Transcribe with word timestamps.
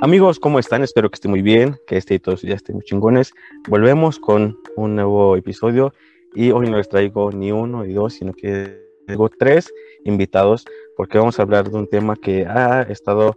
Amigos, 0.00 0.38
¿cómo 0.38 0.60
están? 0.60 0.84
Espero 0.84 1.10
que 1.10 1.16
estén 1.16 1.32
muy 1.32 1.42
bien, 1.42 1.76
que 1.84 1.96
este 1.96 2.20
todos 2.20 2.42
ya 2.42 2.54
estén 2.54 2.76
muy 2.76 2.84
chingones. 2.84 3.32
Volvemos 3.68 4.20
con 4.20 4.56
un 4.76 4.94
nuevo 4.94 5.34
episodio 5.34 5.92
y 6.36 6.52
hoy 6.52 6.70
no 6.70 6.76
les 6.76 6.88
traigo 6.88 7.32
ni 7.32 7.50
uno 7.50 7.82
ni 7.82 7.94
dos, 7.94 8.14
sino 8.14 8.32
que 8.32 8.80
tengo 9.08 9.28
tres 9.28 9.74
invitados 10.04 10.64
porque 10.96 11.18
vamos 11.18 11.40
a 11.40 11.42
hablar 11.42 11.68
de 11.68 11.76
un 11.76 11.88
tema 11.88 12.14
que 12.14 12.46
ha 12.46 12.82
estado 12.82 13.36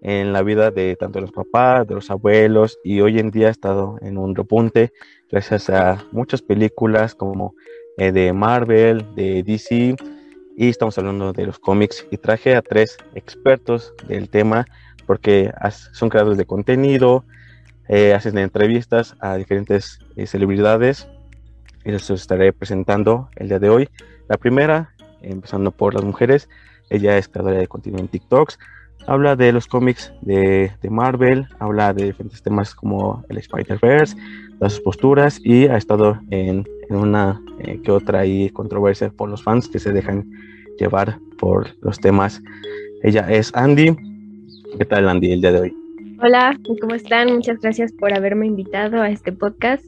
en 0.00 0.32
la 0.32 0.42
vida 0.42 0.70
de 0.70 0.94
tanto 0.94 1.20
los 1.20 1.32
papás, 1.32 1.88
de 1.88 1.96
los 1.96 2.12
abuelos 2.12 2.78
y 2.84 3.00
hoy 3.00 3.18
en 3.18 3.32
día 3.32 3.48
ha 3.48 3.50
estado 3.50 3.98
en 4.00 4.18
un 4.18 4.36
repunte 4.36 4.92
gracias 5.28 5.68
a 5.68 6.04
muchas 6.12 6.42
películas 6.42 7.16
como 7.16 7.56
eh, 7.96 8.12
de 8.12 8.32
Marvel, 8.32 9.04
de 9.16 9.42
DC 9.42 9.96
y 10.56 10.68
estamos 10.68 10.96
hablando 10.96 11.32
de 11.32 11.46
los 11.46 11.58
cómics 11.58 12.06
y 12.12 12.18
traje 12.18 12.54
a 12.54 12.62
tres 12.62 12.98
expertos 13.16 13.92
del 14.06 14.28
tema 14.28 14.64
porque 15.08 15.50
son 15.92 16.10
creadores 16.10 16.36
de 16.36 16.44
contenido, 16.44 17.24
eh, 17.88 18.12
hacen 18.12 18.36
entrevistas 18.36 19.16
a 19.20 19.36
diferentes 19.36 20.00
eh, 20.16 20.26
celebridades 20.26 21.08
y 21.82 21.92
les 21.92 22.10
estaré 22.10 22.52
presentando 22.52 23.30
el 23.36 23.48
día 23.48 23.58
de 23.58 23.70
hoy. 23.70 23.88
La 24.28 24.36
primera, 24.36 24.90
empezando 25.22 25.70
por 25.70 25.94
las 25.94 26.04
mujeres, 26.04 26.50
ella 26.90 27.16
es 27.16 27.26
creadora 27.26 27.56
de 27.56 27.66
contenido 27.68 28.02
en 28.02 28.08
TikToks, 28.08 28.58
habla 29.06 29.34
de 29.34 29.50
los 29.50 29.66
cómics 29.66 30.12
de, 30.20 30.72
de 30.82 30.90
Marvel, 30.90 31.48
habla 31.58 31.94
de 31.94 32.04
diferentes 32.04 32.42
temas 32.42 32.74
como 32.74 33.24
el 33.30 33.38
Spider-Verse, 33.38 34.14
las 34.60 34.78
posturas 34.78 35.40
y 35.42 35.68
ha 35.68 35.78
estado 35.78 36.20
en, 36.28 36.68
en 36.90 36.96
una 36.96 37.40
eh, 37.60 37.80
que 37.82 37.90
otra 37.92 38.24
controversia 38.52 39.08
por 39.08 39.30
los 39.30 39.42
fans 39.42 39.68
que 39.68 39.78
se 39.78 39.90
dejan 39.90 40.30
llevar 40.78 41.18
por 41.38 41.68
los 41.80 41.98
temas. 41.98 42.42
Ella 43.02 43.26
es 43.30 43.54
Andy, 43.54 43.96
¿Qué 44.78 44.84
tal, 44.84 45.08
Andy, 45.08 45.32
el 45.32 45.40
día 45.40 45.50
de 45.50 45.60
hoy? 45.60 45.76
Hola, 46.22 46.56
¿cómo 46.80 46.94
están? 46.94 47.34
Muchas 47.34 47.58
gracias 47.58 47.90
por 47.90 48.14
haberme 48.14 48.46
invitado 48.46 49.02
a 49.02 49.10
este 49.10 49.32
podcast. 49.32 49.84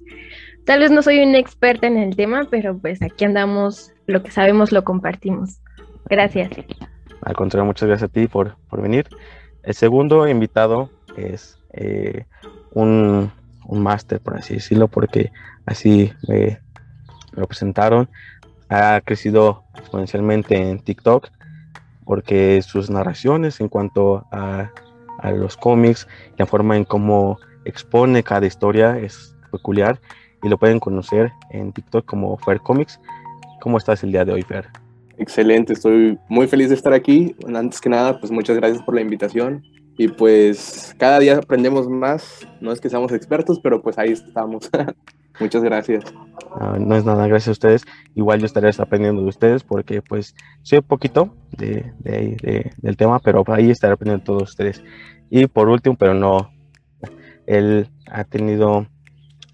Tal 0.64 0.80
vez 0.80 0.90
no 0.90 1.00
soy 1.00 1.20
una 1.20 1.38
experta 1.38 1.86
en 1.86 1.96
el 1.96 2.16
tema, 2.16 2.48
pero 2.50 2.76
pues 2.76 3.00
aquí 3.00 3.24
andamos, 3.24 3.92
lo 4.08 4.20
que 4.24 4.32
sabemos 4.32 4.72
lo 4.72 4.82
compartimos. 4.82 5.60
Gracias. 6.06 6.50
Al 7.22 7.36
contrario, 7.36 7.66
muchas 7.66 7.86
gracias 7.86 8.10
a 8.10 8.12
ti 8.12 8.26
por, 8.26 8.56
por 8.68 8.82
venir. 8.82 9.06
El 9.62 9.74
segundo 9.74 10.26
invitado 10.26 10.90
es 11.16 11.56
eh, 11.72 12.24
un, 12.72 13.30
un 13.66 13.82
máster, 13.84 14.18
por 14.18 14.38
así 14.38 14.54
decirlo, 14.54 14.88
porque 14.88 15.30
así 15.66 16.10
me 16.26 16.58
lo 17.30 17.46
presentaron. 17.46 18.08
Ha 18.68 19.00
crecido 19.02 19.62
exponencialmente 19.76 20.56
en 20.56 20.80
TikTok 20.80 21.28
porque 22.10 22.60
sus 22.62 22.90
narraciones 22.90 23.60
en 23.60 23.68
cuanto 23.68 24.26
a, 24.32 24.72
a 25.20 25.30
los 25.30 25.56
cómics, 25.56 26.08
la 26.38 26.44
forma 26.44 26.76
en 26.76 26.82
cómo 26.82 27.38
expone 27.64 28.24
cada 28.24 28.46
historia 28.46 28.98
es 28.98 29.36
peculiar 29.52 30.00
y 30.42 30.48
lo 30.48 30.58
pueden 30.58 30.80
conocer 30.80 31.30
en 31.50 31.72
TikTok 31.72 32.04
como 32.04 32.36
Fer 32.38 32.58
Comics. 32.62 32.98
¿Cómo 33.60 33.78
estás 33.78 34.02
el 34.02 34.10
día 34.10 34.24
de 34.24 34.32
hoy, 34.32 34.42
Fer? 34.42 34.66
Excelente, 35.18 35.72
estoy 35.72 36.18
muy 36.28 36.48
feliz 36.48 36.70
de 36.70 36.74
estar 36.74 36.92
aquí. 36.92 37.36
Antes 37.46 37.80
que 37.80 37.88
nada, 37.88 38.18
pues 38.18 38.32
muchas 38.32 38.56
gracias 38.56 38.82
por 38.82 38.96
la 38.96 39.02
invitación. 39.02 39.62
Y 39.96 40.08
pues 40.08 40.92
cada 40.98 41.20
día 41.20 41.36
aprendemos 41.36 41.88
más. 41.88 42.44
No 42.60 42.72
es 42.72 42.80
que 42.80 42.90
seamos 42.90 43.12
expertos, 43.12 43.60
pero 43.62 43.82
pues 43.82 43.96
ahí 43.98 44.10
estamos. 44.10 44.68
Muchas 45.40 45.62
gracias. 45.62 46.04
no 46.78 46.94
es 46.94 47.04
nada, 47.04 47.26
gracias 47.26 47.48
a 47.48 47.52
ustedes. 47.52 47.84
Igual 48.14 48.40
yo 48.40 48.46
estaré 48.46 48.70
aprendiendo 48.78 49.22
de 49.22 49.28
ustedes 49.28 49.64
porque 49.64 50.02
pues 50.02 50.34
sé 50.62 50.82
poquito 50.82 51.34
de, 51.56 51.92
del 52.76 52.96
tema, 52.96 53.18
pero 53.20 53.42
ahí 53.48 53.70
estaré 53.70 53.94
aprendiendo 53.94 54.20
de 54.20 54.26
todos 54.26 54.50
ustedes. 54.50 54.84
Y 55.30 55.46
por 55.46 55.68
último, 55.68 55.96
pero 55.96 56.12
no, 56.12 56.50
él 57.46 57.88
ha 58.10 58.24
tenido 58.24 58.86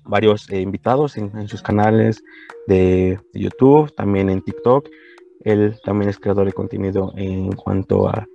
varios 0.05 0.51
eh, 0.51 0.61
invitados 0.61 1.17
en, 1.17 1.49
sus 1.49 1.63
canales 1.63 2.23
de, 2.67 3.21
YouTube, 3.33 3.95
también 3.95 4.29
en 4.29 4.43
TikTok. 4.43 4.89
Él 5.45 5.77
también 5.85 6.11
es 6.11 6.19
creador 6.19 6.47
de 6.47 6.53
contenido 6.53 7.13
en 7.17 7.53
cuanto 7.53 8.09
a, 8.09 8.27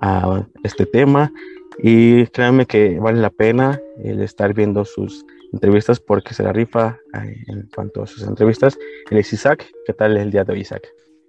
a 0.00 0.46
este 0.62 0.84
tema. 0.84 1.32
Y 1.78 2.26
créanme 2.26 2.66
que 2.66 2.98
vale 2.98 3.20
la 3.20 3.30
pena 3.30 3.80
el 4.02 4.20
estar 4.20 4.52
viendo 4.52 4.84
sus 4.84 5.24
entrevistas 5.52 6.00
porque 6.00 6.34
se 6.34 6.42
la 6.42 6.52
rifa 6.52 6.98
eh, 7.14 7.42
en 7.46 7.68
cuanto 7.74 8.02
a 8.02 8.06
sus 8.06 8.22
entrevistas. 8.22 8.78
Él 9.10 9.18
es 9.18 9.32
Isaac. 9.32 9.66
¿Qué 9.86 9.92
tal 9.92 10.16
el 10.16 10.30
día 10.30 10.44
de 10.44 10.52
hoy, 10.52 10.60
Isaac? 10.60 10.86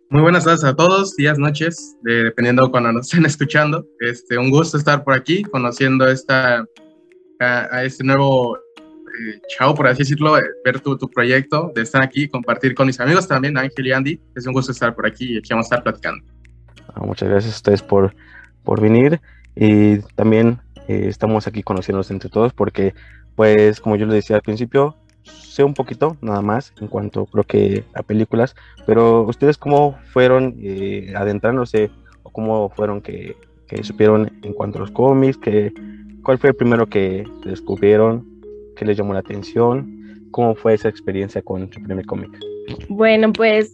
Muy 0.10 0.22
buenas 0.22 0.46
tardes 0.46 0.64
a 0.64 0.76
todos, 0.76 1.16
días, 1.16 1.38
noches, 1.38 1.96
dependiendo 2.02 2.72
cuando 2.72 2.92
nos 2.92 3.08
estén 3.08 3.26
escuchando. 3.28 3.86
Este, 4.00 4.38
un 4.38 4.50
gusto 4.50 4.78
estar 4.78 5.04
por 5.04 5.14
aquí, 5.14 5.44
conociendo 5.44 6.08
esta, 6.08 6.66
a, 7.40 7.84
este 7.84 8.04
nuevo 8.04 8.58
eh, 8.58 9.42
chao, 9.50 9.76
por 9.76 9.88
así 9.88 10.00
decirlo, 10.00 10.38
eh, 10.38 10.44
ver 10.66 10.80
tu, 10.80 10.98
tu, 10.98 11.08
proyecto, 11.10 11.72
de 11.76 11.84
estar 11.84 12.02
aquí, 12.02 12.28
compartir 12.28 12.74
con 12.74 12.88
mis 12.88 13.00
amigos 13.00 13.28
también, 13.28 13.58
Ángel 13.58 13.88
y 13.88 13.92
Andy. 13.92 14.20
Es 14.36 14.48
un 14.48 14.54
gusto 14.54 14.72
estar 14.72 14.96
por 14.96 15.06
aquí 15.06 15.34
y 15.34 15.38
aquí 15.38 15.50
vamos 15.52 15.66
a 15.66 15.76
estar 15.76 15.84
platicando. 15.84 16.26
Ah, 16.96 17.02
muchas 17.06 17.30
gracias 17.30 17.54
a 17.54 17.58
ustedes 17.58 17.84
por, 17.84 18.16
por 18.64 18.82
venir 18.82 19.22
y 19.56 20.00
también 20.16 20.60
estamos 20.88 21.46
aquí 21.46 21.62
conociéndonos 21.62 22.10
entre 22.10 22.32
todos 22.32 22.52
porque 22.52 22.96
pues 23.36 23.80
como 23.80 23.96
yo 23.96 24.06
le 24.06 24.16
decía 24.16 24.36
al 24.36 24.42
principio, 24.42 24.96
sé 25.24 25.64
un 25.64 25.74
poquito 25.74 26.18
nada 26.22 26.42
más 26.42 26.74
en 26.80 26.88
cuanto 26.88 27.26
creo 27.26 27.44
que 27.44 27.84
a 27.94 28.04
películas, 28.04 28.56
pero 28.86 29.24
ustedes 29.24 29.58
cómo 29.58 29.98
fueron 30.12 30.56
eh, 30.60 31.14
adentrándose 31.16 31.90
o 32.24 32.30
cómo 32.30 32.70
fueron 32.70 33.02
que, 33.02 33.36
supieron 33.84 34.32
en 34.42 34.54
cuanto 34.54 34.80
a 34.80 34.82
los 34.82 34.92
cómics, 34.92 35.38
que, 35.38 35.72
cuál 36.24 36.40
fue 36.40 36.50
el 36.50 36.56
primero 36.56 36.88
que 36.88 37.24
descubrieron, 37.46 38.26
qué 38.76 38.86
les 38.86 38.98
llamó 38.98 39.14
la 39.14 39.20
atención, 39.20 40.28
cómo 40.32 40.56
fue 40.56 40.74
esa 40.74 40.90
experiencia 40.90 41.42
con 41.42 41.72
su 41.72 41.82
primer 41.84 42.06
cómic. 42.06 42.32
Bueno, 42.88 43.32
pues 43.32 43.74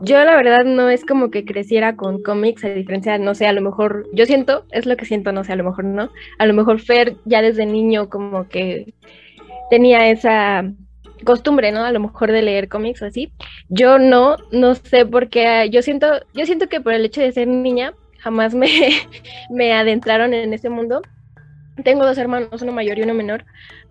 yo 0.00 0.22
la 0.24 0.36
verdad 0.36 0.64
no 0.64 0.88
es 0.88 1.04
como 1.04 1.30
que 1.30 1.44
creciera 1.44 1.96
con 1.96 2.22
cómics, 2.22 2.64
a 2.64 2.68
diferencia, 2.70 3.18
no 3.18 3.34
sé, 3.34 3.46
a 3.46 3.52
lo 3.52 3.60
mejor, 3.60 4.06
yo 4.12 4.26
siento, 4.26 4.64
es 4.70 4.86
lo 4.86 4.96
que 4.96 5.04
siento, 5.04 5.32
no 5.32 5.44
sé, 5.44 5.52
a 5.52 5.56
lo 5.56 5.64
mejor 5.64 5.84
no, 5.84 6.10
a 6.38 6.46
lo 6.46 6.54
mejor 6.54 6.80
Fer 6.80 7.16
ya 7.24 7.42
desde 7.42 7.66
niño 7.66 8.08
como 8.08 8.48
que 8.48 8.94
tenía 9.70 10.08
esa 10.10 10.64
costumbre, 11.24 11.72
¿no? 11.72 11.84
A 11.84 11.92
lo 11.92 12.00
mejor 12.00 12.32
de 12.32 12.42
leer 12.42 12.68
cómics 12.68 13.02
o 13.02 13.06
así. 13.06 13.32
Yo 13.68 13.98
no, 13.98 14.36
no 14.52 14.74
sé 14.74 15.06
por 15.06 15.28
qué, 15.28 15.68
yo 15.70 15.82
siento, 15.82 16.06
yo 16.34 16.46
siento 16.46 16.68
que 16.68 16.80
por 16.80 16.92
el 16.92 17.04
hecho 17.04 17.20
de 17.20 17.32
ser 17.32 17.46
niña, 17.46 17.94
jamás 18.18 18.54
me, 18.54 18.68
me 19.50 19.72
adentraron 19.72 20.34
en 20.34 20.52
ese 20.54 20.70
mundo. 20.70 21.02
Tengo 21.84 22.04
dos 22.04 22.18
hermanos, 22.18 22.62
uno 22.62 22.72
mayor 22.72 22.98
y 22.98 23.02
uno 23.02 23.14
menor, 23.14 23.44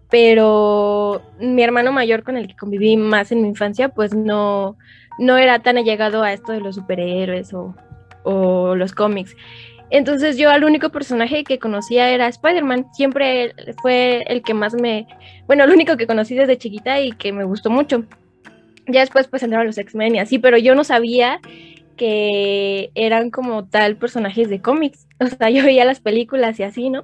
pero 0.10 1.22
mi 1.40 1.64
hermano 1.64 1.92
mayor 1.92 2.24
con 2.24 2.38
el 2.38 2.48
que 2.48 2.56
conviví 2.56 2.98
más 2.98 3.32
en 3.32 3.42
mi 3.42 3.48
infancia, 3.48 3.90
pues 3.90 4.14
no, 4.14 4.78
no 5.20 5.38
era 5.38 5.60
tan 5.60 5.78
allegado 5.78 6.24
a 6.24 6.34
esto 6.34 6.54
de 6.54 6.62
los 6.62 6.76
superhéroes 6.76 7.54
o, 7.54 7.76
los 8.76 8.94
cómics. 8.94 9.36
Entonces 9.90 10.38
yo 10.38 10.52
al 10.52 10.64
único 10.64 10.90
personaje 10.90 11.44
que 11.44 11.58
conocía 11.58 12.10
era 12.12 12.28
Spider-Man. 12.28 12.88
Siempre 12.94 13.56
fue 13.82 14.24
el 14.28 14.44
que 14.44 14.54
más 14.54 14.76
me, 14.76 15.08
bueno, 15.48 15.64
el 15.64 15.72
único 15.72 15.98
que 15.98 16.06
conocí 16.06 16.36
desde 16.36 16.58
chiquita 16.58 17.00
y 17.02 17.12
que 17.12 17.34
me 17.34 17.44
gustó 17.44 17.72
mucho. 17.72 18.06
Ya 18.88 19.02
después 19.02 19.28
pues 19.28 19.42
entraron 19.44 19.68
los 19.68 19.78
X-Men 19.78 20.16
y 20.16 20.20
así, 20.20 20.38
pero 20.38 20.58
yo 20.58 20.76
no 20.76 20.84
sabía 20.84 21.40
que 21.98 22.92
eran 22.96 23.32
como 23.32 23.66
tal 23.66 23.98
personajes 23.98 24.50
de 24.50 24.62
cómics. 24.62 25.06
O 25.22 25.28
sea, 25.28 25.50
yo 25.50 25.66
veía 25.66 25.84
las 25.84 26.00
películas 26.00 26.62
y 26.62 26.64
así, 26.64 26.90
¿no? 26.90 27.04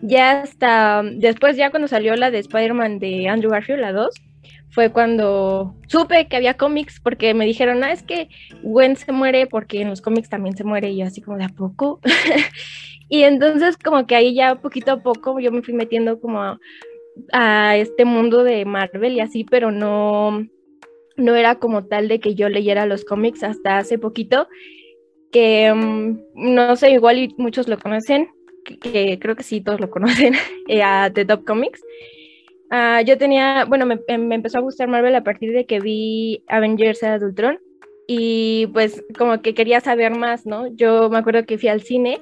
Ya 0.00 0.40
hasta 0.40 1.02
después, 1.02 1.58
ya 1.58 1.68
cuando 1.68 1.88
salió 1.88 2.16
la 2.16 2.30
de 2.30 2.38
Spider-Man 2.38 3.00
de 3.00 3.28
Andrew 3.28 3.50
Garfield, 3.50 3.82
la 3.82 3.92
2, 3.92 4.14
fue 4.70 4.90
cuando 4.90 5.74
supe 5.88 6.28
que 6.28 6.36
había 6.36 6.56
cómics, 6.56 7.00
porque 7.00 7.34
me 7.34 7.44
dijeron, 7.44 7.82
ah, 7.82 7.92
es 7.92 8.02
que 8.02 8.28
Gwen 8.62 8.96
se 8.96 9.12
muere 9.12 9.46
porque 9.46 9.80
en 9.80 9.90
los 9.90 10.00
cómics 10.00 10.28
también 10.28 10.56
se 10.56 10.64
muere, 10.64 10.90
y 10.90 10.98
yo 10.98 11.06
así 11.06 11.20
como 11.20 11.38
de 11.38 11.44
a 11.44 11.48
poco. 11.48 12.00
y 13.08 13.24
entonces 13.24 13.76
como 13.76 14.06
que 14.06 14.14
ahí 14.14 14.34
ya 14.34 14.56
poquito 14.56 14.92
a 14.92 15.02
poco 15.02 15.40
yo 15.40 15.50
me 15.50 15.62
fui 15.62 15.74
metiendo 15.74 16.20
como 16.20 16.58
a, 17.32 17.76
este 17.76 18.04
mundo 18.04 18.44
de 18.44 18.64
Marvel 18.64 19.14
y 19.14 19.20
así, 19.20 19.44
pero 19.44 19.72
no, 19.72 20.46
no 21.16 21.34
era 21.34 21.56
como 21.56 21.84
tal 21.86 22.08
de 22.08 22.20
que 22.20 22.34
yo 22.34 22.48
leyera 22.48 22.86
los 22.86 23.04
cómics 23.04 23.42
hasta 23.42 23.78
hace 23.78 23.98
poquito, 23.98 24.48
que 25.32 25.72
mm, 25.74 26.18
no 26.34 26.76
sé, 26.76 26.92
igual 26.92 27.18
y 27.18 27.34
muchos 27.36 27.66
lo 27.66 27.78
conocen, 27.78 28.28
que, 28.64 29.18
creo 29.18 29.34
que 29.34 29.42
sí, 29.42 29.60
todos 29.60 29.80
lo 29.80 29.90
conocen, 29.90 30.34
eh, 30.68 30.82
a 30.82 31.10
The 31.12 31.24
Top 31.24 31.44
Comics. 31.44 31.82
Ah, 32.70 33.02
yo 33.02 33.18
tenía, 33.18 33.64
bueno, 33.64 33.84
me, 33.84 33.98
empezó 34.06 34.58
a 34.58 34.60
gustar 34.60 34.86
Marvel 34.86 35.16
a 35.16 35.24
partir 35.24 35.52
de 35.52 35.66
que 35.66 35.80
vi 35.80 36.44
Avengers 36.46 37.00
de 37.00 37.24
Ultron 37.24 37.58
y 38.06 38.68
pues 38.68 39.04
como 39.18 39.42
que 39.42 39.54
quería 39.54 39.80
saber 39.80 40.14
más, 40.16 40.46
¿no? 40.46 40.68
Yo 40.76 41.10
me 41.10 41.18
acuerdo 41.18 41.44
que 41.44 41.58
fui 41.58 41.68
al 41.68 41.82
cine 41.82 42.20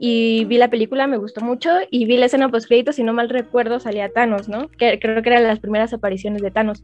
y 0.00 0.44
vi 0.46 0.58
la 0.58 0.68
película, 0.68 1.06
me 1.06 1.16
gustó 1.16 1.40
mucho 1.42 1.70
y 1.90 2.06
vi 2.06 2.16
la 2.16 2.26
escena 2.26 2.48
post 2.48 2.66
créditos, 2.66 2.96
si 2.96 3.04
no 3.04 3.12
mal 3.12 3.28
recuerdo 3.28 3.78
salía 3.78 4.12
Thanos, 4.12 4.48
¿no? 4.48 4.68
Que 4.68 4.98
creo 4.98 5.22
que 5.22 5.28
eran 5.28 5.44
las 5.44 5.60
primeras 5.60 5.92
apariciones 5.92 6.42
de 6.42 6.50
Thanos. 6.50 6.82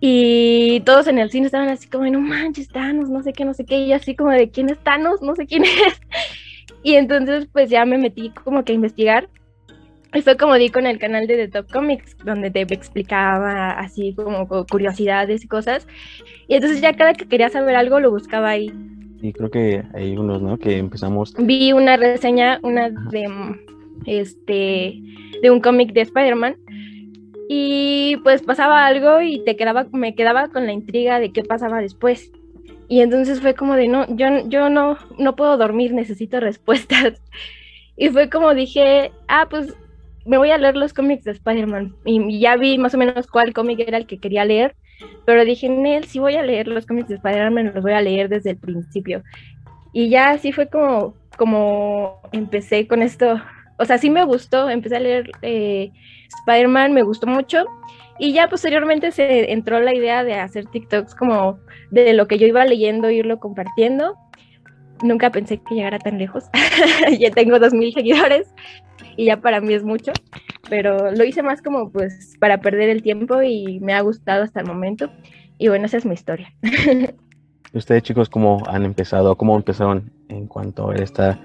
Y 0.00 0.80
todos 0.80 1.06
en 1.06 1.18
el 1.18 1.30
cine 1.30 1.46
estaban 1.46 1.68
así 1.68 1.88
como, 1.88 2.04
no 2.06 2.20
manches, 2.20 2.68
Thanos, 2.68 3.10
no 3.10 3.22
sé 3.22 3.34
qué, 3.34 3.44
no 3.44 3.54
sé 3.54 3.66
qué, 3.66 3.78
y 3.78 3.88
yo 3.88 3.96
así 3.96 4.16
como 4.16 4.30
de 4.30 4.50
quién 4.50 4.70
es 4.70 4.78
Thanos, 4.78 5.20
no 5.20 5.34
sé 5.34 5.46
quién 5.46 5.64
es. 5.64 6.00
Y 6.82 6.94
entonces 6.94 7.48
pues 7.52 7.68
ya 7.68 7.84
me 7.84 7.98
metí 7.98 8.30
como 8.30 8.64
que 8.64 8.72
a 8.72 8.74
investigar 8.74 9.28
Y 10.14 10.22
fue 10.22 10.36
como 10.36 10.54
di 10.54 10.70
con 10.70 10.86
el 10.86 10.98
canal 10.98 11.26
de 11.26 11.36
The 11.36 11.48
Top 11.48 11.72
Comics, 11.72 12.16
donde 12.24 12.50
te 12.50 12.60
explicaba 12.60 13.72
así 13.72 14.14
como 14.14 14.46
curiosidades 14.46 15.44
y 15.44 15.48
cosas. 15.48 15.88
Y 16.46 16.54
entonces 16.54 16.80
ya 16.80 16.94
cada 16.94 17.14
que 17.14 17.26
quería 17.26 17.48
saber 17.48 17.74
algo 17.74 17.98
lo 17.98 18.12
buscaba 18.12 18.50
ahí. 18.50 18.72
Y 19.20 19.32
creo 19.32 19.50
que 19.50 19.82
hay 19.92 20.16
unos, 20.16 20.40
¿no? 20.40 20.56
Que 20.58 20.78
empezamos. 20.78 21.34
Vi 21.38 21.72
una 21.72 21.96
reseña, 21.96 22.60
una 22.62 22.90
de 22.90 23.28
este 24.06 25.00
de 25.42 25.50
un 25.50 25.60
cómic 25.60 25.92
de 25.92 26.02
Spider-Man. 26.02 26.56
Y 27.48 28.16
pues 28.22 28.42
pasaba 28.42 28.86
algo 28.86 29.20
y 29.20 29.42
te 29.44 29.56
quedaba, 29.56 29.86
me 29.92 30.14
quedaba 30.14 30.48
con 30.48 30.66
la 30.66 30.72
intriga 30.72 31.18
de 31.18 31.32
qué 31.32 31.42
pasaba 31.42 31.80
después. 31.80 32.30
Y 32.88 33.00
entonces 33.00 33.40
fue 33.40 33.54
como 33.54 33.74
de 33.74 33.88
no, 33.88 34.06
yo, 34.14 34.26
yo 34.46 34.68
no, 34.68 34.96
no 35.18 35.34
puedo 35.34 35.56
dormir, 35.56 35.92
necesito 35.92 36.38
respuestas. 36.40 37.20
Y 37.96 38.08
fue 38.10 38.28
como 38.28 38.54
dije, 38.54 39.12
ah, 39.28 39.46
pues 39.48 39.74
me 40.24 40.38
voy 40.38 40.50
a 40.50 40.58
leer 40.58 40.76
los 40.76 40.92
cómics 40.92 41.24
de 41.24 41.32
Spider-Man. 41.32 41.94
Y 42.04 42.40
ya 42.40 42.56
vi 42.56 42.78
más 42.78 42.94
o 42.94 42.98
menos 42.98 43.26
cuál 43.26 43.52
cómic 43.52 43.80
era 43.80 43.98
el 43.98 44.06
que 44.06 44.18
quería 44.18 44.44
leer, 44.44 44.74
pero 45.24 45.44
dije, 45.44 45.68
Nel, 45.68 46.04
si 46.04 46.18
voy 46.18 46.36
a 46.36 46.42
leer 46.42 46.68
los 46.68 46.86
cómics 46.86 47.08
de 47.08 47.16
Spider-Man, 47.16 47.72
los 47.74 47.82
voy 47.82 47.92
a 47.92 48.00
leer 48.00 48.28
desde 48.28 48.50
el 48.50 48.56
principio. 48.56 49.22
Y 49.92 50.08
ya 50.08 50.30
así 50.30 50.52
fue 50.52 50.68
como, 50.68 51.14
como 51.36 52.20
empecé 52.32 52.86
con 52.86 53.02
esto. 53.02 53.40
O 53.78 53.84
sea, 53.84 53.98
sí 53.98 54.10
me 54.10 54.24
gustó, 54.24 54.70
empecé 54.70 54.96
a 54.96 55.00
leer 55.00 55.30
eh, 55.42 55.90
Spider-Man, 56.40 56.92
me 56.92 57.02
gustó 57.02 57.26
mucho. 57.26 57.66
Y 58.18 58.32
ya 58.32 58.48
posteriormente 58.48 59.10
se 59.10 59.52
entró 59.52 59.80
la 59.80 59.94
idea 59.94 60.22
de 60.22 60.34
hacer 60.34 60.66
TikToks 60.66 61.14
como 61.14 61.58
de 61.90 62.12
lo 62.12 62.28
que 62.28 62.38
yo 62.38 62.46
iba 62.46 62.64
leyendo, 62.64 63.10
irlo 63.10 63.40
compartiendo. 63.40 64.16
Nunca 65.02 65.30
pensé 65.30 65.58
que 65.58 65.74
llegara 65.74 65.98
tan 65.98 66.18
lejos. 66.18 66.44
ya 67.18 67.30
tengo 67.30 67.58
dos 67.58 67.72
mil 67.72 67.92
seguidores, 67.92 68.54
y 69.16 69.26
ya 69.26 69.40
para 69.40 69.60
mí 69.60 69.74
es 69.74 69.84
mucho, 69.84 70.12
pero 70.68 71.10
lo 71.10 71.24
hice 71.24 71.42
más 71.42 71.62
como 71.62 71.90
pues 71.90 72.36
para 72.40 72.60
perder 72.60 72.88
el 72.88 73.02
tiempo 73.02 73.42
y 73.42 73.80
me 73.80 73.92
ha 73.92 74.00
gustado 74.00 74.44
hasta 74.44 74.60
el 74.60 74.66
momento. 74.66 75.10
Y 75.58 75.68
bueno, 75.68 75.86
esa 75.86 75.98
es 75.98 76.06
mi 76.06 76.14
historia. 76.14 76.52
¿Ustedes 77.72 78.02
chicos 78.02 78.28
cómo 78.28 78.62
han 78.68 78.84
empezado, 78.84 79.36
cómo 79.36 79.56
empezaron 79.56 80.12
en 80.28 80.46
cuanto 80.46 80.90
a 80.90 80.96
esta 80.96 81.40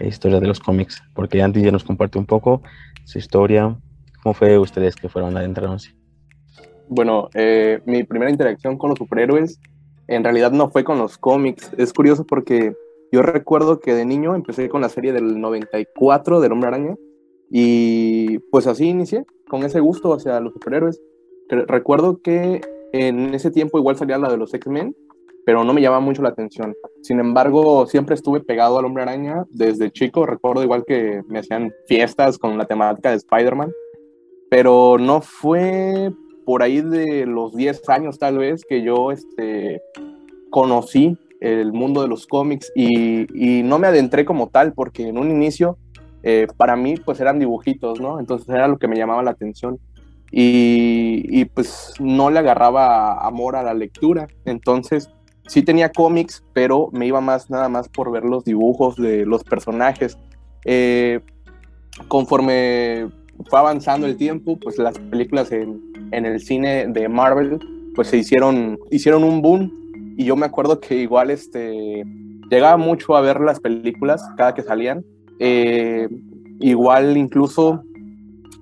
historia 0.00 0.40
de 0.40 0.46
los 0.46 0.60
cómics? 0.60 1.02
Porque 1.14 1.42
Andy 1.42 1.62
ya 1.62 1.72
nos 1.72 1.84
comparte 1.84 2.18
un 2.18 2.26
poco 2.26 2.62
su 3.04 3.18
historia. 3.18 3.76
¿Cómo 4.22 4.34
fue 4.34 4.58
ustedes 4.58 4.94
que 4.96 5.08
fueron 5.08 5.36
adentrándose? 5.36 5.94
Bueno, 6.88 7.28
eh, 7.34 7.80
mi 7.86 8.04
primera 8.04 8.30
interacción 8.30 8.78
con 8.78 8.90
los 8.90 8.98
superhéroes 8.98 9.58
en 10.06 10.22
realidad 10.22 10.52
no 10.52 10.70
fue 10.70 10.84
con 10.84 10.98
los 10.98 11.18
cómics. 11.18 11.70
Es 11.76 11.92
curioso 11.92 12.24
porque 12.26 12.74
yo 13.14 13.22
recuerdo 13.22 13.78
que 13.78 13.94
de 13.94 14.04
niño 14.04 14.34
empecé 14.34 14.68
con 14.68 14.80
la 14.80 14.88
serie 14.88 15.12
del 15.12 15.40
94 15.40 16.40
del 16.40 16.50
Hombre 16.50 16.66
Araña 16.66 16.96
y 17.48 18.40
pues 18.50 18.66
así 18.66 18.88
inicié, 18.88 19.24
con 19.48 19.62
ese 19.62 19.78
gusto 19.78 20.12
hacia 20.12 20.40
los 20.40 20.52
superhéroes. 20.52 21.00
Recuerdo 21.48 22.20
que 22.22 22.60
en 22.92 23.32
ese 23.32 23.52
tiempo 23.52 23.78
igual 23.78 23.94
salía 23.94 24.18
la 24.18 24.28
de 24.28 24.36
los 24.36 24.52
X-Men, 24.52 24.96
pero 25.46 25.62
no 25.62 25.72
me 25.72 25.80
llamaba 25.80 26.00
mucho 26.00 26.22
la 26.22 26.30
atención. 26.30 26.74
Sin 27.02 27.20
embargo, 27.20 27.86
siempre 27.86 28.16
estuve 28.16 28.40
pegado 28.40 28.80
al 28.80 28.84
Hombre 28.84 29.04
Araña 29.04 29.44
desde 29.48 29.92
chico. 29.92 30.26
Recuerdo 30.26 30.64
igual 30.64 30.84
que 30.84 31.22
me 31.28 31.38
hacían 31.38 31.72
fiestas 31.86 32.36
con 32.36 32.58
la 32.58 32.64
temática 32.64 33.10
de 33.10 33.16
Spider-Man, 33.18 33.70
pero 34.50 34.98
no 34.98 35.20
fue 35.20 36.10
por 36.44 36.64
ahí 36.64 36.80
de 36.80 37.26
los 37.26 37.54
10 37.54 37.88
años 37.90 38.18
tal 38.18 38.38
vez 38.38 38.64
que 38.64 38.82
yo 38.82 39.12
este, 39.12 39.80
conocí 40.50 41.16
el 41.40 41.72
mundo 41.72 42.02
de 42.02 42.08
los 42.08 42.26
cómics 42.26 42.72
y, 42.74 43.62
no 43.62 43.78
me 43.78 43.86
adentré 43.86 44.24
como 44.24 44.48
tal 44.48 44.72
porque 44.72 45.08
en 45.08 45.18
un 45.18 45.30
inicio 45.30 45.78
eh, 46.22 46.46
para 46.56 46.76
mí 46.76 46.96
pues 46.96 47.20
eran 47.20 47.38
dibujitos, 47.38 48.00
¿no? 48.00 48.18
Entonces 48.18 48.48
era 48.48 48.68
lo 48.68 48.78
que 48.78 48.88
me 48.88 48.96
llamaba 48.96 49.22
la 49.22 49.32
atención 49.32 49.78
y, 50.30 51.44
pues 51.46 51.94
no 52.00 52.30
le 52.30 52.40
agarraba 52.40 53.24
amor 53.24 53.56
a 53.56 53.62
la 53.62 53.74
lectura. 53.74 54.26
Entonces 54.44 55.10
sí 55.46 55.62
tenía 55.62 55.92
cómics, 55.92 56.42
pero 56.52 56.88
me 56.92 57.06
iba 57.06 57.20
más 57.20 57.50
nada 57.50 57.68
más 57.68 57.88
por 57.88 58.10
ver 58.10 58.24
los 58.24 58.44
dibujos 58.44 58.96
de 58.96 59.26
los 59.26 59.44
personajes. 59.44 60.18
Eh, 60.64 61.20
conforme 62.08 63.08
fue 63.48 63.58
avanzando 63.58 64.06
el 64.06 64.16
tiempo, 64.16 64.58
pues 64.58 64.78
las 64.78 64.98
películas 64.98 65.52
en, 65.52 65.80
en 66.10 66.26
el 66.26 66.40
cine 66.40 66.86
de 66.88 67.08
Marvel 67.08 67.60
pues 67.94 68.08
se 68.08 68.16
hicieron, 68.16 68.78
hicieron 68.90 69.24
un 69.24 69.40
boom 69.40 69.83
y 70.16 70.24
yo 70.24 70.36
me 70.36 70.46
acuerdo 70.46 70.80
que 70.80 70.96
igual 70.96 71.30
este, 71.30 72.04
llegaba 72.50 72.76
mucho 72.76 73.16
a 73.16 73.20
ver 73.20 73.40
las 73.40 73.60
películas 73.60 74.22
cada 74.36 74.54
que 74.54 74.62
salían. 74.62 75.04
Eh, 75.38 76.08
igual 76.60 77.16
incluso 77.16 77.82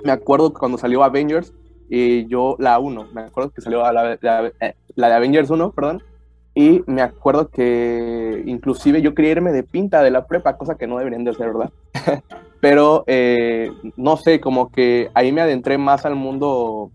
me 0.04 0.12
acuerdo 0.12 0.52
cuando 0.52 0.78
salió 0.78 1.04
Avengers, 1.04 1.52
y 1.88 2.26
yo 2.26 2.56
la 2.58 2.78
1, 2.78 3.08
me 3.12 3.22
acuerdo 3.22 3.50
que 3.50 3.60
salió 3.60 3.80
la, 3.92 4.14
eh, 4.14 4.74
de 4.96 5.04
Avengers 5.04 5.50
1, 5.50 5.72
perdón, 5.72 6.02
y 6.54 6.82
me 6.86 7.02
acuerdo 7.02 7.48
que 7.48 8.42
inclusive 8.46 9.02
yo 9.02 9.14
quería 9.14 9.32
irme 9.32 9.52
de 9.52 9.62
pinta 9.62 10.02
de 10.02 10.10
la 10.10 10.26
prepa, 10.26 10.56
cosa 10.56 10.76
que 10.76 10.86
no 10.86 10.98
deberían 10.98 11.24
de 11.24 11.30
hacer, 11.30 11.52
¿verdad? 11.52 11.70
Pero 12.60 13.04
eh, 13.06 13.70
no 13.96 14.16
sé, 14.16 14.40
como 14.40 14.70
que 14.70 15.10
ahí 15.14 15.32
me 15.32 15.42
adentré 15.42 15.76
más 15.76 16.06
al 16.06 16.14
mundo 16.14 16.90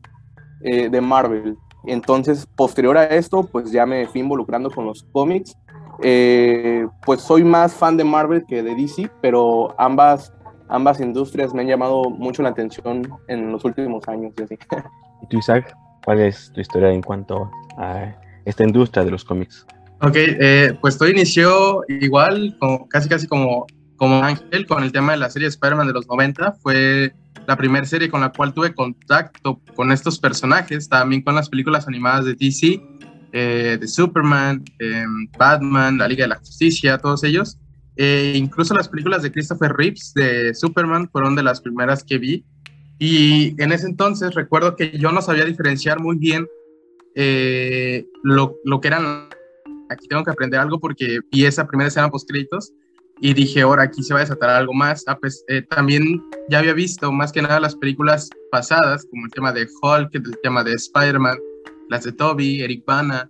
de 0.59 1.01
Marvel. 1.01 1.55
Entonces, 1.85 2.47
posterior 2.55 2.97
a 2.97 3.05
esto, 3.05 3.43
pues 3.43 3.71
ya 3.71 3.85
me 3.85 4.07
fui 4.07 4.21
involucrando 4.21 4.69
con 4.71 4.85
los 4.85 5.03
cómics. 5.11 5.55
Eh, 6.03 6.85
pues 7.05 7.21
soy 7.21 7.43
más 7.43 7.73
fan 7.73 7.97
de 7.97 8.03
Marvel 8.03 8.45
que 8.47 8.61
de 8.61 8.75
DC, 8.75 9.09
pero 9.21 9.73
ambas, 9.79 10.33
ambas 10.69 10.99
industrias 10.99 11.53
me 11.53 11.61
han 11.61 11.67
llamado 11.67 12.09
mucho 12.09 12.43
la 12.43 12.49
atención 12.49 13.07
en 13.27 13.51
los 13.51 13.63
últimos 13.65 14.07
años. 14.07 14.33
Y, 14.37 14.43
así. 14.43 14.57
¿Y 15.23 15.27
tú, 15.27 15.37
Isaac, 15.39 15.75
cuál 16.03 16.21
es 16.21 16.51
tu 16.53 16.61
historia 16.61 16.91
en 16.91 17.01
cuanto 17.01 17.49
a 17.77 18.15
esta 18.45 18.63
industria 18.63 19.03
de 19.03 19.11
los 19.11 19.23
cómics? 19.23 19.65
Ok, 20.01 20.15
eh, 20.15 20.77
pues 20.79 20.97
todo 20.97 21.09
inició 21.09 21.83
igual, 21.87 22.55
como, 22.59 22.87
casi 22.87 23.09
casi 23.09 23.27
como, 23.27 23.65
como 23.95 24.23
Ángel, 24.23 24.67
con 24.67 24.83
el 24.83 24.91
tema 24.91 25.13
de 25.13 25.17
la 25.17 25.29
serie 25.29 25.47
Spider-Man 25.47 25.87
de 25.87 25.93
los 25.93 26.07
90. 26.07 26.53
Fue 26.61 27.13
la 27.47 27.55
primera 27.55 27.85
serie 27.85 28.09
con 28.09 28.19
la 28.19 28.29
cual 28.29 28.53
tuve 28.53 28.75
contacto 28.75 29.61
con 29.73 29.91
estos 29.93 30.19
personajes, 30.19 30.89
también 30.89 31.21
con 31.21 31.33
las 31.33 31.49
películas 31.49 31.87
animadas 31.87 32.25
de 32.25 32.35
DC, 32.35 32.81
eh, 33.31 33.77
de 33.79 33.87
Superman, 33.87 34.65
em, 34.79 35.29
Batman, 35.37 35.97
la 35.97 36.09
Liga 36.09 36.25
de 36.25 36.29
la 36.29 36.35
Justicia, 36.35 36.97
todos 36.97 37.23
ellos. 37.23 37.57
E 37.95 38.33
incluso 38.35 38.75
las 38.75 38.89
películas 38.89 39.23
de 39.23 39.31
Christopher 39.31 39.71
Reeves 39.71 40.13
de 40.13 40.53
Superman 40.53 41.09
fueron 41.09 41.35
de 41.35 41.43
las 41.43 41.61
primeras 41.61 42.03
que 42.03 42.17
vi. 42.17 42.45
Y 42.99 43.55
en 43.61 43.71
ese 43.71 43.87
entonces 43.87 44.35
recuerdo 44.35 44.75
que 44.75 44.97
yo 44.97 45.11
no 45.13 45.21
sabía 45.21 45.45
diferenciar 45.45 46.01
muy 46.01 46.17
bien 46.17 46.47
eh, 47.15 48.05
lo, 48.23 48.57
lo, 48.65 48.81
que 48.81 48.89
eran. 48.89 49.29
Aquí 49.89 50.07
tengo 50.09 50.25
que 50.25 50.31
aprender 50.31 50.59
algo 50.59 50.79
porque 50.79 51.19
vi 51.31 51.45
esa 51.45 51.65
primera 51.65 51.87
escena 51.87 52.09
post 52.09 52.29
créditos 52.29 52.73
y 53.19 53.33
dije, 53.33 53.61
ahora 53.61 53.83
aquí 53.83 54.03
se 54.03 54.13
va 54.13 54.19
a 54.19 54.23
desatar 54.23 54.49
algo 54.49 54.73
más. 54.73 55.03
Ah, 55.07 55.17
pues, 55.19 55.43
eh, 55.47 55.61
también 55.63 56.23
ya 56.49 56.59
había 56.59 56.73
visto 56.73 57.11
más 57.11 57.31
que 57.31 57.41
nada 57.41 57.59
las 57.59 57.75
películas 57.75 58.29
pasadas, 58.51 59.05
como 59.09 59.25
el 59.25 59.31
tema 59.31 59.51
de 59.51 59.67
Hulk, 59.81 60.13
el 60.13 60.37
tema 60.43 60.63
de 60.63 60.73
Spider-Man, 60.73 61.37
las 61.89 62.03
de 62.03 62.11
Toby, 62.11 62.61
Eric 62.61 62.85
Bana. 62.85 63.29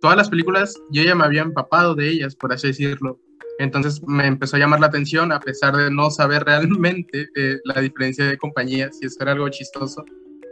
Todas 0.00 0.16
las 0.16 0.28
películas 0.28 0.74
yo 0.90 1.02
ya 1.02 1.14
me 1.14 1.24
había 1.24 1.42
empapado 1.42 1.94
de 1.94 2.08
ellas, 2.08 2.36
por 2.36 2.52
así 2.52 2.68
decirlo. 2.68 3.18
Entonces 3.58 4.02
me 4.06 4.26
empezó 4.26 4.56
a 4.56 4.58
llamar 4.60 4.80
la 4.80 4.88
atención, 4.88 5.32
a 5.32 5.40
pesar 5.40 5.74
de 5.76 5.90
no 5.90 6.10
saber 6.10 6.44
realmente 6.46 7.28
eh, 7.34 7.58
la 7.64 7.80
diferencia 7.80 8.26
de 8.26 8.38
compañías, 8.38 8.98
y 9.00 9.06
eso 9.06 9.16
era 9.20 9.32
algo 9.32 9.48
chistoso, 9.48 10.04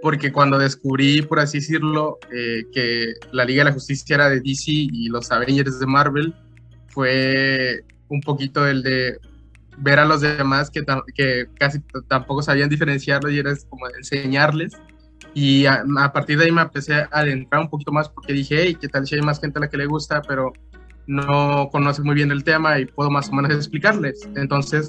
porque 0.02 0.32
cuando 0.32 0.58
descubrí, 0.58 1.22
por 1.22 1.38
así 1.38 1.58
decirlo, 1.58 2.18
eh, 2.32 2.64
que 2.72 3.14
la 3.32 3.44
Liga 3.44 3.62
de 3.62 3.70
la 3.70 3.74
Justicia 3.74 4.16
era 4.16 4.28
de 4.28 4.40
DC 4.40 4.70
y 4.70 5.08
los 5.08 5.30
Avengers 5.30 5.78
de 5.78 5.86
Marvel, 5.86 6.34
fue 6.88 7.84
un 8.14 8.20
poquito 8.20 8.66
el 8.66 8.82
de 8.82 9.18
ver 9.78 9.98
a 9.98 10.04
los 10.04 10.20
demás 10.20 10.70
que, 10.70 10.84
que 11.14 11.46
casi 11.58 11.80
tampoco 12.08 12.42
sabían 12.42 12.68
diferenciarlo 12.68 13.30
y 13.30 13.38
era 13.38 13.52
como 13.68 13.88
enseñarles. 13.88 14.72
Y 15.34 15.66
a, 15.66 15.84
partir 16.12 16.38
de 16.38 16.44
ahí 16.44 16.52
me 16.52 16.62
empecé 16.62 16.94
a 16.94 17.08
adentrar 17.10 17.62
un 17.62 17.68
poquito 17.68 17.90
más 17.90 18.08
porque 18.08 18.32
dije, 18.32 18.56
hey, 18.62 18.76
¿qué 18.80 18.88
tal 18.88 19.04
si 19.06 19.16
hay 19.16 19.22
más 19.22 19.40
gente 19.40 19.58
a 19.58 19.62
la 19.62 19.68
que 19.68 19.76
le 19.76 19.86
gusta, 19.86 20.22
pero 20.22 20.52
no 21.06 21.68
conoce 21.72 22.02
muy 22.02 22.14
bien 22.14 22.30
el 22.30 22.44
tema 22.44 22.78
y 22.78 22.86
puedo 22.86 23.10
más 23.10 23.28
o 23.28 23.32
menos 23.32 23.52
explicarles? 23.52 24.28
Entonces, 24.36 24.88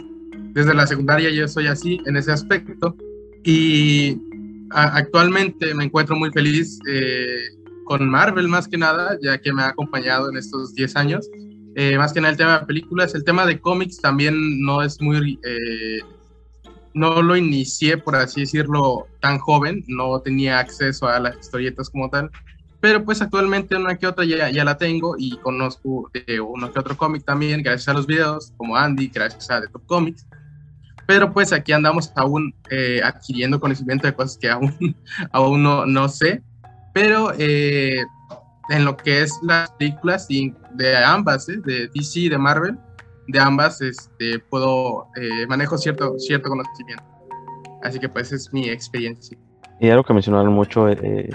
desde 0.53 0.75
la 0.75 0.85
secundaria 0.85 1.31
yo 1.31 1.47
soy 1.47 1.65
así 1.65 1.99
en 2.05 2.15
ese 2.15 2.31
aspecto 2.31 2.95
y 3.43 4.21
actualmente 4.69 5.73
me 5.73 5.85
encuentro 5.85 6.15
muy 6.15 6.31
feliz 6.31 6.79
eh, 6.87 7.47
con 7.85 8.07
Marvel 8.07 8.47
más 8.47 8.67
que 8.67 8.77
nada, 8.77 9.17
ya 9.21 9.39
que 9.39 9.51
me 9.51 9.63
ha 9.63 9.69
acompañado 9.69 10.29
en 10.29 10.37
estos 10.37 10.75
10 10.75 10.95
años 10.95 11.29
eh, 11.75 11.97
más 11.97 12.13
que 12.13 12.21
nada 12.21 12.31
el 12.31 12.37
tema 12.37 12.59
de 12.59 12.65
películas. 12.65 13.13
El 13.13 13.25
tema 13.25 13.45
de 13.45 13.59
cómics 13.59 13.99
también 14.01 14.61
no 14.61 14.81
es 14.81 15.01
muy... 15.01 15.39
Eh, 15.43 15.99
no 16.93 17.21
lo 17.21 17.35
inicié, 17.35 17.97
por 17.97 18.15
así 18.15 18.41
decirlo, 18.41 19.07
tan 19.19 19.37
joven, 19.37 19.83
no 19.87 20.21
tenía 20.21 20.59
acceso 20.59 21.09
a 21.09 21.19
las 21.19 21.37
historietas 21.37 21.89
como 21.89 22.09
tal, 22.09 22.31
pero 22.79 23.03
pues 23.03 23.21
actualmente 23.21 23.75
una 23.75 23.97
que 23.97 24.07
otra 24.07 24.23
ya, 24.23 24.49
ya 24.49 24.63
la 24.63 24.77
tengo 24.77 25.15
y 25.17 25.35
conozco 25.39 26.09
uno 26.47 26.71
que 26.71 26.79
otro 26.79 26.95
cómic 26.95 27.25
también, 27.25 27.61
gracias 27.61 27.89
a 27.89 27.93
los 27.93 28.07
videos, 28.07 28.53
como 28.55 28.77
Andy, 28.77 29.09
gracias 29.09 29.49
a 29.51 29.59
The 29.59 29.67
Top 29.67 29.85
Comics. 29.87 30.25
pero 31.05 31.33
pues 31.33 31.51
aquí 31.51 31.73
andamos 31.73 32.13
aún 32.15 32.55
eh, 32.69 33.01
adquiriendo 33.03 33.59
conocimiento 33.59 34.07
de 34.07 34.13
cosas 34.13 34.37
que 34.37 34.49
aún, 34.49 34.95
aún 35.33 35.63
no, 35.63 35.85
no 35.85 36.07
sé, 36.07 36.41
pero 36.93 37.33
eh, 37.37 38.05
en 38.69 38.85
lo 38.85 38.97
que 38.97 39.21
es 39.21 39.39
las 39.43 39.71
películas 39.71 40.27
de 40.27 40.97
ambas, 41.05 41.49
¿eh? 41.49 41.57
de 41.63 41.87
DC 41.87 42.21
y 42.21 42.29
de 42.29 42.37
Marvel, 42.37 42.77
de 43.27 43.39
ambas 43.39 43.81
este, 43.81 44.39
puedo, 44.39 45.07
manejo 45.47 45.77
cierto, 45.77 46.17
cierto 46.19 46.49
conocimiento. 46.49 47.03
Así 47.83 47.99
que 47.99 48.09
pues 48.09 48.31
es 48.31 48.51
mi 48.51 48.69
experiencia. 48.69 49.37
Y 49.79 49.89
algo 49.89 50.03
que 50.03 50.13
mencionaron 50.13 50.53
mucho 50.53 50.89
en 50.89 51.29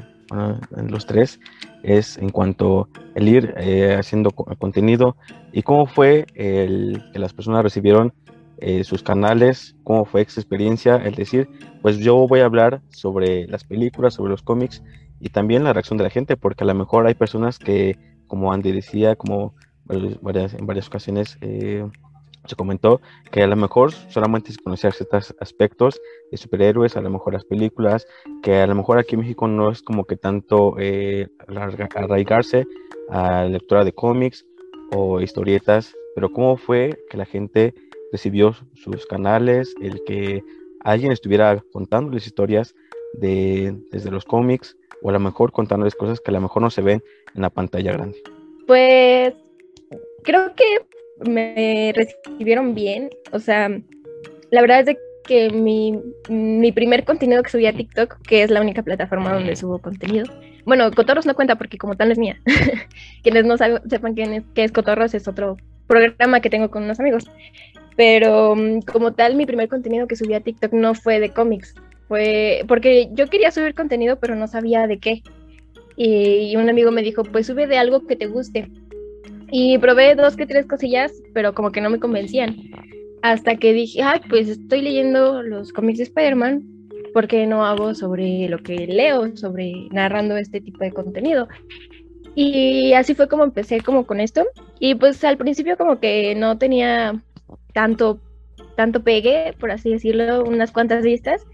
los 0.88 1.06
tres 1.06 1.38
es 1.82 2.16
en 2.18 2.30
cuanto 2.30 2.88
el 3.14 3.28
ir 3.28 3.54
haciendo 3.98 4.30
contenido 4.30 5.16
y 5.52 5.62
cómo 5.62 5.86
fue 5.86 6.26
que 6.34 7.18
las 7.18 7.32
personas 7.32 7.62
recibieron 7.62 8.12
eh, 8.62 8.84
sus 8.84 9.02
canales, 9.02 9.74
cómo 9.84 10.04
fue 10.04 10.20
esa 10.20 10.38
experiencia, 10.38 10.96
el 10.96 11.14
decir, 11.14 11.48
pues 11.80 11.96
yo 11.96 12.28
voy 12.28 12.40
a 12.40 12.44
hablar 12.44 12.82
sobre 12.90 13.46
las 13.46 13.64
películas, 13.64 14.12
sobre 14.12 14.32
los 14.32 14.42
cómics 14.42 14.82
y 15.20 15.28
también 15.28 15.64
la 15.64 15.72
reacción 15.72 15.98
de 15.98 16.04
la 16.04 16.10
gente, 16.10 16.36
porque 16.36 16.64
a 16.64 16.66
lo 16.66 16.74
mejor 16.74 17.06
hay 17.06 17.14
personas 17.14 17.58
que, 17.58 17.96
como 18.26 18.52
Andy 18.52 18.72
decía, 18.72 19.16
como 19.16 19.54
varias, 20.22 20.54
en 20.54 20.66
varias 20.66 20.88
ocasiones 20.88 21.36
eh, 21.42 21.86
se 22.46 22.56
comentó, 22.56 23.00
que 23.30 23.42
a 23.42 23.46
lo 23.46 23.56
mejor 23.56 23.92
solamente 23.92 24.50
se 24.50 24.58
conocía 24.62 24.90
ciertos 24.92 25.34
aspectos 25.40 26.00
de 26.30 26.38
superhéroes, 26.38 26.96
a 26.96 27.02
lo 27.02 27.10
mejor 27.10 27.34
las 27.34 27.44
películas, 27.44 28.06
que 28.42 28.56
a 28.56 28.66
lo 28.66 28.74
mejor 28.74 28.98
aquí 28.98 29.14
en 29.14 29.20
México 29.20 29.46
no 29.46 29.70
es 29.70 29.82
como 29.82 30.06
que 30.06 30.16
tanto 30.16 30.76
eh, 30.78 31.28
arraigarse 31.94 32.66
a 33.10 33.44
lectura 33.44 33.84
de 33.84 33.92
cómics 33.92 34.46
o 34.92 35.20
historietas, 35.20 35.94
pero 36.14 36.32
cómo 36.32 36.56
fue 36.56 36.98
que 37.10 37.18
la 37.18 37.26
gente 37.26 37.74
recibió 38.10 38.54
sus 38.74 39.06
canales, 39.06 39.74
el 39.82 40.02
que 40.04 40.42
alguien 40.82 41.12
estuviera 41.12 41.62
contándoles 41.72 42.26
historias 42.26 42.74
de, 43.14 43.76
desde 43.90 44.10
los 44.10 44.24
cómics 44.24 44.76
o 45.02 45.10
a 45.10 45.12
lo 45.12 45.20
mejor 45.20 45.52
contándoles 45.52 45.94
cosas 45.94 46.20
que 46.20 46.30
a 46.30 46.34
lo 46.34 46.40
mejor 46.40 46.62
no 46.62 46.70
se 46.70 46.82
ven 46.82 47.02
en 47.34 47.42
la 47.42 47.50
pantalla 47.50 47.92
grande? 47.92 48.18
Pues 48.66 49.34
creo 50.22 50.54
que 50.54 51.30
me 51.30 51.92
recibieron 51.94 52.74
bien, 52.74 53.10
o 53.32 53.38
sea, 53.38 53.68
la 54.50 54.60
verdad 54.60 54.88
es 54.88 54.96
que 55.24 55.50
mi, 55.50 56.00
mi 56.28 56.72
primer 56.72 57.04
contenido 57.04 57.42
que 57.42 57.50
subí 57.50 57.66
a 57.66 57.72
TikTok, 57.72 58.20
que 58.22 58.42
es 58.42 58.50
la 58.50 58.60
única 58.60 58.82
plataforma 58.82 59.32
donde 59.32 59.54
subo 59.56 59.78
contenido, 59.78 60.24
bueno, 60.64 60.90
Cotorros 60.92 61.26
no 61.26 61.34
cuenta 61.34 61.56
porque 61.56 61.78
como 61.78 61.96
tal 61.96 62.08
no 62.08 62.12
es 62.12 62.18
mía. 62.18 62.40
Quienes 63.22 63.44
no 63.44 63.56
sepan 63.56 64.14
quién 64.14 64.32
es, 64.32 64.44
qué 64.54 64.64
es 64.64 64.72
Cotorros 64.72 65.14
es 65.14 65.26
otro 65.28 65.56
programa 65.86 66.40
que 66.40 66.50
tengo 66.50 66.70
con 66.70 66.84
unos 66.84 67.00
amigos. 67.00 67.30
Pero 67.96 68.54
mm, 68.56 68.82
como 68.82 69.12
tal, 69.12 69.34
mi 69.36 69.46
primer 69.46 69.68
contenido 69.68 70.06
que 70.06 70.16
subí 70.16 70.34
a 70.34 70.40
TikTok 70.40 70.72
no 70.72 70.94
fue 70.94 71.20
de 71.20 71.30
cómics. 71.30 71.74
Fue 72.10 72.64
porque 72.66 73.08
yo 73.12 73.28
quería 73.28 73.52
subir 73.52 73.72
contenido, 73.72 74.18
pero 74.18 74.34
no 74.34 74.48
sabía 74.48 74.88
de 74.88 74.98
qué. 74.98 75.22
Y, 75.94 76.56
un 76.56 76.68
amigo 76.68 76.90
me 76.90 77.02
dijo, 77.02 77.22
pues 77.22 77.46
sube 77.46 77.68
de 77.68 77.78
algo 77.78 78.04
que 78.04 78.16
te 78.16 78.26
guste. 78.26 78.68
Y 79.52 79.78
probé 79.78 80.16
dos 80.16 80.34
que 80.34 80.44
tres 80.44 80.66
cosillas, 80.66 81.12
pero 81.34 81.54
como 81.54 81.70
que 81.70 81.80
no 81.80 81.88
me 81.88 82.00
convencían. 82.00 82.56
Hasta 83.22 83.54
que 83.58 83.72
dije, 83.72 84.02
ay, 84.02 84.22
pues 84.28 84.48
estoy 84.48 84.82
leyendo 84.82 85.40
los 85.44 85.72
cómics 85.72 85.98
de 85.98 86.04
Spider-Man, 86.04 86.64
¿por 87.14 87.28
qué 87.28 87.46
no 87.46 87.64
hago 87.64 87.94
sobre 87.94 88.48
lo 88.48 88.58
que 88.58 88.88
leo, 88.88 89.36
sobre 89.36 89.72
narrando 89.92 90.36
este 90.36 90.60
tipo 90.60 90.78
de 90.78 90.90
contenido? 90.90 91.46
Y 92.34 92.92
así 92.94 93.14
fue 93.14 93.28
como 93.28 93.44
empecé 93.44 93.82
como 93.82 94.04
con 94.04 94.18
esto. 94.18 94.48
Y 94.80 94.96
pues 94.96 95.22
al 95.22 95.36
principio 95.36 95.76
como 95.76 96.00
que 96.00 96.34
no 96.34 96.58
tenía 96.58 97.22
tanto, 97.72 98.18
tanto 98.74 99.04
pegue, 99.04 99.54
por 99.60 99.70
así 99.70 99.90
decirlo, 99.90 100.42
unas 100.42 100.72
cuantas 100.72 101.04
vistas. 101.04 101.46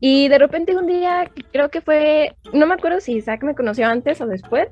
Y 0.00 0.28
de 0.28 0.38
repente 0.38 0.76
un 0.76 0.86
día, 0.86 1.30
creo 1.52 1.70
que 1.70 1.80
fue, 1.80 2.36
no 2.52 2.66
me 2.66 2.74
acuerdo 2.74 3.00
si 3.00 3.16
Isaac 3.16 3.42
me 3.42 3.54
conoció 3.54 3.86
antes 3.86 4.20
o 4.20 4.26
después, 4.26 4.68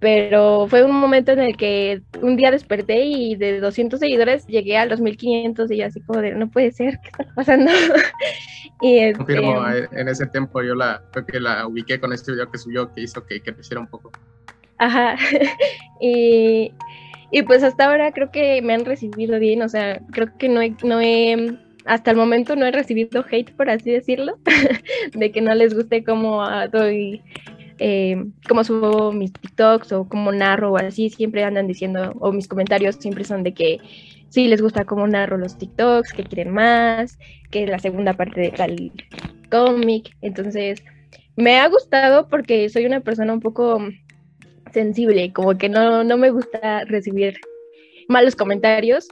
pero 0.00 0.66
fue 0.68 0.84
un 0.84 0.92
momento 0.92 1.32
en 1.32 1.40
el 1.40 1.56
que 1.56 2.02
un 2.20 2.36
día 2.36 2.50
desperté 2.50 3.04
y 3.04 3.36
de 3.36 3.60
200 3.60 3.98
seguidores 3.98 4.46
llegué 4.46 4.76
a 4.76 4.86
los 4.86 5.00
1500 5.00 5.70
y 5.70 5.76
yo 5.78 5.86
así 5.86 6.00
como 6.00 6.20
de, 6.20 6.34
no 6.34 6.50
puede 6.50 6.72
ser, 6.72 6.98
¿qué 7.02 7.10
está 7.10 7.34
pasando? 7.34 7.70
y 8.80 8.98
este, 8.98 9.18
Confirmo, 9.18 9.68
eh, 9.68 9.88
en 9.92 10.08
ese 10.08 10.26
tiempo 10.26 10.62
yo 10.62 10.74
la, 10.74 11.02
creo 11.12 11.26
que 11.26 11.40
la 11.40 11.66
ubiqué 11.66 12.00
con 12.00 12.12
este 12.12 12.32
video 12.32 12.50
que 12.50 12.58
subió 12.58 12.92
que 12.92 13.02
hizo 13.02 13.24
que, 13.24 13.40
que 13.40 13.54
creciera 13.54 13.80
un 13.80 13.86
poco. 13.86 14.10
Ajá, 14.78 15.16
y 16.00 16.72
y 17.34 17.42
pues 17.42 17.64
hasta 17.64 17.86
ahora 17.86 18.12
creo 18.12 18.30
que 18.30 18.62
me 18.62 18.74
han 18.74 18.84
recibido 18.84 19.40
bien, 19.40 19.62
o 19.62 19.68
sea, 19.68 20.00
creo 20.12 20.28
que 20.38 20.48
no 20.48 20.62
he, 20.62 20.76
no 20.84 21.00
he 21.00 21.58
hasta 21.84 22.10
el 22.10 22.16
momento 22.16 22.56
no 22.56 22.66
he 22.66 22.72
recibido 22.72 23.24
hate, 23.30 23.52
por 23.52 23.70
así 23.70 23.90
decirlo, 23.90 24.38
de 25.14 25.30
que 25.30 25.40
no 25.40 25.54
les 25.54 25.74
guste 25.74 26.04
cómo 26.04 26.42
doy, 26.72 27.22
eh, 27.78 28.24
cómo 28.48 28.64
subo 28.64 29.12
mis 29.12 29.32
TikToks 29.32 29.92
o 29.92 30.08
cómo 30.08 30.32
narro 30.32 30.72
o 30.72 30.76
así, 30.76 31.10
siempre 31.10 31.44
andan 31.44 31.66
diciendo, 31.66 32.14
o 32.20 32.32
mis 32.32 32.48
comentarios 32.48 32.96
siempre 32.96 33.24
son 33.24 33.42
de 33.42 33.54
que 33.54 33.80
sí 34.28 34.48
les 34.48 34.62
gusta 34.62 34.84
cómo 34.84 35.06
narro 35.06 35.36
los 35.36 35.58
TikToks, 35.58 36.12
que 36.12 36.24
quieren 36.24 36.52
más, 36.52 37.18
que 37.50 37.66
la 37.66 37.78
segunda 37.78 38.14
parte 38.14 38.40
de 38.40 38.50
tal 38.50 38.92
cómic, 39.50 40.16
entonces 40.22 40.82
me 41.36 41.58
ha 41.58 41.68
gustado 41.68 42.28
porque 42.28 42.68
soy 42.68 42.86
una 42.86 43.00
persona 43.00 43.32
un 43.32 43.40
poco 43.40 43.80
sensible, 44.72 45.32
como 45.32 45.56
que 45.56 45.68
no, 45.68 46.04
no 46.04 46.16
me 46.16 46.30
gusta 46.30 46.84
recibir 46.84 47.38
malos 48.08 48.36
comentarios. 48.36 49.08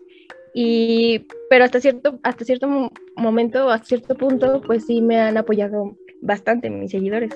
Y, 0.55 1.27
pero 1.49 1.65
hasta 1.65 1.81
cierto, 1.81 2.19
hasta 2.23 2.45
cierto 2.45 2.91
momento, 3.17 3.71
hasta 3.71 3.87
cierto 3.87 4.15
punto, 4.15 4.61
pues 4.61 4.87
sí 4.87 5.01
me 5.01 5.19
han 5.19 5.37
apoyado 5.37 5.97
bastante 6.21 6.71
mis 6.71 6.91
seguidores. 6.91 7.31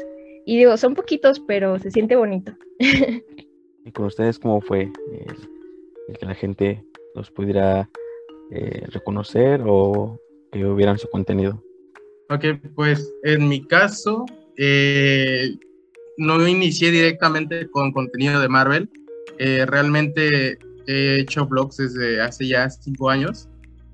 Y 0.45 0.59
digo, 0.59 0.77
son 0.77 0.95
poquitos, 0.95 1.41
pero 1.41 1.79
se 1.79 1.91
siente 1.91 2.17
bonito. 2.17 2.53
¿Y 3.85 3.93
con 3.93 4.07
ustedes 4.07 4.39
cómo 4.39 4.61
fue 4.61 4.91
el, 5.13 6.17
que 6.19 6.27
la 6.27 6.35
gente 6.35 6.85
los 7.15 7.31
pudiera 7.31 7.89
eh, 8.51 8.85
reconocer 8.89 9.63
o 9.67 10.21
que 10.53 10.65
hubieran 10.65 10.99
su 10.99 11.09
contenido? 11.09 11.63
Ok, 12.29 12.45
pues 12.75 13.13
en 13.25 13.49
mi 13.49 13.65
caso, 13.67 14.25
eh, 14.57 15.57
no 16.17 16.47
inicié 16.47 16.91
directamente 16.91 17.69
con 17.71 17.93
contenido 17.93 18.41
de 18.41 18.49
Marvel. 18.49 18.89
Eh, 19.39 19.67
realmente 19.67 20.59
he 20.87 21.21
hecho 21.21 21.47
blogs 21.47 21.77
desde 21.77 22.21
hace 22.21 22.49
ya 22.49 22.69
cinco 22.71 23.11
años. 23.11 23.49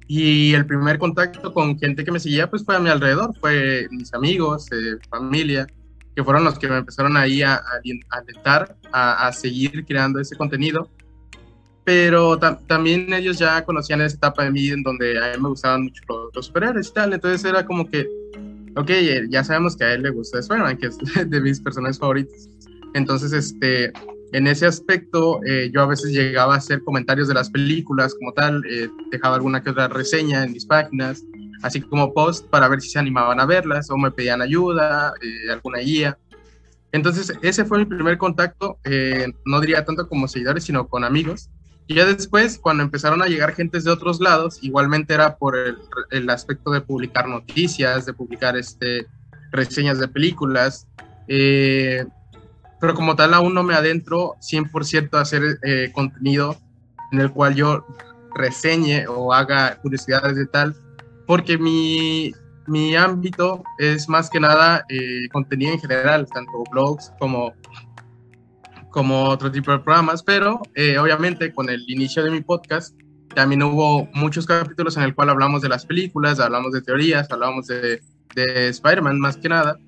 Y 0.09 0.53
el 0.55 0.67
primer 0.67 0.99
contacto 0.99 1.53
con 1.53 1.79
gente 1.79 2.05
que 2.05 2.13
me 2.13 2.21
seguía 2.21 2.51
pues 2.51 2.65
fue 2.65 2.77
a 2.77 2.81
mi 2.81 2.91
alrededor, 2.91 3.35
fue 3.41 3.89
mis 3.91 4.13
amigos, 4.13 4.67
eh, 4.73 4.99
familia, 5.09 5.67
que 6.15 6.23
fueron 6.23 6.45
los 6.45 6.59
que 6.59 6.69
me 6.69 6.79
empezaron 6.79 7.17
ahí 7.17 7.43
a, 7.43 7.63
alentar 8.11 8.77
a, 8.93 9.27
a, 9.27 9.33
seguir 9.33 9.85
creando 9.87 10.21
ese 10.21 10.37
contenido. 10.37 10.91
Pero 11.85 12.39
también 12.39 13.13
ellos 13.13 13.39
ya 13.39 13.65
conocían 13.65 14.03
esa 14.03 14.17
etapa 14.17 14.45
de 14.45 14.51
mí 14.51 14.69
en 14.69 14.83
donde 14.83 15.19
a 15.19 15.37
mí 15.37 15.43
me 15.43 15.49
gustaban 15.49 15.85
mucho 15.85 16.03
los, 16.09 16.35
los 16.35 16.47
superhéroes 16.47 16.89
y 16.89 16.93
tal. 16.93 17.13
Entonces 17.13 17.45
era 17.45 17.65
como 17.65 17.89
que 17.89 18.07
ok, 18.77 18.91
ya 19.29 19.45
sabemos 19.45 19.77
que 19.77 19.85
a 19.85 19.95
él 19.95 20.03
le 20.03 20.11
gusta 20.11 20.39
Spider-Man, 20.39 20.79
que 20.79 20.87
es 20.87 20.99
de 21.31 21.41
mis 21.41 21.61
personajes 21.61 21.99
favoritos. 21.99 22.49
Entonces, 22.95 23.33
este, 23.33 23.93
en 24.33 24.47
ese 24.47 24.67
aspecto, 24.67 25.41
eh, 25.45 25.71
yo 25.73 25.83
a 25.83 25.87
veces 25.87 26.13
llegaba 26.13 26.55
a 26.55 26.59
hacer 26.59 26.83
comentarios 26.83 27.29
de 27.29 27.35
las 27.35 27.51
películas 27.51 28.15
como 28.15 28.33
tal, 28.33 28.63
eh, 28.71 28.89
dejaba 29.11 29.37
alguna 29.37 29.63
que 29.63 29.71
otra 29.71 29.89
reseña 29.89 30.45
en 30.45 30.53
mis 30.53 30.67
páginas, 30.67 31.23
así 31.63 31.81
como 31.81 32.13
post 32.13 32.47
para 32.49 32.69
ver 32.69 32.81
si 32.81 32.91
se 32.91 32.99
animaban 32.99 33.41
a 33.41 33.47
verlas 33.47 33.91
o 33.91 33.97
me 33.97 34.11
pedían 34.11 34.43
ayuda, 34.43 35.13
alguna 35.51 35.79
guía. 35.79 36.19
Entonces, 36.93 37.33
ese 37.43 37.65
fue 37.65 37.79
mi 37.79 37.85
primer 37.85 38.19
contacto, 38.19 38.79
no 39.45 39.61
diría 39.61 39.85
tanto 39.85 40.09
como 40.09 40.27
seguidores, 40.29 40.65
sino 40.65 40.89
con 40.89 41.05
amigos. 41.05 41.49
Y 41.87 41.95
ya 41.95 42.07
después, 42.07 42.59
cuando 42.59 42.83
empezaron 42.83 43.23
a 43.23 43.27
llegar 43.27 43.55
gentes 43.55 43.85
de 43.85 43.91
otros 43.91 44.21
lados, 44.21 44.59
igualmente 44.63 45.15
era 45.15 45.37
por 45.37 45.57
el, 46.11 46.31
aspecto 46.31 46.71
de 46.71 46.81
publicar 46.81 47.29
noticias, 47.29 48.07
de 48.07 48.13
publicar 48.13 48.57
este, 48.57 49.07
reseñas 49.51 49.99
de 49.99 50.09
películas. 50.09 50.87
Eh, 51.29 52.05
pero 52.83 52.95
como 52.95 53.15
tal, 53.15 53.33
aún 53.33 53.55
no 53.55 53.63
me 53.63 53.75
adentro 53.75 54.35
100% 54.41 55.17
a 55.17 55.21
hacer 55.21 55.61
eh, 55.63 55.93
contenido 55.95 56.57
en 57.13 57.21
el 57.21 57.31
cual 57.31 57.55
yo 57.55 57.87
reseñe 58.35 59.07
o 59.07 59.33
haga 59.33 59.77
curiosidades 59.77 60.35
de 60.35 60.47
tal, 60.47 60.75
porque 61.29 61.57
mi, 61.57 62.33
mi 62.67 62.97
ámbito 62.97 63.63
es 63.79 64.09
más 64.09 64.29
que 64.29 64.41
nada 64.41 64.85
eh, 64.89 65.29
contenido 65.33 65.75
en 65.75 65.79
general, 65.79 66.27
tanto 66.27 66.65
blogs 66.73 67.13
como 67.21 67.53
como 68.91 69.27
otro 69.29 69.51
tipo 69.51 69.71
de 69.71 69.79
programas, 69.79 70.25
pero 70.25 70.61
eh, 70.75 70.99
obviamente 70.99 71.55
con 71.55 71.71
el 71.71 71.89
inicio 71.89 72.25
de 72.25 72.33
mi 72.33 72.41
podcast 72.41 72.99
también 73.33 73.63
hubo 73.63 74.09
muchos 74.13 74.45
capítulos 74.45 74.97
en 74.97 75.05
el 75.05 75.15
cual 75.15 75.31
hablamos 75.31 75.63
de 75.63 75.69
las 75.69 75.87
películas, 75.87 76.41
hablamos 76.41 76.73
de 76.73 76.83
teorías, 76.83 77.31
hablamos 77.31 77.69
de, 77.69 78.03
de 78.35 78.69
Spider-Man 78.71 79.21
más 79.21 79.37
que 79.37 79.49
nada. 79.49 79.79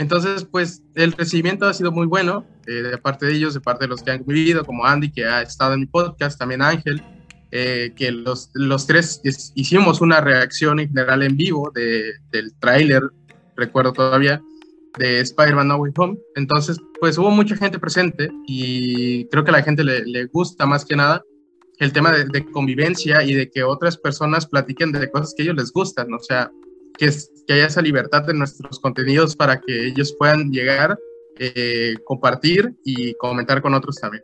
Entonces, 0.00 0.46
pues 0.50 0.82
el 0.94 1.12
recibimiento 1.12 1.66
ha 1.66 1.74
sido 1.74 1.92
muy 1.92 2.06
bueno 2.06 2.46
eh, 2.66 2.72
de 2.72 2.96
parte 2.96 3.26
de 3.26 3.34
ellos, 3.34 3.52
de 3.52 3.60
parte 3.60 3.84
de 3.84 3.88
los 3.88 4.02
que 4.02 4.10
han 4.10 4.24
vivido, 4.24 4.64
como 4.64 4.86
Andy, 4.86 5.12
que 5.12 5.26
ha 5.26 5.42
estado 5.42 5.74
en 5.74 5.80
mi 5.80 5.86
podcast, 5.86 6.38
también 6.38 6.62
Ángel. 6.62 7.02
eh, 7.52 7.92
que 7.96 8.10
los, 8.10 8.48
los 8.54 8.86
tres 8.86 9.20
hicimos 9.54 10.00
una 10.00 10.22
reacción 10.22 10.80
en 10.80 10.88
general 10.88 11.22
en 11.22 11.36
vivo 11.36 11.70
de, 11.74 12.12
del 12.32 12.54
tráiler, 12.60 13.02
recuerdo 13.56 13.92
todavía, 13.92 14.40
de 14.98 15.20
Spider-Man 15.20 15.68
No 15.68 15.76
Way 15.76 15.92
Home. 15.98 16.18
Entonces, 16.34 16.78
pues 16.98 17.18
hubo 17.18 17.30
mucha 17.30 17.56
gente 17.56 17.78
presente 17.78 18.30
y 18.46 19.26
creo 19.26 19.44
que 19.44 19.50
a 19.50 19.58
la 19.58 19.62
gente 19.62 19.84
le, 19.84 20.06
le 20.06 20.24
gusta 20.26 20.64
más 20.64 20.86
que 20.86 20.96
nada 20.96 21.22
el 21.78 21.92
tema 21.92 22.10
de, 22.12 22.24
de, 22.24 22.46
convivencia 22.46 23.22
y 23.22 23.34
de 23.34 23.50
que 23.50 23.64
otras 23.64 23.98
personas 23.98 24.46
platiquen 24.46 24.92
de 24.92 25.10
cosas 25.10 25.34
que 25.36 25.42
a 25.42 25.44
ellos 25.44 25.56
les 25.56 25.72
gustan, 25.72 26.12
o 26.14 26.20
sea, 26.20 26.50
que, 27.00 27.52
haya 27.52 27.66
esa 27.66 27.80
libertad 27.80 28.24
de 28.26 28.34
nuestros 28.34 28.78
contenidos 28.78 29.34
para 29.34 29.60
que 29.60 29.86
ellos 29.86 30.14
puedan 30.18 30.50
llegar, 30.50 30.98
eh, 31.38 31.94
compartir 32.04 32.74
y 32.84 33.14
comentar 33.14 33.62
con 33.62 33.74
otros 33.74 33.96
también. 33.96 34.22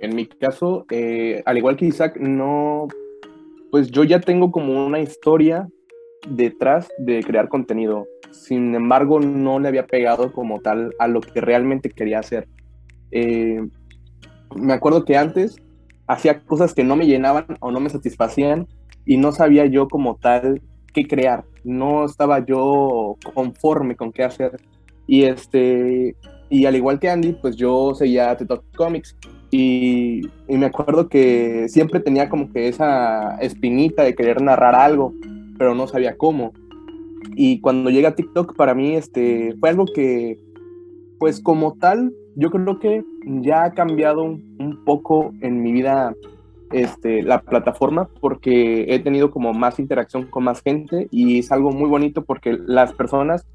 En 0.00 0.14
mi 0.14 0.26
caso, 0.26 0.84
eh, 0.90 1.42
al 1.46 1.56
igual 1.56 1.76
que 1.76 1.86
Isaac, 1.86 2.16
no, 2.18 2.88
pues 3.70 3.90
yo 3.90 4.04
ya 4.04 4.20
tengo 4.20 4.50
como 4.50 4.84
una 4.84 5.00
historia 5.00 5.68
detrás 6.28 6.88
de 6.98 7.22
crear 7.22 7.48
contenido. 7.48 8.06
Sin 8.32 8.74
embargo, 8.74 9.20
no 9.20 9.60
le 9.60 9.68
había 9.68 9.86
pegado 9.86 10.32
como 10.32 10.60
tal 10.60 10.92
a 10.98 11.06
lo 11.06 11.20
que 11.20 11.40
realmente 11.40 11.88
quería 11.88 12.18
hacer. 12.18 12.48
Eh, 13.12 13.62
me 14.56 14.72
acuerdo 14.72 15.04
que 15.04 15.16
antes 15.16 15.56
hacía 16.08 16.40
cosas 16.40 16.74
que 16.74 16.84
no 16.84 16.96
me 16.96 17.06
llenaban 17.06 17.46
o 17.60 17.70
no 17.70 17.80
me 17.80 17.88
satisfacían 17.88 18.66
y 19.06 19.16
no 19.16 19.32
sabía 19.32 19.66
yo 19.66 19.88
como 19.88 20.16
tal 20.16 20.60
qué 20.92 21.06
crear. 21.06 21.44
No 21.64 22.04
estaba 22.04 22.44
yo 22.44 23.16
conforme 23.34 23.96
con 23.96 24.12
qué 24.12 24.24
hacer. 24.24 24.60
Y 25.06 25.24
este 25.24 26.14
y 26.50 26.66
al 26.66 26.76
igual 26.76 27.00
que 27.00 27.08
Andy, 27.10 27.32
pues 27.32 27.56
yo 27.56 27.94
seguía 27.94 28.36
The 28.36 28.46
Talk 28.46 28.62
Comics 28.76 29.16
y, 29.50 30.22
me 30.48 30.66
acuerdo 30.66 31.08
que 31.08 31.68
siempre 31.68 32.00
tenía 32.00 32.28
como 32.28 32.52
que 32.52 32.68
esa 32.68 33.36
espinita 33.36 34.02
de 34.02 34.14
querer 34.14 34.42
narrar 34.42 34.74
algo, 34.74 35.12
pero 35.58 35.74
no 35.74 35.86
sabía 35.86 36.16
cómo. 36.16 36.52
Y 37.36 37.60
cuando 37.60 37.90
llega 37.90 38.14
TikTok 38.14 38.56
para 38.56 38.74
mí 38.74 38.94
este 38.94 39.54
fue 39.60 39.68
algo 39.70 39.86
que 39.86 40.38
pues 41.18 41.40
como 41.40 41.74
tal 41.74 42.12
yo 42.36 42.50
creo 42.50 42.78
que 42.78 43.04
ya 43.42 43.64
ha 43.64 43.74
cambiado 43.74 44.24
un, 44.24 44.82
poco 44.84 45.32
en 45.40 45.62
mi 45.62 45.72
vida 45.72 46.14
este, 46.74 47.22
la 47.22 47.40
plataforma 47.40 48.08
porque 48.20 48.92
he 48.94 48.98
tenido 48.98 49.30
como 49.30 49.52
más 49.52 49.78
interacción 49.78 50.26
con 50.26 50.44
más 50.44 50.62
gente 50.62 51.08
y 51.10 51.38
es 51.38 51.52
algo 51.52 51.70
muy 51.70 51.88
bonito 51.88 52.24
porque 52.24 52.58
las 52.66 52.92
personas 52.92 53.46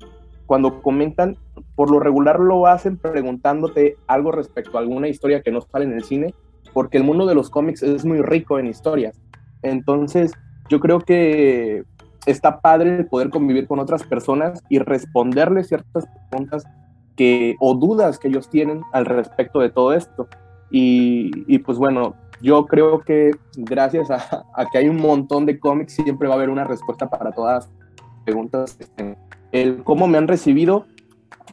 cuando 0.50 0.82
comentan, 0.82 1.38
por 1.76 1.92
lo 1.92 2.00
regular 2.00 2.40
lo 2.40 2.66
hacen 2.66 2.98
preguntándote 2.98 3.98
algo 4.08 4.32
respecto 4.32 4.78
a 4.78 4.82
alguna 4.82 5.08
historia 5.08 5.44
que 5.44 5.52
no 5.52 5.62
sale 5.62 5.86
en 5.86 5.94
el 5.94 6.04
cine, 6.04 6.34
porque 6.74 6.98
el 6.98 7.04
mundo 7.04 7.28
de 7.28 7.36
los 7.36 7.52
cómics 7.52 7.84
es 7.84 8.04
muy 8.04 8.22
rico 8.24 8.58
en 8.58 8.66
historias. 8.66 9.22
Entonces, 9.62 10.32
yo 10.68 10.80
creo 10.80 11.02
que 11.02 11.84
está 12.26 12.62
padre 12.62 12.98
el 12.98 13.06
poder 13.06 13.30
convivir 13.30 13.68
con 13.68 13.78
otras 13.78 14.02
personas 14.04 14.64
y 14.70 14.80
responderles 14.80 15.68
ciertas 15.68 16.08
preguntas 16.32 16.64
que, 17.16 17.56
o 17.60 17.76
dudas 17.76 18.18
que 18.18 18.30
ellos 18.30 18.50
tienen 18.50 18.82
al 18.92 19.06
respecto 19.06 19.60
de 19.60 19.70
todo 19.70 19.94
esto. 19.94 20.28
Y, 20.72 21.30
y 21.46 21.60
pues 21.60 21.78
bueno, 21.78 22.16
yo 22.42 22.66
creo 22.66 23.02
que 23.02 23.32
gracias 23.56 24.10
a, 24.12 24.46
a, 24.56 24.66
que 24.72 24.78
hay 24.78 24.90
un 24.90 24.98
montón 24.98 25.46
de 25.46 25.60
cómics, 25.60 25.94
siempre 25.94 26.28
va 26.28 26.36
a 26.36 26.38
haber 26.38 26.50
una 26.50 26.64
respuesta 26.64 27.10
para 27.10 27.32
todas 27.32 27.66
las 27.66 27.74
preguntas. 28.26 28.78
El 29.52 29.84
cómo 29.84 30.08
me 30.08 30.18
han 30.18 30.28
recibido, 30.28 30.86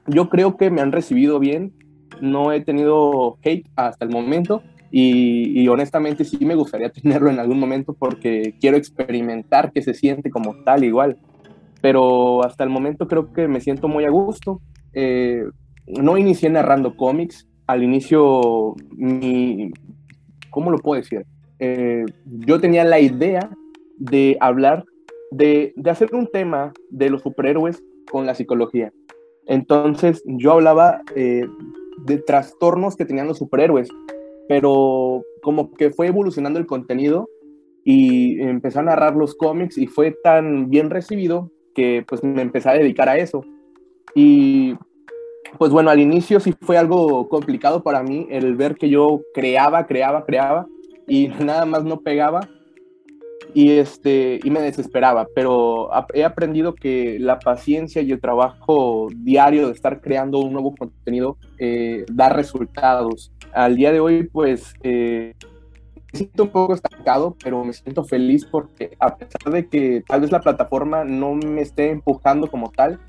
yo 0.07 0.29
creo 0.29 0.57
que 0.57 0.71
me 0.71 0.81
han 0.81 0.93
recibido 0.93 1.39
bien. 1.39 1.73
No 2.21 2.53
he 2.53 2.61
tenido 2.61 3.39
hate 3.43 3.69
hasta 3.77 4.05
el 4.05 4.11
momento. 4.11 4.63
Y, 4.91 5.61
y, 5.61 5.69
honestamente 5.69 6.25
sí 6.25 6.45
me 6.47 6.55
gustaría 6.55 6.91
tenerlo 6.93 7.29
en 7.31 7.41
algún 7.41 7.59
momento 7.59 7.93
porque 7.93 8.55
quiero 8.61 8.77
experimentar 8.77 9.73
que 9.73 9.83
se 9.83 9.95
siente 9.95 10.31
como 10.31 10.55
tal 10.65 10.85
igual. 10.85 11.17
Pero 11.83 12.45
hasta 12.45 12.65
el 12.65 12.71
momento 12.71 13.07
creo 13.07 13.33
que 13.33 13.49
me 13.49 13.61
siento 13.61 13.89
muy 13.89 14.05
a 14.05 14.11
gusto. 14.11 14.61
Eh, 14.93 15.45
no 15.87 16.17
inicié 16.17 16.49
narrando 16.51 16.97
cómics. 16.97 17.49
Al 17.67 17.83
inicio, 17.83 18.75
mi, 18.97 19.73
¿cómo 20.57 20.71
lo 20.71 20.79
puedo 20.79 20.99
decir? 20.99 21.27
Eh, 21.59 22.07
yo 22.25 22.59
tenía 22.59 22.83
la 22.83 22.99
idea 22.99 23.51
de 23.99 24.39
hablar, 24.41 24.87
de, 25.31 25.75
de, 25.77 25.91
hacer 25.91 26.15
un 26.15 26.29
tema 26.29 26.73
de 26.89 27.11
los 27.11 27.21
superhéroes 27.21 27.85
con 28.11 28.25
la 28.25 28.35
psicología. 28.35 28.91
Entonces 29.45 30.23
yo 30.25 30.53
hablaba 30.53 31.03
eh, 31.15 31.47
de 32.07 32.17
trastornos 32.17 32.97
que 32.97 33.05
tenían 33.05 33.27
los 33.27 33.37
superhéroes, 33.37 33.91
pero 34.49 35.23
como 35.43 35.75
que 35.75 35.91
fue 35.91 36.07
evolucionando 36.07 36.59
el 36.59 36.65
contenido 36.65 37.29
y 37.85 38.41
empecé 38.41 38.79
a 38.79 38.85
narrar 38.85 39.15
los 39.15 39.35
cómics 39.35 39.77
y 39.77 39.87
fue 39.87 40.17
tan 40.25 40.71
bien 40.71 40.89
recibido 40.89 41.51
que 41.75 42.03
pues 42.09 42.25
me 42.25 42.41
empecé 42.41 42.71
a 42.71 42.79
dedicar 42.79 43.11
a 43.11 43.19
eso. 43.19 43.45
Y 44.15 44.75
pues 45.59 45.71
bueno, 45.71 45.91
al 45.91 46.01
inicio 46.01 46.41
sí 46.41 46.55
fue 46.61 46.79
algo 46.79 47.29
complicado 47.29 47.83
para 47.83 48.03
mí 48.03 48.27
el 48.31 48.57
ver 48.57 48.77
que 48.77 48.89
yo 48.89 49.21
creaba, 49.35 49.87
creaba, 49.87 50.25
creaba 50.25 50.67
y 51.07 51.29
nada 51.41 51.65
más 51.65 51.85
no 51.85 52.01
pegaba 52.01 52.49
y, 53.55 53.71
este, 53.71 54.39
y 54.43 54.51
me 54.51 54.61
desesperaba, 54.61 55.27
pero 55.35 55.89
he 56.13 56.25
aprendido 56.25 56.75
que 56.75 57.19
la 57.19 57.39
paciencia 57.39 58.03
y 58.03 58.13
el 58.13 58.21
trabajo 58.21 59.09
diario 59.15 59.69
de 59.69 59.73
estar 59.73 60.03
creando 60.03 60.41
un 60.41 60.53
nuevo 60.53 60.75
contenido 60.75 61.39
eh, 61.59 62.05
da 62.13 62.29
resultados. 62.29 63.33
Al 63.55 63.77
día 63.77 63.93
de 63.93 64.01
hoy, 64.01 64.25
pues, 64.25 64.75
eh, 64.83 65.35
me 66.13 66.19
siento 66.19 66.43
un 66.43 66.51
poco 66.51 66.75
estancado, 66.75 67.35
pero 67.43 67.65
me 67.65 67.73
siento 67.73 68.05
feliz 68.05 68.45
porque 68.45 68.95
a 68.99 69.17
pesar 69.17 69.51
de 69.51 69.67
que 69.69 70.03
tal 70.07 70.21
vez 70.21 70.31
la 70.31 70.41
plataforma 70.41 71.05
no 71.05 71.35
me 71.35 71.63
esté 71.63 71.91
empujando 71.91 72.51
como 72.51 72.71
tal, 72.71 73.01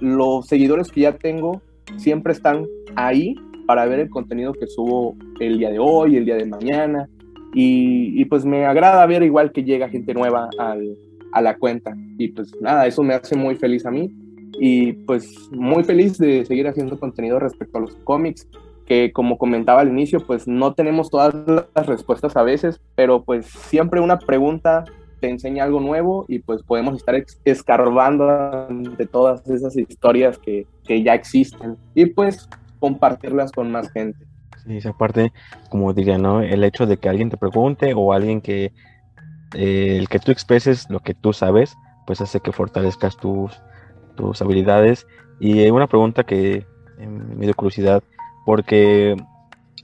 los 0.00 0.46
seguidores 0.48 0.90
que 0.90 1.02
ya 1.02 1.16
tengo 1.16 1.62
siempre 1.96 2.32
están 2.32 2.66
ahí 2.96 3.34
para 3.66 3.86
ver 3.86 4.00
el 4.00 4.10
contenido 4.10 4.52
que 4.52 4.66
subo 4.66 5.16
el 5.40 5.58
día 5.58 5.70
de 5.70 5.78
hoy, 5.78 6.16
el 6.16 6.24
día 6.24 6.36
de 6.36 6.46
mañana. 6.46 7.08
Y, 7.54 8.20
y 8.20 8.24
pues 8.24 8.44
me 8.44 8.64
agrada 8.64 9.04
ver 9.06 9.22
igual 9.22 9.52
que 9.52 9.64
llega 9.64 9.88
gente 9.88 10.14
nueva 10.14 10.48
al, 10.58 10.96
a 11.32 11.42
la 11.42 11.56
cuenta. 11.56 11.94
Y 12.18 12.28
pues 12.28 12.52
nada, 12.60 12.86
eso 12.86 13.02
me 13.02 13.14
hace 13.14 13.36
muy 13.36 13.56
feliz 13.56 13.84
a 13.86 13.90
mí. 13.90 14.10
Y 14.58 14.92
pues 14.92 15.50
muy 15.50 15.82
feliz 15.84 16.18
de 16.18 16.44
seguir 16.44 16.68
haciendo 16.68 16.98
contenido 16.98 17.38
respecto 17.38 17.78
a 17.78 17.80
los 17.80 17.94
cómics, 18.04 18.46
que 18.86 19.12
como 19.12 19.38
comentaba 19.38 19.80
al 19.80 19.88
inicio, 19.88 20.20
pues 20.20 20.46
no 20.46 20.74
tenemos 20.74 21.10
todas 21.10 21.34
las 21.74 21.86
respuestas 21.86 22.36
a 22.36 22.42
veces, 22.42 22.80
pero 22.94 23.22
pues 23.22 23.46
siempre 23.46 24.00
una 24.00 24.18
pregunta 24.18 24.84
te 25.22 25.30
enseña 25.30 25.62
algo 25.62 25.78
nuevo 25.78 26.24
y 26.26 26.40
pues 26.40 26.64
podemos 26.64 26.96
estar 26.96 27.14
escarbando 27.44 28.66
de 28.98 29.06
todas 29.06 29.48
esas 29.48 29.76
historias 29.76 30.36
que, 30.36 30.66
que 30.84 31.00
ya 31.04 31.14
existen 31.14 31.76
y 31.94 32.06
pues 32.06 32.48
compartirlas 32.80 33.52
con 33.52 33.70
más 33.70 33.92
gente. 33.92 34.26
Sí, 34.66 34.78
esa 34.78 34.92
como 35.70 35.92
diría, 35.92 36.18
¿no? 36.18 36.42
El 36.42 36.64
hecho 36.64 36.86
de 36.86 36.96
que 36.96 37.08
alguien 37.08 37.30
te 37.30 37.36
pregunte 37.36 37.94
o 37.94 38.12
alguien 38.12 38.40
que, 38.40 38.72
eh, 39.54 39.96
el 39.96 40.08
que 40.08 40.18
tú 40.18 40.32
expreses 40.32 40.90
lo 40.90 40.98
que 40.98 41.14
tú 41.14 41.32
sabes, 41.32 41.76
pues 42.04 42.20
hace 42.20 42.40
que 42.40 42.50
fortalezcas 42.50 43.16
tus, 43.16 43.62
tus 44.16 44.42
habilidades. 44.42 45.06
Y 45.38 45.70
una 45.70 45.86
pregunta 45.86 46.24
que 46.24 46.66
eh, 46.98 47.06
me 47.06 47.44
dio 47.44 47.54
curiosidad, 47.54 48.02
porque 48.44 49.16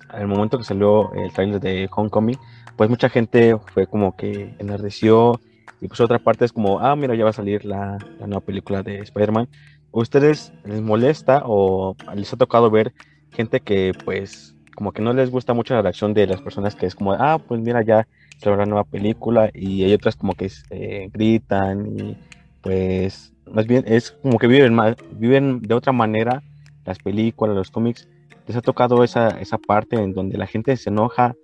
al 0.08 0.26
momento 0.26 0.58
que 0.58 0.64
salió 0.64 1.12
el 1.12 1.32
trailer 1.32 1.60
de 1.60 1.88
Homecoming, 1.94 2.38
pues 2.78 2.88
mucha 2.88 3.08
gente 3.08 3.56
fue 3.74 3.88
como 3.88 4.16
que 4.16 4.54
enardeció 4.60 5.40
y 5.80 5.88
pues 5.88 6.00
otra 6.00 6.20
parte 6.20 6.44
es 6.44 6.52
como, 6.52 6.78
ah, 6.78 6.94
mira, 6.94 7.16
ya 7.16 7.24
va 7.24 7.30
a 7.30 7.32
salir 7.32 7.64
la, 7.64 7.98
la 8.20 8.26
nueva 8.28 8.40
película 8.40 8.84
de 8.84 9.00
Spider-Man. 9.00 9.48
¿Ustedes 9.90 10.52
les 10.64 10.80
molesta 10.80 11.42
o 11.44 11.96
les 12.14 12.32
ha 12.32 12.36
tocado 12.36 12.70
ver 12.70 12.94
gente 13.32 13.58
que 13.58 13.92
pues 14.04 14.54
como 14.76 14.92
que 14.92 15.02
no 15.02 15.12
les 15.12 15.28
gusta 15.28 15.54
mucho 15.54 15.74
la 15.74 15.82
reacción 15.82 16.14
de 16.14 16.28
las 16.28 16.40
personas 16.40 16.76
que 16.76 16.86
es 16.86 16.94
como, 16.94 17.14
ah, 17.14 17.38
pues 17.38 17.60
mira, 17.60 17.82
ya 17.82 18.06
salió 18.38 18.56
la 18.56 18.64
nueva 18.64 18.84
película 18.84 19.50
y 19.52 19.82
hay 19.82 19.92
otras 19.92 20.14
como 20.14 20.34
que 20.34 20.48
eh, 20.70 21.10
gritan 21.12 21.98
y 21.98 22.16
pues 22.60 23.32
más 23.50 23.66
bien 23.66 23.82
es 23.88 24.12
como 24.12 24.38
que 24.38 24.46
viven, 24.46 24.78
viven 25.14 25.62
de 25.62 25.74
otra 25.74 25.90
manera 25.90 26.44
las 26.84 27.00
películas, 27.00 27.56
los 27.56 27.72
cómics. 27.72 28.06
¿Les 28.46 28.56
ha 28.56 28.62
tocado 28.62 29.02
esa, 29.02 29.30
esa 29.40 29.58
parte 29.58 29.96
en 29.96 30.14
donde 30.14 30.38
la 30.38 30.46
gente 30.46 30.76
se 30.76 30.90
enoja 30.90 31.34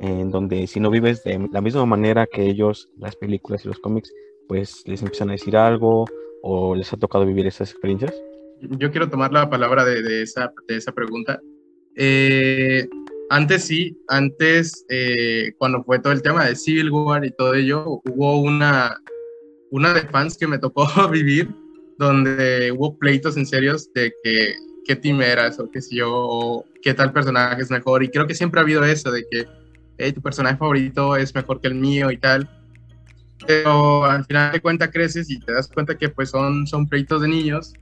en 0.00 0.30
donde 0.30 0.66
si 0.66 0.80
no 0.80 0.90
vives 0.90 1.24
de 1.24 1.48
la 1.52 1.60
misma 1.60 1.86
manera 1.86 2.26
que 2.26 2.42
ellos, 2.42 2.88
las 2.98 3.16
películas 3.16 3.64
y 3.64 3.68
los 3.68 3.78
cómics, 3.78 4.12
pues 4.48 4.82
les 4.86 5.02
empiezan 5.02 5.30
a 5.30 5.32
decir 5.32 5.56
algo 5.56 6.06
o 6.42 6.74
les 6.74 6.92
ha 6.92 6.96
tocado 6.96 7.26
vivir 7.26 7.46
esas 7.46 7.70
experiencias? 7.70 8.14
Yo 8.60 8.90
quiero 8.90 9.08
tomar 9.08 9.32
la 9.32 9.48
palabra 9.48 9.84
de, 9.84 10.02
de 10.02 10.22
esa, 10.22 10.52
de 10.66 10.76
esa 10.76 10.92
pregunta. 10.92 11.40
Eh, 11.94 12.88
antes 13.30 13.64
sí, 13.64 13.96
antes, 14.08 14.86
eh, 14.88 15.52
cuando 15.58 15.82
fue 15.84 15.98
todo 15.98 16.12
el 16.12 16.22
tema 16.22 16.46
de 16.46 16.56
Civil 16.56 16.90
War 16.90 17.24
y 17.24 17.30
todo 17.30 17.54
ello, 17.54 18.00
hubo 18.04 18.40
una, 18.40 19.00
una 19.70 19.92
de 19.92 20.02
fans 20.02 20.36
que 20.38 20.46
me 20.46 20.58
tocó 20.58 20.86
vivir, 21.10 21.48
donde 21.98 22.72
hubo 22.72 22.96
pleitos 22.96 23.36
en 23.36 23.46
serios 23.46 23.92
de 23.92 24.12
que 24.22 24.54
qué 24.86 24.96
team 24.96 25.20
eras 25.20 25.60
o 25.60 25.70
qué 25.70 25.82
sé 25.82 25.96
yo, 25.96 26.08
o 26.10 26.64
qué 26.82 26.94
tal 26.94 27.12
personaje 27.12 27.60
es 27.62 27.70
mejor. 27.70 28.02
Y 28.02 28.08
creo 28.08 28.26
que 28.26 28.34
siempre 28.34 28.60
ha 28.60 28.62
habido 28.62 28.84
eso, 28.84 29.10
de 29.10 29.26
que 29.30 29.44
tu 30.14 30.22
personaje 30.22 30.56
favorito 30.56 31.16
es 31.16 31.34
mejor 31.34 31.60
que 31.60 31.68
el 31.68 31.74
mío 31.74 32.10
y 32.10 32.16
tal. 32.16 32.48
Pero 33.46 34.04
al 34.04 34.24
final 34.24 34.52
de 34.52 34.60
cuentas 34.60 34.90
creces 34.92 35.30
y 35.30 35.38
te 35.38 35.52
das 35.52 35.68
cuenta 35.68 35.96
que 35.96 36.08
pues 36.08 36.30
son, 36.30 36.66
son 36.66 36.88
proyectos 36.88 37.22
de 37.22 37.28
niños 37.28 37.72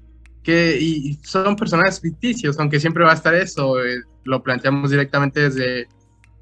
que 0.43 0.79
y 0.81 1.15
son 1.23 1.57
personajes 1.57 2.01
ficticios, 2.01 2.59
aunque 2.61 2.79
siempre 2.79 3.05
va 3.05 3.11
a 3.11 3.15
estar 3.15 3.35
eso. 3.35 3.85
Eh, 3.85 4.03
lo 4.25 4.43
planteamos 4.43 4.91
directamente 4.91 5.41
desde 5.41 5.89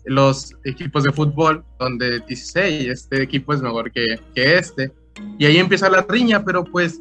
los 0.04 0.54
equipos 0.64 1.04
de 1.04 1.12
fútbol, 1.12 1.64
donde 1.78 2.20
dices, 2.28 2.54
este 2.56 3.22
equipo 3.22 3.54
es 3.54 3.62
mejor 3.62 3.90
que, 3.90 4.20
que 4.34 4.58
este. 4.58 4.92
Y 5.38 5.46
ahí 5.46 5.56
empieza 5.56 5.88
la 5.88 6.04
riña, 6.08 6.44
pero 6.44 6.64
pues 6.64 7.00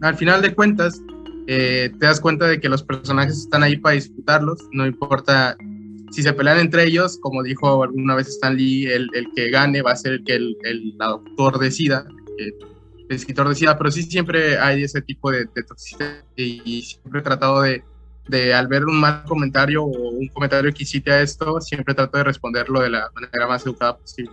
al 0.00 0.16
final 0.16 0.40
de 0.40 0.54
cuentas 0.54 1.00
eh, 1.46 1.90
te 1.98 2.06
das 2.06 2.20
cuenta 2.20 2.46
de 2.46 2.60
que 2.60 2.68
los 2.68 2.82
personajes 2.82 3.38
están 3.38 3.62
ahí 3.62 3.76
para 3.76 3.94
disfrutarlos, 3.94 4.58
no 4.72 4.86
importa 4.86 5.56
si 6.10 6.22
se 6.22 6.32
pelean 6.32 6.58
entre 6.58 6.84
ellos, 6.84 7.18
como 7.20 7.42
dijo 7.42 7.82
alguna 7.82 8.14
vez 8.14 8.28
Stan 8.28 8.56
Lee, 8.56 8.86
el, 8.86 9.08
el 9.14 9.32
que 9.34 9.50
gane 9.50 9.82
va 9.82 9.92
a 9.92 9.96
ser 9.96 10.14
el 10.14 10.24
que 10.24 10.34
el, 10.34 10.56
el 10.62 10.94
autor 11.00 11.58
decida, 11.58 12.06
el, 12.38 12.54
escritor 13.08 13.48
decida, 13.48 13.76
pero 13.78 13.90
sí 13.90 14.02
siempre 14.02 14.58
hay 14.58 14.82
ese 14.82 15.00
tipo 15.00 15.30
de, 15.30 15.46
de 15.54 15.62
toxicidad 15.62 16.24
y, 16.36 16.82
siempre 16.82 17.20
he 17.20 17.22
tratado 17.22 17.62
de, 17.62 17.82
de, 18.28 18.52
al 18.52 18.68
ver 18.68 18.84
un 18.84 19.00
mal 19.00 19.24
comentario 19.24 19.82
o 19.82 20.10
un 20.10 20.28
comentario 20.28 20.72
que 20.74 20.82
hiciste 20.82 21.10
a 21.10 21.22
esto, 21.22 21.60
siempre 21.60 21.94
trato 21.94 22.18
de 22.18 22.24
responderlo 22.24 22.80
de 22.80 22.90
la 22.90 23.10
manera 23.14 23.46
más 23.46 23.64
educada 23.64 23.96
posible. 23.96 24.32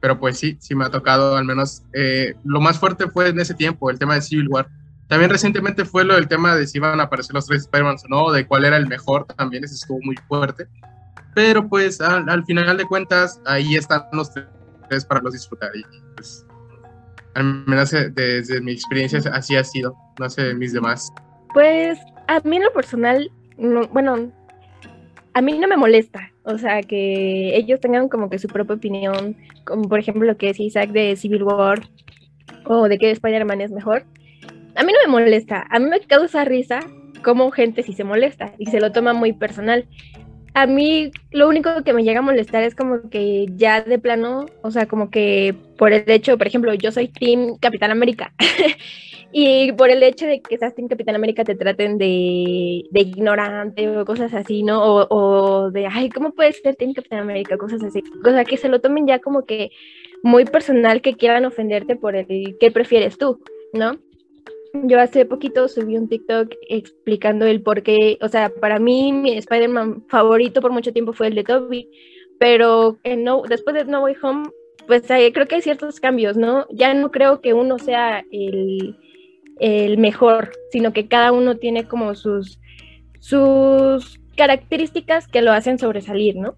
Pero 0.00 0.18
pues 0.18 0.38
sí, 0.38 0.56
sí 0.60 0.74
me 0.74 0.86
ha 0.86 0.90
tocado, 0.90 1.36
al 1.36 1.44
menos 1.44 1.82
eh, 1.92 2.34
lo 2.42 2.60
más 2.62 2.78
fuerte 2.78 3.06
fue 3.08 3.28
en 3.28 3.38
ese 3.38 3.52
tiempo, 3.52 3.90
el 3.90 3.98
tema 3.98 4.14
de 4.14 4.22
Civil 4.22 4.48
War 4.48 4.66
también 5.10 5.28
recientemente 5.28 5.84
fue 5.84 6.04
lo 6.04 6.14
del 6.14 6.28
tema 6.28 6.54
de 6.54 6.68
si 6.68 6.78
iban 6.78 7.00
a 7.00 7.02
aparecer 7.02 7.34
los 7.34 7.44
tres 7.44 7.62
Spider-Man 7.62 7.96
o 8.04 8.08
no, 8.08 8.30
de 8.30 8.46
cuál 8.46 8.64
era 8.64 8.76
el 8.76 8.86
mejor, 8.86 9.26
también 9.26 9.64
ese 9.64 9.74
estuvo 9.74 9.98
muy 10.04 10.14
fuerte. 10.28 10.68
Pero 11.34 11.68
pues 11.68 12.00
al, 12.00 12.44
final 12.44 12.76
de 12.76 12.84
cuentas, 12.84 13.42
ahí 13.44 13.74
están 13.74 14.04
los 14.12 14.30
tres 14.88 15.04
para 15.04 15.20
los 15.20 15.32
disfrutar. 15.32 15.72
Y 15.74 15.82
pues, 16.14 16.46
al 17.34 17.42
menos 17.66 17.92
eh, 17.92 18.10
desde 18.14 18.60
mi 18.60 18.70
experiencia 18.70 19.20
así 19.32 19.56
ha 19.56 19.64
sido, 19.64 19.96
no 20.20 20.30
sé 20.30 20.54
mis 20.54 20.72
demás. 20.72 21.12
Pues 21.54 21.98
a 22.28 22.38
mí 22.44 22.58
en 22.58 22.62
lo 22.62 22.72
personal, 22.72 23.32
bueno, 23.92 24.30
a 25.34 25.40
mí 25.42 25.58
no 25.58 25.66
me 25.66 25.76
molesta, 25.76 26.30
o 26.44 26.56
sea, 26.56 26.82
que 26.82 27.56
ellos 27.56 27.80
tengan 27.80 28.08
como 28.08 28.30
que 28.30 28.38
su 28.38 28.46
propia 28.46 28.76
opinión, 28.76 29.36
como 29.64 29.88
por 29.88 29.98
ejemplo 29.98 30.24
lo 30.24 30.36
que 30.36 30.46
decía 30.46 30.66
Isaac 30.66 30.90
de 30.90 31.16
Civil 31.16 31.42
War 31.42 31.82
o 32.64 32.86
de 32.86 32.96
que 32.96 33.10
Spider-Man 33.10 33.60
es 33.60 33.72
mejor 33.72 34.04
a 34.74 34.82
mí 34.82 34.92
no 34.92 34.98
me 35.06 35.20
molesta, 35.20 35.66
a 35.70 35.78
mí 35.78 35.86
me 35.86 36.00
causa 36.00 36.44
risa 36.44 36.80
como 37.22 37.50
gente 37.50 37.82
sí 37.82 37.92
se 37.92 38.04
molesta 38.04 38.54
y 38.58 38.66
se 38.66 38.80
lo 38.80 38.92
toma 38.92 39.12
muy 39.12 39.32
personal. 39.32 39.86
A 40.52 40.66
mí 40.66 41.12
lo 41.30 41.48
único 41.48 41.84
que 41.84 41.92
me 41.92 42.02
llega 42.02 42.18
a 42.18 42.22
molestar 42.22 42.64
es 42.64 42.74
como 42.74 43.08
que 43.08 43.46
ya 43.54 43.82
de 43.82 43.98
plano, 43.98 44.46
o 44.62 44.70
sea, 44.70 44.86
como 44.86 45.10
que 45.10 45.54
por 45.78 45.92
el 45.92 46.10
hecho, 46.10 46.36
por 46.38 46.48
ejemplo, 46.48 46.74
yo 46.74 46.90
soy 46.90 47.06
Team 47.06 47.56
Capitán 47.60 47.92
América 47.92 48.32
y 49.32 49.70
por 49.72 49.90
el 49.90 50.02
hecho 50.02 50.26
de 50.26 50.40
que 50.40 50.58
seas 50.58 50.74
Team 50.74 50.88
Capitán 50.88 51.14
América 51.14 51.44
te 51.44 51.54
traten 51.54 51.98
de, 51.98 52.84
de 52.90 53.00
ignorante 53.00 53.96
o 53.96 54.04
cosas 54.04 54.34
así, 54.34 54.64
¿no? 54.64 54.82
O, 54.82 55.06
o, 55.08 55.70
de, 55.70 55.86
ay, 55.86 56.10
¿cómo 56.10 56.32
puedes 56.32 56.60
ser 56.60 56.74
Team 56.74 56.94
Capitán 56.94 57.20
América? 57.20 57.56
Cosas 57.56 57.84
así. 57.84 58.02
O 58.24 58.30
sea, 58.30 58.44
que 58.44 58.56
se 58.56 58.68
lo 58.68 58.80
tomen 58.80 59.06
ya 59.06 59.20
como 59.20 59.44
que 59.44 59.70
muy 60.24 60.46
personal 60.46 61.00
que 61.00 61.14
quieran 61.14 61.44
ofenderte 61.44 61.94
por 61.94 62.16
el 62.16 62.56
que 62.58 62.70
prefieres 62.72 63.18
tú, 63.18 63.40
¿no? 63.72 63.98
Yo 64.72 65.00
hace 65.00 65.24
poquito 65.24 65.68
subí 65.68 65.96
un 65.96 66.08
TikTok 66.08 66.54
explicando 66.68 67.46
el 67.46 67.62
por 67.62 67.82
qué, 67.82 68.18
o 68.20 68.28
sea, 68.28 68.50
para 68.60 68.78
mí 68.78 69.12
mi 69.12 69.36
Spider-Man 69.36 70.04
favorito 70.08 70.60
por 70.60 70.70
mucho 70.70 70.92
tiempo 70.92 71.12
fue 71.12 71.26
el 71.26 71.34
de 71.34 71.44
Toby, 71.44 71.88
pero 72.38 72.98
no, 73.18 73.42
después 73.48 73.74
de 73.74 73.84
No 73.84 74.02
Way 74.02 74.14
Home, 74.22 74.50
pues 74.86 75.02
creo 75.06 75.46
que 75.46 75.56
hay 75.56 75.62
ciertos 75.62 76.00
cambios, 76.00 76.36
¿no? 76.36 76.66
Ya 76.70 76.94
no 76.94 77.10
creo 77.10 77.40
que 77.40 77.52
uno 77.52 77.78
sea 77.78 78.24
el, 78.30 78.96
el 79.58 79.98
mejor, 79.98 80.52
sino 80.70 80.92
que 80.92 81.08
cada 81.08 81.32
uno 81.32 81.56
tiene 81.56 81.86
como 81.86 82.14
sus, 82.14 82.60
sus 83.18 84.20
características 84.36 85.26
que 85.28 85.42
lo 85.42 85.52
hacen 85.52 85.78
sobresalir, 85.78 86.36
¿no? 86.36 86.54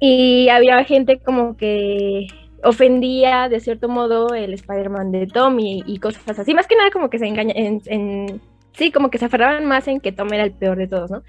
Y 0.00 0.48
había 0.48 0.82
gente 0.84 1.20
como 1.20 1.56
que 1.56 2.26
ofendía 2.64 3.48
de 3.48 3.60
cierto 3.60 3.88
modo 3.88 4.34
el 4.34 4.52
Spider-Man 4.54 5.12
de 5.12 5.26
Tom 5.26 5.58
y, 5.60 5.98
cosas 5.98 6.38
así. 6.38 6.54
Más 6.54 6.66
que 6.66 6.76
nada 6.76 6.90
como 6.90 7.10
que 7.10 7.18
se 7.18 7.26
engaña, 7.26 7.54
en, 7.56 8.40
sí, 8.72 8.90
como 8.90 9.10
que 9.10 9.18
se 9.18 9.26
aferraban 9.26 9.66
más 9.66 9.88
en 9.88 10.00
que 10.00 10.12
Tom 10.12 10.32
era 10.32 10.44
el 10.44 10.52
peor 10.52 10.78
de 10.78 10.88
todos, 10.88 11.10
¿no? 11.10 11.22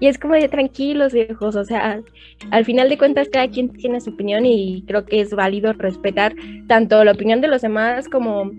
Y 0.00 0.08
es 0.08 0.18
como 0.18 0.34
de 0.34 0.48
tranquilos 0.48 1.12
viejos, 1.12 1.54
o 1.54 1.64
sea, 1.64 2.00
al 2.50 2.64
final 2.64 2.88
de 2.88 2.98
cuentas 2.98 3.28
cada 3.28 3.48
quien 3.48 3.68
tiene 3.68 4.00
su 4.00 4.10
opinión 4.10 4.44
y 4.44 4.82
creo 4.86 5.04
que 5.04 5.20
es 5.20 5.32
válido 5.32 5.72
respetar 5.74 6.34
tanto 6.66 7.04
la 7.04 7.12
opinión 7.12 7.40
de 7.40 7.46
los 7.46 7.62
demás 7.62 8.08
como 8.08 8.50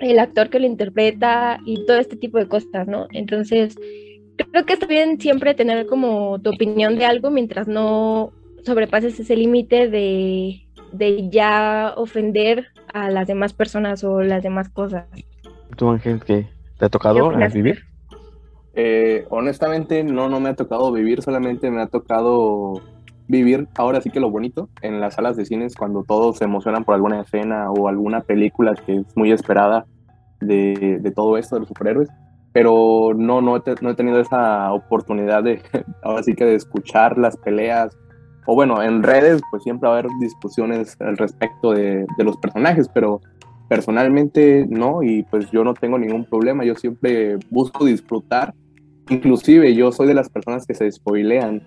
el 0.00 0.18
actor 0.18 0.48
que 0.48 0.60
lo 0.60 0.66
interpreta 0.66 1.60
y 1.66 1.84
todo 1.84 1.98
este 1.98 2.16
tipo 2.16 2.38
de 2.38 2.48
cosas, 2.48 2.88
¿no? 2.88 3.06
Entonces, 3.12 3.76
creo 4.50 4.64
que 4.64 4.72
está 4.72 4.86
bien 4.86 5.20
siempre 5.20 5.54
tener 5.54 5.86
como 5.86 6.40
tu 6.40 6.50
opinión 6.50 6.96
de 6.96 7.04
algo 7.04 7.30
mientras 7.30 7.68
no 7.68 8.32
sobrepases 8.64 9.18
ese 9.20 9.36
límite 9.36 9.88
de 9.88 10.66
de 10.92 11.28
ya 11.30 11.94
ofender 11.96 12.66
a 12.92 13.10
las 13.10 13.26
demás 13.26 13.52
personas 13.52 14.04
o 14.04 14.22
las 14.22 14.42
demás 14.42 14.68
cosas. 14.68 15.06
¿Tú, 15.76 15.90
Ángel, 15.90 16.22
qué 16.24 16.48
te 16.78 16.84
ha 16.84 16.88
tocado 16.88 17.30
vivir? 17.52 17.84
Eh, 18.74 19.26
honestamente, 19.30 20.02
no, 20.04 20.28
no 20.28 20.40
me 20.40 20.50
ha 20.50 20.54
tocado 20.54 20.92
vivir, 20.92 21.22
solamente 21.22 21.70
me 21.70 21.82
ha 21.82 21.86
tocado 21.86 22.80
vivir 23.28 23.68
ahora 23.76 24.00
sí 24.00 24.10
que 24.10 24.20
lo 24.20 24.30
bonito 24.30 24.68
en 24.82 25.00
las 25.00 25.14
salas 25.14 25.36
de 25.36 25.44
cines 25.44 25.74
cuando 25.74 26.04
todos 26.04 26.38
se 26.38 26.44
emocionan 26.44 26.84
por 26.84 26.94
alguna 26.94 27.20
escena 27.20 27.70
o 27.70 27.88
alguna 27.88 28.20
película 28.20 28.74
que 28.74 28.96
es 28.96 29.16
muy 29.16 29.32
esperada 29.32 29.86
de, 30.40 30.98
de 31.00 31.10
todo 31.12 31.38
esto 31.38 31.56
de 31.56 31.60
los 31.60 31.68
superhéroes 31.68 32.08
pero 32.52 33.12
no, 33.16 33.40
no 33.40 33.56
he, 33.56 33.62
no 33.80 33.90
he, 33.90 33.94
tenido 33.94 34.20
esa 34.20 34.72
oportunidad 34.72 35.42
de 35.42 35.62
ahora 36.02 36.22
sí 36.22 36.34
que 36.34 36.44
de 36.44 36.54
escuchar 36.54 37.18
las 37.18 37.36
peleas 37.36 37.96
o 38.46 38.54
bueno, 38.54 38.82
en 38.82 39.02
redes 39.02 39.40
pues 39.50 39.62
siempre 39.62 39.88
va 39.88 39.96
a 39.96 39.98
haber 39.98 40.10
discusiones 40.20 40.96
al 41.00 41.16
respecto 41.16 41.72
de, 41.72 42.06
de, 42.16 42.24
los 42.24 42.36
personajes, 42.36 42.88
pero 42.88 43.20
personalmente 43.68 44.66
no, 44.68 45.02
y 45.02 45.22
pues 45.24 45.50
yo 45.50 45.64
no 45.64 45.74
tengo 45.74 45.98
ningún 45.98 46.24
problema, 46.24 46.64
yo 46.64 46.74
siempre 46.74 47.38
busco 47.50 47.84
disfrutar, 47.84 48.54
inclusive 49.08 49.74
yo 49.74 49.92
soy 49.92 50.08
de 50.08 50.14
las 50.14 50.28
personas 50.28 50.66
que 50.66 50.74
se 50.74 50.90
spoilean 50.90 51.62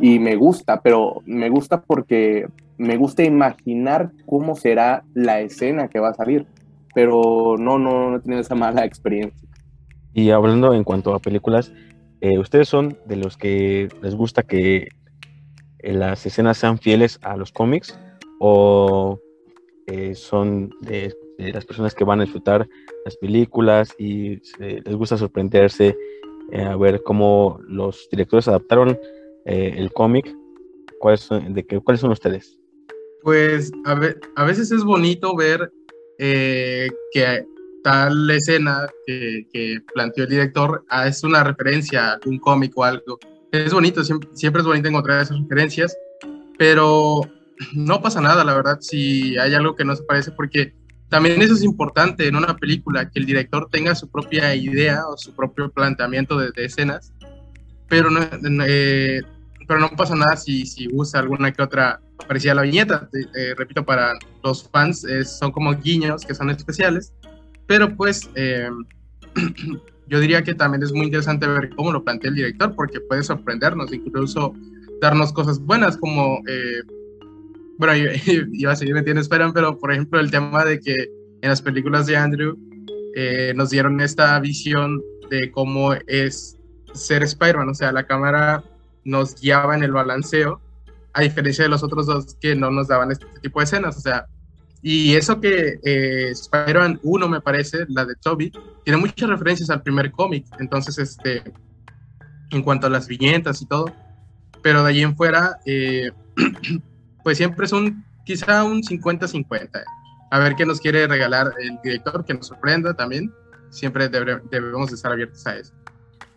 y 0.00 0.18
me 0.18 0.36
gusta, 0.36 0.80
pero 0.80 1.22
me 1.26 1.48
gusta 1.48 1.80
porque 1.80 2.48
me 2.78 2.96
gusta 2.96 3.24
imaginar 3.24 4.10
cómo 4.26 4.54
será 4.54 5.04
la 5.14 5.40
escena 5.40 5.88
que 5.88 6.00
va 6.00 6.10
a 6.10 6.14
salir, 6.14 6.46
pero 6.94 7.56
no, 7.58 7.78
no, 7.78 8.10
no 8.10 8.16
he 8.16 8.20
tenido 8.20 8.40
esa 8.40 8.54
mala 8.54 8.84
experiencia. 8.84 9.48
Y 10.12 10.30
hablando 10.30 10.74
en 10.74 10.84
cuanto 10.84 11.14
a 11.14 11.18
películas, 11.18 11.72
eh, 12.20 12.38
¿ustedes 12.38 12.68
son 12.68 12.98
de 13.06 13.16
los 13.16 13.36
que 13.36 13.88
les 14.02 14.14
gusta 14.14 14.42
que 14.42 14.88
las 15.92 16.24
escenas 16.26 16.58
sean 16.58 16.78
fieles 16.78 17.18
a 17.22 17.36
los 17.36 17.52
cómics 17.52 17.98
o 18.38 19.20
eh, 19.86 20.14
son 20.14 20.70
de, 20.80 21.14
las 21.38 21.64
personas 21.64 21.94
que 21.94 22.04
van 22.04 22.20
a 22.20 22.24
disfrutar 22.24 22.68
las 23.04 23.16
películas 23.16 23.94
y 23.98 24.40
les 24.58 24.94
gusta 24.94 25.16
sorprenderse 25.16 25.96
eh, 26.50 26.62
a 26.62 26.76
ver 26.76 27.02
cómo 27.02 27.60
los 27.68 28.08
directores 28.10 28.48
adaptaron 28.48 28.98
el 29.44 29.92
cómic. 29.92 30.34
¿Cuáles 30.98 31.20
son, 31.20 31.54
de 31.54 31.64
qué, 31.64 31.78
¿Cuáles 31.78 32.00
son 32.00 32.10
ustedes? 32.10 32.58
Pues 33.22 33.70
a, 33.84 34.44
veces 34.44 34.72
es 34.72 34.82
bonito 34.82 35.36
ver 35.36 35.70
que 36.18 37.46
tal 37.86 38.28
escena 38.32 38.88
que, 39.06 39.78
planteó 39.94 40.24
el 40.24 40.30
director 40.30 40.84
ah, 40.88 41.06
es 41.06 41.22
una 41.22 41.44
referencia 41.44 42.14
a 42.14 42.20
un 42.26 42.40
cómic 42.40 42.76
o 42.76 42.82
algo 42.82 43.16
es 43.64 43.72
bonito, 43.72 44.04
siempre, 44.04 44.28
siempre 44.34 44.60
es 44.60 44.66
bonito 44.66 44.88
encontrar 44.88 45.22
esas 45.22 45.38
referencias, 45.40 45.96
pero 46.58 47.22
no 47.74 48.02
pasa 48.02 48.20
nada, 48.20 48.44
la 48.44 48.54
verdad, 48.54 48.78
si 48.80 49.36
hay 49.38 49.54
algo 49.54 49.74
que 49.76 49.84
no 49.84 49.96
se 49.96 50.02
parece, 50.02 50.32
porque 50.32 50.74
también 51.08 51.40
eso 51.40 51.54
es 51.54 51.62
importante 51.62 52.26
en 52.26 52.36
una 52.36 52.56
película, 52.56 53.10
que 53.10 53.18
el 53.20 53.26
director 53.26 53.68
tenga 53.70 53.94
su 53.94 54.10
propia 54.10 54.54
idea 54.54 55.06
o 55.08 55.16
su 55.16 55.34
propio 55.34 55.70
planteamiento 55.70 56.36
de, 56.38 56.50
escenas, 56.56 57.12
pero 57.88 58.10
no, 58.10 58.20
eh, 58.66 59.22
pero 59.68 59.80
no 59.80 59.90
pasa 59.90 60.16
nada 60.16 60.36
si, 60.36 60.66
si 60.66 60.88
usa 60.92 61.20
alguna 61.20 61.52
que 61.52 61.62
otra 61.62 62.00
parecida 62.26 62.52
a 62.52 62.54
la 62.56 62.62
viñeta. 62.62 63.08
Eh, 63.12 63.54
repito, 63.56 63.84
para 63.84 64.18
los 64.42 64.68
fans 64.68 65.06
son 65.38 65.52
como 65.52 65.72
guiños 65.74 66.24
que 66.24 66.34
son 66.34 66.50
especiales, 66.50 67.12
pero 67.66 67.94
pues 67.96 68.28
eh, 68.34 68.68
yo 70.08 70.20
diría 70.20 70.42
que 70.42 70.54
también 70.54 70.82
es 70.82 70.92
muy 70.92 71.06
interesante 71.06 71.46
ver 71.46 71.70
cómo 71.76 71.92
lo 71.92 72.04
plantea 72.04 72.30
el 72.30 72.36
director, 72.36 72.74
porque 72.74 73.00
puede 73.00 73.22
sorprendernos, 73.22 73.92
incluso 73.92 74.54
darnos 75.00 75.32
cosas 75.32 75.58
buenas, 75.58 75.96
como, 75.96 76.40
eh, 76.46 76.82
bueno, 77.78 77.94
iba 78.52 78.72
a 78.72 78.76
seguir 78.76 78.94
metiendo 78.94 79.20
esperan, 79.20 79.52
pero 79.52 79.78
por 79.78 79.92
ejemplo 79.92 80.20
el 80.20 80.30
tema 80.30 80.64
de 80.64 80.80
que 80.80 80.94
en 81.42 81.48
las 81.48 81.62
películas 81.62 82.06
de 82.06 82.16
Andrew 82.16 82.56
eh, 83.14 83.52
nos 83.56 83.70
dieron 83.70 84.00
esta 84.00 84.38
visión 84.40 85.02
de 85.30 85.50
cómo 85.50 85.92
es 86.06 86.56
ser 86.94 87.22
Spider-Man, 87.22 87.68
o 87.68 87.74
sea, 87.74 87.92
la 87.92 88.06
cámara 88.06 88.64
nos 89.04 89.40
guiaba 89.40 89.76
en 89.76 89.82
el 89.82 89.92
balanceo 89.92 90.60
a 91.12 91.22
diferencia 91.22 91.64
de 91.64 91.70
los 91.70 91.82
otros 91.82 92.06
dos 92.06 92.36
que 92.40 92.54
no 92.54 92.70
nos 92.70 92.88
daban 92.88 93.10
este 93.10 93.26
tipo 93.40 93.60
de 93.60 93.64
escenas, 93.64 93.96
o 93.96 94.00
sea, 94.00 94.26
y 94.88 95.16
eso 95.16 95.40
que 95.40 95.80
eh, 95.82 96.30
Spider-Man 96.30 97.00
1, 97.02 97.28
me 97.28 97.40
parece, 97.40 97.86
la 97.88 98.04
de 98.04 98.14
Toby, 98.14 98.52
tiene 98.84 99.00
muchas 99.00 99.28
referencias 99.28 99.68
al 99.68 99.82
primer 99.82 100.12
cómic, 100.12 100.46
entonces, 100.60 100.96
este, 100.98 101.42
en 102.52 102.62
cuanto 102.62 102.86
a 102.86 102.90
las 102.90 103.08
viñetas 103.08 103.60
y 103.62 103.66
todo, 103.66 103.86
pero 104.62 104.84
de 104.84 104.90
allí 104.90 105.02
en 105.02 105.16
fuera, 105.16 105.58
eh, 105.66 106.12
pues 107.24 107.36
siempre 107.36 107.66
es 107.66 107.72
un, 107.72 108.04
quizá 108.24 108.62
un 108.62 108.80
50-50. 108.80 109.82
A 110.30 110.38
ver 110.38 110.54
qué 110.54 110.64
nos 110.64 110.80
quiere 110.80 111.08
regalar 111.08 111.52
el 111.60 111.80
director, 111.82 112.24
que 112.24 112.34
nos 112.34 112.46
sorprenda 112.46 112.94
también. 112.94 113.32
Siempre 113.70 114.08
debemos 114.08 114.92
estar 114.92 115.10
abiertos 115.10 115.44
a 115.48 115.56
eso. 115.56 115.74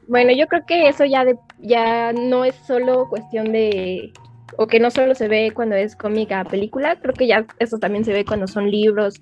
Bueno, 0.07 0.31
yo 0.35 0.47
creo 0.47 0.65
que 0.65 0.89
eso 0.89 1.05
ya, 1.05 1.23
de, 1.23 1.37
ya 1.59 2.13
no 2.13 2.45
es 2.45 2.55
solo 2.65 3.07
cuestión 3.09 3.51
de, 3.51 4.11
o 4.57 4.67
que 4.67 4.79
no 4.79 4.91
solo 4.91 5.15
se 5.15 5.27
ve 5.27 5.51
cuando 5.53 5.75
es 5.75 5.95
cómica 5.95 6.43
película, 6.43 6.97
creo 7.01 7.13
que 7.13 7.27
ya 7.27 7.45
eso 7.59 7.77
también 7.77 8.05
se 8.05 8.13
ve 8.13 8.25
cuando 8.25 8.47
son 8.47 8.69
libros, 8.69 9.21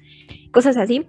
cosas 0.51 0.77
así. 0.77 1.05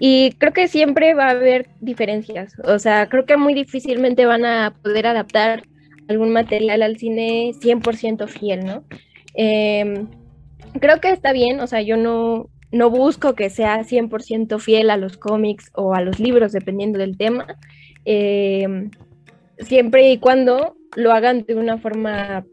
Y 0.00 0.32
creo 0.38 0.52
que 0.52 0.68
siempre 0.68 1.14
va 1.14 1.26
a 1.28 1.30
haber 1.30 1.68
diferencias, 1.80 2.56
o 2.64 2.78
sea, 2.78 3.08
creo 3.08 3.26
que 3.26 3.36
muy 3.36 3.54
difícilmente 3.54 4.26
van 4.26 4.44
a 4.44 4.74
poder 4.82 5.06
adaptar 5.06 5.62
algún 6.08 6.30
material 6.32 6.82
al 6.82 6.98
cine 6.98 7.52
100% 7.60 8.26
fiel, 8.28 8.64
¿no? 8.64 8.84
Em, 9.34 10.08
creo 10.80 11.00
que 11.00 11.10
está 11.10 11.32
bien, 11.32 11.60
o 11.60 11.66
sea, 11.66 11.80
yo 11.80 11.96
no, 11.96 12.50
no 12.72 12.90
busco 12.90 13.34
que 13.34 13.50
sea 13.50 13.84
100% 13.84 14.58
fiel 14.58 14.90
a 14.90 14.96
los 14.96 15.16
cómics 15.16 15.70
o 15.74 15.94
a 15.94 16.00
los 16.00 16.18
libros, 16.18 16.52
dependiendo 16.52 16.98
del 16.98 17.16
tema. 17.16 17.46
Eh, 18.04 18.88
siempre 19.58 20.10
y 20.10 20.18
cuando 20.18 20.76
lo 20.96 21.12
hagan 21.12 21.44
de 21.44 21.54
una 21.54 21.78
forma 21.78 22.44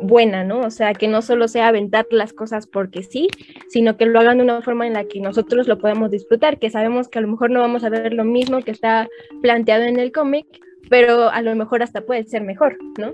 buena, 0.00 0.44
¿no? 0.44 0.60
O 0.60 0.70
sea, 0.70 0.94
que 0.94 1.08
no 1.08 1.22
solo 1.22 1.48
sea 1.48 1.68
aventar 1.68 2.06
las 2.10 2.32
cosas 2.32 2.66
porque 2.66 3.02
sí, 3.02 3.28
sino 3.68 3.96
que 3.96 4.06
lo 4.06 4.20
hagan 4.20 4.38
de 4.38 4.44
una 4.44 4.62
forma 4.62 4.86
en 4.86 4.94
la 4.94 5.04
que 5.04 5.20
nosotros 5.20 5.68
lo 5.68 5.78
podemos 5.78 6.10
disfrutar, 6.10 6.58
que 6.58 6.70
sabemos 6.70 7.08
que 7.08 7.18
a 7.18 7.22
lo 7.22 7.28
mejor 7.28 7.50
no 7.50 7.60
vamos 7.60 7.84
a 7.84 7.88
ver 7.88 8.12
lo 8.12 8.24
mismo 8.24 8.60
que 8.62 8.70
está 8.70 9.08
planteado 9.42 9.84
en 9.84 9.98
el 9.98 10.12
cómic, 10.12 10.46
pero 10.88 11.30
a 11.30 11.42
lo 11.42 11.54
mejor 11.54 11.82
hasta 11.82 12.02
puede 12.02 12.24
ser 12.24 12.42
mejor, 12.42 12.76
¿no? 12.98 13.12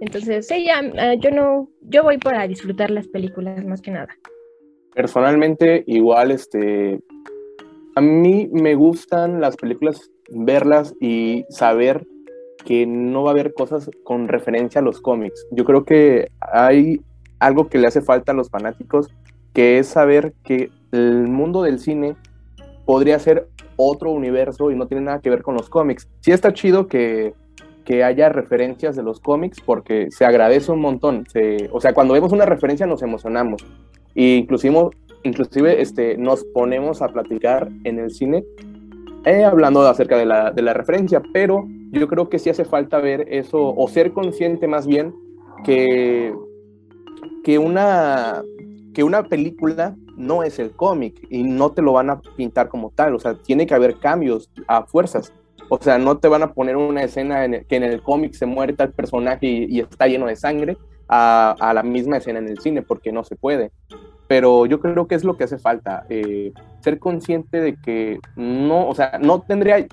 Entonces, 0.00 0.46
sí, 0.46 0.64
ya, 0.64 0.80
eh, 0.80 1.18
yo 1.20 1.30
no, 1.30 1.70
yo 1.82 2.02
voy 2.02 2.18
para 2.18 2.46
disfrutar 2.46 2.90
las 2.90 3.08
películas 3.08 3.64
más 3.64 3.80
que 3.80 3.90
nada. 3.90 4.08
Personalmente, 4.94 5.84
igual, 5.86 6.30
este, 6.30 7.00
a 7.94 8.00
mí 8.00 8.48
me 8.52 8.74
gustan 8.74 9.40
las 9.40 9.56
películas, 9.56 10.10
verlas 10.28 10.94
y 11.00 11.44
saber 11.48 12.06
que 12.66 12.84
no 12.84 13.22
va 13.22 13.30
a 13.30 13.32
haber 13.32 13.54
cosas 13.54 13.88
con 14.02 14.26
referencia 14.26 14.80
a 14.80 14.84
los 14.84 15.00
cómics. 15.00 15.46
Yo 15.52 15.64
creo 15.64 15.84
que 15.84 16.32
hay 16.40 17.00
algo 17.38 17.68
que 17.68 17.78
le 17.78 17.86
hace 17.86 18.02
falta 18.02 18.32
a 18.32 18.34
los 18.34 18.50
fanáticos, 18.50 19.08
que 19.52 19.78
es 19.78 19.86
saber 19.86 20.34
que 20.42 20.70
el 20.90 21.28
mundo 21.28 21.62
del 21.62 21.78
cine 21.78 22.16
podría 22.84 23.20
ser 23.20 23.48
otro 23.76 24.10
universo 24.10 24.72
y 24.72 24.74
no 24.74 24.88
tiene 24.88 25.04
nada 25.04 25.20
que 25.20 25.30
ver 25.30 25.42
con 25.42 25.54
los 25.54 25.70
cómics. 25.70 26.08
Sí 26.20 26.32
está 26.32 26.52
chido 26.52 26.88
que, 26.88 27.34
que 27.84 28.02
haya 28.02 28.30
referencias 28.30 28.96
de 28.96 29.04
los 29.04 29.20
cómics 29.20 29.60
porque 29.64 30.08
se 30.10 30.24
agradece 30.24 30.72
un 30.72 30.80
montón. 30.80 31.24
o 31.70 31.80
sea, 31.80 31.94
cuando 31.94 32.14
vemos 32.14 32.32
una 32.32 32.46
referencia 32.46 32.84
nos 32.84 33.00
emocionamos. 33.00 33.64
E 34.16 34.38
inclusive, 34.38 34.90
inclusive 35.22 35.80
este, 35.80 36.16
nos 36.16 36.42
ponemos 36.46 37.00
a 37.00 37.08
platicar 37.08 37.68
en 37.84 38.00
el 38.00 38.10
cine 38.10 38.44
eh, 39.24 39.44
hablando 39.44 39.86
acerca 39.86 40.16
de 40.16 40.26
la, 40.26 40.50
de 40.50 40.62
la 40.62 40.72
referencia, 40.72 41.22
pero 41.32 41.68
yo 41.92 42.08
creo 42.08 42.28
que 42.28 42.38
sí 42.38 42.50
hace 42.50 42.64
falta 42.64 42.98
ver 42.98 43.26
eso 43.30 43.74
o 43.74 43.88
ser 43.88 44.12
consciente 44.12 44.66
más 44.66 44.86
bien 44.86 45.14
que, 45.64 46.34
que, 47.44 47.58
una, 47.58 48.42
que 48.94 49.04
una 49.04 49.24
película 49.24 49.96
no 50.16 50.42
es 50.42 50.58
el 50.58 50.72
cómic 50.72 51.26
y 51.30 51.42
no 51.42 51.72
te 51.72 51.82
lo 51.82 51.92
van 51.92 52.10
a 52.10 52.20
pintar 52.20 52.68
como 52.68 52.90
tal, 52.90 53.14
o 53.14 53.18
sea, 53.18 53.34
tiene 53.34 53.66
que 53.66 53.74
haber 53.74 53.98
cambios 53.98 54.50
a 54.66 54.84
fuerzas. 54.86 55.32
O 55.68 55.78
sea, 55.78 55.98
no 55.98 56.18
te 56.18 56.28
van 56.28 56.42
a 56.42 56.52
poner 56.52 56.76
una 56.76 57.02
escena 57.02 57.44
en 57.44 57.64
que 57.64 57.76
en 57.76 57.82
el 57.82 58.02
cómic 58.02 58.34
se 58.34 58.46
muere 58.46 58.72
tal 58.72 58.92
personaje 58.92 59.46
y, 59.46 59.80
está 59.80 60.06
lleno 60.06 60.26
de 60.26 60.36
sangre 60.36 60.76
a, 61.08 61.72
la 61.74 61.82
misma 61.82 62.18
escena 62.18 62.38
en 62.38 62.48
el 62.48 62.60
cine, 62.60 62.82
porque 62.82 63.12
no 63.12 63.24
se 63.24 63.36
puede. 63.36 63.72
Pero 64.28 64.66
yo 64.66 64.80
creo 64.80 65.06
que 65.06 65.14
es 65.16 65.24
lo 65.24 65.36
que 65.36 65.44
hace 65.44 65.58
falta, 65.58 66.04
eh, 66.08 66.52
ser 66.80 66.98
consciente 66.98 67.60
de 67.60 67.76
que 67.76 68.18
no, 68.36 68.88
o 68.88 68.94
sea, 68.94 69.18
no 69.20 69.40
tendría, 69.40 69.86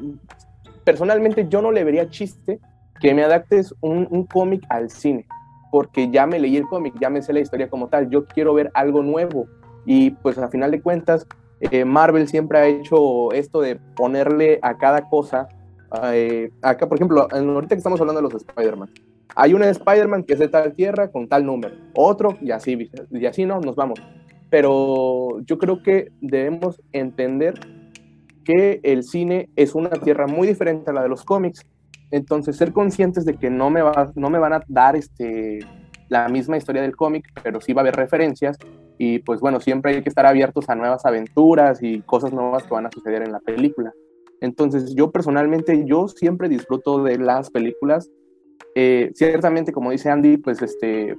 personalmente 0.84 1.48
yo 1.50 1.62
no 1.62 1.72
le 1.72 1.84
vería 1.84 2.10
chiste 2.10 2.60
que 3.00 3.14
me 3.14 3.24
adaptes 3.24 3.74
un, 3.82 4.26
cómic 4.26 4.64
al 4.70 4.90
cine, 4.90 5.26
porque 5.72 6.10
ya 6.10 6.26
me 6.26 6.40
leí 6.40 6.58
el 6.58 6.68
cómic, 6.68 6.94
ya 7.00 7.10
me 7.10 7.22
sé 7.22 7.34
la 7.34 7.40
historia 7.40 7.70
como 7.70 7.90
tal, 7.90 8.10
yo 8.10 8.26
quiero 8.26 8.54
ver 8.54 8.72
algo 8.74 9.04
nuevo 9.04 9.48
y 9.86 10.12
pues 10.12 10.38
a 10.38 10.50
final 10.50 10.72
de 10.72 10.82
cuentas 10.82 11.28
eh, 11.60 11.86
Marvel 11.86 12.28
siempre 12.28 12.58
ha 12.58 12.68
hecho 12.68 13.32
esto 13.32 13.62
de 13.62 13.76
ponerle 13.96 14.60
a 14.62 14.78
cada 14.78 15.10
cosa, 15.10 15.48
eh, 16.14 16.52
acá 16.62 16.88
por 16.88 16.98
ejemplo, 16.98 17.28
ahorita 17.30 17.76
que 17.76 17.80
estamos 17.80 18.00
hablando 18.00 18.22
de 18.22 18.30
los 18.30 18.42
Spider-Man, 18.42 18.90
hay 19.36 19.54
un 19.54 19.64
Spider-Man 19.64 20.24
que 20.24 20.34
es 20.34 20.40
de 20.40 20.48
tal 20.48 20.74
tierra 20.74 21.10
con 21.10 21.28
tal 21.28 21.46
número, 21.46 21.76
otro 21.96 22.38
y 22.42 22.52
así, 22.52 22.90
y 23.12 23.26
así 23.26 23.46
no, 23.46 23.60
nos 23.60 23.76
vamos. 23.76 24.00
Pero 24.50 25.40
yo 25.46 25.58
creo 25.58 25.82
que 25.82 26.12
debemos 26.22 26.80
entender 26.92 27.56
que 28.44 28.80
el 28.84 29.04
cine 29.04 29.50
es 29.56 29.76
una 29.76 29.90
tierra 29.90 30.28
muy 30.28 30.48
diferente 30.48 30.92
a 30.92 30.94
la 30.94 31.04
de 31.04 31.10
los 31.10 31.24
cómics. 31.24 31.66
Entonces, 32.12 32.58
ser 32.58 32.74
conscientes 32.74 33.26
de 33.26 33.36
que 33.36 33.50
no 33.50 33.70
me, 33.70 33.82
van 33.82 34.54
a 34.54 34.62
dar 34.68 34.96
este, 34.96 35.60
la 36.10 36.28
misma 36.30 36.58
historia 36.58 36.82
del 36.82 36.96
cómic, 36.96 37.26
pero 37.42 37.60
sí 37.60 37.74
va 37.74 37.82
a 37.82 37.84
haber 37.84 37.96
referencias. 37.96 38.58
Y 38.98 39.20
pues 39.20 39.40
bueno, 39.40 39.60
siempre 39.60 39.96
hay 39.96 40.04
que 40.04 40.10
estar 40.10 40.26
abiertos 40.26 40.70
a 40.70 40.76
nuevas 40.76 41.06
aventuras 41.06 41.82
y 41.82 42.02
cosas 42.02 42.32
nuevas 42.32 42.64
que 42.64 42.74
van 42.74 42.86
a 42.86 42.92
suceder 42.92 43.24
en 43.24 43.32
la 43.32 43.40
película. 43.40 43.92
Entonces, 44.42 44.94
yo 44.94 45.12
personalmente, 45.12 45.86
yo 45.86 46.08
siempre 46.08 46.50
disfruto 46.50 47.04
de 47.04 47.18
las 47.18 47.50
películas. 47.50 48.12
Eh, 48.76 49.12
ciertamente, 49.16 49.72
como 49.72 49.92
dice 49.92 50.10
Andy, 50.10 50.38
pues 50.38 50.62
este, 50.62 51.16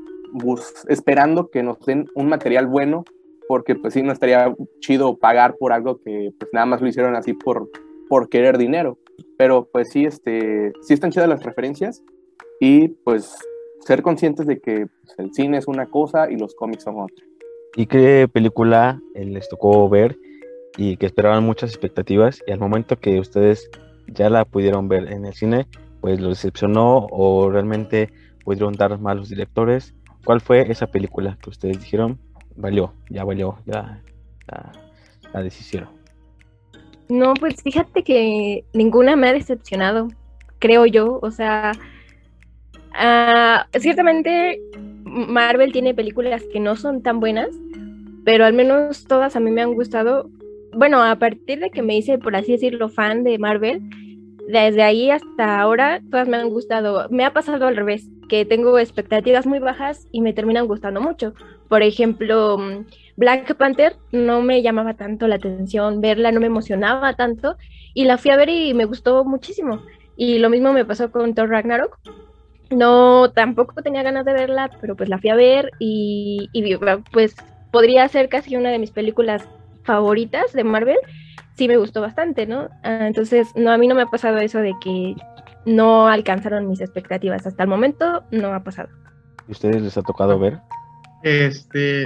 esperando 0.88 1.50
que 1.50 1.62
nos 1.62 1.80
den 1.80 2.06
un 2.14 2.28
material 2.28 2.66
bueno 2.66 3.04
porque 3.48 3.74
pues 3.74 3.94
sí, 3.94 4.02
no 4.02 4.12
estaría 4.12 4.54
chido 4.80 5.16
pagar 5.16 5.56
por 5.58 5.72
algo 5.72 6.00
que 6.00 6.30
pues 6.38 6.50
nada 6.52 6.66
más 6.66 6.80
lo 6.80 6.88
hicieron 6.88 7.14
así 7.16 7.32
por, 7.32 7.68
por 8.08 8.28
querer 8.28 8.58
dinero. 8.58 8.98
Pero 9.38 9.68
pues 9.72 9.90
sí, 9.90 10.04
este, 10.04 10.72
sí 10.82 10.94
están 10.94 11.10
chidas 11.10 11.28
las 11.28 11.42
referencias 11.42 12.02
y 12.60 12.88
pues 12.88 13.36
ser 13.80 14.02
conscientes 14.02 14.46
de 14.46 14.60
que 14.60 14.86
pues, 14.86 15.18
el 15.18 15.32
cine 15.34 15.58
es 15.58 15.68
una 15.68 15.86
cosa 15.86 16.30
y 16.30 16.36
los 16.36 16.54
cómics 16.54 16.84
son 16.84 17.00
otra. 17.00 17.24
¿Y 17.76 17.86
qué 17.86 18.28
película 18.32 19.00
eh, 19.14 19.24
les 19.24 19.48
tocó 19.48 19.88
ver 19.88 20.16
y 20.76 20.96
que 20.96 21.06
esperaban 21.06 21.44
muchas 21.44 21.70
expectativas 21.70 22.40
y 22.46 22.52
al 22.52 22.60
momento 22.60 22.96
que 22.96 23.18
ustedes 23.18 23.68
ya 24.06 24.30
la 24.30 24.44
pudieron 24.44 24.88
ver 24.88 25.12
en 25.12 25.24
el 25.26 25.34
cine, 25.34 25.66
pues 26.00 26.20
lo 26.20 26.28
decepcionó 26.28 27.06
o 27.10 27.50
realmente 27.50 28.10
pudieron 28.44 28.74
dar 28.74 28.98
malos 28.98 29.28
directores? 29.28 29.94
¿Cuál 30.24 30.40
fue 30.40 30.70
esa 30.70 30.86
película 30.86 31.38
que 31.42 31.50
ustedes 31.50 31.80
dijeron? 31.80 32.18
Valió, 32.56 32.92
ya 33.10 33.24
valió 33.24 33.58
ya, 33.66 34.00
la 35.32 35.42
decisión. 35.42 35.88
No, 37.08 37.34
pues 37.34 37.62
fíjate 37.62 38.02
que 38.02 38.64
ninguna 38.72 39.16
me 39.16 39.28
ha 39.28 39.32
decepcionado, 39.32 40.08
creo 40.58 40.86
yo. 40.86 41.18
O 41.22 41.30
sea, 41.30 41.72
ah, 42.94 43.66
ciertamente 43.78 44.60
Marvel 45.04 45.72
tiene 45.72 45.94
películas 45.94 46.42
que 46.52 46.60
no 46.60 46.76
son 46.76 47.02
tan 47.02 47.20
buenas, 47.20 47.50
pero 48.24 48.44
al 48.44 48.54
menos 48.54 49.04
todas 49.04 49.36
a 49.36 49.40
mí 49.40 49.50
me 49.50 49.62
han 49.62 49.74
gustado. 49.74 50.30
Bueno, 50.72 51.02
a 51.02 51.16
partir 51.16 51.60
de 51.60 51.70
que 51.70 51.82
me 51.82 51.96
hice, 51.96 52.18
por 52.18 52.34
así 52.36 52.52
decirlo, 52.52 52.88
fan 52.88 53.22
de 53.22 53.38
Marvel, 53.38 53.82
desde 54.48 54.82
ahí 54.82 55.10
hasta 55.10 55.60
ahora 55.60 56.00
todas 56.10 56.26
me 56.26 56.38
han 56.38 56.48
gustado. 56.48 57.06
Me 57.10 57.24
ha 57.24 57.32
pasado 57.32 57.66
al 57.66 57.76
revés, 57.76 58.08
que 58.28 58.44
tengo 58.44 58.78
expectativas 58.78 59.46
muy 59.46 59.58
bajas 59.58 60.06
y 60.12 60.20
me 60.20 60.32
terminan 60.32 60.66
gustando 60.66 61.00
mucho. 61.00 61.34
Por 61.68 61.82
ejemplo, 61.82 62.58
mm, 62.58 62.86
Black 63.16 63.54
Panther 63.56 63.96
no 64.12 64.42
me 64.42 64.62
llamaba 64.62 64.94
tanto 64.94 65.28
la 65.28 65.36
atención, 65.36 66.00
verla 66.00 66.32
no 66.32 66.40
me 66.40 66.46
emocionaba 66.46 67.14
tanto 67.14 67.56
y 67.94 68.04
la 68.04 68.18
fui 68.18 68.30
a 68.30 68.36
ver 68.36 68.48
y 68.48 68.74
me 68.74 68.84
gustó 68.84 69.24
muchísimo. 69.24 69.82
Y 70.16 70.38
lo 70.38 70.50
mismo 70.50 70.72
me 70.72 70.84
pasó 70.84 71.10
con 71.10 71.34
Thor 71.34 71.48
Ragnarok. 71.48 71.98
No, 72.70 73.30
tampoco 73.30 73.82
tenía 73.82 74.02
ganas 74.02 74.24
de 74.24 74.32
verla, 74.32 74.70
pero 74.80 74.96
pues 74.96 75.08
la 75.08 75.18
fui 75.18 75.30
a 75.30 75.34
ver 75.34 75.70
y, 75.78 76.48
y 76.52 76.76
pues 77.12 77.36
podría 77.70 78.08
ser 78.08 78.28
casi 78.28 78.56
una 78.56 78.70
de 78.70 78.78
mis 78.78 78.90
películas 78.90 79.48
favoritas 79.84 80.52
de 80.52 80.64
Marvel 80.64 80.98
sí 81.56 81.68
me 81.68 81.76
gustó 81.76 82.00
bastante, 82.00 82.46
¿no? 82.46 82.68
Ah, 82.82 83.06
entonces, 83.06 83.48
no, 83.54 83.70
a 83.70 83.78
mí 83.78 83.86
no 83.86 83.94
me 83.94 84.02
ha 84.02 84.06
pasado 84.06 84.38
eso 84.38 84.58
de 84.58 84.72
que 84.80 85.14
no 85.66 86.06
alcanzaron 86.08 86.68
mis 86.68 86.80
expectativas. 86.80 87.46
Hasta 87.46 87.62
el 87.62 87.68
momento 87.68 88.24
no 88.30 88.52
ha 88.54 88.62
pasado. 88.62 88.88
¿Y 89.48 89.52
ustedes 89.52 89.82
les 89.82 89.96
ha 89.96 90.02
tocado 90.02 90.38
ver? 90.38 90.60
Este, 91.22 92.02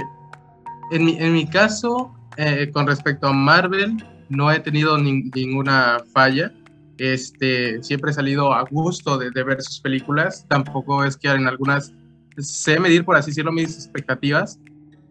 en 0.91 1.05
mi, 1.05 1.17
en 1.17 1.33
mi 1.33 1.47
caso, 1.47 2.13
eh, 2.37 2.69
con 2.71 2.87
respecto 2.87 3.27
a 3.27 3.33
Marvel, 3.33 4.03
no 4.29 4.51
he 4.51 4.59
tenido 4.59 4.97
ninguna 4.97 5.99
falla. 6.13 6.53
Este, 6.97 7.81
siempre 7.81 8.11
he 8.11 8.13
salido 8.13 8.53
a 8.53 8.63
gusto 8.63 9.17
de, 9.17 9.31
de, 9.31 9.43
ver 9.43 9.61
sus 9.61 9.79
películas. 9.79 10.45
Tampoco 10.47 11.03
es 11.03 11.15
que 11.15 11.29
en 11.29 11.47
algunas 11.47 11.93
sé 12.37 12.79
medir, 12.79 13.05
por 13.05 13.15
así 13.15 13.31
decirlo, 13.31 13.51
mis 13.51 13.75
expectativas, 13.75 14.59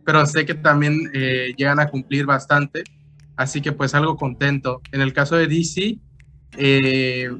pero 0.05 0.25
sé 0.27 0.47
que 0.47 0.55
también 0.55 1.11
eh, 1.13 1.55
llegan 1.57 1.81
a 1.81 1.89
cumplir 1.89 2.27
bastante, 2.27 2.85
así 3.37 3.61
que 3.61 3.73
pues 3.73 3.95
algo 3.95 4.17
contento. 4.17 4.81
En 4.93 5.01
el 5.01 5.13
caso 5.13 5.37
de 5.37 5.47
DC, 5.47 5.99
eh, 6.57 7.31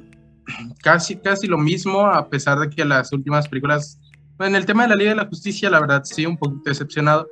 casi, 0.83 1.17
casi 1.17 1.47
lo 1.47 1.59
mismo, 1.59 2.07
a 2.07 2.29
pesar 2.29 2.59
de 2.59 2.71
que 2.71 2.85
las 2.85 3.13
últimas 3.13 3.49
películas, 3.49 4.01
en 4.41 4.55
el 4.55 4.67
tema 4.67 4.85
de 4.85 4.91
la 4.91 4.97
Liga 4.97 5.11
de 5.11 5.17
la 5.17 5.27
Justicia, 5.27 5.71
la 5.71 5.81
verdad 5.81 6.03
sí, 6.05 6.27
un 6.27 6.37
poquito 6.37 6.63
decepcionado, 6.67 7.29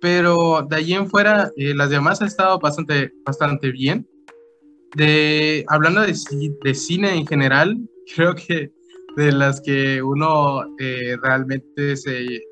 pero 0.00 0.66
de 0.68 0.76
allí 0.76 0.94
en 0.94 1.08
fuera, 1.08 1.50
eh, 1.56 1.74
las 1.74 1.90
demás 1.90 2.20
han 2.20 2.28
estado 2.28 2.58
bastante, 2.58 3.12
bastante 3.24 3.70
bien. 3.70 4.06
De, 4.96 5.64
hablando 5.68 6.02
de, 6.02 6.14
de 6.62 6.74
cine 6.74 7.14
en 7.14 7.26
general, 7.26 7.78
creo 8.14 8.34
que 8.34 8.70
de 9.16 9.32
las 9.32 9.60
que 9.60 10.02
uno 10.02 10.62
eh, 10.78 11.16
realmente 11.22 11.96
se, 11.96 12.42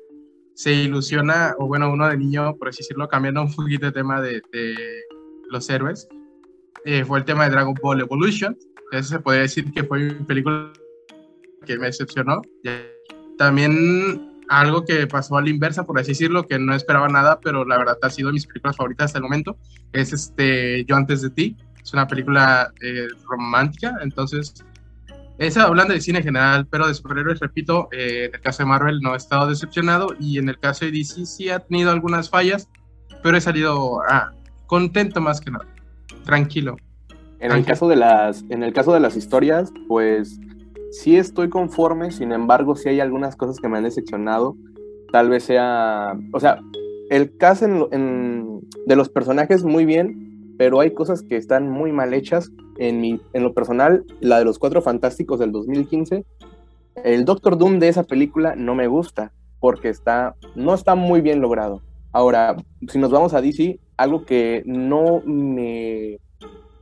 se 0.55 0.73
ilusiona, 0.73 1.55
o 1.59 1.67
bueno, 1.67 1.91
uno 1.91 2.07
de 2.07 2.17
niño, 2.17 2.55
por 2.57 2.69
así 2.69 2.79
decirlo, 2.79 3.07
cambiando 3.07 3.41
un 3.41 3.53
poquito 3.53 3.85
de 3.87 3.91
tema 3.91 4.21
de, 4.21 4.41
de 4.51 4.75
los 5.49 5.69
héroes, 5.69 6.07
eh, 6.85 7.03
fue 7.05 7.19
el 7.19 7.25
tema 7.25 7.45
de 7.45 7.51
Dragon 7.51 7.75
Ball 7.81 8.01
Evolution. 8.01 8.57
Eso 8.91 9.09
se 9.09 9.19
podría 9.19 9.43
decir 9.43 9.71
que 9.71 9.83
fue 9.83 9.99
mi 9.99 10.25
película 10.25 10.71
que 11.65 11.77
me 11.77 11.87
decepcionó. 11.87 12.41
También 13.37 14.33
algo 14.49 14.85
que 14.85 15.07
pasó 15.07 15.37
a 15.37 15.41
la 15.41 15.49
inversa, 15.49 15.85
por 15.85 15.99
así 15.99 16.09
decirlo, 16.09 16.47
que 16.47 16.59
no 16.59 16.75
esperaba 16.75 17.07
nada, 17.07 17.39
pero 17.39 17.65
la 17.65 17.77
verdad 17.77 17.97
ha 18.01 18.09
sido 18.09 18.27
de 18.27 18.33
mis 18.33 18.45
películas 18.45 18.77
favoritas 18.77 19.05
hasta 19.05 19.19
el 19.19 19.23
momento, 19.23 19.57
es 19.93 20.13
este 20.13 20.85
Yo 20.85 20.95
antes 20.95 21.21
de 21.21 21.29
ti. 21.29 21.57
Es 21.81 21.91
una 21.91 22.07
película 22.07 22.71
eh, 22.81 23.07
romántica, 23.27 23.97
entonces 24.01 24.53
esa 25.37 25.63
hablando 25.63 25.93
de 25.93 26.01
cine 26.01 26.19
en 26.19 26.23
general, 26.23 26.67
pero 26.67 26.87
de 26.87 26.93
superhéroes, 26.93 27.39
repito, 27.39 27.89
eh, 27.91 28.25
en 28.25 28.35
el 28.35 28.41
caso 28.41 28.63
de 28.63 28.69
Marvel 28.69 29.01
no 29.01 29.13
he 29.13 29.17
estado 29.17 29.47
decepcionado 29.47 30.15
y 30.19 30.37
en 30.37 30.47
el 30.47 30.59
caso 30.59 30.85
de 30.85 30.91
DC 30.91 31.25
sí 31.25 31.49
ha 31.49 31.59
tenido 31.59 31.91
algunas 31.91 32.29
fallas, 32.29 32.69
pero 33.21 33.35
he 33.35 33.41
salido 33.41 33.99
ah, 34.07 34.31
contento 34.67 35.19
más 35.19 35.41
que 35.41 35.51
nada, 35.51 35.65
tranquilo. 36.23 36.77
En 37.39 37.51
el, 37.51 37.65
caso 37.65 37.87
de 37.89 37.97
las, 37.97 38.45
en 38.49 38.63
el 38.63 38.71
caso 38.71 38.93
de 38.93 39.01
las 39.01 39.17
historias, 39.17 39.73
pues 39.87 40.39
sí 40.91 41.17
estoy 41.17 41.49
conforme, 41.49 42.11
sin 42.11 42.31
embargo, 42.31 42.75
sí 42.75 42.89
hay 42.89 43.01
algunas 43.01 43.35
cosas 43.35 43.59
que 43.59 43.67
me 43.67 43.77
han 43.77 43.83
decepcionado. 43.83 44.55
Tal 45.11 45.29
vez 45.29 45.43
sea, 45.43 46.17
o 46.31 46.39
sea, 46.39 46.59
el 47.09 47.35
caso 47.37 47.89
de 47.89 48.95
los 48.95 49.09
personajes 49.09 49.63
muy 49.63 49.85
bien, 49.85 50.55
pero 50.57 50.79
hay 50.79 50.91
cosas 50.93 51.21
que 51.21 51.35
están 51.35 51.69
muy 51.69 51.91
mal 51.91 52.13
hechas 52.13 52.51
en, 52.77 53.01
mi, 53.01 53.19
en 53.33 53.43
lo 53.43 53.53
personal, 53.53 54.05
la 54.21 54.39
de 54.39 54.45
los 54.45 54.57
Cuatro 54.57 54.81
Fantásticos 54.81 55.39
del 55.39 55.51
2015, 55.51 56.25
el 57.03 57.25
Doctor 57.25 57.57
Doom 57.57 57.79
de 57.79 57.89
esa 57.89 58.03
película 58.03 58.55
no 58.55 58.75
me 58.75 58.87
gusta 58.87 59.33
porque 59.59 59.89
está, 59.89 60.35
no 60.55 60.73
está 60.73 60.95
muy 60.95 61.21
bien 61.21 61.41
logrado. 61.41 61.81
Ahora, 62.11 62.55
si 62.87 62.99
nos 62.99 63.11
vamos 63.11 63.33
a 63.33 63.41
DC, 63.41 63.79
algo 64.03 64.25
que 64.25 64.63
no 64.65 65.21
me, 65.25 66.19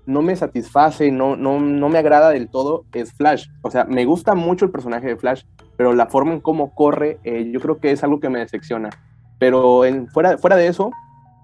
no 0.06 0.22
me 0.22 0.36
satisface, 0.36 1.12
no, 1.12 1.36
no, 1.36 1.60
no 1.60 1.90
me 1.90 2.00
agrada 2.00 2.30
del 2.30 2.50
todo 2.50 2.86
es 2.94 3.14
Flash. 3.14 3.48
O 3.62 3.72
sea, 3.72 3.86
me 3.86 4.06
gusta 4.06 4.36
mucho 4.36 4.66
el 4.66 4.72
personaje 4.72 5.08
de 5.08 5.18
Flash, 5.18 5.44
pero 5.78 5.94
la 5.94 6.08
forma 6.08 6.34
en 6.34 6.42
cómo 6.42 6.74
corre, 6.76 7.20
eh, 7.24 7.50
yo 7.52 7.60
creo 7.60 7.80
que 7.80 7.92
es 7.92 8.04
algo 8.04 8.20
que 8.20 8.30
me 8.30 8.40
decepciona. 8.40 8.90
Pero 9.40 9.86
en, 9.86 10.08
fuera, 10.08 10.38
fuera 10.38 10.56
de 10.56 10.68
eso, 10.68 10.92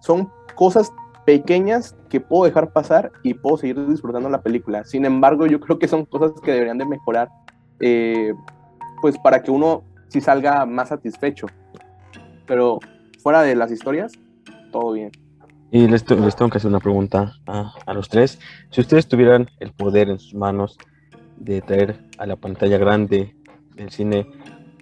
son 0.02 0.32
cosas 0.56 0.92
pequeñas 1.26 1.96
que 2.10 2.22
puedo 2.22 2.46
dejar 2.46 2.72
pasar 2.72 3.12
y 3.24 3.34
puedo 3.34 3.58
seguir 3.58 3.88
disfrutando 3.88 4.30
la 4.30 4.42
película. 4.42 4.84
Sin 4.86 5.06
embargo, 5.06 5.46
yo 5.46 5.60
creo 5.60 5.80
que 5.80 5.88
son 5.88 6.06
cosas 6.06 6.32
que 6.42 6.52
deberían 6.52 6.78
de 6.78 6.86
mejorar, 6.86 7.30
eh, 7.80 8.34
pues 9.02 9.18
para 9.18 9.44
que 9.44 9.52
uno 9.52 9.84
sí 10.08 10.22
salga 10.22 10.66
más 10.66 10.90
satisfecho. 10.90 11.48
Pero 12.46 12.80
fuera 13.22 13.42
de 13.42 13.56
las 13.56 13.72
historias, 13.72 14.14
todo 14.72 14.94
bien. 14.94 15.12
Y 15.72 15.88
les, 15.88 16.06
tengo 16.06 16.50
que 16.50 16.58
hacer 16.58 16.70
una 16.70 16.80
pregunta 16.80 17.34
a, 17.46 17.74
a, 17.86 17.94
los 17.94 18.08
tres. 18.08 18.40
Si 18.72 18.82
ustedes 18.82 19.08
tuvieran 19.08 19.50
el 19.60 19.74
poder 19.74 20.10
en 20.10 20.20
sus 20.20 20.34
manos 20.34 20.78
de 21.38 21.62
traer 21.62 22.00
a 22.18 22.26
la 22.26 22.36
pantalla 22.38 22.78
grande 22.78 23.36
del 23.76 23.90
cine 23.92 24.28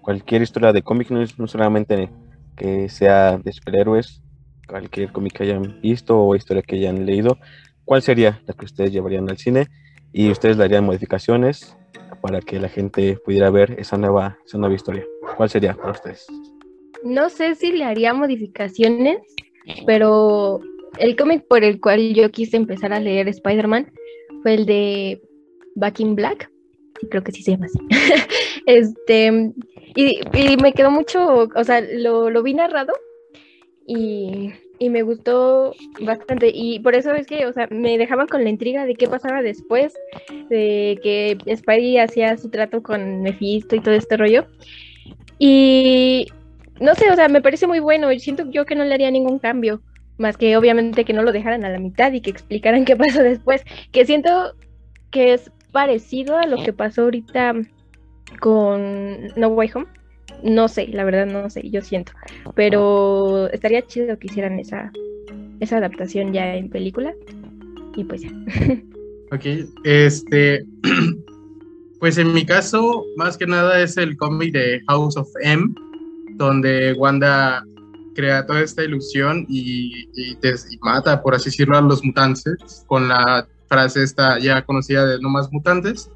cualquier 0.01 0.43
historia 0.43 0.71
de 0.71 0.83
cómic, 0.83 1.09
no, 1.09 1.23
no 1.37 1.47
solamente 1.47 2.09
que 2.55 2.87
sea 2.89 3.37
de 3.37 3.51
superhéroes, 3.51 4.21
cualquier 4.67 5.11
cómic 5.11 5.33
que 5.33 5.43
hayan 5.43 5.79
visto 5.81 6.19
o 6.19 6.35
historia 6.35 6.61
que 6.61 6.75
hayan 6.75 7.05
leído, 7.05 7.39
¿cuál 7.83 8.01
sería 8.01 8.41
la 8.45 8.53
que 8.53 8.65
ustedes 8.65 8.91
llevarían 8.91 9.29
al 9.29 9.37
cine? 9.37 9.67
Y 10.13 10.29
ustedes 10.29 10.57
le 10.57 10.63
harían 10.63 10.85
modificaciones 10.85 11.75
para 12.21 12.39
que 12.39 12.59
la 12.59 12.69
gente 12.69 13.17
pudiera 13.25 13.49
ver 13.49 13.75
esa 13.79 13.97
nueva, 13.97 14.37
esa 14.45 14.57
nueva 14.57 14.75
historia. 14.75 15.03
¿Cuál 15.35 15.49
sería 15.49 15.73
para 15.73 15.91
ustedes? 15.91 16.27
No 17.03 17.29
sé 17.29 17.55
si 17.55 17.71
le 17.71 17.83
haría 17.83 18.13
modificaciones, 18.13 19.17
pero 19.85 20.61
el 20.99 21.15
cómic 21.15 21.45
por 21.47 21.63
el 21.63 21.79
cual 21.79 22.13
yo 22.13 22.29
quise 22.31 22.57
empezar 22.57 22.93
a 22.93 22.99
leer 22.99 23.27
Spider-Man 23.27 23.91
fue 24.41 24.53
el 24.53 24.65
de 24.65 25.21
Back 25.75 25.99
in 25.99 26.15
Black. 26.15 26.49
creo 27.09 27.23
que 27.23 27.31
sí 27.31 27.41
se 27.43 27.51
llama 27.51 27.65
así. 27.65 27.79
este, 28.65 29.53
y, 29.95 30.19
y, 30.33 30.57
me 30.57 30.73
quedó 30.73 30.91
mucho, 30.91 31.49
o 31.55 31.63
sea, 31.63 31.81
lo, 31.81 32.29
lo 32.29 32.43
vi 32.43 32.53
narrado 32.53 32.93
y, 33.85 34.53
me 34.79 35.03
gustó 35.03 35.73
bastante. 36.01 36.51
Y 36.53 36.79
por 36.79 36.95
eso 36.95 37.13
es 37.13 37.27
que, 37.27 37.45
o 37.45 37.53
sea, 37.53 37.67
me 37.71 37.97
dejaban 37.97 38.27
con 38.27 38.43
la 38.43 38.49
intriga 38.49 38.85
de 38.85 38.95
qué 38.95 39.07
pasaba 39.07 39.41
después, 39.41 39.93
de 40.49 40.99
que 41.01 41.37
Spidey 41.55 41.97
hacía 41.97 42.37
su 42.37 42.49
trato 42.49 42.83
con 42.83 43.21
Mephisto 43.21 43.75
y 43.75 43.79
todo 43.79 43.93
este 43.95 44.17
rollo. 44.17 44.45
Y 45.39 46.27
no 46.79 46.93
sé, 46.95 47.09
o 47.09 47.15
sea, 47.15 47.29
me 47.29 47.41
parece 47.41 47.67
muy 47.67 47.79
bueno. 47.79 48.11
Y 48.11 48.19
siento 48.19 48.49
yo 48.49 48.65
que 48.65 48.75
no 48.75 48.83
le 48.83 48.93
haría 48.93 49.11
ningún 49.11 49.39
cambio, 49.39 49.81
más 50.17 50.37
que 50.37 50.57
obviamente 50.57 51.05
que 51.05 51.13
no 51.13 51.23
lo 51.23 51.31
dejaran 51.31 51.65
a 51.65 51.69
la 51.69 51.79
mitad 51.79 52.11
y 52.13 52.21
que 52.21 52.29
explicaran 52.29 52.85
qué 52.85 52.95
pasó 52.95 53.21
después. 53.23 53.63
Que 53.91 54.05
siento 54.05 54.53
que 55.11 55.33
es 55.33 55.51
parecido 55.71 56.37
a 56.37 56.47
lo 56.47 56.63
que 56.63 56.73
pasó 56.73 57.03
ahorita 57.03 57.53
con 58.39 59.27
No 59.35 59.49
Way 59.49 59.71
Home 59.75 59.87
no 60.43 60.67
sé, 60.67 60.87
la 60.87 61.03
verdad 61.03 61.25
no 61.25 61.49
sé, 61.49 61.69
yo 61.69 61.81
siento. 61.81 62.11
Pero 62.55 63.49
estaría 63.51 63.85
chido 63.85 64.17
que 64.17 64.27
hicieran 64.27 64.59
esa, 64.59 64.91
esa 65.59 65.77
adaptación 65.77 66.33
ya 66.33 66.55
en 66.55 66.69
película. 66.69 67.13
Y 67.95 68.03
pues 68.03 68.21
ya. 68.21 68.31
Ok, 69.31 69.45
este. 69.83 70.65
Pues 71.97 72.19
en 72.19 72.33
mi 72.33 72.45
caso, 72.45 73.03
más 73.15 73.35
que 73.35 73.47
nada 73.47 73.81
es 73.81 73.97
el 73.97 74.15
cómic 74.17 74.53
de 74.53 74.81
House 74.87 75.17
of 75.17 75.27
M, 75.41 75.73
donde 76.33 76.93
Wanda 76.93 77.65
crea 78.15 78.45
toda 78.45 78.61
esta 78.61 78.83
ilusión 78.83 79.45
y, 79.47 80.09
y, 80.15 80.37
mata, 80.81 81.21
por 81.21 81.35
así 81.35 81.45
decirlo, 81.45 81.77
a 81.77 81.81
los 81.81 82.03
mutantes 82.03 82.83
con 82.87 83.07
la 83.07 83.47
frase 83.67 84.03
esta 84.03 84.39
ya 84.39 84.63
conocida 84.63 85.05
de 85.05 85.19
no 85.19 85.29
más 85.29 85.51
mutantes. 85.51 86.09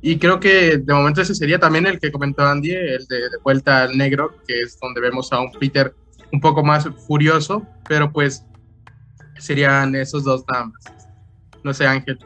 Y 0.00 0.18
creo 0.18 0.38
que 0.38 0.78
de 0.78 0.94
momento 0.94 1.22
ese 1.22 1.34
sería 1.34 1.58
también 1.58 1.86
el 1.86 1.98
que 1.98 2.12
comentó 2.12 2.44
Andy, 2.44 2.70
el 2.70 3.06
de, 3.06 3.20
Vuelta 3.42 3.82
al 3.82 3.98
Negro, 3.98 4.34
que 4.46 4.60
es 4.60 4.78
donde 4.80 5.00
vemos 5.00 5.32
a 5.32 5.40
un 5.40 5.50
Peter 5.52 5.92
un 6.32 6.40
poco 6.40 6.62
más 6.62 6.88
furioso, 7.06 7.66
pero 7.88 8.12
pues 8.12 8.44
serían 9.38 9.94
esos 9.96 10.24
dos 10.24 10.44
nada 10.52 10.66
más. 10.66 11.08
No 11.64 11.74
sé, 11.74 11.86
Ángel. 11.86 12.18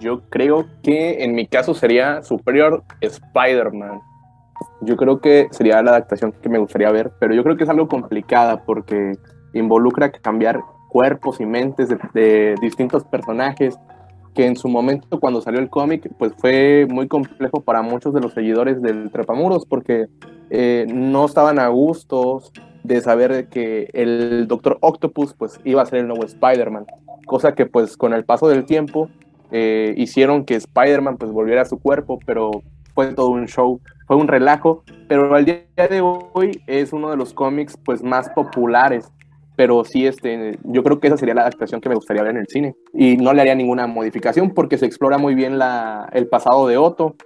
Yo 0.00 0.22
creo 0.30 0.68
que 0.82 1.24
en 1.24 1.34
mi 1.34 1.46
caso 1.46 1.74
sería 1.74 2.22
Superior 2.22 2.84
Spider-Man. 3.00 4.00
Yo 4.80 4.96
creo 4.96 5.20
que 5.20 5.48
sería 5.50 5.82
la 5.82 5.92
adaptación 5.92 6.32
que 6.32 6.48
me 6.48 6.58
gustaría 6.58 6.90
ver, 6.90 7.12
pero 7.18 7.34
yo 7.34 7.42
creo 7.42 7.56
que 7.56 7.64
es 7.64 7.70
algo 7.70 7.88
complicada 7.88 8.64
porque 8.64 9.12
involucra 9.54 10.10
cambiar 10.10 10.60
cuerpos 10.88 11.40
y 11.40 11.46
mentes 11.46 11.88
de, 11.88 11.98
de 12.14 12.54
distintos 12.60 13.04
personajes 13.04 13.78
que 14.34 14.46
en 14.46 14.56
su 14.56 14.68
momento 14.68 15.20
cuando 15.20 15.40
salió 15.40 15.60
el 15.60 15.68
cómic 15.68 16.08
pues 16.18 16.32
fue 16.38 16.86
muy 16.88 17.06
complejo 17.08 17.60
para 17.60 17.82
muchos 17.82 18.14
de 18.14 18.20
los 18.20 18.32
seguidores 18.32 18.80
del 18.80 19.10
Trepamuros 19.10 19.66
porque 19.66 20.06
eh, 20.50 20.86
no 20.92 21.26
estaban 21.26 21.58
a 21.58 21.68
gustos 21.68 22.52
de 22.82 23.00
saber 23.00 23.48
que 23.48 23.90
el 23.92 24.46
Doctor 24.48 24.78
Octopus 24.80 25.34
pues 25.34 25.60
iba 25.64 25.82
a 25.82 25.86
ser 25.86 26.00
el 26.00 26.08
nuevo 26.08 26.24
Spider-Man, 26.24 26.86
cosa 27.26 27.54
que 27.54 27.66
pues 27.66 27.96
con 27.96 28.12
el 28.12 28.24
paso 28.24 28.48
del 28.48 28.64
tiempo 28.64 29.08
eh, 29.50 29.94
hicieron 29.96 30.44
que 30.44 30.54
Spider-Man 30.54 31.18
pues 31.18 31.30
volviera 31.30 31.62
a 31.62 31.66
su 31.66 31.78
cuerpo, 31.78 32.18
pero 32.26 32.50
fue 32.94 33.14
todo 33.14 33.28
un 33.28 33.46
show, 33.46 33.80
fue 34.12 34.20
un 34.20 34.28
relajo, 34.28 34.84
pero 35.08 35.34
al 35.34 35.46
día 35.46 35.64
de 35.76 36.02
hoy 36.02 36.62
es 36.66 36.92
uno 36.92 37.10
de 37.10 37.16
los 37.16 37.32
cómics 37.32 37.78
pues 37.82 38.02
más 38.02 38.28
populares 38.30 39.10
pero 39.56 39.84
sí, 39.84 40.06
este, 40.06 40.58
yo 40.64 40.82
creo 40.82 40.98
que 40.98 41.08
esa 41.08 41.16
sería 41.16 41.34
la 41.34 41.42
adaptación 41.42 41.80
que 41.80 41.88
me 41.88 41.94
gustaría 41.94 42.22
ver 42.22 42.32
en 42.32 42.38
el 42.38 42.46
cine. 42.48 42.74
Y 42.94 43.18
no 43.18 43.34
le 43.34 43.42
haría 43.42 43.54
ninguna 43.54 43.86
modificación 43.86 44.54
porque 44.54 44.78
se 44.78 44.86
explora 44.86 45.18
muy 45.18 45.34
bien 45.34 45.58
la, 45.58 46.08
el 46.14 46.26
pasado 46.26 46.66
de 46.66 46.78
Otto 46.78 47.16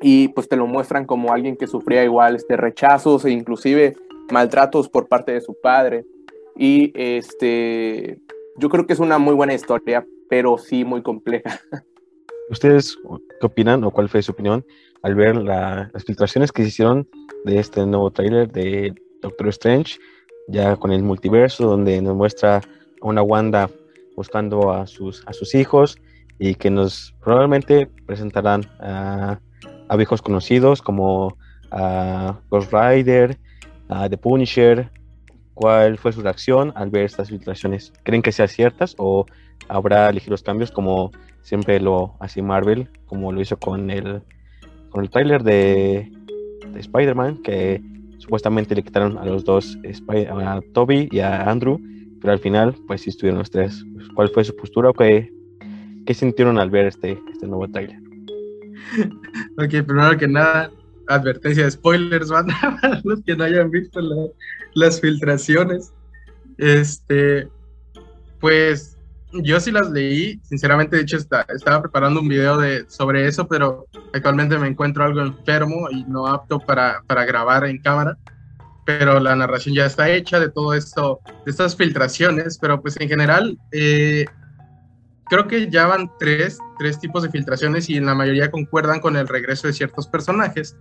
y 0.00 0.28
pues 0.28 0.48
te 0.48 0.56
lo 0.56 0.66
muestran 0.66 1.06
como 1.06 1.32
alguien 1.32 1.56
que 1.56 1.68
sufría 1.68 2.02
igual 2.02 2.36
este, 2.36 2.56
rechazos 2.56 3.24
e 3.24 3.30
inclusive 3.30 3.94
maltratos 4.30 4.88
por 4.88 5.06
parte 5.06 5.32
de 5.32 5.40
su 5.40 5.56
padre. 5.62 6.04
Y 6.56 6.92
este, 6.94 8.18
yo 8.58 8.68
creo 8.68 8.86
que 8.86 8.92
es 8.92 8.98
una 8.98 9.18
muy 9.18 9.34
buena 9.34 9.54
historia, 9.54 10.04
pero 10.28 10.58
sí 10.58 10.84
muy 10.84 11.02
compleja. 11.02 11.60
¿Ustedes 12.50 12.98
qué 13.40 13.46
opinan 13.46 13.84
o 13.84 13.90
cuál 13.92 14.08
fue 14.08 14.20
su 14.20 14.32
opinión 14.32 14.64
al 15.02 15.14
ver 15.14 15.36
las 15.36 16.04
filtraciones 16.04 16.52
que 16.52 16.62
se 16.62 16.68
hicieron 16.68 17.08
de 17.44 17.58
este 17.58 17.84
nuevo 17.86 18.10
tráiler 18.10 18.50
de 18.50 18.94
Doctor 19.20 19.48
Strange, 19.48 19.98
ya 20.48 20.76
con 20.76 20.92
el 20.92 21.02
multiverso, 21.02 21.66
donde 21.66 22.00
nos 22.00 22.16
muestra 22.16 22.56
a 22.56 22.62
una 23.02 23.22
Wanda 23.22 23.68
buscando 24.16 24.72
a 24.72 24.86
sus, 24.86 25.24
a 25.26 25.32
sus 25.32 25.54
hijos 25.54 25.96
y 26.38 26.54
que 26.54 26.70
nos 26.70 27.14
probablemente 27.20 27.88
presentarán 28.06 28.64
a, 28.80 29.40
a 29.88 29.96
viejos 29.96 30.22
conocidos 30.22 30.82
como 30.82 31.36
a 31.70 32.38
Ghost 32.50 32.72
Rider, 32.72 33.38
a 33.88 34.08
The 34.08 34.18
Punisher. 34.18 34.90
¿Cuál 35.54 35.98
fue 35.98 36.12
su 36.12 36.22
reacción 36.22 36.72
al 36.76 36.90
ver 36.90 37.04
estas 37.04 37.28
filtraciones? 37.28 37.92
¿Creen 38.04 38.22
que 38.22 38.32
sean 38.32 38.48
ciertas 38.48 38.94
o 38.98 39.26
habrá 39.68 40.10
ligeros 40.10 40.42
cambios 40.42 40.70
como 40.70 41.10
siempre 41.42 41.78
lo 41.80 42.14
hace 42.20 42.40
Marvel, 42.42 42.88
como 43.06 43.32
lo 43.32 43.40
hizo 43.40 43.58
con 43.58 43.90
el, 43.90 44.22
con 44.92 45.02
el 45.02 45.10
tráiler 45.10 45.42
de, 45.42 46.12
de 46.72 46.80
Spider-Man, 46.80 47.42
que 47.42 47.82
supuestamente 48.18 48.74
le 48.74 48.82
quitaron 48.82 49.18
a 49.18 49.24
los 49.24 49.44
dos, 49.44 49.76
a 50.18 50.60
Toby 50.72 51.08
y 51.10 51.18
a 51.18 51.50
Andrew, 51.50 51.80
pero 52.20 52.34
al 52.34 52.38
final, 52.38 52.76
pues 52.86 53.00
sí 53.00 53.10
estuvieron 53.10 53.38
los 53.38 53.50
tres. 53.50 53.84
¿Cuál 54.14 54.28
fue 54.28 54.44
su 54.44 54.54
postura 54.54 54.90
o 54.90 54.92
qué, 54.92 55.32
qué 56.06 56.14
sintieron 56.14 56.58
al 56.58 56.70
ver 56.70 56.86
este, 56.86 57.18
este 57.32 57.46
nuevo 57.46 57.66
tráiler? 57.68 57.98
ok, 59.58 59.86
primero 59.86 60.16
que 60.16 60.28
nada, 60.28 60.70
advertencia 61.08 61.64
de 61.64 61.70
spoilers, 61.70 62.28
van 62.30 62.50
a 62.50 63.00
los 63.02 63.22
que 63.22 63.34
no 63.34 63.44
hayan 63.44 63.70
visto 63.70 64.00
las 64.74 65.00
filtraciones. 65.00 65.92
Este, 66.58 67.48
pues 68.40 68.91
yo 69.32 69.60
sí 69.60 69.70
las 69.70 69.90
leí, 69.90 70.40
sinceramente, 70.42 70.96
de 70.96 71.02
hecho 71.02 71.16
estaba 71.16 71.80
preparando 71.80 72.20
un 72.20 72.28
video 72.28 72.58
de, 72.58 72.84
sobre 72.88 73.26
eso, 73.26 73.46
pero 73.48 73.86
actualmente 74.12 74.58
me 74.58 74.68
encuentro 74.68 75.04
algo 75.04 75.20
enfermo 75.20 75.88
y 75.90 76.04
no 76.04 76.26
apto 76.26 76.60
para, 76.60 77.02
para 77.06 77.24
grabar 77.24 77.64
en 77.64 77.78
cámara. 77.78 78.16
Pero 78.84 79.20
la 79.20 79.36
narración 79.36 79.74
ya 79.74 79.86
está 79.86 80.10
hecha 80.10 80.40
de 80.40 80.50
todo 80.50 80.74
esto, 80.74 81.20
de 81.44 81.50
estas 81.50 81.76
filtraciones, 81.76 82.58
pero 82.58 82.82
pues 82.82 83.00
en 83.00 83.08
general 83.08 83.58
eh, 83.70 84.26
creo 85.28 85.46
que 85.46 85.70
ya 85.70 85.86
van 85.86 86.10
tres, 86.18 86.58
tres 86.78 86.98
tipos 86.98 87.22
de 87.22 87.30
filtraciones 87.30 87.88
y 87.88 87.96
en 87.96 88.06
la 88.06 88.14
mayoría 88.14 88.50
concuerdan 88.50 89.00
con 89.00 89.16
el 89.16 89.28
regreso 89.28 89.68
de 89.68 89.72
ciertos 89.72 90.08
personajes. 90.08 90.76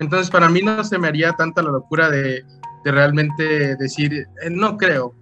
Entonces 0.00 0.30
para 0.30 0.48
mí 0.48 0.62
no 0.62 0.82
se 0.82 0.98
me 0.98 1.08
haría 1.08 1.32
tanta 1.32 1.62
la 1.62 1.70
locura 1.70 2.08
de, 2.10 2.42
de 2.84 2.90
realmente 2.90 3.76
decir, 3.76 4.12
eh, 4.14 4.50
no 4.50 4.78
creo, 4.78 5.14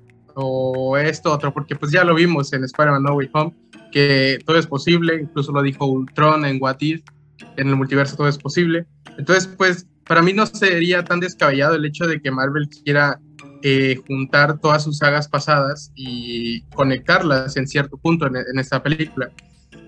esto, 0.98 1.32
otro, 1.32 1.52
porque 1.52 1.76
pues 1.76 1.92
ya 1.92 2.04
lo 2.04 2.14
vimos 2.14 2.52
en 2.52 2.64
Spider-Man 2.64 3.02
No 3.02 3.14
Way 3.14 3.30
Home, 3.32 3.54
que 3.92 4.38
todo 4.44 4.58
es 4.58 4.66
posible, 4.66 5.20
incluso 5.20 5.52
lo 5.52 5.62
dijo 5.62 5.86
Ultron 5.86 6.44
en 6.44 6.58
What 6.60 6.76
If, 6.80 7.02
en 7.56 7.68
el 7.68 7.76
multiverso 7.76 8.16
todo 8.16 8.28
es 8.28 8.38
posible. 8.38 8.86
Entonces, 9.18 9.46
pues 9.46 9.86
para 10.06 10.22
mí 10.22 10.32
no 10.32 10.46
sería 10.46 11.04
tan 11.04 11.20
descabellado 11.20 11.74
el 11.74 11.84
hecho 11.84 12.06
de 12.06 12.20
que 12.20 12.30
Marvel 12.30 12.68
quiera 12.68 13.20
eh, 13.62 14.00
juntar 14.06 14.58
todas 14.58 14.84
sus 14.84 14.98
sagas 14.98 15.28
pasadas 15.28 15.92
y 15.94 16.62
conectarlas 16.74 17.56
en 17.56 17.66
cierto 17.66 17.96
punto 17.96 18.26
en, 18.26 18.58
esta 18.58 18.82
película. 18.82 19.30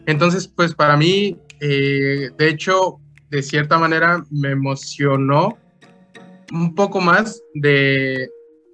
Entonces, 0.07 0.47
pues 0.47 0.75
para 0.75 0.97
mí, 0.97 1.39
eh, 1.61 2.31
de 2.37 2.49
hecho, 2.49 3.01
de 3.31 3.43
cierta 3.43 3.79
manera 3.79 4.25
me 4.31 4.51
emocionó 4.51 5.57
un 6.53 6.75
poco 6.75 7.01
más 7.01 7.43
de, 7.55 8.29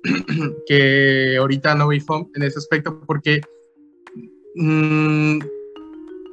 que 0.67 1.37
ahorita 1.39 1.75
No 1.75 1.89
Way 1.89 2.03
Home 2.09 2.27
en 2.35 2.43
ese 2.43 2.59
aspecto, 2.59 3.01
porque 3.07 3.41
mm, 4.55 5.39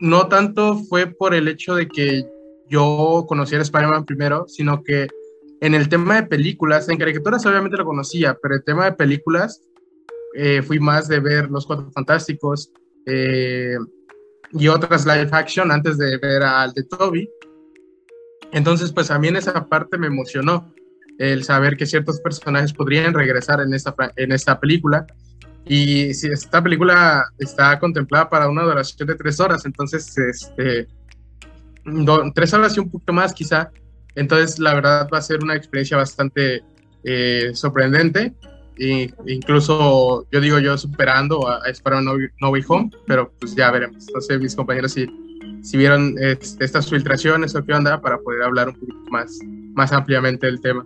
no 0.01 0.27
tanto 0.27 0.77
fue 0.77 1.07
por 1.07 1.33
el 1.33 1.47
hecho 1.47 1.75
de 1.75 1.87
que 1.87 2.25
yo 2.69 3.25
conociera 3.27 3.63
Spider-Man 3.63 4.05
primero, 4.05 4.45
sino 4.47 4.83
que 4.83 5.07
en 5.61 5.73
el 5.73 5.89
tema 5.89 6.15
de 6.15 6.27
películas, 6.27 6.89
en 6.89 6.97
caricaturas 6.97 7.45
obviamente 7.45 7.77
lo 7.77 7.85
conocía, 7.85 8.37
pero 8.41 8.55
el 8.55 8.63
tema 8.63 8.85
de 8.85 8.93
películas 8.93 9.61
eh, 10.35 10.61
fui 10.61 10.79
más 10.79 11.07
de 11.07 11.19
ver 11.19 11.49
Los 11.49 11.65
Cuatro 11.65 11.89
Fantásticos 11.91 12.71
eh, 13.05 13.77
y 14.51 14.67
otras 14.67 15.05
live 15.05 15.29
action 15.31 15.71
antes 15.71 15.97
de 15.97 16.17
ver 16.17 16.43
al 16.43 16.73
de 16.73 16.83
Toby. 16.83 17.29
Entonces, 18.51 18.91
pues 18.91 19.11
a 19.11 19.19
mí 19.19 19.29
en 19.29 19.37
esa 19.37 19.65
parte 19.67 19.97
me 19.97 20.07
emocionó 20.07 20.73
el 21.19 21.43
saber 21.43 21.77
que 21.77 21.85
ciertos 21.85 22.19
personajes 22.19 22.73
podrían 22.73 23.13
regresar 23.13 23.61
en 23.61 23.73
esta, 23.73 23.95
en 24.15 24.31
esta 24.31 24.59
película. 24.59 25.05
Y 25.65 26.13
si 26.13 26.27
esta 26.27 26.61
película 26.61 27.25
está 27.39 27.79
contemplada 27.79 28.29
para 28.29 28.49
una 28.49 28.63
duración 28.63 29.07
de 29.07 29.15
tres 29.15 29.39
horas, 29.39 29.65
entonces, 29.65 30.15
este, 30.17 30.87
tres 32.33 32.53
horas 32.53 32.77
y 32.77 32.79
un 32.79 32.89
poquito 32.89 33.13
más 33.13 33.33
quizá. 33.33 33.71
Entonces, 34.15 34.59
la 34.59 34.75
verdad 34.75 35.09
va 35.11 35.17
a 35.17 35.21
ser 35.21 35.43
una 35.43 35.55
experiencia 35.55 35.97
bastante 35.97 36.63
eh, 37.03 37.51
sorprendente. 37.53 38.33
E 38.77 39.11
incluso, 39.25 40.27
yo 40.31 40.41
digo 40.41 40.59
yo, 40.59 40.77
superando 40.77 41.47
a, 41.47 41.65
a 41.65 41.69
Spider-Man 41.69 42.29
no, 42.41 42.49
Way 42.49 42.63
Home, 42.67 42.91
pero 43.07 43.31
pues 43.39 43.55
ya 43.55 43.71
veremos. 43.71 44.05
No 44.13 44.21
sé, 44.21 44.37
mis 44.37 44.55
compañeros 44.55 44.91
si, 44.91 45.07
si 45.63 45.77
vieron 45.77 46.15
este, 46.19 46.63
estas 46.63 46.89
filtraciones 46.89 47.55
o 47.55 47.65
qué 47.65 47.73
onda 47.73 47.99
para 48.01 48.17
poder 48.19 48.43
hablar 48.43 48.69
un 48.69 48.75
poquito 48.75 49.09
más, 49.09 49.39
más 49.73 49.91
ampliamente 49.93 50.45
del 50.45 50.61
tema. 50.61 50.85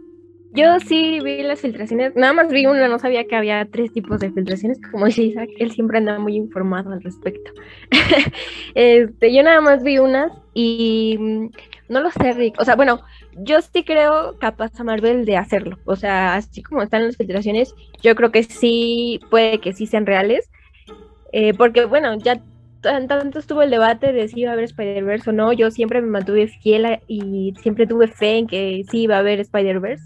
Yo 0.51 0.79
sí 0.79 1.19
vi 1.23 1.43
las 1.43 1.61
filtraciones, 1.61 2.15
nada 2.15 2.33
más 2.33 2.49
vi 2.49 2.65
una, 2.65 2.87
no 2.87 2.97
sabía 2.97 3.25
que 3.25 3.35
había 3.35 3.67
tres 3.71 3.93
tipos 3.93 4.19
de 4.19 4.31
filtraciones, 4.31 4.79
como 4.91 5.05
dice 5.05 5.23
Isaac, 5.23 5.49
él 5.59 5.71
siempre 5.71 5.99
anda 5.99 6.17
muy 6.17 6.35
informado 6.35 6.91
al 6.91 7.03
respecto. 7.03 7.51
este, 8.75 9.33
yo 9.33 9.43
nada 9.43 9.61
más 9.61 9.83
vi 9.83 9.99
unas 9.99 10.31
y 10.55 11.17
mm, 11.19 11.49
no 11.89 11.99
lo 12.01 12.11
sé, 12.11 12.33
Rick. 12.33 12.55
O 12.59 12.65
sea, 12.65 12.75
bueno, 12.75 13.01
yo 13.35 13.61
sí 13.61 13.83
creo 13.83 14.37
capaz 14.39 14.79
a 14.79 14.83
Marvel 14.83 15.25
de 15.25 15.37
hacerlo. 15.37 15.77
O 15.85 15.95
sea, 15.95 16.35
así 16.35 16.63
como 16.63 16.81
están 16.81 17.05
las 17.05 17.17
filtraciones, 17.17 17.75
yo 18.01 18.15
creo 18.15 18.31
que 18.31 18.43
sí, 18.43 19.19
puede 19.29 19.59
que 19.59 19.73
sí 19.73 19.85
sean 19.85 20.05
reales. 20.05 20.49
Eh, 21.31 21.53
porque, 21.53 21.85
bueno, 21.85 22.17
ya 22.17 22.41
tanto 22.81 23.39
estuvo 23.39 23.61
el 23.61 23.69
debate 23.69 24.13
de 24.13 24.27
si 24.27 24.41
iba 24.41 24.51
a 24.51 24.53
haber 24.53 24.65
Spider-Verse 24.65 25.29
o 25.29 25.33
no. 25.33 25.53
Yo 25.53 25.71
siempre 25.71 26.01
me 26.01 26.07
mantuve 26.07 26.47
fiel 26.47 26.99
y 27.07 27.53
siempre 27.61 27.87
tuve 27.87 28.07
fe 28.07 28.37
en 28.37 28.47
que 28.47 28.83
sí 28.89 29.01
iba 29.01 29.15
a 29.15 29.19
haber 29.19 29.39
Spider-Verse. 29.39 30.03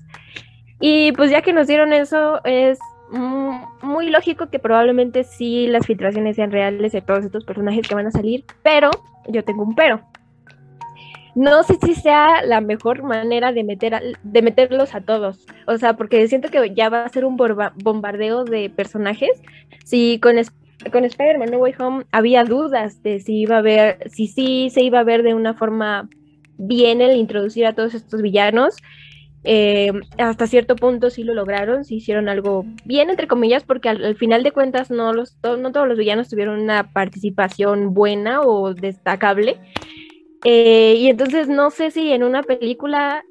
Y 0.79 1.11
pues 1.13 1.31
ya 1.31 1.41
que 1.41 1.53
nos 1.53 1.67
dieron 1.67 1.93
eso, 1.93 2.43
es 2.43 2.79
muy 3.81 4.09
lógico 4.09 4.49
que 4.49 4.59
probablemente 4.59 5.23
sí 5.23 5.67
las 5.67 5.85
filtraciones 5.85 6.35
sean 6.35 6.51
reales 6.51 6.91
de 6.91 7.01
todos 7.01 7.23
estos 7.23 7.45
personajes 7.45 7.87
que 7.87 7.95
van 7.95 8.07
a 8.07 8.11
salir, 8.11 8.43
pero 8.63 8.89
yo 9.27 9.43
tengo 9.43 9.63
un 9.63 9.75
pero. 9.75 10.01
No 11.35 11.63
sé 11.63 11.77
si 11.83 11.95
sea 11.95 12.43
la 12.43 12.61
mejor 12.61 13.01
manera 13.01 13.51
de, 13.51 13.63
meter 13.63 14.17
de 14.21 14.41
meterlos 14.41 14.93
a 14.93 15.01
todos. 15.01 15.47
O 15.65 15.77
sea, 15.77 15.93
porque 15.93 16.27
siento 16.27 16.49
que 16.49 16.73
ya 16.75 16.89
va 16.89 17.05
a 17.05 17.09
ser 17.09 17.25
un 17.25 17.37
bombardeo 17.37 18.43
de 18.43 18.69
personajes. 18.69 19.41
Si 19.83 20.19
con, 20.19 20.37
con 20.91 21.05
Spider-Man 21.05 21.51
No 21.51 21.57
Way 21.59 21.73
Home 21.79 22.05
había 22.11 22.43
dudas 22.43 23.01
de 23.03 23.19
si 23.19 23.39
iba 23.41 23.57
a 23.57 23.61
ver, 23.61 24.09
si 24.09 24.27
sí 24.27 24.69
se 24.69 24.81
iba 24.81 24.99
a 24.99 25.03
ver 25.03 25.23
de 25.23 25.33
una 25.33 25.53
forma 25.53 26.09
bien 26.57 27.01
el 27.01 27.17
introducir 27.17 27.65
a 27.65 27.73
todos 27.73 27.93
estos 27.93 28.21
villanos. 28.21 28.75
Eh, 29.45 29.91
hasta 30.17 30.47
cierto 30.47 30.77
punto 30.77 31.09
sí 31.09 31.23
lo 31.23 31.33
lograron, 31.33 31.83
sí 31.83 31.95
hicieron 31.95 32.29
algo 32.29 32.65
bien, 32.85 33.09
entre 33.09 33.27
comillas, 33.27 33.63
porque 33.63 33.89
al, 33.89 34.15
final 34.15 34.41
de 34.41 34.51
cuentas 34.51 34.89
no, 34.89 35.11
los, 35.13 35.37
no 35.43 35.71
todos 35.73 35.87
los 35.87 35.97
villanos 35.97 36.29
tuvieron 36.29 36.59
una 36.59 36.93
participación 36.93 37.93
buena 37.93 38.41
o 38.41 38.73
destacable. 38.73 39.57
Eh, 40.45 40.95
y 40.97 41.07
entonces 41.07 41.47
no 41.47 41.71
sé 41.71 41.91
si 41.91 42.11
en 42.11 42.23
una 42.23 42.43
película 42.43 43.23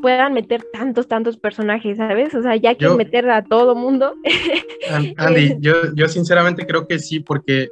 puedan 0.00 0.32
meter 0.32 0.64
tantos, 0.72 1.08
tantos 1.08 1.36
personajes, 1.36 1.98
¿sabes? 1.98 2.34
O 2.34 2.42
sea, 2.42 2.56
ya 2.56 2.74
quieren 2.74 2.96
meter 2.96 3.28
a 3.30 3.44
todo 3.44 3.74
mundo. 3.74 4.14
Andy, 5.16 5.56
yo, 5.60 5.94
yo 5.94 6.08
sinceramente 6.08 6.66
creo 6.66 6.86
que 6.86 6.98
sí, 6.98 7.20
porque 7.20 7.68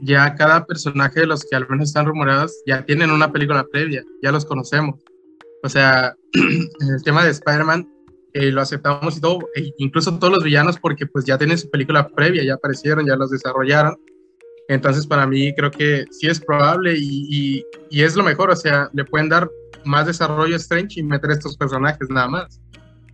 ya 0.00 0.34
cada 0.34 0.64
personaje 0.66 1.20
de 1.20 1.26
los 1.26 1.44
que 1.44 1.56
al 1.56 1.68
menos 1.68 1.88
están 1.88 2.06
rumorados 2.06 2.62
ya 2.66 2.84
tienen 2.84 3.10
una 3.10 3.32
película 3.32 3.66
previa, 3.70 4.04
ya 4.22 4.32
los 4.32 4.44
conocemos. 4.44 5.00
O 5.62 5.68
sea, 5.68 6.14
el 6.32 7.02
tema 7.04 7.24
de 7.24 7.30
Spider-Man 7.30 7.88
eh, 8.32 8.50
lo 8.50 8.60
aceptamos 8.60 9.16
y 9.16 9.20
todo, 9.20 9.40
e 9.54 9.72
incluso 9.78 10.16
todos 10.18 10.32
los 10.32 10.44
villanos 10.44 10.78
porque 10.78 11.06
pues 11.06 11.24
ya 11.24 11.36
tienen 11.36 11.58
su 11.58 11.68
película 11.70 12.08
previa, 12.08 12.44
ya 12.44 12.54
aparecieron, 12.54 13.06
ya 13.06 13.16
los 13.16 13.30
desarrollaron. 13.30 13.96
Entonces 14.68 15.06
para 15.06 15.26
mí 15.26 15.52
creo 15.54 15.70
que 15.70 16.04
sí 16.12 16.28
es 16.28 16.40
probable 16.40 16.94
y, 16.96 17.64
y, 17.90 18.02
es 18.02 18.14
lo 18.14 18.22
mejor, 18.22 18.50
o 18.50 18.56
sea, 18.56 18.88
le 18.92 19.04
pueden 19.04 19.28
dar 19.28 19.50
más 19.84 20.06
desarrollo 20.06 20.56
Strange 20.56 21.00
y 21.00 21.02
meter 21.02 21.30
estos 21.30 21.56
personajes 21.56 22.08
nada 22.10 22.28
más. 22.28 22.60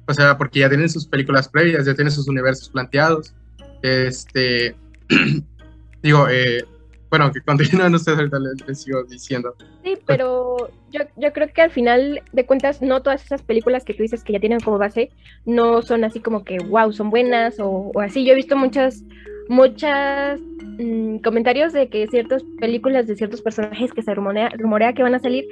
O 0.08 0.14
sea, 0.14 0.38
porque 0.38 0.60
ya 0.60 0.68
tienen 0.68 0.88
sus 0.88 1.06
películas 1.06 1.48
previas, 1.48 1.86
ya 1.86 1.94
tienen 1.94 2.12
sus 2.12 2.28
universos 2.28 2.68
planteados. 2.68 3.34
Este, 3.82 4.76
digo, 6.02 6.28
eh, 6.28 6.64
bueno, 7.10 7.32
que 7.32 7.40
continúen 7.40 7.94
ustedes, 7.94 8.18
ahorita 8.18 8.38
les, 8.66 8.82
sigo 8.82 9.02
diciendo. 9.04 9.54
Sí, 9.84 9.96
pero 10.06 10.70
yo, 10.90 11.00
yo 11.16 11.32
creo 11.32 11.48
que 11.52 11.62
al 11.62 11.70
final 11.70 12.22
de 12.32 12.46
cuentas, 12.46 12.82
no 12.82 13.02
todas 13.02 13.24
esas 13.24 13.42
películas 13.42 13.84
que 13.84 13.94
tú 13.94 14.02
dices 14.02 14.24
que 14.24 14.32
ya 14.32 14.40
tienen 14.40 14.60
como 14.60 14.78
base, 14.78 15.10
no 15.44 15.82
son 15.82 16.04
así 16.04 16.20
como 16.20 16.44
que, 16.44 16.58
wow, 16.58 16.92
son 16.92 17.10
buenas 17.10 17.56
o, 17.58 17.92
así. 18.00 18.24
Yo 18.24 18.32
he 18.32 18.36
visto 18.36 18.56
muchas, 18.56 19.04
muchas 19.48 20.40
mm, 20.78 21.18
comentarios 21.18 21.72
de 21.72 21.88
que 21.88 22.06
ciertas 22.08 22.42
películas 22.60 23.06
de 23.06 23.16
ciertos 23.16 23.42
personajes 23.42 23.92
que 23.92 24.02
se 24.02 24.14
rumorea, 24.14 24.50
rumorea 24.50 24.92
que 24.92 25.02
van 25.02 25.14
a 25.14 25.20
salir 25.20 25.44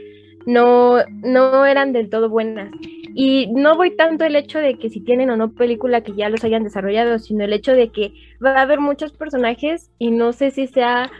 no, 0.46 0.98
no 1.22 1.64
eran 1.66 1.92
del 1.92 2.10
todo 2.10 2.28
buenas. 2.28 2.70
Y 3.16 3.46
no 3.52 3.76
voy 3.76 3.96
tanto 3.96 4.24
el 4.24 4.34
hecho 4.36 4.58
de 4.58 4.74
que 4.78 4.90
si 4.90 5.00
tienen 5.00 5.30
o 5.30 5.36
no 5.36 5.52
película 5.52 6.00
que 6.00 6.14
ya 6.14 6.28
los 6.28 6.42
hayan 6.44 6.64
desarrollado, 6.64 7.18
sino 7.18 7.44
el 7.44 7.52
hecho 7.52 7.72
de 7.72 7.90
que 7.90 8.12
va 8.44 8.56
a 8.58 8.62
haber 8.62 8.80
muchos 8.80 9.12
personajes 9.12 9.90
y 9.98 10.10
no 10.10 10.32
sé 10.32 10.50
si 10.50 10.66
sea, 10.66 11.10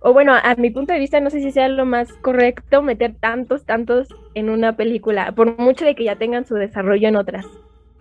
o 0.00 0.12
bueno, 0.12 0.34
a 0.34 0.54
mi 0.56 0.70
punto 0.70 0.92
de 0.92 0.98
vista 0.98 1.18
no 1.20 1.30
sé 1.30 1.40
si 1.40 1.52
sea 1.52 1.68
lo 1.68 1.86
más 1.86 2.12
correcto 2.12 2.82
meter 2.82 3.14
tantos, 3.18 3.64
tantos 3.64 4.08
en 4.34 4.50
una 4.50 4.76
película, 4.76 5.32
por 5.32 5.58
mucho 5.58 5.84
de 5.86 5.94
que 5.94 6.04
ya 6.04 6.16
tengan 6.16 6.44
su 6.46 6.54
desarrollo 6.54 7.08
en 7.08 7.16
otras. 7.16 7.46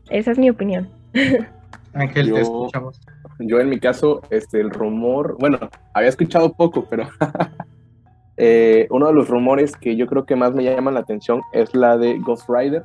Esa 0.10 0.32
es 0.32 0.38
mi 0.38 0.50
opinión. 0.50 0.90
Ángel, 1.94 2.28
Yo- 2.28 2.36
te 2.36 2.42
escuchamos. 2.42 3.00
Yo 3.40 3.60
en 3.60 3.70
mi 3.70 3.80
caso, 3.80 4.22
este, 4.30 4.60
el 4.60 4.70
rumor, 4.70 5.38
bueno, 5.40 5.58
había 5.94 6.10
escuchado 6.10 6.52
poco, 6.54 6.86
pero 6.90 7.08
eh, 8.38 8.88
uno 8.90 9.08
de 9.08 9.14
los 9.14 9.30
rumores 9.30 9.76
que 9.76 9.96
yo 9.96 10.08
creo 10.08 10.26
que 10.26 10.36
más 10.36 10.54
me 10.54 10.64
llaman 10.64 10.96
la 10.96 11.00
atención 11.02 11.42
es 11.54 11.74
la 11.74 11.98
de 11.98 12.18
Ghost 12.20 12.50
Rider. 12.50 12.84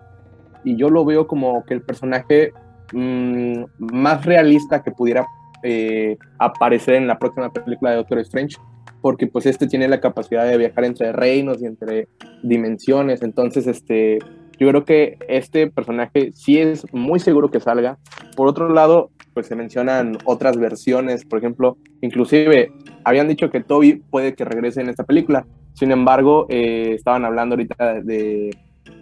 Y 0.65 0.77
yo 0.77 0.91
lo 0.91 1.05
veo 1.05 1.27
como 1.27 1.65
que 1.65 1.75
el 1.75 1.83
personaje 1.83 2.53
mm, 2.93 3.65
más 3.79 4.25
realista 4.25 4.83
que 4.83 4.91
pudiera 4.91 5.27
eh, 5.63 6.17
aparecer 6.39 6.95
en 6.95 7.07
la 7.07 7.19
próxima 7.19 7.53
película 7.53 7.91
de 7.91 7.97
Doctor 7.97 8.19
Strange, 8.21 8.57
porque 9.01 9.27
pues 9.27 9.47
este 9.47 9.67
tiene 9.67 9.89
la 9.89 10.01
capacidad 10.01 10.47
de 10.47 10.57
viajar 10.57 10.85
entre 10.85 11.13
reinos 11.13 11.63
y 11.63 11.67
entre 11.67 12.09
dimensiones. 12.43 13.23
Entonces, 13.23 13.67
este, 13.67 14.19
yo 14.61 14.69
creo 14.69 14.85
que 14.85 15.17
este 15.27 15.69
personaje 15.71 16.33
sí 16.35 16.59
es 16.59 16.85
muy 16.93 17.19
seguro 17.19 17.51
que 17.51 17.61
salga. 17.61 17.99
Por 18.37 18.47
otro 18.47 18.69
lado, 18.69 19.11
pues 19.33 19.47
se 19.47 19.57
mencionan 19.57 20.19
otras 20.25 20.59
versiones, 20.59 21.25
por 21.25 21.39
ejemplo, 21.39 21.79
inclusive 22.03 22.71
habían 23.05 23.27
dicho 23.27 23.51
que 23.51 23.63
Toby 23.63 24.03
puede 24.11 24.35
que 24.35 24.45
regrese 24.45 24.83
en 24.83 24.91
esta 24.91 25.05
película. 25.05 25.47
Sin 25.73 25.93
embargo, 25.93 26.45
eh, 26.51 26.93
estaban 26.95 27.25
hablando 27.25 27.55
ahorita 27.55 28.03
de, 28.03 28.51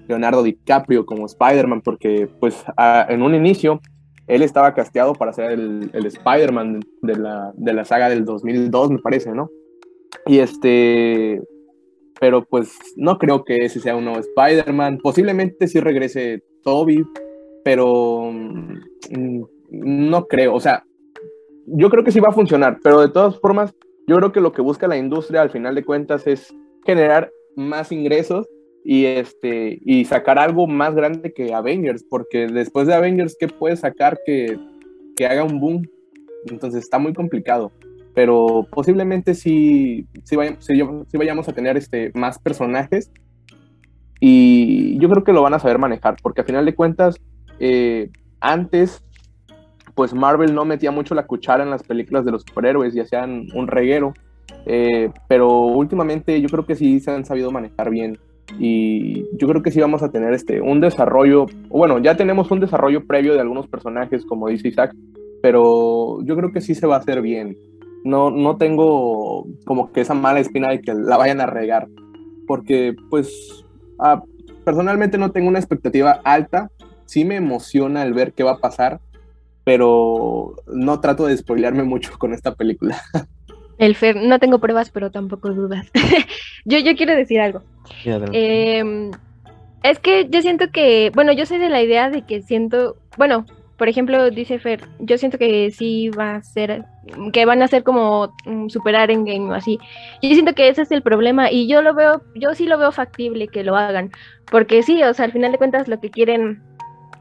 Leonardo 0.07 0.43
DiCaprio 0.43 1.05
como 1.05 1.27
Spider-Man, 1.27 1.83
porque 1.83 2.29
pues 2.41 2.65
a- 2.77 3.07
en 3.11 3.21
un 3.23 3.35
inicio 3.35 3.81
él 4.27 4.43
estaba 4.43 4.75
casteado 4.75 5.13
para 5.15 5.33
ser 5.33 5.51
el, 5.51 5.91
el 5.93 6.07
Spider-Man 6.07 6.81
de 7.03 7.17
la, 7.17 7.53
de 7.57 7.73
la 7.73 7.85
saga 7.85 8.09
del 8.09 8.25
2002, 8.25 8.91
me 8.91 8.99
parece, 9.01 9.33
¿no? 9.33 9.51
Y 10.27 10.39
este, 10.39 11.43
pero 12.21 12.45
pues 12.45 12.77
no 12.97 13.19
creo 13.19 13.45
que 13.45 13.65
ese 13.65 13.81
sea 13.81 13.97
un 13.97 14.05
nuevo 14.05 14.21
Spider-Man. 14.21 14.99
Posiblemente 14.99 15.69
sí 15.69 15.81
regrese 15.81 16.43
Toby, 16.63 17.05
pero 17.65 18.31
mm, 18.33 19.43
no 19.71 20.27
creo. 20.27 20.55
O 20.55 20.61
sea, 20.61 20.85
yo 21.67 21.91
creo 21.91 22.05
que 22.05 22.13
sí 22.13 22.21
va 22.21 22.29
a 22.29 22.33
funcionar, 22.33 22.79
pero 22.83 23.01
de 23.01 23.11
todas 23.11 23.39
formas, 23.41 23.75
yo 24.07 24.17
creo 24.17 24.33
que 24.33 24.41
lo 24.41 24.53
que 24.53 24.63
busca 24.63 24.89
la 24.89 24.97
industria 24.97 25.43
al 25.43 25.51
final 25.51 25.75
de 25.75 25.85
cuentas 25.85 26.27
es 26.27 26.55
generar 26.85 27.31
más 27.57 27.93
ingresos 27.93 28.47
y 28.85 29.05
este 29.05 29.79
y 29.85 30.05
sacar 30.05 30.39
algo 30.39 30.67
más 30.67 30.95
grande 30.95 31.33
que 31.33 31.53
Avengers, 31.53 32.05
porque 32.09 32.47
después 32.47 32.87
de 32.87 32.95
Avengers, 32.95 33.37
¿qué 33.39 33.49
puedes 33.49 33.81
sacar 33.81 34.19
que, 34.25 34.59
que 35.17 35.27
haga 35.27 35.45
un 35.45 35.61
boom? 35.61 35.83
Entonces 36.47 36.85
está 36.85 36.99
muy 36.99 37.13
complicado 37.13 37.73
pero 38.19 38.67
posiblemente 38.69 39.33
sí, 39.33 40.09
sí, 40.25 40.35
vayamos, 40.35 40.65
sí, 40.65 41.17
vayamos 41.17 41.49
a 41.49 41.53
tener 41.53 41.77
este, 41.77 42.11
más 42.15 42.37
personajes. 42.41 43.13
Y 44.19 44.99
yo 44.99 45.09
creo 45.09 45.23
que 45.23 45.33
lo 45.33 45.41
van 45.41 45.55
a 45.55 45.61
saber 45.61 45.79
manejar, 45.79 46.17
porque 46.21 46.41
a 46.41 46.45
final 46.45 46.65
de 46.65 46.75
cuentas, 46.75 47.21
eh, 47.61 48.11
antes, 48.41 49.05
pues 49.95 50.15
Marvel 50.15 50.53
no 50.53 50.65
metía 50.65 50.91
mucho 50.91 51.15
la 51.15 51.29
cuchara 51.29 51.63
en 51.63 51.71
las 51.71 51.85
películas 51.85 52.25
de 52.25 52.33
los 52.33 52.43
superhéroes 52.43 52.93
y 52.97 52.99
hacían 52.99 53.47
un 53.55 53.69
reguero, 53.69 54.15
eh, 54.67 55.13
pero 55.29 55.61
últimamente 55.61 56.41
yo 56.41 56.49
creo 56.49 56.67
que 56.67 56.75
sí 56.75 56.99
se 56.99 57.13
han 57.13 57.25
sabido 57.25 57.53
manejar 57.53 57.89
bien. 57.89 58.19
Y 58.59 59.27
yo 59.39 59.47
creo 59.47 59.63
que 59.63 59.71
sí 59.71 59.79
vamos 59.79 60.03
a 60.03 60.11
tener 60.11 60.35
este, 60.35 60.61
un 60.61 60.81
desarrollo, 60.81 61.47
bueno, 61.69 62.01
ya 62.01 62.17
tenemos 62.17 62.51
un 62.51 62.59
desarrollo 62.59 63.07
previo 63.07 63.35
de 63.35 63.41
algunos 63.43 63.69
personajes, 63.69 64.27
como 64.27 64.49
dice 64.49 64.67
Isaac, 64.67 64.93
pero 65.41 66.21
yo 66.25 66.35
creo 66.35 66.51
que 66.51 66.61
sí 66.61 66.75
se 66.75 66.89
va 66.89 66.97
a 66.97 66.99
hacer 66.99 67.23
bien 67.23 67.57
no, 68.05 68.31
no 68.31 68.57
tengo 68.57 69.47
como 69.65 69.93
que 69.93 70.01
esa 70.01 70.15
mala 70.15 70.41
espina 70.41 70.71
de 70.71 70.81
que 70.81 70.95
la 70.95 71.17
vayan 71.17 71.41
a 71.41 71.47
regar, 71.47 71.89
porque 72.47 72.95
pues 73.11 73.65
ah, 73.99 74.23
personalmente 74.65 75.19
no 75.19 75.31
tengo 75.31 75.49
una 75.49 75.59
expectativa 75.59 76.21
alta, 76.25 76.71
sí 77.07 77.25
me 77.25 77.37
emociona 77.37 78.03
el 78.03 78.15
ver 78.15 78.33
qué 78.33 78.43
va 78.43 78.53
a 78.53 78.59
pasar, 78.59 79.01
pero 79.65 80.57
no 80.67 81.01
trato 81.01 81.27
de 81.27 81.37
spoilearme 81.37 81.83
mucho 81.83 82.13
con 82.19 82.33
esta 82.33 82.55
película. 82.55 83.01
El 83.79 83.95
Fer, 83.95 84.17
no 84.17 84.41
tengo 84.41 84.59
pruebas, 84.59 84.91
pero 84.91 85.11
tampoco 85.11 85.51
dudas. 85.51 85.87
yo, 86.65 86.79
yo 86.79 86.97
quiero 86.97 87.15
decir 87.15 87.41
algo. 87.41 87.63
Em, 88.33 89.13
es 89.85 90.01
que 90.01 90.27
yo 90.29 90.43
siento 90.43 90.71
que, 90.73 91.13
bueno, 91.15 91.33
yo 91.33 91.47
soy 91.47 91.59
de 91.59 91.69
la 91.69 91.81
idea 91.81 92.11
de 92.11 92.23
que 92.23 92.43
siento, 92.43 92.97
bueno, 93.17 93.47
por 93.79 93.89
ejemplo, 93.89 94.31
dice 94.31 94.59
Fer, 94.59 94.81
yo 94.99 95.17
siento 95.19 95.39
que 95.39 95.71
sí 95.71 96.11
va 96.11 96.35
a 96.35 96.43
ser, 96.43 96.85
que 97.33 97.47
van 97.47 97.63
a 97.63 97.69
ser 97.69 97.85
como 97.85 98.35
mm, 98.45 98.69
superar 98.69 99.11
en 99.13 99.25
game 99.25 99.49
o 99.51 99.55
así. 99.55 99.79
Yo 100.21 100.35
siento 100.35 100.55
que 100.55 100.69
ese 100.69 100.83
es 100.83 100.91
el 100.91 101.01
problema 101.01 101.51
y 101.51 101.69
yo 101.69 101.81
lo 101.81 101.95
veo, 101.95 102.21
yo 102.35 102.55
sí 102.55 102.67
lo 102.67 102.77
veo 102.77 102.91
factible 102.91 103.47
que 103.47 103.63
lo 103.63 103.77
hagan, 103.77 104.11
porque 104.51 104.83
sí, 104.83 105.03
o 105.05 105.15
sea, 105.15 105.27
al 105.27 105.33
final 105.33 105.53
de 105.53 105.59
cuentas 105.59 105.87
lo 105.87 106.01
que 106.01 106.11
quieren 106.11 106.61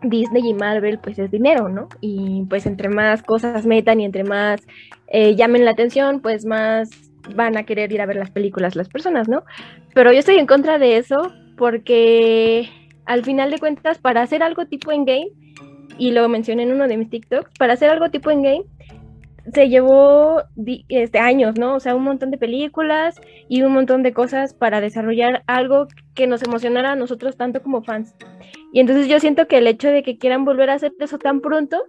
Disney 0.01 0.49
y 0.49 0.53
Marvel 0.55 0.97
pues 0.97 1.19
es 1.19 1.29
dinero, 1.29 1.69
¿no? 1.69 1.89
Y 2.01 2.43
pues 2.49 2.65
entre 2.65 2.89
más 2.89 3.21
cosas 3.21 3.67
metan 3.67 4.01
y 4.01 4.05
entre 4.05 4.23
más 4.23 4.61
eh, 5.07 5.35
llamen 5.35 5.63
la 5.63 5.71
atención, 5.71 6.21
pues 6.21 6.45
más 6.45 6.89
van 7.35 7.55
a 7.55 7.63
querer 7.63 7.91
ir 7.91 8.01
a 8.01 8.07
ver 8.07 8.15
las 8.15 8.31
películas 8.31 8.75
las 8.75 8.89
personas, 8.89 9.27
¿no? 9.27 9.43
Pero 9.93 10.11
yo 10.11 10.19
estoy 10.19 10.37
en 10.37 10.47
contra 10.47 10.79
de 10.79 10.97
eso 10.97 11.31
porque 11.55 12.69
al 13.05 13.23
final 13.23 13.51
de 13.51 13.59
cuentas 13.59 13.99
para 13.99 14.23
hacer 14.23 14.41
algo 14.41 14.65
tipo 14.65 14.91
en 14.91 15.05
game, 15.05 15.29
y 15.97 16.11
lo 16.11 16.27
mencioné 16.29 16.63
en 16.63 16.73
uno 16.73 16.87
de 16.87 16.97
mis 16.97 17.09
TikToks, 17.09 17.51
para 17.57 17.73
hacer 17.73 17.89
algo 17.89 18.09
tipo 18.09 18.31
en 18.31 18.41
game 18.41 18.63
se 19.53 19.69
llevó 19.69 20.43
este, 20.89 21.19
años, 21.19 21.57
¿no? 21.57 21.75
O 21.75 21.79
sea, 21.79 21.95
un 21.95 22.03
montón 22.03 22.31
de 22.31 22.37
películas 22.37 23.19
y 23.47 23.61
un 23.61 23.73
montón 23.73 24.03
de 24.03 24.13
cosas 24.13 24.53
para 24.53 24.81
desarrollar 24.81 25.43
algo 25.47 25.87
que 26.15 26.27
nos 26.27 26.43
emocionara 26.43 26.91
a 26.91 26.95
nosotros 26.95 27.37
tanto 27.37 27.61
como 27.61 27.83
fans. 27.83 28.13
Y 28.73 28.79
entonces 28.79 29.07
yo 29.07 29.19
siento 29.19 29.47
que 29.47 29.59
el 29.59 29.67
hecho 29.67 29.89
de 29.89 30.03
que 30.03 30.17
quieran 30.17 30.43
volver 30.43 30.69
a 30.69 30.73
hacer 30.73 30.93
eso 30.99 31.17
tan 31.17 31.39
pronto 31.39 31.83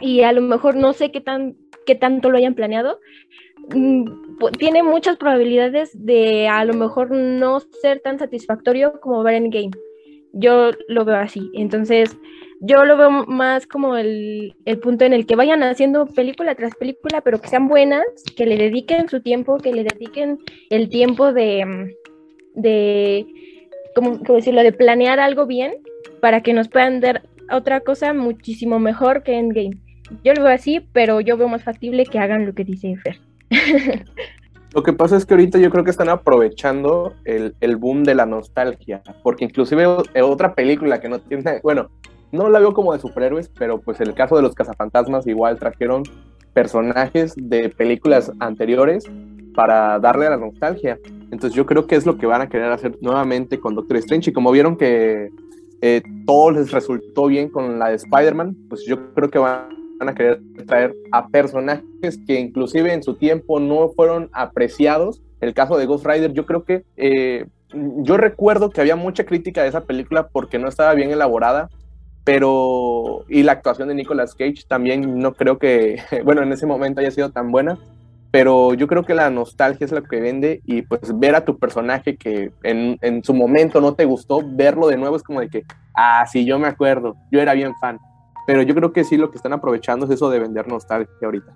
y 0.00 0.22
a 0.22 0.32
lo 0.32 0.40
mejor 0.40 0.74
no 0.74 0.92
sé 0.92 1.10
qué 1.10 1.20
tan 1.20 1.56
qué 1.86 1.94
tanto 1.94 2.30
lo 2.30 2.36
hayan 2.36 2.54
planeado, 2.54 3.00
mm, 3.74 4.04
tiene 4.58 4.82
muchas 4.82 5.16
probabilidades 5.16 5.90
de 5.94 6.48
a 6.48 6.64
lo 6.64 6.74
mejor 6.74 7.10
no 7.10 7.60
ser 7.60 8.00
tan 8.00 8.18
satisfactorio 8.18 9.00
como 9.00 9.22
ver 9.22 9.34
en 9.36 9.50
game. 9.50 9.70
Yo 10.32 10.70
lo 10.88 11.04
veo 11.04 11.16
así. 11.16 11.50
Entonces, 11.54 12.16
yo 12.60 12.84
lo 12.84 12.96
veo 12.96 13.10
más 13.26 13.66
como 13.66 13.96
el, 13.96 14.54
el 14.64 14.78
punto 14.78 15.04
en 15.04 15.12
el 15.12 15.26
que 15.26 15.36
vayan 15.36 15.62
haciendo 15.62 16.06
película 16.06 16.54
tras 16.54 16.74
película, 16.74 17.20
pero 17.20 17.40
que 17.40 17.48
sean 17.48 17.68
buenas, 17.68 18.04
que 18.36 18.46
le 18.46 18.56
dediquen 18.56 19.08
su 19.08 19.20
tiempo, 19.20 19.58
que 19.58 19.72
le 19.72 19.84
dediquen 19.84 20.38
el 20.70 20.88
tiempo 20.88 21.32
de, 21.32 21.94
de 22.54 23.26
¿cómo, 23.94 24.18
decirlo?, 24.18 24.62
de 24.62 24.72
planear 24.72 25.20
algo 25.20 25.46
bien 25.46 25.74
para 26.20 26.42
que 26.42 26.52
nos 26.52 26.68
puedan 26.68 27.00
dar 27.00 27.22
otra 27.50 27.80
cosa 27.80 28.12
muchísimo 28.12 28.78
mejor 28.78 29.22
que 29.22 29.38
Endgame. 29.38 29.78
Yo 30.24 30.32
lo 30.34 30.42
veo 30.44 30.52
así, 30.54 30.80
pero 30.92 31.20
yo 31.20 31.36
veo 31.36 31.48
más 31.48 31.62
factible 31.62 32.06
que 32.06 32.18
hagan 32.18 32.46
lo 32.46 32.54
que 32.54 32.64
dice 32.64 32.96
Fer. 32.96 33.18
Lo 34.74 34.82
que 34.82 34.92
pasa 34.92 35.16
es 35.16 35.24
que 35.24 35.32
ahorita 35.32 35.58
yo 35.58 35.70
creo 35.70 35.82
que 35.82 35.90
están 35.90 36.10
aprovechando 36.10 37.14
el, 37.24 37.54
el 37.60 37.76
boom 37.76 38.04
de 38.04 38.14
la 38.14 38.26
nostalgia, 38.26 39.02
porque 39.22 39.46
inclusive 39.46 39.86
o- 39.86 40.04
otra 40.22 40.54
película 40.54 41.00
que 41.00 41.08
no 41.08 41.20
tiene, 41.20 41.60
bueno, 41.62 41.90
no 42.32 42.48
la 42.48 42.58
veo 42.58 42.74
como 42.74 42.92
de 42.92 42.98
superhéroes, 42.98 43.48
pero 43.48 43.80
pues 43.80 44.00
el 44.00 44.14
caso 44.14 44.36
de 44.36 44.42
los 44.42 44.54
cazafantasmas 44.54 45.26
igual 45.26 45.58
trajeron 45.58 46.02
personajes 46.52 47.34
de 47.36 47.68
películas 47.68 48.32
anteriores 48.40 49.04
para 49.54 49.98
darle 49.98 50.26
a 50.26 50.30
la 50.30 50.36
nostalgia. 50.36 50.98
Entonces 51.30 51.52
yo 51.52 51.66
creo 51.66 51.86
que 51.86 51.96
es 51.96 52.06
lo 52.06 52.16
que 52.16 52.26
van 52.26 52.40
a 52.40 52.48
querer 52.48 52.70
hacer 52.72 52.96
nuevamente 53.00 53.60
con 53.60 53.74
Doctor 53.74 53.96
Strange 53.98 54.30
y 54.30 54.32
como 54.32 54.50
vieron 54.50 54.76
que 54.76 55.30
eh, 55.80 56.02
todo 56.26 56.50
les 56.50 56.72
resultó 56.72 57.26
bien 57.26 57.48
con 57.48 57.78
la 57.78 57.90
de 57.90 57.96
Spider-Man, 57.96 58.56
pues 58.68 58.84
yo 58.86 59.12
creo 59.14 59.30
que 59.30 59.38
van 59.38 59.68
a 60.00 60.14
querer 60.14 60.40
traer 60.66 60.94
a 61.12 61.28
personajes 61.28 62.18
que 62.26 62.40
inclusive 62.40 62.92
en 62.92 63.02
su 63.02 63.14
tiempo 63.14 63.60
no 63.60 63.90
fueron 63.90 64.28
apreciados. 64.32 65.22
El 65.40 65.54
caso 65.54 65.76
de 65.76 65.86
Ghost 65.86 66.06
Rider, 66.06 66.32
yo 66.32 66.46
creo 66.46 66.64
que 66.64 66.84
eh, 66.96 67.46
yo 67.72 68.16
recuerdo 68.16 68.70
que 68.70 68.80
había 68.80 68.96
mucha 68.96 69.24
crítica 69.24 69.62
de 69.62 69.68
esa 69.68 69.84
película 69.84 70.28
porque 70.28 70.58
no 70.58 70.68
estaba 70.68 70.94
bien 70.94 71.10
elaborada, 71.10 71.68
pero 72.28 73.24
y 73.26 73.42
la 73.42 73.52
actuación 73.52 73.88
de 73.88 73.94
Nicolas 73.94 74.34
Cage 74.34 74.64
también 74.68 75.18
no 75.18 75.32
creo 75.32 75.58
que, 75.58 76.02
bueno, 76.26 76.42
en 76.42 76.52
ese 76.52 76.66
momento 76.66 77.00
haya 77.00 77.10
sido 77.10 77.30
tan 77.30 77.50
buena, 77.50 77.78
pero 78.30 78.74
yo 78.74 78.86
creo 78.86 79.02
que 79.02 79.14
la 79.14 79.30
nostalgia 79.30 79.86
es 79.86 79.92
lo 79.92 80.02
que 80.02 80.20
vende 80.20 80.60
y 80.66 80.82
pues 80.82 81.18
ver 81.18 81.34
a 81.34 81.46
tu 81.46 81.58
personaje 81.58 82.18
que 82.18 82.52
en, 82.64 82.98
en 83.00 83.24
su 83.24 83.32
momento 83.32 83.80
no 83.80 83.94
te 83.94 84.04
gustó, 84.04 84.42
verlo 84.44 84.88
de 84.88 84.98
nuevo 84.98 85.16
es 85.16 85.22
como 85.22 85.40
de 85.40 85.48
que, 85.48 85.64
ah, 85.96 86.26
sí, 86.30 86.44
yo 86.44 86.58
me 86.58 86.68
acuerdo, 86.68 87.16
yo 87.32 87.40
era 87.40 87.54
bien 87.54 87.74
fan 87.80 87.98
pero 88.46 88.60
yo 88.62 88.74
creo 88.74 88.92
que 88.92 89.04
sí 89.04 89.16
lo 89.16 89.30
que 89.30 89.36
están 89.36 89.54
aprovechando 89.54 90.04
es 90.04 90.12
eso 90.12 90.28
de 90.30 90.38
vender 90.38 90.68
nostalgia 90.68 91.14
ahorita. 91.22 91.52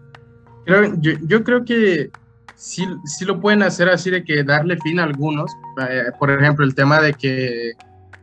Creo- 0.65 0.95
yo, 1.01 1.13
yo 1.27 1.45
creo 1.45 1.65
que 1.67 2.11
sí, 2.55 2.87
sí 3.05 3.27
lo 3.27 3.41
pueden 3.41 3.63
hacer 3.63 3.91
así 3.91 4.11
de 4.11 4.25
que 4.25 4.43
darle 4.43 4.79
fin 4.79 5.01
a 5.01 5.05
algunos. 5.05 5.51
Eh, 5.89 6.05
por 6.19 6.31
ejemplo, 6.31 6.65
el 6.67 6.75
tema 6.75 7.01
de 7.01 7.15
que 7.15 7.73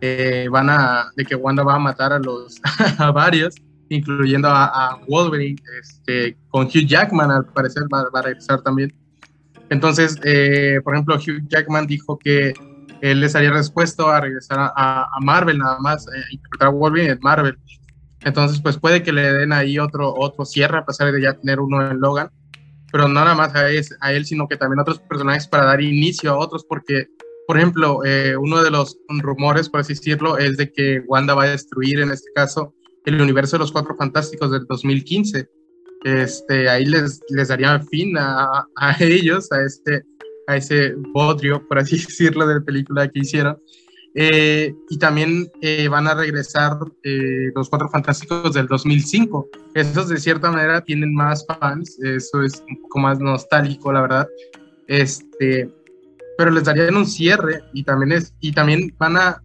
eh, 0.01 0.47
van 0.49 0.69
a, 0.69 1.11
de 1.15 1.25
que 1.25 1.35
Wanda 1.35 1.63
va 1.63 1.75
a 1.75 1.79
matar 1.79 2.13
a 2.13 2.19
los 2.19 2.61
a 2.97 3.11
varios, 3.11 3.55
incluyendo 3.89 4.47
a, 4.49 4.99
Wolverine, 5.07 5.61
este, 5.81 6.37
con 6.49 6.67
Hugh 6.67 6.85
Jackman 6.85 7.31
al 7.31 7.45
parecer 7.45 7.83
va, 7.93 8.07
a 8.13 8.21
regresar 8.21 8.61
también. 8.61 8.93
Entonces, 9.69 10.19
eh, 10.23 10.79
por 10.83 10.95
ejemplo, 10.95 11.15
Hugh 11.15 11.47
Jackman 11.47 11.87
dijo 11.87 12.17
que 12.17 12.53
él 13.01 13.21
les 13.21 13.35
haría 13.35 13.51
dispuesto 13.51 14.09
a 14.09 14.19
regresar 14.19 14.59
a, 14.59 15.03
a 15.03 15.19
Marvel 15.21 15.57
nada 15.57 15.77
más, 15.79 16.05
interpretar 16.31 16.67
a 16.67 16.71
Wolverine 16.71 17.11
en 17.11 17.19
Marvel. 17.21 17.57
Entonces, 18.21 18.59
pues 18.61 18.77
puede 18.77 19.03
que 19.03 19.13
le 19.13 19.31
den 19.31 19.53
ahí 19.53 19.79
otro, 19.79 20.13
otro 20.13 20.43
cierre, 20.43 20.79
a 20.79 20.85
pesar 20.85 21.11
de 21.11 21.21
ya 21.21 21.33
tener 21.33 21.59
uno 21.59 21.89
en 21.89 21.99
Logan 21.99 22.29
pero 22.91 23.07
no 23.07 23.13
nada 23.13 23.35
más 23.35 23.53
a, 23.55 23.67
a 24.01 24.13
él, 24.13 24.25
sino 24.25 24.47
que 24.47 24.57
también 24.57 24.79
a 24.79 24.81
otros 24.83 24.99
personajes 24.99 25.47
para 25.47 25.65
dar 25.65 25.81
inicio 25.81 26.31
a 26.31 26.37
otros, 26.37 26.65
porque, 26.67 27.07
por 27.49 27.57
ejemplo, 27.57 28.05
eh, 28.05 28.37
uno 28.37 28.61
de 28.61 28.69
los 28.69 28.99
rumores, 29.07 29.69
por 29.69 29.79
así 29.79 29.95
decirlo, 29.95 30.37
es 30.37 30.55
de 30.57 30.71
que 30.71 31.01
Wanda 31.07 31.33
va 31.33 31.45
a 31.45 31.49
destruir, 31.49 31.99
en 31.99 32.11
este 32.11 32.29
caso, 32.35 32.75
el 33.05 33.19
universo 33.19 33.55
de 33.55 33.61
los 33.61 33.71
Cuatro 33.71 33.95
Fantásticos 33.97 34.51
del 34.51 34.67
2015. 34.67 35.49
Este, 36.03 36.69
ahí 36.69 36.85
les, 36.85 37.19
les 37.29 37.47
daría 37.47 37.79
fin 37.79 38.15
a, 38.19 38.67
a 38.75 38.95
ellos, 38.99 39.51
a, 39.51 39.63
este, 39.63 40.03
a 40.45 40.57
ese 40.57 40.93
bodrio, 41.11 41.67
por 41.67 41.79
así 41.79 41.97
decirlo, 42.05 42.45
de 42.45 42.59
la 42.59 42.61
película 42.61 43.07
que 43.07 43.21
hicieron. 43.21 43.57
Eh, 44.13 44.71
y 44.87 44.99
también 44.99 45.51
eh, 45.61 45.87
van 45.87 46.07
a 46.07 46.13
regresar 46.13 46.77
eh, 47.01 47.49
los 47.55 47.67
Cuatro 47.67 47.89
Fantásticos 47.89 48.53
del 48.53 48.67
2005. 48.67 49.49
Esos 49.73 50.07
de 50.09 50.17
cierta 50.17 50.51
manera 50.51 50.81
tienen 50.81 51.15
más 51.15 51.43
fans, 51.47 51.97
eso 52.03 52.43
es 52.43 52.63
un 52.69 52.79
poco 52.83 52.99
más 52.99 53.19
nostálgico, 53.19 53.91
la 53.91 54.01
verdad. 54.01 54.27
Este, 54.85 55.67
pero 56.39 56.51
les 56.51 56.63
darían 56.63 56.95
un 56.95 57.05
cierre 57.05 57.65
y 57.73 57.83
también, 57.83 58.13
es, 58.13 58.33
y 58.39 58.53
también 58.53 58.95
van 58.97 59.17
a, 59.17 59.43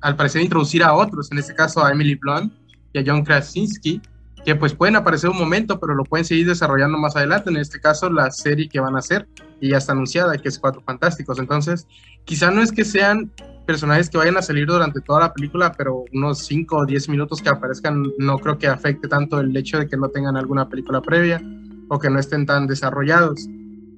al 0.00 0.16
parecer, 0.16 0.40
introducir 0.40 0.82
a 0.82 0.94
otros, 0.94 1.30
en 1.30 1.36
este 1.36 1.54
caso 1.54 1.84
a 1.84 1.92
Emily 1.92 2.14
Blunt 2.14 2.50
y 2.94 2.98
a 2.98 3.04
John 3.06 3.22
Krasinski, 3.22 4.00
que 4.42 4.54
pues 4.56 4.72
pueden 4.72 4.96
aparecer 4.96 5.28
un 5.28 5.36
momento, 5.36 5.78
pero 5.78 5.94
lo 5.94 6.02
pueden 6.02 6.24
seguir 6.24 6.46
desarrollando 6.46 6.96
más 6.96 7.14
adelante. 7.14 7.50
En 7.50 7.58
este 7.58 7.78
caso, 7.78 8.08
la 8.08 8.30
serie 8.30 8.70
que 8.70 8.80
van 8.80 8.96
a 8.96 9.00
hacer, 9.00 9.28
y 9.60 9.68
ya 9.68 9.76
está 9.76 9.92
anunciada, 9.92 10.38
que 10.38 10.48
es 10.48 10.58
Cuatro 10.58 10.80
Fantásticos. 10.80 11.38
Entonces, 11.38 11.86
quizá 12.24 12.50
no 12.50 12.62
es 12.62 12.72
que 12.72 12.86
sean 12.86 13.30
personajes 13.66 14.08
que 14.08 14.16
vayan 14.16 14.38
a 14.38 14.42
salir 14.42 14.66
durante 14.66 15.02
toda 15.02 15.20
la 15.20 15.34
película, 15.34 15.72
pero 15.76 16.04
unos 16.14 16.38
5 16.38 16.74
o 16.74 16.86
10 16.86 17.10
minutos 17.10 17.42
que 17.42 17.50
aparezcan 17.50 18.02
no 18.16 18.38
creo 18.38 18.56
que 18.56 18.66
afecte 18.66 19.08
tanto 19.08 19.40
el 19.40 19.54
hecho 19.54 19.78
de 19.78 19.86
que 19.86 19.98
no 19.98 20.08
tengan 20.08 20.38
alguna 20.38 20.70
película 20.70 21.02
previa 21.02 21.42
o 21.90 21.98
que 21.98 22.08
no 22.08 22.18
estén 22.18 22.46
tan 22.46 22.66
desarrollados. 22.66 23.46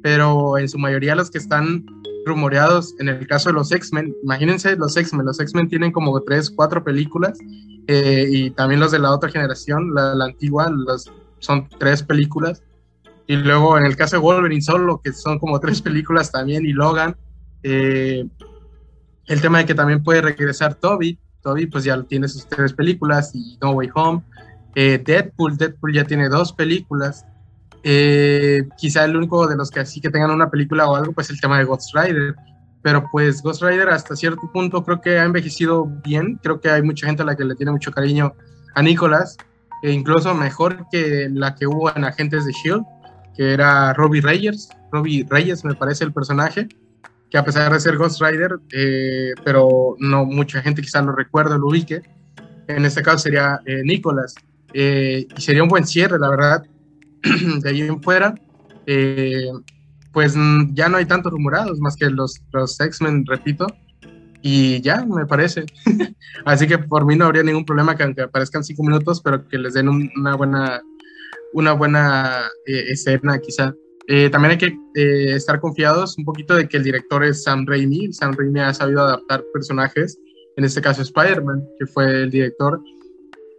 Pero 0.03 0.59
en 0.59 0.69
su 0.69 0.77
mayoría 0.77 1.15
los 1.15 1.31
que 1.31 1.39
están 1.39 1.87
rumoreados, 2.27 2.95
en 2.99 3.09
el 3.09 3.27
caso 3.27 3.49
de 3.49 3.55
los 3.55 3.73
X-Men, 3.73 4.15
imagínense 4.23 4.77
los 4.77 4.97
X-Men, 4.97 5.27
los 5.27 5.41
X-Men 5.41 5.69
tienen 5.69 5.93
como 5.93 6.21
3, 6.21 6.51
4 6.51 6.85
películas 6.85 7.39
eh, 7.87 8.27
y 8.29 8.51
también 8.51 8.81
los 8.81 8.91
de 8.91 8.99
la 8.99 9.13
otra 9.13 9.31
generación, 9.31 9.95
la, 9.95 10.13
antigua, 10.25 10.69
los, 10.71 11.11
son 11.39 11.69
3 11.79 12.03
películas. 12.03 12.63
Y 13.29 13.37
luego 13.37 13.79
en 13.79 13.87
el 13.87 13.97
caso 13.97 14.17
de 14.17 14.23
Wolverine 14.23 14.63
solo, 14.63 15.01
que 15.03 15.13
son 15.13 15.39
como 15.39 15.59
3 15.59 15.83
películas 15.83 16.31
también, 16.31 16.67
y 16.67 16.73
Logan. 16.73 17.17
Eh, 17.63 18.27
el 19.27 19.41
tema 19.41 19.59
de 19.59 19.67
que 19.67 19.75
también 19.75 20.03
puede 20.03 20.21
regresar 20.21 20.75
Toby. 20.75 21.19
Toby 21.43 21.67
pues 21.67 21.85
ya 21.85 22.01
tiene 22.03 22.29
sus 22.29 22.47
tres 22.47 22.73
películas 22.73 23.33
y 23.35 23.59
No 23.61 23.73
Way 23.73 23.91
Home. 23.95 24.23
Eh, 24.75 25.03
Deadpool, 25.05 25.57
Deadpool 25.57 25.95
ya 25.95 26.05
tiene 26.05 26.29
dos 26.29 26.53
películas. 26.53 27.25
Eh, 27.89 28.67
quizá 28.77 29.05
el 29.05 29.17
único 29.17 29.47
de 29.47 29.55
los 29.55 29.71
que 29.71 29.79
así 29.79 30.01
que 30.01 30.11
tengan 30.11 30.33
una 30.33 30.51
película 30.51 30.89
o 30.89 30.97
algo, 30.97 31.13
pues 31.13 31.31
el 31.31 31.41
tema 31.41 31.57
de 31.59 31.65
Ghost 31.65 31.95
Rider. 31.95 32.35
Pero 32.83 33.09
pues 33.13 33.43
Ghost 33.43 33.63
Rider 33.63 33.89
hasta 33.91 34.17
cierto 34.17 34.51
punto 34.53 34.85
creo 34.85 35.01
que 35.01 35.21
ha 35.21 35.25
envejecido 35.25 35.87
bien. 36.05 36.41
Creo 36.43 36.61
que 36.61 36.69
hay 36.69 36.83
mucha 36.83 37.07
gente 37.07 37.23
a 37.23 37.27
la 37.27 37.37
que 37.37 37.45
le 37.45 37.55
tiene 37.55 37.71
mucho 37.71 37.93
cariño 37.93 38.35
a 38.75 38.83
Nicolas. 38.83 39.37
E 39.85 39.93
incluso 39.93 40.35
mejor 40.35 40.87
que 40.91 41.29
la 41.33 41.55
que 41.55 41.69
hubo 41.69 41.95
en 41.95 42.03
Agentes 42.03 42.45
de 42.45 42.53
Shield, 42.53 42.83
que 43.37 43.53
era 43.53 43.93
Robbie 43.93 44.21
Reyes. 44.21 44.69
Robbie 44.91 45.25
Reyes 45.31 45.65
me 45.65 45.77
parece 45.77 46.03
el 46.03 46.13
personaje 46.13 46.67
que 47.31 47.39
a 47.39 47.45
pesar 47.45 47.73
de 47.73 47.79
ser 47.79 47.97
Ghost 47.97 48.21
Rider, 48.21 48.59
eh, 48.73 49.31
pero 49.45 49.95
no 50.01 50.25
mucha 50.25 50.61
gente 50.61 50.83
quizás 50.83 51.05
lo 51.05 51.13
recuerda, 51.13 51.57
lo 51.57 51.69
ubique. 51.69 52.03
En 52.67 52.85
este 52.85 53.03
caso 53.03 53.19
sería 53.19 53.61
eh, 53.65 53.83
Nicholas. 53.85 54.35
Eh, 54.73 55.29
y 55.37 55.41
sería 55.41 55.63
un 55.63 55.69
buen 55.69 55.87
cierre, 55.87 56.19
la 56.19 56.31
verdad. 56.31 56.65
de 57.63 57.71
ahí 57.71 57.83
en 57.83 58.03
fuera, 58.03 58.35
pues 60.13 60.35
ya 60.73 60.89
no 60.89 60.97
hay 60.97 61.07
tantos 61.07 61.33
rumorados 61.33 61.81
más 61.81 61.97
que 61.97 62.09
los, 62.11 62.41
los 62.53 62.81
X-Men, 62.81 63.25
repito. 63.27 63.67
Y 64.43 64.81
ya, 64.81 65.05
me 65.05 65.27
parece. 65.27 65.67
Así 66.45 66.67
que 66.67 66.79
por 66.79 67.05
mí 67.05 67.17
no 67.17 67.25
habría 67.25 67.43
ningún 67.43 67.65
problema 67.65 67.97
que 67.97 68.23
aparezcan 68.23 68.63
cinco 68.63 68.85
minutos, 68.85 69.21
pero 69.21 69.47
que 69.49 69.59
les 69.59 69.75
den 69.75 69.89
una 69.89 70.37
buena, 70.37 70.81
una 71.53 71.73
buena 71.73 72.49
escena 72.65 73.39
quizá. 73.41 73.75
Eh, 74.09 74.31
también 74.31 74.53
hay 74.53 74.59
que 74.59 74.79
eh, 74.95 75.35
estar 75.35 75.59
confiados 75.61 76.17
un 76.17 76.25
poquito 76.25 76.55
de 76.55 76.69
que 76.69 76.77
el 76.77 76.85
director 76.85 77.25
es 77.25 77.43
Sam 77.43 77.67
Raimi. 77.67 78.13
Sam 78.13 78.35
Raimi 78.37 78.61
ha 78.61 78.73
sabido 78.73 79.01
adaptar 79.01 79.45
personajes, 79.53 80.19
en 80.57 80.65
este 80.65 80.81
caso 80.81 81.03
Spider-Man, 81.03 81.65
que 81.79 81.87
fue 81.87 82.23
el 82.23 82.31
director, 82.31 82.81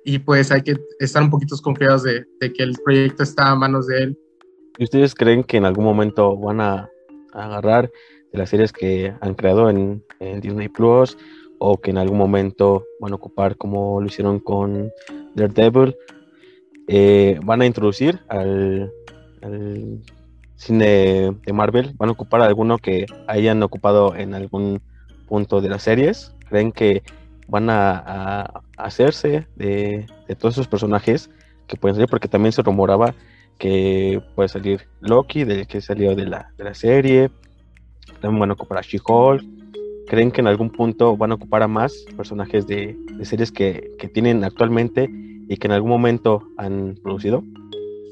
y 0.08 0.20
pues 0.20 0.54
hay 0.54 0.62
que 0.62 0.78
estar 1.00 1.22
un 1.22 1.30
poquito 1.30 1.58
confiados 1.62 2.04
de, 2.04 2.26
que 2.40 2.64
el 2.64 2.74
proyecto 2.82 3.24
está 3.24 3.52
a 3.52 3.56
manos 3.56 3.88
de 3.88 4.04
él. 4.04 4.20
¿Y 4.78 4.86
ustedes 4.86 5.14
creen 5.14 5.44
que 5.44 5.58
en 5.58 5.66
algún 5.66 5.84
momento 5.84 6.38
van 6.38 6.62
a, 6.62 6.90
agarrar 7.34 7.92
de 8.32 8.40
las 8.40 8.50
series 8.50 8.72
que 8.72 9.14
han 9.20 9.36
creado 9.36 9.70
en, 9.70 10.02
Disney 10.42 10.70
Plus 10.70 11.18
o 11.60 11.78
que 11.78 11.92
en 11.92 11.98
algún 11.98 12.18
momento 12.18 12.86
van 13.02 13.12
a 13.12 13.16
ocupar 13.16 13.58
como 13.58 14.00
lo 14.00 14.08
hicieron 14.08 14.40
con 14.40 14.92
Daredevil? 15.36 15.94
Eh, 16.88 17.38
van 17.44 17.62
a 17.62 17.66
introducir 17.66 18.22
al 18.30 18.90
cine 20.56 21.36
de 21.46 21.54
Marvel? 21.54 21.94
¿Van 21.98 22.08
a 22.08 22.14
ocupar 22.14 22.42
alguno 22.42 22.78
que 22.78 23.08
hayan 23.28 23.62
ocupado 23.62 24.16
en 24.16 24.36
algún 24.36 24.82
punto 25.28 25.60
de 25.60 25.68
las 25.68 25.84
series? 25.84 26.34
¿Creen 26.48 26.72
que 26.72 27.04
van 27.50 27.70
a, 27.70 28.64
hacerse 28.78 29.48
de, 29.56 30.06
todos 30.40 30.56
esos 30.56 30.68
personajes 30.68 31.30
que 31.68 31.78
pueden 31.78 31.96
salir? 31.96 32.10
Porque 32.10 32.28
también 32.28 32.52
se 32.52 32.62
rumoraba 32.62 33.14
que 33.58 34.22
puede 34.36 34.50
salir 34.50 34.88
Loki, 35.02 35.44
del 35.44 35.68
que 35.68 35.82
salió 35.82 36.16
de 36.16 36.26
la, 36.26 36.52
de 36.58 36.64
la 36.64 36.74
serie. 36.74 37.32
También 38.22 38.40
van 38.40 38.52
a 38.52 38.54
ocupar 38.54 38.78
a 38.78 38.82
She-Hulk. 38.82 39.44
¿Creen 40.08 40.32
que 40.32 40.42
en 40.42 40.48
algún 40.48 40.70
punto 40.70 41.18
van 41.18 41.32
a 41.32 41.36
ocupar 41.36 41.64
a 41.64 41.68
más 41.68 42.06
personajes 42.16 42.66
de, 42.68 42.98
series 43.24 43.52
que, 43.52 43.92
que 44.00 44.08
tienen 44.08 44.44
actualmente 44.44 45.10
y 45.50 45.58
que 45.58 45.68
en 45.68 45.74
algún 45.74 45.90
momento 45.90 46.48
han 46.58 46.96
producido? 47.04 47.44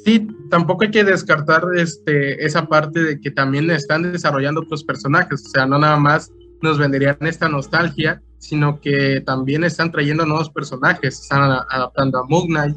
sí, 0.05 0.27
tampoco 0.51 0.83
hay 0.83 0.91
que 0.91 1.03
descartar 1.03 1.63
este, 1.75 2.45
esa 2.45 2.67
parte 2.67 3.03
de 3.03 3.19
que 3.19 3.31
también 3.31 3.69
están 3.71 4.11
desarrollando 4.11 4.61
otros 4.61 4.83
personajes, 4.83 5.43
o 5.47 5.49
sea, 5.49 5.65
no 5.65 5.79
nada 5.79 5.97
más 5.97 6.31
nos 6.65 6.77
venderían 6.77 7.17
esta 7.21 7.47
nostalgia, 7.47 8.21
sino 8.37 8.79
que 8.79 9.21
también 9.25 9.63
están 9.63 9.91
trayendo 9.91 10.25
nuevos 10.25 10.49
personajes, 10.49 11.21
están 11.21 11.41
adaptando 11.69 12.19
a 12.19 12.25
Moon 12.25 12.47
Knight, 12.47 12.75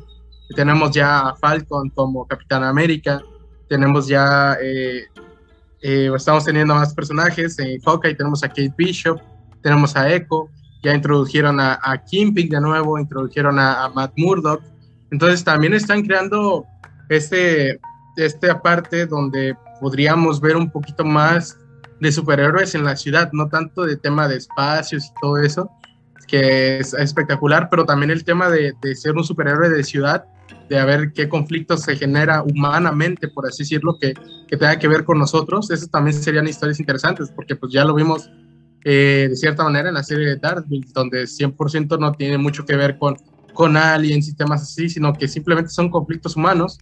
tenemos 0.55 0.93
ya 0.93 1.29
a 1.29 1.37
Falcon 1.37 1.91
como 1.91 2.27
Capitán 2.27 2.65
América, 2.65 3.21
tenemos 3.69 4.07
ya, 4.07 4.57
eh, 4.63 5.05
eh, 5.83 6.11
estamos 6.15 6.45
teniendo 6.45 6.75
más 6.75 6.95
personajes, 6.95 7.59
en 7.59 7.81
Hawkeye 7.81 8.15
tenemos 8.15 8.43
a 8.43 8.49
Kate 8.49 8.73
Bishop, 8.77 9.21
tenemos 9.63 9.95
a 9.97 10.11
Echo, 10.13 10.49
ya 10.83 10.95
introdujeron 10.95 11.61
a, 11.61 11.79
a 11.83 12.03
Kingpin 12.05 12.49
de 12.49 12.61
nuevo, 12.61 12.99
introdujeron 12.99 13.59
a, 13.59 13.85
a 13.85 13.89
Matt 13.91 14.13
Murdock, 14.17 14.63
entonces 15.11 15.45
también 15.45 15.75
están 15.75 16.03
creando 16.03 16.65
este, 17.09 17.81
esta 18.17 18.61
parte 18.61 19.07
donde 19.07 19.57
podríamos 19.81 20.41
ver 20.41 20.57
un 20.57 20.71
poquito 20.71 21.05
más 21.05 21.59
de 22.01 22.13
superhéroes 22.13 22.75
en 22.75 22.85
la 22.85 22.97
ciudad, 22.97 23.31
no 23.33 23.49
tanto 23.49 23.85
de 23.85 23.97
tema 23.97 24.29
de 24.29 24.37
espacios 24.37 25.07
y 25.07 25.21
todo 25.21 25.39
eso, 25.39 25.71
que 26.27 26.79
es 26.79 26.95
espectacular, 26.95 27.69
pero 27.71 27.85
también 27.85 28.11
el 28.11 28.25
tema 28.25 28.51
de, 28.51 28.75
ser 28.95 29.17
un 29.17 29.25
superhéroe 29.25 29.71
de 29.71 29.83
ciudad, 29.83 30.25
de 30.69 30.85
ver 30.85 31.13
qué 31.13 31.29
conflictos 31.29 31.83
se 31.83 31.97
genera 31.97 32.43
humanamente, 32.43 33.29
por 33.29 33.47
así 33.47 33.63
decirlo, 33.63 33.97
que, 33.99 34.15
que 34.47 34.57
tenga 34.57 34.79
que 34.79 34.89
ver 34.89 35.05
con 35.05 35.19
nosotros, 35.19 35.71
eso 35.71 35.87
también 35.87 36.15
serían 36.15 36.47
historias 36.47 36.79
interesantes, 36.79 37.31
porque 37.35 37.57
pues 37.57 37.73
ya 37.73 37.85
lo 37.85 37.95
vimos 37.95 38.31
eh, 38.85 39.27
de 39.31 39.37
cierta 39.37 39.65
manera 39.65 39.89
en 39.89 39.95
la 39.95 40.03
serie 40.03 40.27
de 40.27 40.37
Daredevil, 40.37 40.87
donde 40.93 41.25
100% 41.25 41.99
no 41.99 42.13
tiene 42.13 42.39
mucho 42.39 42.65
que 42.65 42.77
ver 42.77 42.97
con, 42.99 43.17
con 43.53 43.77
aliens 43.77 44.29
y 44.29 44.35
temas 44.35 44.63
así, 44.63 44.89
sino 44.89 45.13
que 45.13 45.27
simplemente 45.27 45.71
son 45.71 45.91
conflictos 45.91 46.37
humanos. 46.37 46.79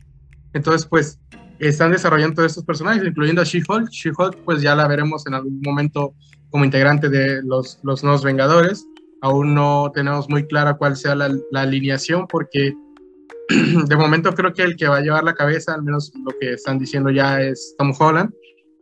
Entonces, 0.52 0.86
pues, 0.86 1.18
están 1.58 1.92
desarrollando 1.92 2.36
todos 2.36 2.52
estos 2.52 2.64
personajes, 2.64 3.04
incluyendo 3.04 3.42
a 3.42 3.44
She-Hulk. 3.44 3.88
She-Hulk, 3.90 4.36
pues 4.44 4.62
ya 4.62 4.74
la 4.74 4.86
veremos 4.88 5.26
en 5.26 5.34
algún 5.34 5.60
momento 5.62 6.14
como 6.50 6.64
integrante 6.64 7.08
de 7.08 7.42
los, 7.42 7.78
los 7.82 8.02
nuevos 8.02 8.24
Vengadores. 8.24 8.86
Aún 9.22 9.54
no 9.54 9.90
tenemos 9.94 10.28
muy 10.28 10.46
clara 10.46 10.74
cuál 10.74 10.96
sea 10.96 11.14
la, 11.14 11.30
alineación, 11.54 12.26
porque 12.26 12.74
de 13.48 13.96
momento 13.96 14.34
creo 14.34 14.52
que 14.52 14.62
el 14.62 14.76
que 14.76 14.88
va 14.88 14.98
a 14.98 15.00
llevar 15.00 15.24
la 15.24 15.34
cabeza, 15.34 15.74
al 15.74 15.82
menos 15.82 16.12
lo 16.24 16.32
que 16.38 16.52
están 16.52 16.78
diciendo 16.78 17.10
ya, 17.10 17.40
es 17.40 17.74
Tom 17.78 17.92
Holland. 17.98 18.32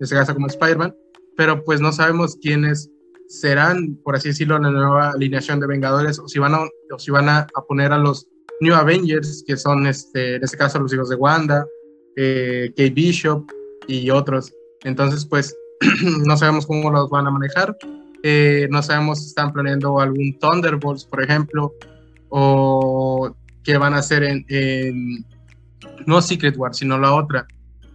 este 0.00 0.14
caso 0.14 0.34
como 0.34 0.48
Spider-Man, 0.48 0.94
pero 1.36 1.64
pues 1.64 1.80
no 1.80 1.92
sabemos 1.92 2.36
quiénes 2.40 2.90
serán, 3.28 3.96
por 4.04 4.16
así 4.16 4.28
decirlo, 4.28 4.58
la 4.58 4.70
nueva 4.70 5.10
alineación 5.10 5.60
de 5.60 5.66
Vengadores, 5.66 6.18
o 6.18 6.28
si 6.28 6.38
van 6.38 6.54
a, 6.54 6.58
o 6.58 6.98
si 6.98 7.10
van 7.10 7.28
a, 7.28 7.46
poner 7.68 7.92
a 7.92 7.98
los 7.98 8.28
New 8.60 8.74
Avengers, 8.74 9.44
que 9.46 9.56
son 9.56 9.86
este, 9.86 10.36
en 10.36 10.44
este 10.44 10.56
caso 10.56 10.78
los 10.78 10.92
hijos 10.92 11.08
de 11.08 11.16
Wanda, 11.16 11.64
eh, 12.16 12.72
Kate 12.76 12.90
Bishop 12.90 13.50
y 13.86 14.10
otros. 14.10 14.52
Entonces, 14.82 15.24
pues 15.24 15.54
no 16.26 16.36
sabemos 16.36 16.66
cómo 16.66 16.90
los 16.90 17.10
van 17.10 17.26
a 17.26 17.30
manejar. 17.30 17.76
Eh, 18.22 18.68
no 18.70 18.82
sabemos 18.82 19.20
si 19.20 19.26
están 19.26 19.52
planeando 19.52 20.00
algún 20.00 20.38
Thunderbolts, 20.38 21.04
por 21.04 21.22
ejemplo, 21.22 21.74
o 22.30 23.36
qué 23.62 23.76
van 23.76 23.94
a 23.94 23.98
hacer 23.98 24.24
en, 24.24 25.24
no 26.06 26.22
Secret 26.22 26.56
War, 26.56 26.74
sino 26.74 26.98
la 26.98 27.14
otra, 27.14 27.46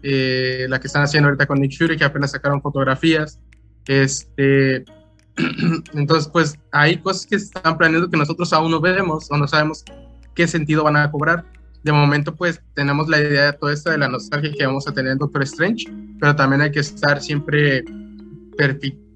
eh, 0.04 0.68
la 0.70 0.80
que 0.80 0.88
están 0.88 1.04
haciendo 1.04 1.30
ahorita 1.30 1.48
con 1.48 1.60
Nick 1.60 1.78
Fury, 1.78 1.98
que 1.98 2.06
apenas 2.06 2.32
sacaron 2.32 2.62
fotografías. 2.62 3.40
Este, 3.88 4.86
entonces, 5.94 6.30
pues 6.32 6.60
hay 6.72 6.98
cosas 6.98 7.26
que 7.26 7.36
están 7.36 7.78
planeando 7.78 8.10
que 8.10 8.18
nosotros 8.18 8.54
aún 8.54 8.72
no 8.72 8.80
vemos 8.80 9.32
o 9.32 9.38
no 9.38 9.48
sabemos 9.48 9.84
qué 10.36 10.48
sentido 10.48 10.84
van 10.84 10.98
a 10.98 11.10
cobrar. 11.10 11.44
De 11.84 11.92
momento, 11.92 12.36
pues 12.36 12.62
tenemos 12.74 13.08
la 13.08 13.20
idea 13.20 13.52
de 13.52 13.54
todo 13.54 13.70
esto 13.70 13.90
de 13.90 13.98
la 13.98 14.10
nostalgia 14.10 14.52
que 14.52 14.66
vamos 14.66 14.88
a 14.88 14.94
tener 14.94 15.14
en 15.14 15.18
Doctor 15.18 15.44
Strange, 15.44 15.86
pero 16.20 16.36
también 16.36 16.62
hay 16.62 16.72
que 16.72 16.82
estar 16.82 17.22
siempre 17.22 17.84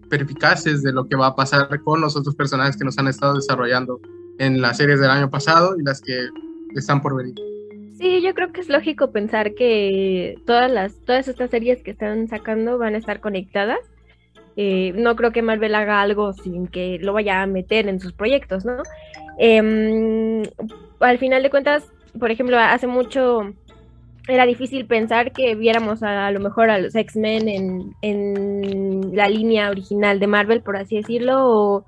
perficaces 0.09 0.81
de 0.83 0.93
lo 0.93 1.05
que 1.07 1.17
va 1.17 1.27
a 1.27 1.35
pasar 1.35 1.67
con 1.81 1.99
los 1.99 2.15
otros 2.15 2.35
personajes 2.35 2.77
que 2.77 2.85
nos 2.85 2.97
han 2.97 3.07
estado 3.07 3.35
desarrollando 3.35 3.99
en 4.39 4.61
las 4.61 4.77
series 4.77 4.99
del 4.99 5.09
año 5.09 5.29
pasado 5.29 5.75
y 5.77 5.83
las 5.83 6.01
que 6.01 6.27
están 6.75 7.01
por 7.01 7.17
venir. 7.17 7.35
Sí, 7.97 8.21
yo 8.21 8.33
creo 8.33 8.51
que 8.51 8.61
es 8.61 8.69
lógico 8.69 9.11
pensar 9.11 9.53
que 9.53 10.35
todas 10.45 10.71
las 10.71 10.95
todas 11.05 11.27
estas 11.27 11.49
series 11.49 11.83
que 11.83 11.91
están 11.91 12.27
sacando 12.27 12.77
van 12.77 12.95
a 12.95 12.97
estar 12.97 13.19
conectadas 13.19 13.79
eh, 14.55 14.93
no 14.95 15.15
creo 15.15 15.31
que 15.31 15.41
Marvel 15.41 15.75
haga 15.75 16.01
algo 16.01 16.33
sin 16.33 16.67
que 16.67 16.99
lo 17.01 17.13
vaya 17.13 17.41
a 17.41 17.47
meter 17.47 17.87
en 17.87 17.99
sus 17.99 18.13
proyectos, 18.13 18.65
¿no? 18.65 18.83
Em, 19.37 20.43
al 20.99 21.17
final 21.17 21.41
de 21.41 21.49
cuentas, 21.49 21.91
por 22.19 22.31
ejemplo, 22.31 22.57
hace 22.59 22.87
mucho 22.87 23.53
era 24.27 24.45
difícil 24.45 24.85
pensar 24.85 25.31
que 25.33 25.55
viéramos 25.55 26.01
a, 26.01 26.31
lo 26.31 26.39
mejor 26.39 26.69
a 26.69 26.79
los 26.79 26.95
X-Men 26.95 27.93
en, 28.01 29.15
la 29.15 29.27
línea 29.27 29.69
original 29.69 30.19
de 30.19 30.27
Marvel, 30.27 30.61
por 30.61 30.77
así 30.77 30.95
decirlo, 30.95 31.85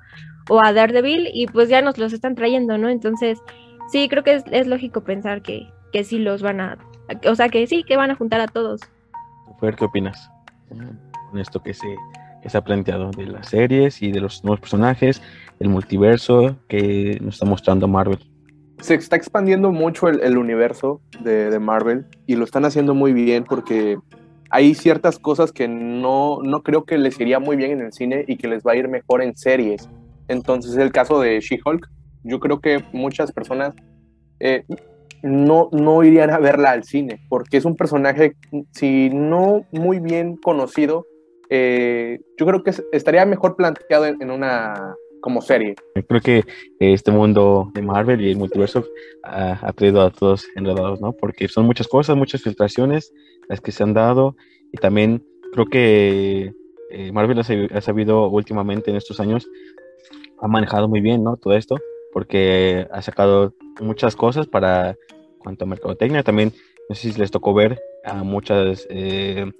o, 0.49 0.59
a 0.63 0.73
Daredevil, 0.73 1.29
y 1.33 1.47
pues 1.47 1.69
ya 1.69 1.81
nos 1.81 1.97
los 1.97 2.13
están 2.13 2.35
trayendo, 2.35 2.77
¿no? 2.77 2.89
Entonces, 2.89 3.41
sí, 3.89 4.09
creo 4.09 4.23
que 4.23 4.43
es, 4.51 4.67
lógico 4.67 5.03
pensar 5.03 5.41
que, 5.41 5.67
que 5.91 6.03
sí 6.03 6.19
los 6.19 6.41
van 6.41 6.59
a, 6.59 6.77
o 7.27 7.35
sea, 7.35 7.49
que 7.49 7.65
sí, 7.67 7.83
que 7.83 7.97
van 7.97 8.11
a 8.11 8.15
juntar 8.15 8.41
a 8.41 8.47
todos. 8.47 8.81
¿qué 9.59 9.85
opinas? 9.85 10.29
Con 10.69 11.39
esto 11.39 11.63
que 11.63 11.73
se 11.73 11.87
que 12.45 12.51
se 12.51 12.59
ha 12.59 12.63
planteado 12.63 13.09
de 13.09 13.25
las 13.25 13.47
series 13.47 14.03
y 14.03 14.11
de 14.11 14.21
los 14.21 14.43
nuevos 14.43 14.59
personajes, 14.59 15.19
el 15.59 15.67
multiverso 15.67 16.55
que 16.67 17.17
nos 17.19 17.33
está 17.33 17.45
mostrando 17.47 17.87
Marvel. 17.87 18.19
Se 18.85 18.93
está 18.93 19.15
expandiendo 19.15 19.71
mucho 19.71 20.07
el, 20.09 20.37
universo 20.37 21.01
de, 21.19 21.57
Marvel 21.57 22.05
y 22.27 22.35
lo 22.35 22.45
están 22.45 22.65
haciendo 22.65 22.93
muy 22.93 23.13
bien 23.13 23.43
porque 23.43 23.97
hay 24.51 24.75
ciertas 24.75 25.17
cosas 25.17 25.51
que 25.51 25.67
no, 25.67 26.43
no 26.43 26.61
creo 26.61 26.85
que 26.85 26.99
les 26.99 27.19
iría 27.19 27.39
muy 27.39 27.55
bien 27.55 27.71
en 27.71 27.81
el 27.81 27.93
cine 27.93 28.25
y 28.27 28.37
que 28.37 28.47
les 28.47 28.61
va 28.61 28.73
a 28.73 28.75
ir 28.75 28.87
mejor 28.87 29.23
en 29.23 29.35
series. 29.35 29.89
Entonces, 30.27 30.77
el 30.77 30.91
caso 30.91 31.19
de 31.19 31.39
She-Hulk, 31.39 31.89
yo 32.25 32.39
creo 32.39 32.59
que 32.59 32.85
muchas 32.93 33.31
personas 33.31 33.73
eh, 34.39 34.65
no, 35.23 35.69
no 35.71 36.03
irían 36.03 36.29
a 36.29 36.37
verla 36.37 36.69
al 36.69 36.83
cine, 36.83 37.19
porque 37.27 37.57
es 37.57 37.65
un 37.65 37.75
personaje, 37.75 38.35
si 38.69 39.09
no 39.09 39.65
muy 39.71 39.97
bien 39.97 40.37
conocido, 40.37 41.07
eh, 41.49 42.19
yo 42.37 42.45
creo 42.45 42.61
que 42.61 42.71
estaría 42.91 43.25
mejor 43.25 43.55
planteado 43.55 44.05
en, 44.05 44.29
una 44.29 44.95
como 45.25 45.41
serie. 45.41 45.73
Creo 46.07 46.21
que 46.21 46.43
este 46.79 47.09
mundo 47.09 47.71
de 47.73 47.81
Marvel 47.81 48.21
y 48.21 48.29
el 48.29 48.37
multiverso 48.37 48.85
ha, 49.23 49.73
traído 49.73 50.03
a 50.03 50.11
todos 50.11 50.45
enredados, 50.55 51.01
¿no? 51.01 51.13
Porque 51.13 51.47
son 51.47 51.65
muchas 51.65 51.87
cosas, 51.87 52.15
muchas 52.15 52.43
filtraciones 52.43 53.11
las 53.49 53.59
que 53.59 53.71
se 53.71 53.81
han 53.81 53.95
dado 53.95 54.35
y 54.71 54.77
también 54.77 55.25
creo 55.51 55.65
que 55.65 56.53
eh, 56.91 57.11
Marvel 57.11 57.39
ha, 57.39 57.81
sabido 57.81 58.27
últimamente 58.29 58.91
en 58.91 58.97
estos 58.97 59.19
años, 59.19 59.49
ha 60.39 60.47
manejado 60.47 60.87
muy 60.87 61.01
bien, 61.01 61.23
¿no? 61.23 61.37
Todo 61.37 61.55
esto, 61.55 61.79
porque 62.13 62.87
ha 62.91 63.01
sacado 63.01 63.55
muchas 63.81 64.15
cosas 64.15 64.45
para 64.45 64.95
cuanto 65.39 65.65
a 65.65 65.67
mercadotecnia. 65.67 66.21
También, 66.21 66.53
no 66.87 66.93
sé 66.93 67.11
si 67.11 67.19
les 67.19 67.31
tocó 67.31 67.55
ver 67.55 67.81
a 68.03 68.23
muchas 68.23 68.85
eh, 68.91 69.51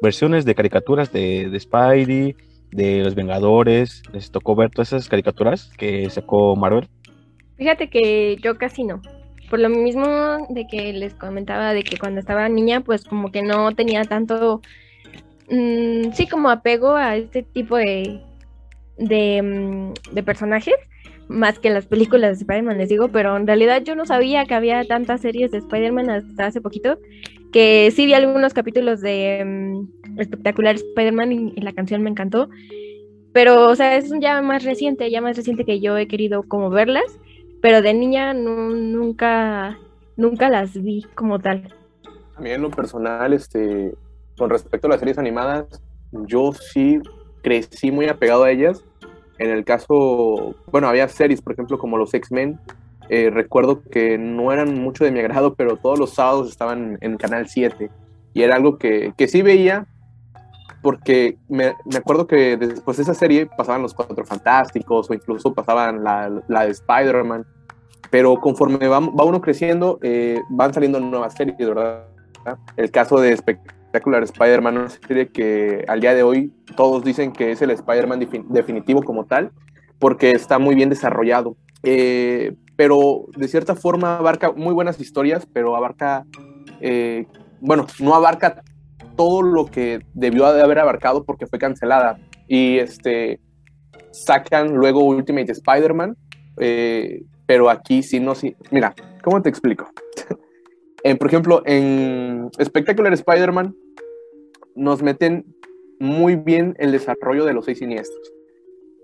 versiones 0.00 0.46
de 0.46 0.54
caricaturas 0.54 1.12
de, 1.12 1.50
de 1.50 1.60
Spidey, 1.60 2.36
de 2.72 3.02
los 3.02 3.14
Vengadores. 3.14 4.02
¿Les 4.12 4.30
tocó 4.30 4.54
ver 4.54 4.70
todas 4.70 4.92
esas 4.92 5.08
caricaturas 5.08 5.70
que 5.76 6.08
sacó 6.10 6.56
Marvel? 6.56 6.88
Fíjate 7.56 7.90
que 7.90 8.36
yo 8.42 8.56
casi 8.56 8.84
no. 8.84 9.02
Por 9.48 9.58
lo 9.58 9.68
mismo 9.68 10.46
de 10.48 10.66
que 10.66 10.92
les 10.92 11.14
comentaba 11.14 11.74
de 11.74 11.82
que 11.82 11.98
cuando 11.98 12.20
estaba 12.20 12.48
niña, 12.48 12.80
pues 12.80 13.04
como 13.04 13.32
que 13.32 13.42
no 13.42 13.72
tenía 13.72 14.04
tanto, 14.04 14.60
mm, 15.50 16.12
sí, 16.12 16.28
como 16.28 16.50
apego 16.50 16.94
a 16.94 17.16
este 17.16 17.42
tipo 17.42 17.76
de, 17.76 18.20
de, 18.96 19.42
mm, 19.42 20.14
de 20.14 20.22
personajes 20.22 20.76
más 21.30 21.60
que 21.60 21.70
las 21.70 21.86
películas 21.86 22.30
de 22.30 22.42
Spider-Man, 22.42 22.78
les 22.78 22.88
digo, 22.88 23.08
pero 23.08 23.36
en 23.36 23.46
realidad 23.46 23.82
yo 23.84 23.94
no 23.94 24.04
sabía 24.04 24.44
que 24.46 24.54
había 24.54 24.84
tantas 24.84 25.20
series 25.20 25.52
de 25.52 25.58
Spider-Man 25.58 26.10
hasta 26.10 26.46
hace 26.46 26.60
poquito, 26.60 26.98
que 27.52 27.92
sí 27.94 28.04
vi 28.06 28.14
algunos 28.14 28.52
capítulos 28.52 29.00
de 29.00 29.44
mm, 29.44 29.99
espectacular 30.22 30.76
Spider-Man 30.76 31.32
y, 31.32 31.60
la 31.60 31.72
canción 31.72 32.02
me 32.02 32.10
encantó, 32.10 32.48
pero 33.32 33.68
o 33.68 33.76
sea, 33.76 33.96
es 33.96 34.10
ya 34.20 34.40
más 34.42 34.64
reciente, 34.64 35.10
ya 35.10 35.20
más 35.20 35.36
reciente 35.36 35.64
que 35.64 35.80
yo 35.80 35.96
he 35.96 36.08
querido 36.08 36.42
como 36.42 36.70
verlas, 36.70 37.18
pero 37.62 37.82
de 37.82 37.94
niña 37.94 38.34
nunca, 38.34 39.78
nunca 40.16 40.48
las 40.48 40.74
vi 40.80 41.06
como 41.14 41.38
tal. 41.38 41.74
A 42.36 42.40
mí 42.40 42.50
en 42.50 42.62
lo 42.62 42.70
personal, 42.70 43.32
este, 43.32 43.94
con 44.36 44.50
respecto 44.50 44.86
a 44.86 44.90
las 44.90 45.00
series 45.00 45.18
animadas, 45.18 45.82
yo 46.12 46.52
sí 46.52 47.00
crecí 47.42 47.90
muy 47.90 48.06
apegado 48.06 48.44
a 48.44 48.50
ellas 48.50 48.84
en 49.40 49.48
el 49.48 49.64
caso, 49.64 50.54
bueno, 50.66 50.86
había 50.86 51.08
series, 51.08 51.40
por 51.40 51.54
ejemplo, 51.54 51.78
como 51.78 51.96
los 51.96 52.12
X-Men. 52.12 52.60
Eh, 53.08 53.30
recuerdo 53.30 53.82
que 53.90 54.18
no 54.18 54.52
eran 54.52 54.74
mucho 54.74 55.02
de 55.02 55.10
mi 55.10 55.18
agrado, 55.20 55.54
pero 55.54 55.78
todos 55.78 55.98
los 55.98 56.10
sábados 56.10 56.50
estaban 56.50 56.98
en 57.00 57.16
Canal 57.16 57.48
7. 57.48 57.90
Y 58.34 58.42
era 58.42 58.56
algo 58.56 58.76
que, 58.76 59.14
que 59.16 59.28
sí 59.28 59.40
veía, 59.40 59.86
porque 60.82 61.36
me, 61.48 61.74
me, 61.84 61.98
acuerdo 61.98 62.26
que 62.26 62.56
después 62.56 62.96
de 62.96 63.02
esa 63.02 63.14
serie 63.14 63.46
pasaban 63.46 63.82
los 63.82 63.94
Cuatro 63.94 64.24
Fantásticos 64.24 65.10
o 65.10 65.14
incluso 65.14 65.52
pasaban 65.52 66.02
la, 66.02 66.42
la 66.48 66.64
de 66.64 66.70
Spider-Man. 66.70 67.44
Pero 68.10 68.40
conforme 68.40 68.88
va, 68.88 68.98
va 69.00 69.24
uno 69.24 69.40
creciendo, 69.40 69.98
eh, 70.02 70.40
van 70.48 70.74
saliendo 70.74 70.98
nuevas 70.98 71.34
series, 71.34 71.56
¿verdad? 71.58 72.06
El 72.76 72.90
caso 72.90 73.20
de 73.20 73.36
Spectacular 73.36 74.22
Spider-Man, 74.22 74.78
una 74.78 74.88
serie 74.88 75.28
que 75.28 75.84
al 75.86 76.00
día 76.00 76.14
de 76.14 76.22
hoy 76.22 76.52
todos 76.76 77.04
dicen 77.04 77.32
que 77.32 77.52
es 77.52 77.62
el 77.62 77.70
Spider-Man 77.70 78.26
definitivo 78.48 79.02
como 79.02 79.26
tal, 79.26 79.52
porque 79.98 80.30
está 80.30 80.58
muy 80.58 80.74
bien 80.74 80.88
desarrollado. 80.88 81.56
Eh, 81.82 82.56
pero 82.76 83.26
de 83.36 83.48
cierta 83.48 83.74
forma 83.74 84.16
abarca 84.16 84.52
muy 84.52 84.72
buenas 84.72 84.98
historias, 85.00 85.46
pero 85.52 85.76
abarca, 85.76 86.24
eh, 86.80 87.26
bueno, 87.60 87.86
no 88.00 88.14
abarca 88.14 88.62
todo 89.20 89.42
lo 89.42 89.66
que 89.66 90.00
debió 90.14 90.50
de 90.50 90.62
haber 90.62 90.78
abarcado 90.78 91.24
porque 91.24 91.46
fue 91.46 91.58
cancelada. 91.58 92.18
Y 92.48 92.78
este, 92.78 93.38
sacan 94.12 94.72
luego 94.72 95.04
Ultimate 95.04 95.52
Spider-Man, 95.52 96.16
eh, 96.58 97.24
pero 97.44 97.68
aquí 97.68 98.02
sí 98.02 98.18
no, 98.18 98.34
sí. 98.34 98.56
Mira, 98.70 98.94
¿cómo 99.22 99.42
te 99.42 99.50
explico? 99.50 99.90
por 101.18 101.26
ejemplo, 101.26 101.62
en 101.66 102.48
Spectacular 102.64 103.12
Spider-Man 103.12 103.76
nos 104.74 105.02
meten 105.02 105.44
muy 105.98 106.36
bien 106.36 106.74
el 106.78 106.90
desarrollo 106.90 107.44
de 107.44 107.52
los 107.52 107.66
seis 107.66 107.80
siniestros. 107.80 108.32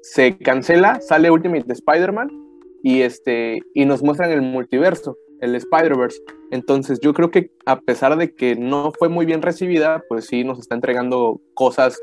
Se 0.01 0.39
cancela, 0.39 0.99
sale 1.03 1.31
Ultimate 1.31 1.71
Spider-Man 1.71 2.31
y, 2.83 3.03
este, 3.03 3.61
y 3.75 3.85
nos 3.85 4.03
muestran 4.03 4.31
el 4.31 4.41
multiverso, 4.41 5.19
el 5.41 5.55
Spider-Verse. 5.55 6.21
Entonces 6.51 7.01
yo 7.01 7.13
creo 7.13 7.31
que 7.31 7.51
a 7.65 7.81
pesar 7.81 8.17
de 8.17 8.35
que 8.35 8.57
no 8.57 8.93
fue 8.99 9.09
muy 9.09 9.27
bien 9.27 9.43
recibida, 9.43 10.03
pues 10.09 10.27
sí 10.27 10.45
nos 10.45 10.59
está 10.59 10.75
entregando 10.75 11.41
cosas 11.55 11.99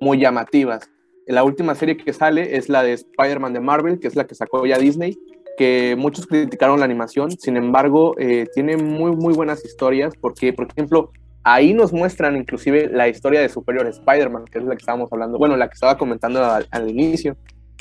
muy 0.00 0.18
llamativas. 0.18 0.90
La 1.26 1.44
última 1.44 1.74
serie 1.74 1.96
que 1.96 2.12
sale 2.12 2.56
es 2.56 2.68
la 2.68 2.82
de 2.82 2.92
Spider-Man 2.92 3.52
de 3.52 3.60
Marvel, 3.60 3.98
que 3.98 4.08
es 4.08 4.16
la 4.16 4.26
que 4.26 4.34
sacó 4.34 4.64
ya 4.64 4.78
Disney, 4.78 5.18
que 5.58 5.96
muchos 5.98 6.26
criticaron 6.26 6.78
la 6.78 6.84
animación, 6.84 7.32
sin 7.32 7.56
embargo, 7.56 8.14
eh, 8.18 8.46
tiene 8.54 8.76
muy, 8.76 9.14
muy 9.14 9.34
buenas 9.34 9.64
historias, 9.64 10.14
porque, 10.20 10.52
por 10.52 10.68
ejemplo, 10.70 11.10
ahí 11.42 11.74
nos 11.74 11.92
muestran 11.92 12.36
inclusive 12.36 12.88
la 12.88 13.08
historia 13.08 13.40
de 13.40 13.48
Superior 13.48 13.86
Spider-Man, 13.86 14.44
que 14.44 14.58
es 14.58 14.64
la 14.64 14.70
que 14.70 14.80
estábamos 14.80 15.12
hablando, 15.12 15.36
bueno, 15.36 15.56
la 15.56 15.68
que 15.68 15.74
estaba 15.74 15.98
comentando 15.98 16.42
al, 16.44 16.88
inicio, 16.88 17.36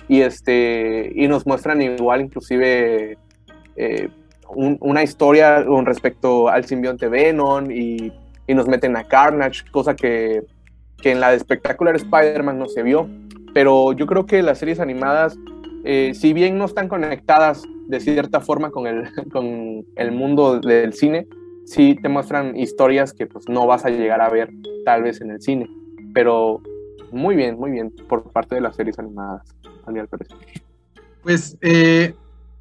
y, 0.09 0.21
este, 0.21 1.11
y 1.15 1.27
nos 1.27 1.45
muestran 1.45 1.81
igual 1.81 2.21
inclusive 2.21 3.17
eh, 3.75 4.09
una 4.55 5.03
historia 5.03 5.65
con 5.65 5.85
respecto 5.85 6.47
al 6.47 6.65
simbionte 6.65 7.07
Venom, 7.07 7.69
y, 7.71 8.11
y, 8.47 8.53
nos 8.53 8.67
meten 8.67 8.95
a 8.95 9.03
Carnage, 9.03 9.63
cosa 9.71 9.95
que 9.95 10.43
que 11.01 11.11
en 11.11 11.19
la 11.19 11.31
de 11.31 11.39
Spectacular 11.39 11.95
Spider-Man 11.95 12.57
no 12.57 12.67
se 12.67 12.83
vio. 12.83 13.09
Pero 13.53 13.93
yo 13.93 14.05
creo 14.05 14.25
que 14.25 14.41
las 14.41 14.59
series 14.59 14.79
animadas, 14.79 15.37
eh, 15.83 16.13
si 16.13 16.33
bien 16.33 16.57
no 16.57 16.65
están 16.65 16.87
conectadas 16.87 17.63
de 17.87 17.99
cierta 17.99 18.41
forma 18.41 18.71
con 18.71 18.87
el, 18.87 19.09
con 19.31 19.85
el 19.95 20.11
mundo 20.11 20.59
del 20.59 20.93
cine, 20.93 21.27
sí 21.65 21.97
te 22.01 22.09
muestran 22.09 22.55
historias 22.57 23.13
que 23.13 23.25
pues 23.25 23.47
no 23.49 23.65
vas 23.65 23.85
a 23.85 23.89
llegar 23.89 24.21
a 24.21 24.29
ver 24.29 24.49
tal 24.85 25.03
vez 25.03 25.21
en 25.21 25.31
el 25.31 25.41
cine. 25.41 25.69
Pero 26.13 26.61
muy 27.11 27.35
bien, 27.35 27.57
muy 27.57 27.71
bien 27.71 27.91
por 28.07 28.23
parte 28.31 28.55
de 28.55 28.61
las 28.61 28.75
series 28.75 28.99
animadas, 28.99 29.55
mi 29.87 30.01
parecer. 30.05 30.37
Pues 31.23 31.57
eh, 31.61 32.13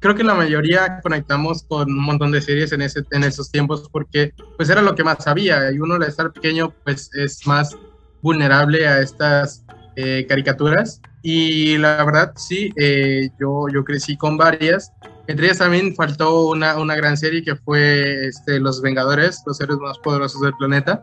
creo 0.07 0.15
que 0.15 0.23
la 0.23 0.35
mayoría 0.35 1.01
conectamos 1.01 1.63
con 1.63 1.91
un 1.91 2.01
montón 2.01 2.31
de 2.31 2.39
series 2.39 2.71
en, 2.71 2.81
ese, 2.81 3.03
en 3.11 3.25
esos 3.25 3.51
tiempos 3.51 3.89
porque 3.91 4.31
pues 4.55 4.69
era 4.69 4.81
lo 4.81 4.95
que 4.95 5.03
más 5.03 5.21
sabía 5.21 5.69
y 5.69 5.79
uno 5.79 5.95
al 5.95 6.03
estar 6.03 6.31
pequeño 6.31 6.73
pues 6.85 7.09
es 7.13 7.45
más 7.45 7.75
vulnerable 8.21 8.87
a 8.87 9.01
estas 9.01 9.65
eh, 9.97 10.25
caricaturas 10.29 11.01
y 11.23 11.77
la 11.77 12.05
verdad 12.05 12.31
sí, 12.37 12.71
eh, 12.77 13.31
yo, 13.37 13.65
yo 13.67 13.83
crecí 13.83 14.15
con 14.15 14.37
varias. 14.37 14.93
Entre 15.27 15.47
ellas 15.47 15.57
también 15.57 15.93
faltó 15.93 16.51
una, 16.51 16.77
una 16.77 16.95
gran 16.95 17.17
serie 17.17 17.43
que 17.43 17.57
fue 17.57 18.27
este, 18.27 18.61
Los 18.61 18.81
Vengadores, 18.81 19.43
los 19.45 19.59
héroes 19.59 19.79
más 19.81 19.97
poderosos 19.97 20.39
del 20.39 20.53
planeta. 20.53 21.01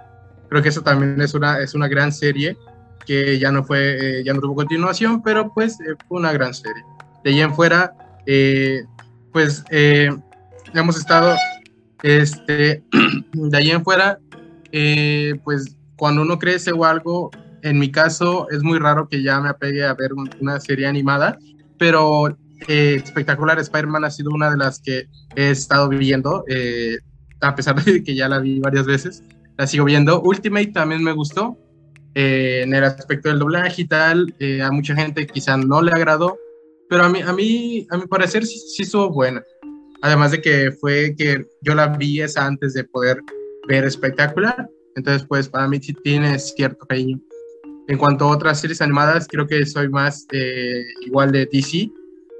Creo 0.49 0.63
que 0.63 0.71
eso 0.71 0.81
también 0.81 1.21
es 1.21 1.35
una, 1.35 1.59
es 1.59 1.75
una 1.75 1.89
gran 1.89 2.11
serie 2.11 2.57
que 3.05 3.39
ya 3.39 3.53
no 3.53 3.65
fue, 3.65 4.23
ya 4.25 4.33
no 4.33 4.41
tuvo 4.41 4.55
continuación, 4.55 5.23
pero 5.23 5.53
pues 5.53 5.77
fue 6.09 6.19
una 6.21 6.33
gran 6.33 6.55
serie. 6.55 6.83
De 7.23 7.33
ahí 7.33 7.41
en 7.43 7.55
fuera, 7.55 7.95
eh, 8.27 8.85
pues 9.35 9.65
eh, 9.71 10.11
hemos 10.75 10.97
estado, 10.97 11.35
este, 12.05 12.85
de 13.33 13.59
ahí 13.59 13.73
en 13.73 13.83
fuera, 13.83 14.21
eh, 14.71 15.35
pues 15.43 15.77
cuando 15.97 16.23
uno 16.23 16.39
crece 16.39 16.71
o 16.71 16.85
algo, 16.85 17.33
en 17.63 17.81
mi 17.81 17.91
caso 17.91 18.49
es 18.51 18.63
muy 18.63 18.79
raro 18.79 19.09
que 19.09 19.25
ya 19.25 19.41
me 19.41 19.49
apegue 19.49 19.85
a 19.85 19.93
ver 19.95 20.11
una 20.41 20.61
serie 20.61 20.87
animada, 20.87 21.37
pero 21.79 22.39
Espectacular 22.69 23.59
Spider-Man 23.59 24.05
ha 24.05 24.11
sido 24.11 24.31
una 24.31 24.51
de 24.51 24.57
las 24.57 24.79
que 24.79 25.09
he 25.35 25.51
estado 25.51 25.89
viendo, 25.89 26.45
a 27.41 27.55
pesar 27.57 27.83
de 27.83 28.05
que 28.05 28.15
ya 28.15 28.29
la 28.29 28.39
vi 28.39 28.61
varias 28.61 28.87
veces, 28.87 29.23
la 29.59 29.67
sigo 29.67 29.85
viendo. 29.85 30.23
Ultimate 30.23 30.69
también 30.69 31.03
me 31.03 31.13
gustó, 31.13 31.59
en 32.15 32.73
el 32.73 32.85
aspecto 32.85 33.29
del 33.29 33.41
doblaje 33.41 33.83
y 33.83 33.87
tal, 33.87 34.33
a 34.63 34.71
mucha 34.71 34.95
gente 34.95 35.27
quizá 35.27 35.57
no 35.57 35.83
le 35.83 35.93
agradó, 35.93 36.39
pero 36.89 37.05
a 37.05 37.09
mí, 37.09 37.21
a 37.21 37.33
mí, 37.33 37.87
a 37.91 37.97
mi 37.97 38.07
parecer 38.07 38.45
sí, 38.45 38.59
sí 38.59 38.83
estuvo 38.83 39.11
buena. 39.11 39.43
Además 40.03 40.33
de 40.33 40.43
que 40.43 40.71
fue 40.73 41.15
que 41.17 41.47
yo 41.63 41.75
la 41.75 41.89
vi 41.89 42.21
esa 42.21 42.45
antes 42.45 42.75
de 42.75 42.85
poder 42.85 43.21
ver 43.67 43.85
espectacular. 43.85 44.69
Entonces, 44.97 45.27
pues 45.27 45.49
para 45.49 45.67
mí 45.67 45.79
sí 45.81 45.95
tiene 46.03 46.39
cierto 46.39 46.87
cariño. 46.87 47.19
En 47.89 47.99
cuanto 47.99 48.25
a 48.25 48.31
otras 48.31 48.61
series 48.61 48.81
animadas, 48.81 49.27
creo 49.29 49.47
que 49.47 49.65
soy 49.67 49.89
más 49.89 50.27
eh, 50.33 50.85
igual 51.03 51.33
de 51.33 51.47
DC. 51.47 51.91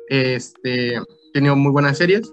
Este, 0.09 1.01
tenido 1.33 1.57
muy 1.57 1.73
buenas 1.73 1.99
series. 1.99 2.33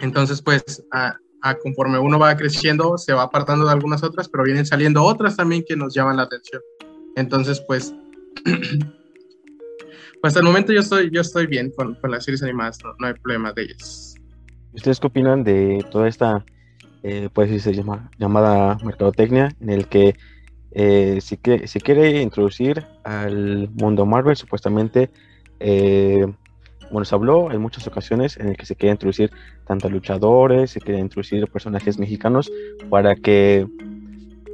Entonces, 0.00 0.40
pues 0.42 0.82
a, 0.90 1.18
conforme 1.62 1.98
uno 1.98 2.18
va 2.18 2.36
creciendo, 2.36 2.96
se 2.98 3.12
va 3.12 3.22
apartando 3.22 3.66
de 3.66 3.72
algunas 3.72 4.02
otras, 4.02 4.28
pero 4.28 4.44
vienen 4.44 4.66
saliendo 4.66 5.02
otras 5.02 5.36
también 5.36 5.64
que 5.66 5.76
nos 5.76 5.94
llaman 5.94 6.16
la 6.16 6.24
atención. 6.24 6.62
Entonces, 7.16 7.62
Pues 7.66 7.94
hasta 10.22 10.40
el 10.40 10.44
momento 10.46 10.72
yo 10.72 10.80
estoy, 10.80 11.10
yo 11.10 11.20
estoy 11.20 11.46
bien 11.46 11.72
con, 11.76 11.94
con 11.96 12.10
las 12.10 12.24
series 12.24 12.42
animadas, 12.42 12.78
no, 12.98 13.06
hay 13.06 13.14
problema 13.14 13.52
de 13.52 13.62
ellas. 13.62 14.14
¿Ustedes 14.72 15.00
qué 15.00 15.06
opinan 15.06 15.44
de 15.44 15.84
toda 15.90 16.08
esta, 16.08 16.44
eh, 17.02 17.28
pues 17.32 17.62
se 17.62 17.74
llama, 17.74 18.10
llamada 18.18 18.78
mercadotecnia, 18.84 19.54
en 19.60 19.70
el 19.70 19.86
que 19.88 20.14
eh, 20.74 21.18
si, 21.20 21.36
que, 21.36 21.66
si 21.66 21.80
quiere 21.80 22.22
introducir 22.22 22.86
al 23.04 23.68
mundo 23.70 24.06
Marvel, 24.06 24.36
supuestamente, 24.36 25.10
eh, 25.60 26.26
bueno, 26.90 27.04
se 27.04 27.14
habló 27.14 27.50
en 27.50 27.60
muchas 27.60 27.86
ocasiones 27.86 28.36
en 28.38 28.48
el 28.48 28.56
que 28.56 28.66
se 28.66 28.74
quiere 28.74 28.92
introducir 28.92 29.30
tanto 29.66 29.90
luchadores, 29.90 30.70
se 30.70 30.80
quiere 30.80 31.00
introducir 31.00 31.46
personajes 31.48 31.98
mexicanos 31.98 32.50
para 32.88 33.14
que 33.14 33.66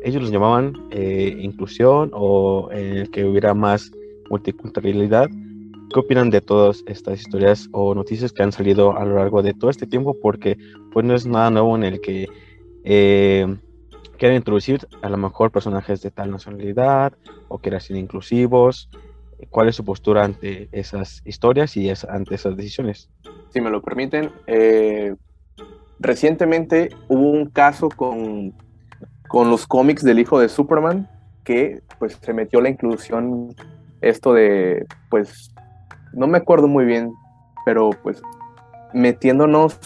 ellos 0.05 0.23
los 0.23 0.31
llamaban 0.31 0.73
eh, 0.91 1.37
inclusión 1.41 2.11
o 2.13 2.69
que 3.13 3.25
hubiera 3.25 3.55
más 3.55 3.91
multiculturalidad 4.31 5.29
¿Qué 5.93 6.01
opinan 6.01 6.29
de 6.29 6.43
todas 6.43 6.85
estas 6.87 7.21
historias 7.21 7.69
o 7.73 7.95
noticias 7.95 8.33
que 8.33 8.43
han 8.43 8.53
salido 8.53 8.97
a 8.97 9.05
lo 9.07 9.17
largo 9.17 9.43
de 9.43 9.55
todo 9.55 9.71
este 9.71 9.87
tiempo? 9.87 10.15
Porque 10.21 10.59
pues 10.93 11.07
no 11.07 11.15
es 11.15 11.27
nada 11.27 11.51
nuevo 11.51 11.75
en 11.77 11.85
el 11.85 12.01
que 12.03 12.29
eh, 12.85 13.57
quieran 14.19 14.37
introducir 14.37 14.87
a 15.01 15.09
lo 15.09 15.17
mejor 15.17 15.51
personajes 15.51 16.03
de 16.03 16.11
tal 16.11 16.31
nacionalidad 16.31 17.15
o 17.49 17.59
quieran 17.59 17.81
ser 17.81 17.97
inclusivos. 17.97 18.91
¿Cuál 19.49 19.69
es 19.69 19.77
su 19.77 19.85
postura 19.85 20.25
ante 20.25 20.69
esas 20.73 21.23
historias 21.25 21.75
y 21.77 21.91
ante 21.91 22.35
esas 22.35 22.55
decisiones? 22.55 23.09
Si 23.51 23.61
me 23.63 23.71
lo 23.71 23.81
permiten, 23.81 24.31
eh, 24.47 25.15
recientemente 26.01 26.91
hubo 27.09 27.31
un 27.31 27.49
caso 27.49 27.89
con, 27.89 28.53
con 29.27 29.49
los 29.49 29.67
cómics 29.67 30.05
del 30.05 30.19
hijo 30.19 30.39
de 30.39 30.51
Superman 30.51 31.09
que 31.45 31.81
pues 31.99 32.19
se 32.21 32.35
metió 32.35 32.61
la 32.61 32.69
inclusión 32.69 33.55
esto 34.03 34.35
de 34.35 34.87
pues 35.09 35.55
no 36.13 36.27
me 36.27 36.39
acuerdo 36.39 36.69
muy 36.69 36.85
bien, 36.85 37.13
pero 37.65 37.91
pues 38.03 38.23
metiéndonos 38.93 39.79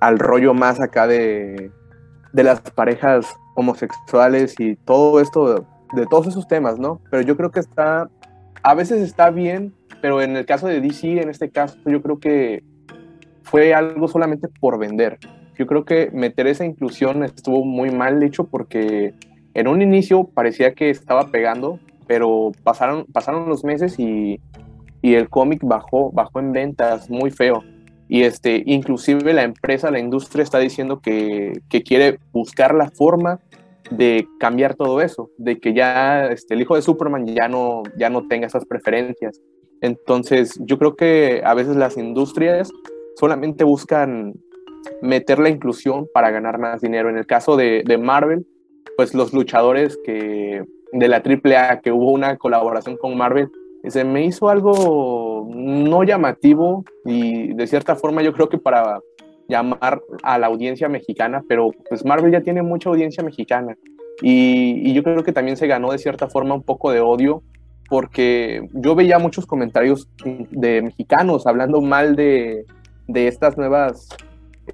al 0.00 0.18
rollo 0.18 0.54
más 0.54 0.80
acá 0.80 1.06
de, 1.06 1.70
de 2.32 2.42
las 2.42 2.60
parejas 2.60 3.34
homosexuales 3.54 4.58
y 4.58 4.76
todo 4.76 5.20
esto, 5.20 5.66
de, 5.94 6.06
todos 6.06 6.26
esos 6.26 6.46
temas, 6.46 6.78
¿no? 6.78 7.00
Pero 7.10 7.22
yo 7.22 7.36
creo 7.36 7.50
que 7.50 7.60
está, 7.60 8.10
a 8.62 8.74
veces 8.74 9.00
está 9.00 9.30
bien, 9.30 9.72
pero 10.02 10.20
en 10.20 10.36
el 10.36 10.44
caso 10.44 10.66
de 10.66 10.80
DC, 10.80 11.22
en 11.22 11.30
este 11.30 11.50
caso, 11.50 11.78
yo 11.86 12.02
creo 12.02 12.18
que 12.18 12.64
fue 13.42 13.72
algo 13.72 14.08
solamente 14.08 14.48
por 14.60 14.78
vender. 14.78 15.18
Yo 15.56 15.66
creo 15.66 15.84
que 15.84 16.10
meter 16.12 16.48
esa 16.48 16.64
inclusión 16.64 17.22
estuvo 17.22 17.64
muy 17.64 17.90
mal 17.90 18.22
hecho 18.22 18.44
porque 18.44 19.14
en 19.54 19.68
un 19.68 19.80
inicio 19.80 20.24
parecía 20.24 20.74
que 20.74 20.90
estaba 20.90 21.28
pegando, 21.28 21.78
pero 22.08 22.50
pasaron, 22.64 23.06
pasaron 23.12 23.48
los 23.48 23.62
meses 23.62 23.98
y 24.00 24.40
y 25.04 25.16
el 25.16 25.28
cómic 25.28 25.60
bajó, 25.62 26.10
bajó 26.12 26.40
en 26.40 26.52
ventas 26.52 27.10
muy 27.10 27.30
feo. 27.30 27.62
Y 28.08 28.22
este, 28.22 28.62
inclusive 28.64 29.34
la 29.34 29.42
empresa, 29.42 29.90
la 29.90 29.98
industria 29.98 30.42
está 30.42 30.58
diciendo 30.58 31.00
que, 31.00 31.60
que 31.68 31.82
quiere 31.82 32.20
buscar 32.32 32.74
la 32.74 32.88
forma 32.88 33.38
de 33.90 34.26
cambiar 34.40 34.76
todo 34.76 35.02
eso, 35.02 35.28
de 35.36 35.60
que 35.60 35.74
ya 35.74 36.28
este, 36.28 36.54
el 36.54 36.62
hijo 36.62 36.74
de 36.74 36.80
Superman 36.80 37.26
ya 37.26 37.48
no, 37.48 37.82
ya 37.98 38.08
no 38.08 38.26
tenga 38.28 38.46
esas 38.46 38.64
preferencias. 38.64 39.42
Entonces, 39.82 40.58
yo 40.60 40.78
creo 40.78 40.96
que 40.96 41.42
a 41.44 41.52
veces 41.52 41.76
las 41.76 41.98
industrias 41.98 42.70
solamente 43.16 43.62
buscan 43.62 44.32
meter 45.02 45.38
la 45.38 45.50
inclusión 45.50 46.08
para 46.14 46.30
ganar 46.30 46.58
más 46.58 46.80
dinero. 46.80 47.10
En 47.10 47.18
el 47.18 47.26
caso 47.26 47.58
de, 47.58 47.82
de 47.84 47.98
Marvel, 47.98 48.46
pues 48.96 49.12
los 49.12 49.34
luchadores 49.34 49.98
que 50.02 50.64
de 50.92 51.08
la 51.08 51.16
AAA, 51.16 51.82
que 51.82 51.92
hubo 51.92 52.10
una 52.10 52.38
colaboración 52.38 52.96
con 52.96 53.18
Marvel, 53.18 53.50
se 53.88 54.04
me 54.04 54.24
hizo 54.24 54.48
algo 54.48 55.46
no 55.54 56.04
llamativo 56.04 56.84
y 57.04 57.54
de 57.54 57.66
cierta 57.66 57.96
forma 57.96 58.22
yo 58.22 58.32
creo 58.32 58.48
que 58.48 58.58
para 58.58 59.00
llamar 59.48 60.00
a 60.22 60.38
la 60.38 60.46
audiencia 60.46 60.88
mexicana, 60.88 61.42
pero 61.48 61.70
pues 61.88 62.04
Marvel 62.04 62.32
ya 62.32 62.40
tiene 62.40 62.62
mucha 62.62 62.88
audiencia 62.88 63.22
mexicana 63.22 63.76
y, 64.22 64.92
yo 64.94 65.02
creo 65.02 65.24
que 65.24 65.32
también 65.32 65.56
se 65.56 65.66
ganó 65.66 65.92
de 65.92 65.98
cierta 65.98 66.28
forma 66.28 66.54
un 66.54 66.62
poco 66.62 66.90
de 66.92 67.00
odio 67.00 67.42
porque 67.88 68.66
yo 68.72 68.94
veía 68.94 69.18
muchos 69.18 69.44
comentarios 69.44 70.08
de 70.24 70.82
mexicanos 70.82 71.46
hablando 71.46 71.80
mal 71.82 72.16
de, 72.16 72.64
de 73.06 73.28
estas 73.28 73.58
nuevas 73.58 74.08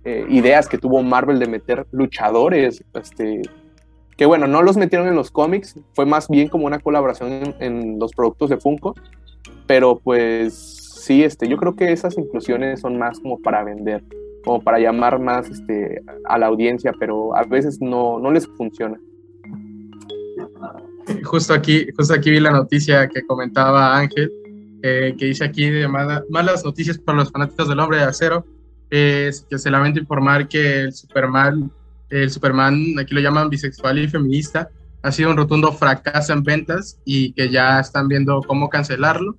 eh, 0.04 0.24
ideas 0.28 0.68
que 0.68 0.78
tuvo 0.78 1.02
Marvel 1.02 1.40
de 1.40 1.48
meter 1.48 1.86
luchadores 1.90 2.84
este, 2.94 3.42
que 4.20 4.26
bueno, 4.26 4.46
no 4.46 4.60
los 4.62 4.76
metieron 4.76 5.08
en 5.08 5.14
los 5.14 5.30
cómics, 5.30 5.76
fue 5.94 6.04
más 6.04 6.28
bien 6.28 6.48
como 6.48 6.66
una 6.66 6.78
colaboración 6.78 7.54
en, 7.58 7.98
los 7.98 8.12
productos 8.12 8.50
de 8.50 8.58
Funko, 8.58 8.94
pero 9.66 9.98
pues 9.98 10.52
sí, 10.52 11.24
este, 11.24 11.48
yo 11.48 11.56
creo 11.56 11.74
que 11.74 11.90
esas 11.90 12.18
inclusiones 12.18 12.80
son 12.80 12.98
más 12.98 13.18
como 13.18 13.40
para 13.40 13.64
vender, 13.64 14.04
como 14.44 14.60
para 14.60 14.78
llamar 14.78 15.18
más 15.20 15.48
este, 15.48 16.02
a 16.26 16.36
la 16.36 16.48
audiencia, 16.48 16.92
pero 17.00 17.34
a 17.34 17.44
veces 17.44 17.80
no, 17.80 18.18
no 18.18 18.30
les 18.30 18.46
funciona. 18.46 19.00
Justo 21.24 21.54
aquí, 21.54 21.86
justo 21.96 22.12
aquí 22.12 22.30
vi 22.30 22.40
la 22.40 22.50
noticia 22.50 23.08
que 23.08 23.22
comentaba 23.22 23.96
Ángel, 23.96 24.30
eh, 24.82 25.14
que 25.18 25.24
dice 25.24 25.44
aquí 25.46 25.70
de 25.70 25.88
malas 25.88 26.62
noticias 26.62 26.98
para 26.98 27.16
los 27.16 27.32
fanáticos 27.32 27.70
del 27.70 27.80
hombre 27.80 27.96
de 27.96 28.04
acero, 28.04 28.44
es 28.90 29.46
que 29.48 29.56
se 29.56 29.70
lamenta 29.70 29.98
informar 29.98 30.46
que 30.46 30.80
el 30.80 30.92
Superman 30.92 31.70
el 32.10 32.30
Superman, 32.30 32.98
aquí 32.98 33.14
lo 33.14 33.20
llaman 33.20 33.48
bisexual 33.48 33.98
y 33.98 34.08
feminista, 34.08 34.68
ha 35.02 35.12
sido 35.12 35.30
un 35.30 35.36
rotundo 35.36 35.72
fracaso 35.72 36.32
en 36.32 36.42
ventas 36.42 36.98
y 37.04 37.32
que 37.32 37.48
ya 37.48 37.80
están 37.80 38.08
viendo 38.08 38.42
cómo 38.46 38.68
cancelarlo. 38.68 39.36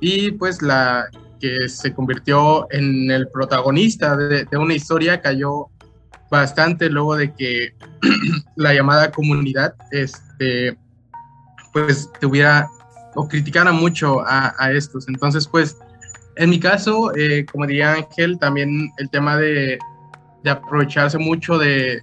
Y 0.00 0.30
pues 0.32 0.62
la 0.62 1.08
que 1.40 1.68
se 1.68 1.92
convirtió 1.92 2.66
en 2.70 3.10
el 3.10 3.28
protagonista 3.28 4.16
de, 4.16 4.46
una 4.56 4.74
historia 4.74 5.20
cayó 5.20 5.66
bastante 6.30 6.88
luego 6.88 7.16
de 7.16 7.34
que 7.34 7.74
la 8.56 8.72
llamada 8.72 9.10
comunidad 9.10 9.74
este, 9.90 10.78
pues 11.72 12.10
tuviera 12.20 12.68
o 13.14 13.28
criticara 13.28 13.72
mucho 13.72 14.22
a, 14.26 14.72
estos. 14.72 15.06
Entonces, 15.08 15.46
pues, 15.46 15.76
en 16.36 16.50
mi 16.50 16.58
caso, 16.58 17.14
eh, 17.14 17.46
como 17.50 17.66
diría 17.66 17.92
Ángel, 17.92 18.38
también 18.38 18.90
el 18.98 19.08
tema 19.10 19.36
de, 19.36 19.78
de 20.44 20.50
aprovecharse 20.50 21.18
mucho 21.18 21.58
de, 21.58 22.00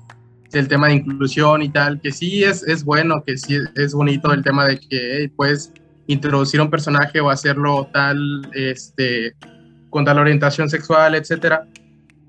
del 0.52 0.68
tema 0.68 0.88
de 0.88 0.96
inclusión 0.96 1.62
y 1.62 1.70
tal, 1.70 2.02
que 2.02 2.12
sí 2.12 2.44
es, 2.44 2.64
es 2.64 2.84
bueno, 2.84 3.24
que 3.26 3.38
sí 3.38 3.58
es 3.76 3.94
bonito 3.94 4.34
el 4.34 4.44
tema 4.44 4.66
de 4.66 4.80
que 4.80 5.32
puedes 5.36 5.72
introducir 6.08 6.60
un 6.60 6.70
personaje 6.70 7.22
o 7.22 7.30
hacerlo 7.30 7.88
tal, 7.94 8.50
este, 8.54 9.34
con 9.90 10.04
tal 10.04 10.18
orientación 10.18 10.70
sexual, 10.70 11.16
etcétera. 11.16 11.68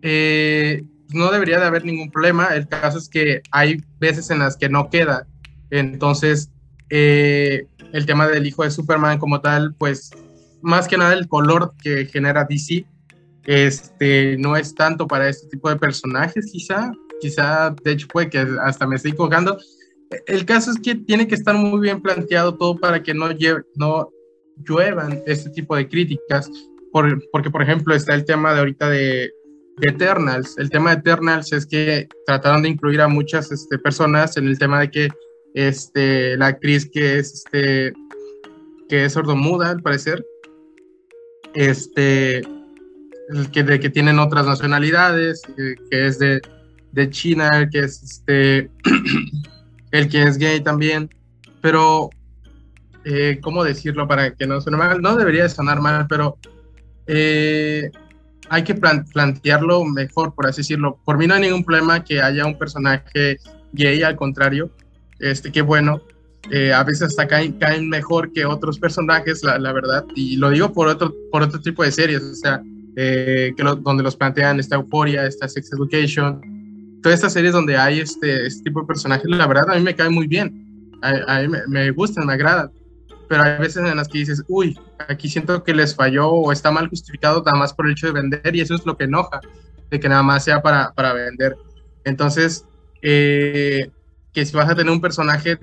Eh, 0.02 0.84
no 1.12 1.30
debería 1.30 1.58
de 1.58 1.66
haber 1.66 1.84
ningún 1.84 2.10
problema. 2.10 2.48
El 2.54 2.68
caso 2.68 2.98
es 2.98 3.08
que 3.08 3.42
hay 3.50 3.82
veces 3.98 4.30
en 4.30 4.40
las 4.40 4.56
que 4.56 4.68
no 4.68 4.90
queda. 4.90 5.26
Entonces, 5.70 6.50
eh, 6.90 7.66
el 7.92 8.06
tema 8.06 8.28
del 8.28 8.46
hijo 8.46 8.62
de 8.62 8.70
Superman 8.70 9.18
como 9.18 9.40
tal, 9.40 9.74
pues 9.78 10.10
más 10.60 10.86
que 10.86 10.98
nada 10.98 11.14
el 11.14 11.26
color 11.26 11.72
que 11.82 12.06
genera 12.06 12.44
DC, 12.44 12.84
este, 13.45 14.36
no 14.38 14.57
es 14.57 14.74
tanto 14.74 15.07
para 15.07 15.28
este 15.28 15.49
tipo 15.49 15.68
de 15.68 15.76
personajes, 15.76 16.51
quizá, 16.53 16.93
quizá, 17.20 17.74
de 17.82 17.93
hecho, 17.93 18.09
puede 18.09 18.30
que 18.30 18.47
hasta 18.62 18.86
me 18.86 18.97
estoy 18.97 19.12
cojando. 19.12 19.59
El 20.26 20.45
caso 20.45 20.70
es 20.70 20.78
que 20.78 20.95
tiene 20.95 21.26
que 21.26 21.34
estar 21.34 21.55
muy 21.55 21.80
bien 21.80 22.01
planteado 22.01 22.57
todo 22.57 22.76
para 22.76 23.03
que 23.03 23.14
no, 23.14 23.28
no 23.76 24.11
lluevan 24.64 25.22
este 25.26 25.51
tipo 25.51 25.74
de 25.76 25.88
críticas, 25.88 26.51
porque, 26.93 27.51
por 27.51 27.62
ejemplo, 27.62 27.95
está 27.95 28.14
el 28.14 28.24
tema 28.24 28.53
de 28.53 28.59
ahorita 28.59 28.88
de, 28.88 29.32
Eternals. 29.80 30.59
El 30.59 30.68
tema 30.68 30.90
de 30.90 31.01
Eternals 31.01 31.51
es 31.53 31.64
que 31.64 32.07
trataron 32.26 32.62
de 32.62 32.68
incluir 32.68 33.01
a 33.01 33.09
muchas 33.09 33.51
este, 33.51 33.78
personas 33.78 34.36
en 34.36 34.47
el 34.47 34.59
tema 34.59 34.80
de 34.80 34.90
que 34.90 35.09
este, 35.55 36.36
la 36.36 36.49
actriz 36.49 36.88
que 36.90 37.18
es, 37.18 37.32
este, 37.32 37.95
que 38.88 39.07
es 39.07 39.14
sordomuda, 39.14 39.70
al 39.70 39.80
parecer, 39.80 40.24
este, 41.55 42.43
que, 43.53 43.80
que 43.80 43.91
tienen 43.91 44.18
otras 44.18 44.47
nacionalidades, 44.47 45.43
que, 45.57 46.07
es 46.07 46.18
de, 46.18 46.41
de, 46.93 47.11
China, 47.11 47.68
que 47.70 47.80
es 47.80 48.03
este, 48.03 48.70
el 49.91 50.09
que 50.09 50.22
es 50.22 50.39
gay 50.39 50.61
también, 50.61 51.11
pero, 51.61 52.11
eh, 53.05 53.39
¿cómo 53.43 53.64
decirlo 53.64 54.07
para 54.09 54.35
que 54.35 54.47
no 54.47 54.61
suene 54.61 54.78
mal? 54.78 55.01
No 55.01 55.16
debería 55.16 55.49
sonar 55.49 55.80
mal, 55.80 56.07
pero 56.09 56.39
eh, 57.07 57.91
hay 58.49 58.64
que 58.64 58.74
plantearlo 58.74 59.85
mejor, 59.85 60.35
por 60.35 60.47
así 60.47 60.61
decirlo. 60.61 60.99
Por 61.05 61.16
mí 61.16 61.26
no 61.26 61.35
hay 61.35 61.43
ningún 61.43 61.64
problema 61.64 62.05
que 62.05 62.20
haya 62.20 62.45
un 62.47 62.59
personaje 62.59 63.39
gay, 63.72 64.03
al 64.03 64.16
contrario, 64.16 64.70
este, 65.18 65.53
qué 65.53 65.62
bueno, 65.62 66.03
eh, 66.51 66.72
a 66.72 66.83
veces 66.83 67.03
hasta 67.03 67.28
caen, 67.28 67.53
caen, 67.53 67.89
mejor 67.89 68.33
que 68.33 68.45
otros 68.45 68.78
personajes, 68.78 69.45
la, 69.45 69.59
la, 69.59 69.72
verdad, 69.72 70.05
y 70.14 70.37
lo 70.37 70.51
digo 70.51 70.72
por 70.72 70.89
otro, 70.89 71.14
por 71.30 71.43
otro 71.43 71.61
tipo 71.61 71.85
de 71.85 71.93
series, 71.93 72.22
o 72.22 72.35
sea, 72.35 72.61
eh, 72.97 73.53
que 73.57 73.62
donde 73.62 74.03
los 74.03 74.16
plantean 74.16 74.61
esta 74.61 74.76
euforia, 74.76 75.26
esta 75.26 75.49
sex 75.49 75.72
education, 75.72 77.01
todas 77.03 77.18
estas 77.18 77.32
series 77.32 77.53
donde 77.53 77.76
hay 77.76 78.01
este, 78.01 78.47
este 78.47 78.64
tipo 78.64 78.80
de 78.80 78.86
personajes, 78.86 79.24
la 79.26 79.47
verdad 79.47 79.70
a 79.70 79.74
mí 79.74 79.80
me 79.82 79.95
cae 79.95 80.11
muy 80.11 80.26
bien, 80.26 80.99
a, 81.03 81.40
mí 81.40 81.49
me, 81.49 81.66
me, 81.66 81.90
gustan, 81.90 82.26
me 82.26 82.34
agradan, 82.34 82.70
pero 83.28 83.43
hay 83.43 83.59
veces 83.59 83.84
en 83.84 83.97
las 83.97 84.09
que 84.09 84.18
dices, 84.18 84.45
uy, 84.49 84.78
aquí 85.09 85.28
siento 85.28 85.64
que 85.64 85.74
les 85.74 85.95
falló 85.95 86.28
o 86.28 86.53
está 86.53 86.70
mal 86.70 86.88
justificado 86.88 87.43
nada 87.45 87.59
más 87.59 87.72
por 87.72 87.86
el 87.86 87.93
hecho 87.93 88.07
de 88.07 88.12
vender 88.12 88.55
y 88.55 88.61
eso 88.61 88.74
es 88.74 88.84
lo 88.86 88.97
que 88.97 89.05
enoja, 89.05 89.40
de 89.90 89.99
que 89.99 90.09
nada 90.09 90.22
más 90.22 90.45
sea 90.45 90.62
para, 90.62 90.93
para 90.93 91.12
vender. 91.12 91.57
Entonces, 92.05 92.66
eh, 93.01 93.90
que 94.32 94.47
si 94.47 94.57
vas 94.57 94.70
a 94.70 94.74
tener 94.74 94.93
un 94.93 95.01
personaje 95.01 95.59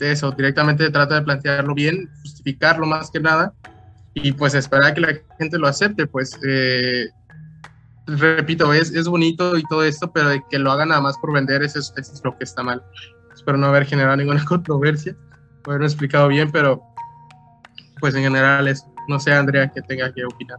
eso, 0.00 0.30
directamente 0.32 0.90
trata 0.90 1.16
de 1.16 1.22
plantearlo 1.22 1.74
bien, 1.74 2.08
justificarlo 2.22 2.86
más 2.86 3.10
que 3.10 3.20
nada, 3.20 3.54
y 4.22 4.32
pues 4.32 4.54
esperar 4.54 4.94
que 4.94 5.00
la 5.00 5.14
gente 5.38 5.58
lo 5.58 5.66
acepte, 5.66 6.06
pues 6.06 6.38
eh, 6.46 7.06
repito, 8.06 8.72
es, 8.72 8.94
es 8.94 9.08
bonito 9.08 9.56
y 9.56 9.62
todo 9.64 9.84
esto, 9.84 10.10
pero 10.12 10.30
de 10.30 10.42
que 10.50 10.58
lo 10.58 10.72
hagan 10.72 10.88
nada 10.88 11.00
más 11.00 11.16
por 11.18 11.32
vender, 11.32 11.62
eso 11.62 11.78
es, 11.78 11.92
es 11.96 12.20
lo 12.24 12.36
que 12.36 12.44
está 12.44 12.62
mal. 12.62 12.82
Espero 13.34 13.58
no 13.58 13.66
haber 13.66 13.86
generado 13.86 14.16
ninguna 14.16 14.44
controversia, 14.48 15.16
haberlo 15.64 15.86
explicado 15.86 16.28
bien, 16.28 16.50
pero 16.50 16.82
pues 18.00 18.14
en 18.14 18.22
general 18.22 18.68
es, 18.68 18.84
no 19.08 19.18
sé 19.18 19.32
Andrea 19.32 19.68
que 19.68 19.82
tenga 19.82 20.12
que 20.12 20.24
opinar. 20.24 20.58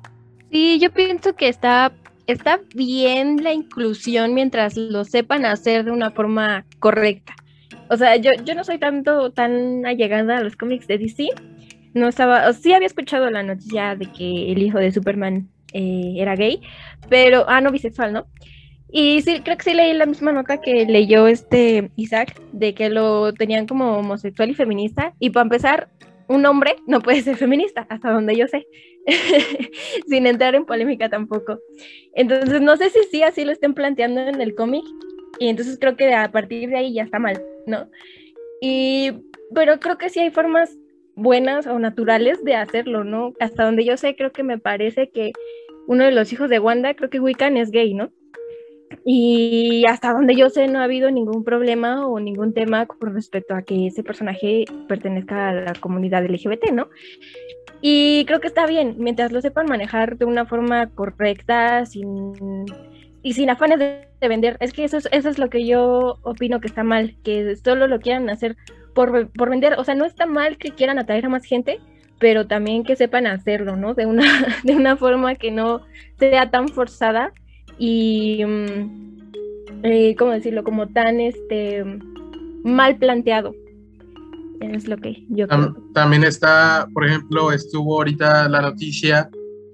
Sí, 0.52 0.80
yo 0.80 0.92
pienso 0.92 1.36
que 1.36 1.48
está, 1.48 1.92
está 2.28 2.60
bien 2.74 3.44
la 3.44 3.54
inclusión 3.54 4.34
mientras 4.34 4.76
lo 4.78 5.06
sepan 5.06 5.46
hacer 5.46 5.86
de 5.86 5.92
una 5.92 6.12
forma 6.12 6.66
correcta. 6.80 7.36
O 7.90 7.98
sea, 7.98 8.16
yo, 8.18 8.32
yo 8.46 8.56
no 8.56 8.64
soy 8.64 8.78
tanto 8.78 9.32
tan 9.32 9.86
allegada 9.86 10.38
a 10.38 10.42
los 10.42 10.56
cómics 10.56 10.88
de 10.88 11.00
DC. 11.00 11.30
No 12.00 12.08
estaba, 12.08 12.52
sí 12.54 12.74
había 12.74 12.88
escuchado 12.88 13.30
la 13.30 13.44
noticia 13.44 13.96
de 13.96 14.06
que 14.12 14.52
el 14.52 14.62
hijo 14.62 14.80
de 14.80 14.92
Superman 14.92 15.50
eh, 15.74 16.14
era 16.18 16.36
gay, 16.36 16.62
pero, 17.10 17.46
ah, 17.48 17.62
no, 17.62 17.72
bisexual, 17.72 18.14
¿no? 18.14 18.28
Y 18.92 19.22
sí, 19.22 19.42
creo 19.42 19.58
que 19.58 19.64
sí 19.64 19.74
leí 19.74 19.94
la 19.94 20.06
misma 20.06 20.32
nota 20.32 20.62
que 20.62 20.86
leyó 20.86 21.28
este 21.28 21.92
Isaac, 21.96 22.42
de 22.54 22.74
que 22.74 22.90
lo 22.90 23.34
tenían 23.34 23.68
como 23.68 23.98
homosexual 23.98 24.50
y 24.50 24.56
feminista. 24.56 25.14
Y 25.20 25.30
para 25.30 25.44
empezar, 25.44 25.90
un 26.28 26.46
hombre 26.46 26.76
no 26.88 27.02
puede 27.02 27.22
ser 27.22 27.36
feminista, 27.36 27.86
hasta 27.90 28.12
donde 28.12 28.36
yo 28.36 28.48
sé, 28.48 28.66
sin 30.08 30.26
entrar 30.26 30.56
en 30.56 30.66
polémica 30.66 31.10
tampoco. 31.10 31.60
Entonces, 32.14 32.62
no 32.62 32.78
sé 32.78 32.90
si 32.90 33.04
sí 33.12 33.24
así 33.24 33.46
lo 33.46 33.52
estén 33.52 33.74
planteando 33.74 34.22
en 34.22 34.42
el 34.42 34.56
cómic, 34.56 34.86
y 35.40 35.50
entonces 35.50 35.78
creo 35.80 35.96
que 35.96 36.14
a 36.14 36.32
partir 36.32 36.70
de 36.70 36.78
ahí 36.78 36.94
ya 36.94 37.04
está 37.04 37.20
mal, 37.20 37.42
¿no? 37.68 37.90
Y, 38.62 39.12
pero 39.54 39.80
creo 39.80 39.98
que 39.98 40.10
sí 40.10 40.20
hay 40.20 40.32
formas 40.32 40.76
buenas 41.20 41.68
o 41.68 41.78
naturales 41.80 42.44
de 42.44 42.56
hacerlo, 42.56 43.04
¿no? 43.04 43.34
Hasta 43.40 43.64
donde 43.64 43.86
yo 43.86 43.98
sé, 43.98 44.16
creo 44.16 44.32
que 44.32 44.44
me 44.44 44.58
parece 44.58 45.10
que 45.10 45.32
uno 45.88 46.04
de 46.04 46.12
los 46.12 46.32
hijos 46.34 46.50
de 46.50 46.60
Wanda, 46.60 46.94
creo 46.94 47.10
que 47.10 47.20
Wiccan 47.20 47.58
es 47.58 47.72
gay, 47.72 47.94
¿no? 47.94 48.12
Y 49.06 49.86
hasta 49.88 50.14
donde 50.14 50.36
yo 50.36 50.50
sé, 50.50 50.68
no 50.68 50.80
ha 50.80 50.84
habido 50.84 51.12
ningún 51.12 51.44
problema 51.44 52.08
o 52.08 52.20
ningún 52.20 52.54
tema 52.54 52.86
con 52.86 53.14
respecto 53.14 53.56
a 53.56 53.62
que 53.62 53.88
ese 53.88 54.04
personaje 54.04 54.66
pertenezca 54.88 55.50
a 55.50 55.54
la 55.54 55.74
comunidad 55.74 56.26
LGBT, 56.26 56.72
¿no? 56.72 56.90
Y 57.82 58.26
creo 58.26 58.40
que 58.40 58.48
está 58.48 58.66
bien, 58.66 58.96
mientras 58.98 59.32
lo 59.32 59.42
sepan 59.42 59.68
manejar 59.68 60.18
de 60.18 60.26
una 60.26 60.46
forma 60.46 60.94
correcta, 60.94 61.86
sin 61.86 62.34
y 63.22 63.34
sin 63.34 63.50
afanes 63.50 63.80
de, 63.80 64.28
vender. 64.28 64.58
Es 64.60 64.74
que 64.74 64.84
eso 64.84 64.98
es, 64.98 65.08
eso 65.12 65.30
es 65.30 65.38
lo 65.38 65.50
que 65.50 65.66
yo 65.66 66.18
opino 66.24 66.60
que 66.60 66.68
está 66.68 66.84
mal, 66.84 67.16
que 67.24 67.56
solo 67.56 67.88
lo 67.88 68.00
quieran 68.00 68.30
hacer 68.30 68.58
por, 68.94 69.30
por, 69.32 69.50
vender. 69.50 69.76
O 69.78 69.84
sea, 69.84 69.96
no 69.96 70.06
está 70.06 70.26
mal 70.26 70.58
que 70.58 70.72
quieran 70.72 71.00
atraer 71.00 71.26
a 71.26 71.30
más 71.30 71.46
gente, 71.46 71.80
pero 72.20 72.48
también 72.48 72.84
que 72.84 72.96
sepan 72.96 73.28
hacerlo, 73.28 73.76
¿no? 73.76 73.94
De 73.94 74.06
una, 74.06 74.24
de 74.64 74.76
una 74.76 74.98
forma 74.98 75.36
que 75.36 75.52
no 75.52 75.82
sea 76.18 76.50
tan 76.52 76.68
forzada 76.68 77.34
y, 77.78 78.44
mm, 78.46 79.32
eh, 79.84 80.16
¿cómo 80.18 80.32
decirlo? 80.32 80.64
Como 80.64 80.88
tan 80.88 81.20
este 81.20 81.84
mal 82.64 82.98
planteado. 82.98 83.56
Es 84.60 84.90
lo 84.90 84.98
que 84.98 85.26
yo 85.30 85.48
creo. 85.48 85.74
También 85.94 86.26
está, 86.26 86.86
por 86.94 87.06
ejemplo, 87.06 87.54
estuvo 87.54 87.96
ahorita 87.96 88.50
la 88.50 88.62
noticia 88.62 89.30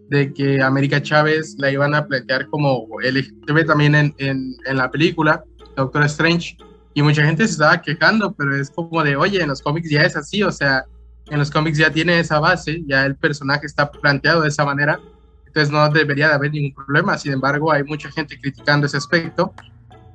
de 0.10 0.34
que 0.34 0.62
América 0.62 1.02
Chávez 1.02 1.56
la 1.58 1.72
iban 1.72 1.96
a 1.96 2.06
plantear 2.06 2.48
como 2.48 2.88
LGBT 3.02 3.66
también 3.66 3.96
en, 3.96 4.14
en, 4.18 4.78
la 4.78 4.90
película, 4.92 5.44
Doctor 5.76 6.04
Strange, 6.04 6.58
y 6.94 7.02
mucha 7.02 7.24
gente 7.24 7.46
se 7.46 7.54
estaba 7.54 7.82
quejando, 7.82 8.34
pero 8.34 8.56
es 8.56 8.70
como 8.70 9.04
de, 9.04 9.16
oye, 9.16 9.42
en 9.42 9.50
los 9.50 9.62
cómics 9.62 9.90
ya 9.90 10.04
es 10.04 10.16
así, 10.16 10.44
o 10.44 10.52
sea, 10.52 10.86
en 11.30 11.40
los 11.40 11.50
cómics 11.50 11.78
ya 11.78 11.92
tiene 11.92 12.20
esa 12.20 12.40
base, 12.40 12.84
ya 12.86 13.06
el 13.06 13.16
personaje 13.16 13.66
está 13.66 13.92
planteado 13.92 14.42
de 14.42 14.50
esa 14.50 14.64
manera, 14.64 15.00
entonces 15.48 15.72
no 15.72 15.90
debería 15.90 16.30
de 16.30 16.34
haber 16.36 16.52
ningún 16.52 16.74
problema, 16.74 17.18
sin 17.18 17.34
embargo, 17.34 17.72
hay 17.72 17.84
mucha 17.84 18.12
gente 18.12 18.40
criticando 18.40 18.86
ese 18.86 18.98
aspecto. 18.98 19.54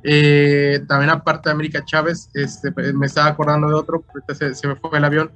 Eh, 0.02 0.82
también 0.88 1.10
aparte 1.10 1.50
de 1.50 1.52
América 1.52 1.84
Chávez, 1.84 2.30
este, 2.32 2.70
me 2.94 3.06
estaba 3.06 3.28
acordando 3.28 3.68
de 3.68 3.74
otro, 3.74 4.02
se, 4.32 4.54
se 4.54 4.68
me 4.68 4.76
fue 4.76 4.96
el 4.96 5.04
avión, 5.04 5.30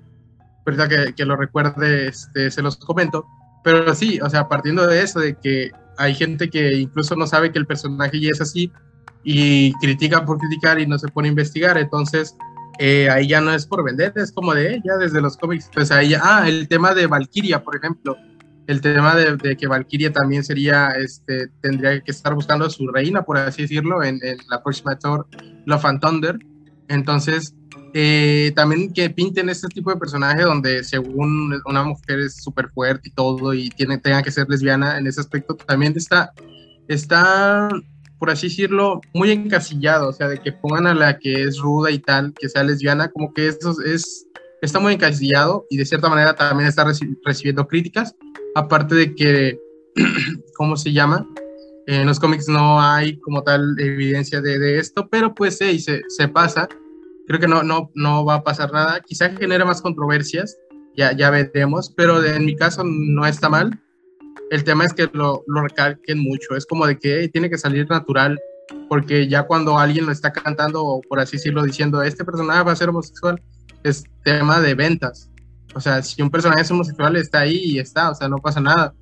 ahorita 0.65 0.89
que, 0.89 1.15
que 1.15 1.25
lo 1.27 1.37
recuerde, 1.37 2.09
este, 2.09 2.51
se 2.51 2.63
los 2.63 2.77
comento 2.77 3.27
pero 3.65 3.95
sí, 3.95 4.21
o 4.23 4.31
sea, 4.31 4.47
partiendo 4.47 4.87
de 4.87 5.03
eso, 5.03 5.19
de 5.19 5.35
que 5.35 5.73
hay 5.97 6.15
gente 6.15 6.51
que 6.51 6.75
incluso 6.75 7.17
no 7.17 7.27
sabe 7.27 7.51
que 7.51 7.59
el 7.59 7.67
personaje 7.67 8.21
ya 8.21 8.31
es 8.31 8.41
así 8.41 8.71
y 9.25 9.73
critica 9.81 10.25
por 10.25 10.39
criticar 10.39 10.79
y 10.79 10.87
no 10.87 10.99
se 10.99 11.09
pone 11.09 11.29
a 11.29 11.31
investigar, 11.31 11.79
entonces 11.79 12.37
eh, 12.79 13.09
ahí 13.09 13.27
ya 13.27 13.41
no 13.41 13.53
es 13.53 13.67
por 13.67 13.83
vender, 13.83 14.13
es 14.17 14.31
como 14.33 14.53
de, 14.53 14.83
ya 14.85 14.97
desde 14.99 15.21
los 15.23 15.39
cómics, 15.39 15.71
pues 15.73 15.91
ahí 15.91 16.11
ya, 16.11 16.21
ah, 16.23 16.47
el 16.47 16.69
tema 16.69 16.95
de 16.95 17.07
Valkyria, 17.07 17.65
por 17.65 17.77
ejemplo, 17.77 18.17
el 18.67 18.83
tema 18.83 19.15
de, 19.15 19.57
que 19.57 19.67
Valkyria 19.67 20.13
también 20.13 20.45
sería, 20.45 20.91
este, 20.91 21.49
tendría 21.63 22.01
que 22.01 22.11
estar 22.11 22.35
buscando 22.35 22.67
a 22.67 22.71
su 22.71 22.87
reina, 22.89 23.23
por 23.23 23.39
así 23.39 23.63
decirlo, 23.63 24.03
en, 24.03 24.19
en 24.23 24.37
la 24.51 24.63
próxima 24.63 24.99
Thor, 24.99 25.27
Love 25.65 25.85
and 25.87 26.01
Thunder, 26.01 26.39
entonces 26.89 27.55
eh, 27.97 28.51
también 28.57 28.93
que 28.93 29.09
pinten 29.09 29.49
este 29.49 29.69
tipo 29.69 29.89
de 29.89 29.97
personaje 29.97 30.43
donde 30.43 30.83
según 30.83 31.63
una 31.65 31.85
mujer 31.85 32.19
es 32.19 32.43
súper 32.43 32.69
fuerte 32.71 33.09
y 33.09 33.13
todo 33.13 33.55
y 33.55 33.69
tiene, 33.69 33.99
tenga 33.99 34.21
que 34.21 34.33
ser 34.33 34.49
lesbiana 34.49 34.99
en 34.99 35.07
ese 35.07 35.21
aspecto, 35.21 35.55
también 35.55 35.95
está, 35.97 36.33
está, 36.89 37.69
por 38.19 38.31
así 38.31 38.49
decirlo, 38.49 39.01
muy 39.15 39.31
encasillado, 39.31 40.09
o 40.09 40.13
sea, 40.13 40.27
de 40.27 40.41
que 40.41 40.51
pongan 40.51 40.89
a 40.89 40.95
la 40.95 41.21
que 41.21 41.45
es 41.45 41.59
ruda 41.59 41.93
y 41.93 42.01
tal, 42.01 42.35
que 42.35 42.49
sea 42.49 42.65
lesbiana, 42.65 43.13
como 43.13 43.33
que 43.33 43.47
eso 43.47 43.77
es, 43.87 44.27
está 44.61 44.81
muy 44.81 44.95
encasillado 44.95 45.65
y 45.71 45.77
de 45.77 45.87
cierta 45.87 46.09
manera 46.09 46.35
también 46.35 46.69
está 46.69 46.85
recibiendo 47.25 47.69
críticas, 47.69 48.17
aparte 48.57 48.97
de 48.97 49.15
que, 49.15 49.57
¿cómo 50.57 50.77
se 50.77 50.93
llama? 50.93 51.29
En 51.87 52.07
los 52.07 52.19
cómics 52.19 52.49
no 52.49 52.83
hay 52.83 53.21
como 53.21 53.45
tal 53.45 53.77
evidencia 53.79 54.41
de, 54.41 54.81
esto, 54.81 55.07
pero 55.09 55.33
pues 55.33 55.59
sí, 55.59 55.79
se, 55.79 56.03
se 56.09 56.27
pasa. 56.27 56.69
Creo 57.27 57.41
que 57.41 57.49
no, 57.49 57.63
no, 57.63 57.91
no 57.95 58.25
va 58.25 58.35
a 58.37 58.45
pasar 58.45 58.73
nada. 58.73 59.01
Quizá 59.01 59.31
genere 59.31 59.65
más 59.65 59.81
controversias, 59.81 60.57
ya, 60.97 61.13
ya 61.17 61.31
veremos, 61.31 61.93
pero 61.97 62.23
en 62.25 62.45
mi 62.45 62.55
caso 62.55 62.83
no 62.85 63.27
está 63.27 63.49
mal. 63.49 63.81
El 64.51 64.65
tema 64.65 64.85
es 64.85 64.93
que 64.93 65.09
lo, 65.13 65.43
lo 65.47 65.63
recalquen 65.63 66.19
mucho. 66.21 66.55
Es 66.57 66.67
como 66.67 66.87
de 66.87 66.99
que 66.99 67.29
tiene 67.29 67.49
que 67.49 67.59
salir 67.59 67.89
natural, 67.89 68.39
porque 68.89 69.27
ya 69.29 69.45
cuando 69.45 69.79
alguien 69.79 70.07
lo 70.07 70.13
está 70.13 70.33
cantando, 70.33 70.85
o 70.85 71.01
por 71.01 71.19
así 71.21 71.37
decirlo, 71.37 71.63
diciendo, 71.63 72.03
este 72.03 72.25
personaje 72.25 72.63
va 72.63 72.73
a 72.73 72.77
ser 72.77 72.91
homosexual, 72.91 73.41
es 73.83 74.05
tema 74.23 74.61
de 74.61 74.75
ventas. 74.75 75.31
O 75.75 75.81
sea, 75.81 76.03
si 76.03 76.23
un 76.23 76.31
personaje 76.31 76.63
es 76.63 76.71
homosexual, 76.71 77.17
está 77.17 77.41
ahí 77.41 77.61
y 77.65 77.79
está, 77.79 78.11
o 78.11 78.15
sea, 78.15 78.29
no 78.29 78.39
pasa 78.39 78.61
nada. 78.61 78.95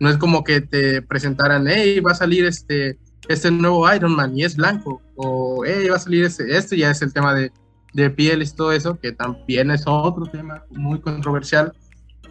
No 0.00 0.10
es 0.10 0.16
como 0.16 0.44
que 0.44 0.60
te 0.60 1.02
presentaran, 1.02 1.66
hey, 1.66 2.00
va 2.00 2.12
a 2.12 2.16
salir 2.16 2.44
este, 2.44 2.98
este 3.28 3.50
nuevo 3.50 3.92
Iron 3.92 4.14
Man 4.14 4.36
y 4.36 4.44
es 4.44 4.56
blanco, 4.56 5.00
o 5.16 5.64
hey, 5.64 5.88
va 5.88 5.96
a 5.96 6.00
salir 6.00 6.24
este, 6.24 6.56
este 6.56 6.76
ya 6.76 6.90
es 6.90 7.02
el 7.02 7.12
tema 7.12 7.34
de, 7.34 7.50
de 7.92 8.10
pieles 8.10 8.54
todo 8.54 8.72
eso, 8.72 8.98
que 8.98 9.12
también 9.12 9.70
es 9.70 9.84
otro 9.86 10.26
tema 10.26 10.64
muy 10.70 11.00
controversial, 11.00 11.72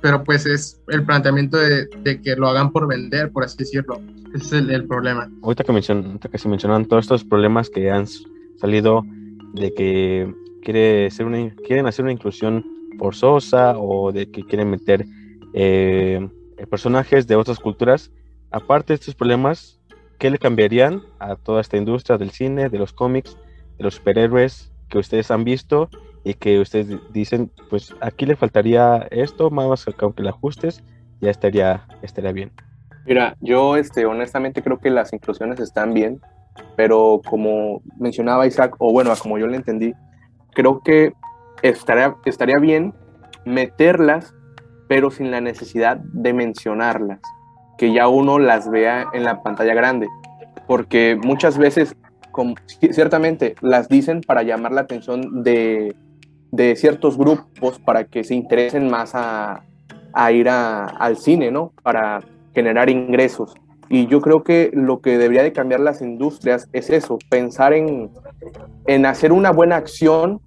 pero 0.01 0.23
pues 0.23 0.45
es 0.45 0.79
el 0.89 1.05
planteamiento 1.05 1.57
de, 1.57 1.87
de 2.03 2.21
que 2.21 2.35
lo 2.35 2.47
hagan 2.47 2.71
por 2.71 2.87
vender, 2.87 3.31
por 3.31 3.43
así 3.43 3.57
decirlo. 3.57 3.99
Ese 4.33 4.59
es 4.59 4.69
el, 4.69 4.87
problema. 4.87 5.29
Ahorita 5.41 5.63
que, 5.63 5.71
ahorita 5.71 6.29
que 6.29 6.37
se 6.37 6.49
mencionan 6.49 6.85
todos 6.85 7.05
estos 7.05 7.23
problemas 7.23 7.69
que 7.69 7.89
han 7.89 8.05
salido 8.59 9.03
de 9.53 9.73
que 9.73 10.33
quiere 10.61 11.09
ser 11.11 11.25
una, 11.25 11.49
quieren 11.65 11.87
hacer 11.87 12.03
una 12.03 12.11
inclusión 12.11 12.65
forzosa 12.99 13.77
o 13.77 14.11
de 14.11 14.29
que 14.29 14.43
quieren 14.43 14.69
meter 14.69 15.05
eh, 15.53 16.27
personajes 16.69 17.27
de 17.27 17.35
otras 17.35 17.59
culturas. 17.59 18.11
Aparte 18.51 18.93
de 18.93 18.95
estos 18.95 19.15
problemas, 19.15 19.79
¿qué 20.19 20.29
le 20.29 20.37
cambiarían 20.37 21.01
a 21.19 21.35
toda 21.35 21.61
esta 21.61 21.77
industria 21.77 22.17
del 22.17 22.31
cine, 22.31 22.69
de 22.69 22.77
los 22.77 22.93
cómics, 22.93 23.37
de 23.77 23.83
los 23.83 23.95
superhéroes 23.95 24.71
que 24.89 24.97
ustedes 24.97 25.31
han 25.31 25.43
visto 25.43 25.89
y 26.23 26.33
que 26.33 26.59
ustedes 26.59 26.99
dicen, 27.11 27.51
pues 27.69 27.95
aquí 28.01 28.25
le 28.25 28.35
faltaría 28.35 29.07
esto, 29.11 29.49
más 29.49 29.85
que 29.85 29.93
aunque 29.99 30.23
le 30.23 30.29
ajustes, 30.29 30.83
ya 31.21 31.29
estaría, 31.29 31.85
estaría 32.01 32.31
bien? 32.31 32.51
Mira, 33.05 33.37
yo 33.39 33.77
este, 33.77 34.05
honestamente 34.05 34.61
creo 34.61 34.79
que 34.79 34.89
las 34.89 35.13
inclusiones 35.13 35.59
están 35.59 35.93
bien, 35.93 36.19
pero 36.75 37.21
como 37.25 37.81
mencionaba 37.97 38.47
Isaac, 38.47 38.75
o 38.79 38.91
bueno, 38.91 39.13
como 39.21 39.37
yo 39.37 39.47
le 39.47 39.55
entendí, 39.55 39.93
creo 40.53 40.81
que 40.81 41.13
estaría, 41.61 42.15
estaría 42.25 42.57
bien 42.59 42.93
meterlas, 43.45 44.35
pero 44.87 45.11
sin 45.11 45.31
la 45.31 45.41
necesidad 45.41 45.97
de 45.97 46.33
mencionarlas, 46.33 47.19
que 47.77 47.93
ya 47.93 48.07
uno 48.07 48.39
las 48.39 48.69
vea 48.69 49.07
en 49.13 49.23
la 49.23 49.41
pantalla 49.41 49.73
grande, 49.73 50.07
porque 50.67 51.15
muchas 51.15 51.57
veces, 51.57 51.95
ciertamente, 52.91 53.55
las 53.61 53.89
dicen 53.89 54.21
para 54.21 54.43
llamar 54.43 54.71
la 54.71 54.81
atención 54.81 55.43
de, 55.43 55.95
ciertos 56.75 57.17
grupos, 57.17 57.79
para 57.79 58.05
que 58.05 58.23
se 58.23 58.35
interesen 58.35 58.89
más 58.89 59.11
a, 59.13 59.63
ir 60.31 60.49
al 60.49 61.17
cine, 61.17 61.51
¿no? 61.51 61.73
Para 61.83 62.21
generar 62.53 62.89
ingresos. 62.89 63.53
Y 63.89 64.07
yo 64.07 64.19
creo 64.19 64.43
que 64.43 64.71
lo 64.73 64.99
que 64.99 65.17
debería 65.17 65.43
de 65.43 65.53
cambiar 65.53 65.79
las 65.79 66.01
industrias 66.01 66.67
es 66.73 66.89
eso, 66.89 67.17
pensar 67.29 67.73
en, 67.73 68.09
en 68.85 69.05
hacer 69.05 69.31
una 69.31 69.51
buena 69.51 69.77
acción 69.77 70.41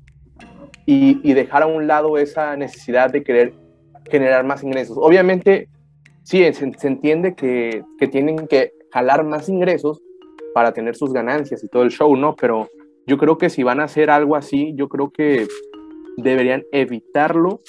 y, 0.84 1.32
dejar 1.34 1.62
a 1.62 1.66
un 1.66 1.86
lado 1.86 2.18
esa 2.18 2.56
necesidad 2.56 3.10
de 3.10 3.22
querer 3.22 3.54
generar 4.10 4.44
más 4.44 4.64
ingresos. 4.64 4.96
Obviamente, 5.00 5.68
sí, 6.24 6.42
se, 6.52 6.86
entiende 6.86 7.34
que, 7.34 7.84
que, 7.98 8.08
tienen 8.08 8.48
que 8.48 8.72
jalar 8.92 9.24
más 9.24 9.48
ingresos 9.48 10.00
para 10.54 10.72
tener 10.72 10.96
sus 10.96 11.12
ganancias 11.12 11.62
y 11.64 11.68
todo 11.68 11.82
el 11.82 11.90
show, 11.90 12.14
¿no? 12.16 12.36
Pero 12.36 12.68
yo 13.06 13.18
creo 13.18 13.38
que 13.38 13.50
si 13.50 13.62
van 13.62 13.80
a 13.80 13.84
hacer 13.84 14.10
algo 14.10 14.36
así, 14.36 14.72
yo 14.76 14.88
creo 14.88 15.10
que 15.10 15.46
deberían 16.16 16.64
evitarlo 16.72 17.60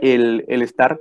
el, 0.00 0.44
el 0.48 0.62
estar 0.62 0.98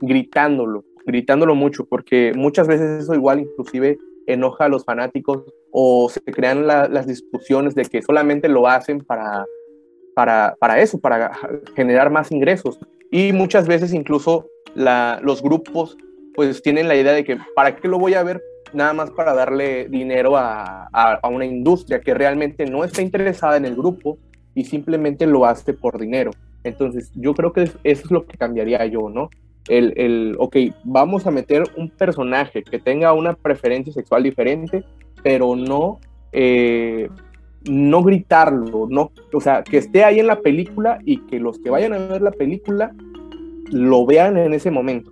gritándolo, 0.00 0.84
gritándolo 1.06 1.54
mucho, 1.54 1.86
porque 1.86 2.32
muchas 2.34 2.68
veces 2.68 3.02
eso 3.02 3.14
igual 3.14 3.40
inclusive 3.40 3.98
enoja 4.26 4.66
a 4.66 4.68
los 4.68 4.84
fanáticos 4.84 5.44
o 5.70 6.08
se 6.08 6.20
crean 6.20 6.66
las 6.66 7.06
discusiones 7.06 7.74
de 7.74 7.84
que 7.84 8.00
solamente 8.02 8.48
lo 8.48 8.68
hacen 8.68 9.00
para 9.00 9.44
para, 10.14 10.56
para 10.58 10.80
eso, 10.80 10.98
para 10.98 11.32
generar 11.74 12.10
más 12.10 12.30
ingresos. 12.32 12.78
Y 13.10 13.32
muchas 13.32 13.66
veces 13.68 13.92
incluso 13.92 14.48
los 14.74 15.42
grupos 15.42 15.96
pues 16.34 16.62
tienen 16.62 16.88
la 16.88 16.96
idea 16.96 17.12
de 17.12 17.24
que 17.24 17.36
¿para 17.54 17.76
qué 17.76 17.86
lo 17.86 17.98
voy 17.98 18.14
a 18.14 18.22
ver? 18.22 18.42
Nada 18.74 18.92
más 18.92 19.10
para 19.10 19.34
darle 19.34 19.88
dinero 19.88 20.36
a, 20.36 20.88
a, 20.92 21.28
una 21.28 21.46
industria 21.46 22.00
que 22.00 22.12
realmente 22.12 22.66
no 22.66 22.84
está 22.84 23.02
interesada 23.02 23.56
en 23.56 23.64
el 23.64 23.76
grupo 23.76 24.18
y 24.54 24.64
simplemente 24.64 25.26
lo 25.26 25.46
hace 25.46 25.72
por 25.72 25.98
dinero. 25.98 26.32
Entonces 26.64 27.10
yo 27.14 27.34
creo 27.34 27.52
que 27.52 27.62
eso 27.62 27.78
es 27.84 28.10
lo 28.10 28.26
que 28.26 28.36
cambiaría 28.36 28.84
yo, 28.86 29.08
¿no? 29.08 29.30
El, 29.68 29.94
el, 29.96 30.36
ok, 30.38 30.56
vamos 30.84 31.26
a 31.26 31.30
meter 31.30 31.64
un 31.76 31.88
personaje 31.88 32.62
que 32.62 32.78
tenga 32.78 33.12
una 33.12 33.32
preferencia 33.32 33.92
sexual 33.92 34.22
diferente, 34.22 34.84
pero 35.22 35.56
no 35.56 36.00
eh, 36.32 37.08
no 37.70 38.02
gritarlo, 38.02 38.86
no, 38.90 39.12
o 39.32 39.40
sea, 39.40 39.62
que 39.62 39.78
esté 39.78 40.04
ahí 40.04 40.20
en 40.20 40.26
la 40.26 40.40
película 40.40 40.98
y 41.04 41.18
que 41.18 41.40
los 41.40 41.58
que 41.58 41.70
vayan 41.70 41.94
a 41.94 41.98
ver 41.98 42.20
la 42.20 42.32
película 42.32 42.92
lo 43.70 44.04
vean 44.04 44.36
en 44.36 44.52
ese 44.52 44.70
momento. 44.70 45.10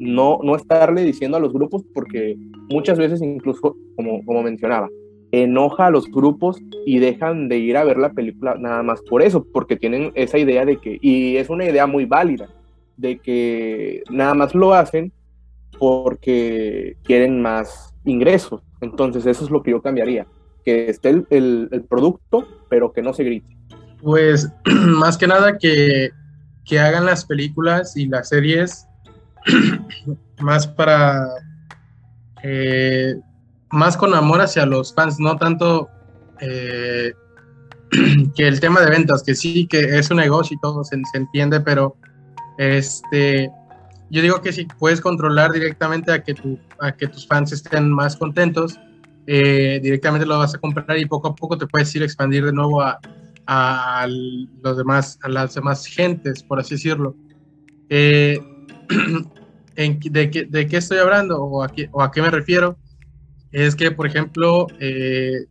No, 0.00 0.40
no 0.42 0.56
estarle 0.56 1.02
diciendo 1.02 1.36
a 1.36 1.40
los 1.40 1.52
grupos 1.52 1.84
porque 1.94 2.36
muchas 2.68 2.98
veces 2.98 3.22
incluso, 3.22 3.76
como, 3.96 4.24
como 4.24 4.42
mencionaba, 4.42 4.88
enoja 5.30 5.86
a 5.86 5.90
los 5.90 6.06
grupos 6.10 6.60
y 6.86 6.98
dejan 6.98 7.48
de 7.48 7.58
ir 7.58 7.76
a 7.76 7.84
ver 7.84 7.98
la 7.98 8.12
película 8.12 8.56
nada 8.58 8.82
más 8.82 9.00
por 9.02 9.22
eso, 9.22 9.46
porque 9.52 9.76
tienen 9.76 10.12
esa 10.14 10.38
idea 10.38 10.64
de 10.64 10.78
que, 10.78 10.98
y 11.00 11.36
es 11.36 11.50
una 11.50 11.64
idea 11.64 11.86
muy 11.86 12.04
válida, 12.04 12.48
de 12.96 13.18
que 13.18 14.02
nada 14.10 14.34
más 14.34 14.54
lo 14.54 14.74
hacen 14.74 15.12
porque 15.78 16.96
quieren 17.02 17.42
más 17.42 17.94
ingresos. 18.04 18.62
Entonces 18.80 19.26
eso 19.26 19.44
es 19.44 19.50
lo 19.50 19.62
que 19.62 19.72
yo 19.72 19.82
cambiaría 19.82 20.26
que 20.64 20.88
esté 20.88 21.10
el, 21.10 21.26
el, 21.70 21.84
producto, 21.84 22.46
pero 22.68 22.92
que 22.92 23.02
no 23.02 23.12
se 23.12 23.24
grite. 23.24 23.56
Pues 24.02 24.50
más 24.64 25.18
que 25.18 25.26
nada 25.26 25.58
que, 25.58 26.10
que 26.64 26.78
hagan 26.78 27.04
las 27.04 27.24
películas 27.26 27.96
y 27.96 28.06
las 28.06 28.30
series 28.30 28.86
más 30.40 30.66
para 30.66 31.28
eh, 32.42 33.14
más 33.70 33.96
con 33.96 34.14
amor 34.14 34.40
hacia 34.40 34.66
los 34.66 34.94
fans, 34.94 35.18
no 35.18 35.36
tanto 35.36 35.88
eh, 36.40 37.12
que 38.36 38.46
el 38.46 38.60
tema 38.60 38.80
de 38.80 38.90
ventas, 38.90 39.22
que 39.22 39.34
sí 39.34 39.66
que 39.66 39.98
es 39.98 40.10
un 40.10 40.18
negocio 40.18 40.56
y 40.56 40.60
todo 40.60 40.84
se, 40.84 40.96
entiende, 41.14 41.60
pero 41.60 41.96
este 42.58 43.50
yo 44.10 44.22
digo 44.22 44.40
que 44.42 44.52
si 44.52 44.66
puedes 44.66 45.00
controlar 45.00 45.50
directamente 45.50 46.12
a 46.12 46.22
que 46.22 46.34
tu, 46.34 46.58
a 46.78 46.92
que 46.92 47.08
tus 47.08 47.26
fans 47.26 47.52
estén 47.52 47.90
más 47.90 48.16
contentos, 48.16 48.78
eh, 49.26 49.80
directamente 49.82 50.26
lo 50.26 50.38
vas 50.38 50.54
a 50.54 50.58
comprar 50.58 50.98
y 50.98 51.06
poco 51.06 51.28
a 51.28 51.34
poco 51.34 51.56
te 51.56 51.66
puedes 51.66 51.94
ir 51.96 52.02
a 52.02 52.04
expandir 52.04 52.44
de 52.44 52.52
nuevo 52.52 52.82
a, 52.82 54.06
los 54.62 54.76
demás, 54.76 55.18
a 55.22 55.28
las 55.28 55.54
demás 55.54 55.86
gentes, 55.86 56.42
por 56.42 56.60
así 56.60 56.74
decirlo. 56.74 57.16
de, 59.76 60.30
qué, 60.30 60.44
¿De 60.44 60.66
qué 60.66 60.76
estoy 60.76 60.98
hablando 60.98 61.42
o 61.42 61.62
a 61.62 62.10
qué, 62.10 62.22
me 62.22 62.30
refiero? 62.30 62.76
Es 63.52 63.74
que, 63.74 63.90
por 63.90 64.06
ejemplo, 64.06 64.66
eh, 64.80 65.46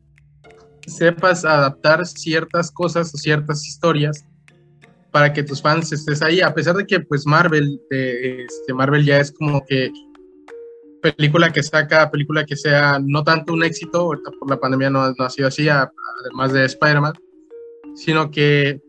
sepas 0.87 1.45
adaptar 1.45 2.05
ciertas 2.05 2.71
cosas 2.71 3.13
o 3.13 3.17
ciertas 3.17 3.65
historias 3.67 4.25
para 5.11 5.31
que 5.31 5.43
tus 5.43 5.61
fans 5.61 5.91
estés 5.91 6.21
ahí, 6.21 6.41
a 6.41 6.53
pesar 6.53 6.75
de 6.75 6.85
que 6.85 6.99
pues 6.99 7.25
Marvel, 7.27 7.79
este, 7.89 8.73
Marvel 8.73 9.05
ya 9.05 9.19
es 9.19 9.31
como 9.31 9.63
que 9.63 9.91
película 11.01 11.51
que 11.51 11.61
saca, 11.61 12.09
película 12.09 12.45
que 12.45 12.55
sea 12.55 12.99
no 12.99 13.23
tanto 13.23 13.53
un 13.53 13.63
éxito, 13.63 14.09
por 14.39 14.49
la 14.49 14.59
pandemia 14.59 14.89
no, 14.89 15.01
ha 15.01 15.29
sido 15.29 15.49
así, 15.49 15.67
además 15.69 16.53
de 16.53 16.65
Spider-Man, 16.65 17.13
sino 17.95 18.31
que 18.31 18.81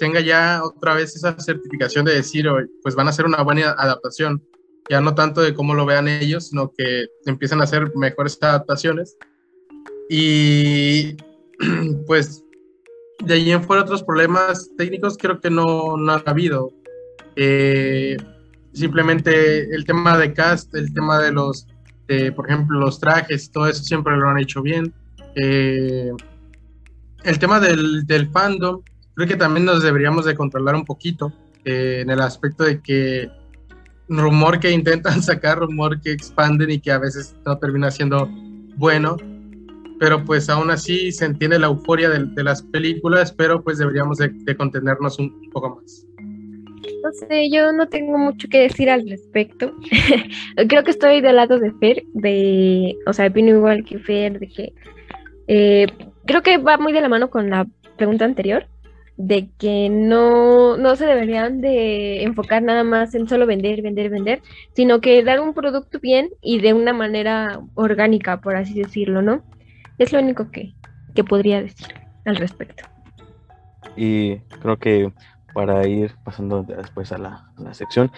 tenga 0.00 0.20
ya 0.20 0.62
otra 0.64 0.94
vez 0.94 1.14
esa 1.14 1.38
certificación 1.38 2.06
de 2.06 2.14
decir, 2.14 2.48
pues 2.82 2.94
van 2.94 3.06
a 3.06 3.10
hacer 3.10 3.26
una 3.26 3.42
buena 3.42 3.72
adaptación, 3.72 4.42
ya 4.88 5.02
no 5.02 5.14
tanto 5.14 5.42
de 5.42 5.52
cómo 5.52 5.74
lo 5.74 5.84
vean 5.84 6.08
ellos, 6.08 6.48
sino 6.48 6.72
que 6.72 7.06
empiezan 7.26 7.60
a 7.60 7.64
hacer 7.64 7.94
mejores 7.94 8.38
adaptaciones. 8.40 9.18
Y 10.08 11.16
pues 12.06 12.42
de 13.22 13.34
ahí 13.34 13.52
en 13.52 13.62
fuera 13.62 13.82
otros 13.82 14.02
problemas 14.02 14.70
técnicos 14.78 15.18
creo 15.18 15.38
que 15.38 15.50
no, 15.50 15.98
no 15.98 16.12
ha 16.12 16.22
habido. 16.24 16.72
Eh, 17.36 18.16
simplemente 18.72 19.74
el 19.74 19.84
tema 19.84 20.16
de 20.16 20.32
cast, 20.32 20.74
el 20.74 20.94
tema 20.94 21.20
de 21.20 21.30
los, 21.30 21.66
por 22.34 22.48
ejemplo, 22.48 22.80
los 22.80 22.98
trajes, 22.98 23.50
todo 23.50 23.68
eso 23.68 23.84
siempre 23.84 24.16
lo 24.16 24.30
han 24.30 24.38
hecho 24.38 24.62
bien. 24.62 24.94
Eh, 25.34 26.10
el 27.22 27.38
tema 27.38 27.60
del, 27.60 28.06
del, 28.06 28.30
fandom, 28.30 28.80
creo 29.20 29.28
que 29.28 29.36
también 29.36 29.66
nos 29.66 29.82
deberíamos 29.82 30.24
de 30.24 30.34
controlar 30.34 30.74
un 30.74 30.86
poquito, 30.86 31.30
eh, 31.66 31.98
en 32.00 32.08
el 32.08 32.22
aspecto 32.22 32.64
de 32.64 32.80
que 32.80 33.28
rumor 34.08 34.58
que 34.58 34.70
intentan 34.70 35.22
sacar, 35.22 35.58
rumor 35.58 36.00
que 36.00 36.10
expanden 36.10 36.70
y 36.70 36.80
que 36.80 36.90
a 36.90 36.98
veces 36.98 37.36
no 37.44 37.58
termina 37.58 37.90
siendo 37.90 38.30
bueno, 38.76 39.18
pero 39.98 40.24
pues 40.24 40.48
aún 40.48 40.70
así 40.70 41.12
se 41.12 41.26
entiende 41.26 41.58
la 41.58 41.66
euforia 41.66 42.08
de, 42.08 42.42
las 42.42 42.62
películas, 42.62 43.30
pero 43.30 43.62
pues 43.62 43.76
deberíamos 43.76 44.16
de, 44.16 44.56
contenernos 44.56 45.18
un, 45.18 45.50
poco 45.50 45.76
más. 45.82 46.06
No 47.04 47.12
sé, 47.12 47.50
yo 47.50 47.72
no 47.72 47.88
tengo 47.88 48.16
mucho 48.16 48.48
que 48.48 48.60
decir 48.60 48.88
al 48.88 49.06
respecto. 49.06 49.74
Creo 50.68 50.82
que 50.82 50.92
estoy 50.92 51.20
del 51.20 51.36
lado 51.36 51.58
de 51.58 51.72
Fer, 51.72 52.04
de, 52.14 52.96
o 53.06 53.12
sea, 53.12 53.26
opino 53.26 53.50
igual 53.50 53.84
que 53.84 53.98
Fer, 53.98 54.38
de 54.38 54.48
que 54.48 54.72
eh, 55.46 55.86
creo 56.24 56.42
que 56.42 56.56
va 56.56 56.78
muy 56.78 56.94
de 56.94 57.02
la 57.02 57.10
mano 57.10 57.28
con 57.28 57.50
la 57.50 57.66
pregunta 57.98 58.24
anterior, 58.24 58.66
de 59.22 59.50
que 59.58 59.90
no, 59.90 60.78
no 60.78 60.96
se 60.96 61.04
deberían 61.04 61.60
de 61.60 62.22
enfocar 62.22 62.62
nada 62.62 62.84
más 62.84 63.14
en 63.14 63.28
solo 63.28 63.46
vender, 63.46 63.82
vender, 63.82 64.08
vender, 64.08 64.40
sino 64.72 65.02
que 65.02 65.22
dar 65.22 65.40
un 65.40 65.52
producto 65.52 66.00
bien 66.00 66.30
y 66.40 66.60
de 66.60 66.72
una 66.72 66.94
manera 66.94 67.60
orgánica, 67.74 68.40
por 68.40 68.56
así 68.56 68.72
decirlo, 68.72 69.20
¿no? 69.20 69.42
Es 69.98 70.14
lo 70.14 70.20
único 70.20 70.50
que, 70.50 70.74
podría 71.28 71.60
decir 71.60 71.88
al 72.24 72.36
respecto. 72.36 72.84
Y 73.94 74.38
creo 74.62 74.78
que 74.78 75.12
para 75.52 75.86
ir 75.86 76.14
pasando 76.24 76.62
después 76.62 77.12
a 77.12 77.18
la, 77.18 77.52
sección, 77.72 78.10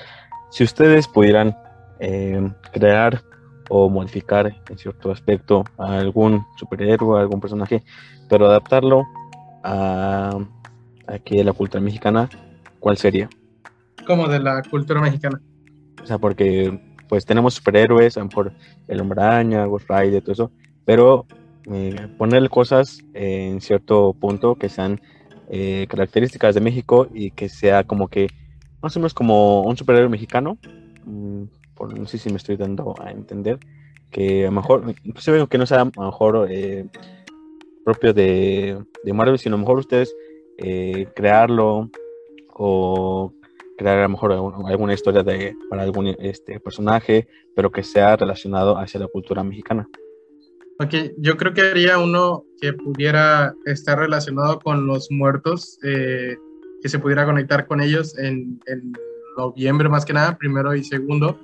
si 0.50 0.62
ustedes 0.62 1.08
pudieran 1.08 1.56
eh, 1.98 2.48
crear 2.72 3.22
o 3.68 3.88
modificar 3.90 4.54
en 4.70 4.78
cierto 4.78 5.10
aspecto 5.10 5.64
a 5.78 5.98
algún 5.98 6.46
superhéroe, 6.58 7.20
algún 7.20 7.40
personaje, 7.40 7.82
pero 8.28 8.46
adaptarlo 8.46 9.02
a 9.64 10.38
aquí 11.06 11.36
de 11.36 11.44
la 11.44 11.52
cultura 11.52 11.80
mexicana, 11.80 12.28
¿cuál 12.80 12.96
sería? 12.96 13.28
Como 14.06 14.28
de 14.28 14.40
la 14.40 14.62
cultura 14.62 15.00
mexicana. 15.00 15.40
O 16.02 16.06
sea, 16.06 16.18
porque 16.18 16.80
pues 17.08 17.26
tenemos 17.26 17.54
superhéroes, 17.54 18.16
a 18.16 18.20
lo 18.20 18.26
mejor 18.26 18.52
el 18.88 19.00
hombre 19.00 19.22
araña, 19.22 19.66
Ghost 19.66 19.88
Rider, 19.88 20.22
todo 20.22 20.32
eso, 20.32 20.52
pero 20.84 21.26
eh, 21.70 22.08
ponerle 22.18 22.48
cosas 22.48 23.04
en 23.14 23.60
cierto 23.60 24.14
punto 24.14 24.56
que 24.56 24.68
sean 24.68 25.00
eh, 25.48 25.86
características 25.88 26.54
de 26.54 26.60
México 26.60 27.08
y 27.12 27.30
que 27.30 27.48
sea 27.48 27.84
como 27.84 28.08
que 28.08 28.28
más 28.82 28.96
o 28.96 29.00
menos 29.00 29.14
como 29.14 29.62
un 29.62 29.76
superhéroe 29.76 30.08
mexicano, 30.08 30.58
mm, 31.04 31.42
por, 31.74 31.98
no 31.98 32.06
sé 32.06 32.18
si 32.18 32.30
me 32.30 32.36
estoy 32.36 32.56
dando 32.56 32.94
a 33.00 33.10
entender, 33.10 33.60
que 34.10 34.42
a 34.42 34.46
lo 34.46 34.52
mejor, 34.52 34.94
inclusive 35.04 35.46
que 35.46 35.58
no 35.58 35.66
sea 35.66 35.82
a 35.82 35.84
lo 35.84 36.06
mejor 36.06 36.46
eh, 36.50 36.86
propio 37.84 38.12
de, 38.12 38.82
de 39.04 39.12
Marvel, 39.12 39.38
sino 39.38 39.54
a 39.54 39.58
lo 39.58 39.64
mejor 39.64 39.78
ustedes 39.78 40.14
crearlo 41.14 41.90
o 42.54 43.32
crear 43.76 43.98
a 43.98 44.02
lo 44.02 44.08
mejor 44.10 44.32
alguna 44.66 44.94
historia 44.94 45.22
de, 45.22 45.56
para 45.68 45.82
algún 45.82 46.08
este, 46.18 46.60
personaje, 46.60 47.26
pero 47.54 47.70
que 47.70 47.82
sea 47.82 48.16
relacionado 48.16 48.78
hacia 48.78 49.00
la 49.00 49.08
cultura 49.08 49.42
mexicana. 49.42 49.88
Ok, 50.78 50.94
yo 51.18 51.36
creo 51.36 51.52
que 51.52 51.62
haría 51.62 51.98
uno 51.98 52.44
que 52.60 52.72
pudiera 52.72 53.54
estar 53.66 53.98
relacionado 53.98 54.58
con 54.58 54.86
los 54.86 55.10
muertos, 55.10 55.78
eh, 55.84 56.36
que 56.82 56.88
se 56.88 56.98
pudiera 56.98 57.24
conectar 57.24 57.66
con 57.66 57.80
ellos 57.80 58.18
en, 58.18 58.60
noviembre 59.36 59.88
más 59.88 60.04
que 60.04 60.12
nada, 60.12 60.36
primero 60.36 60.74
y 60.74 60.84
segundo, 60.84 61.38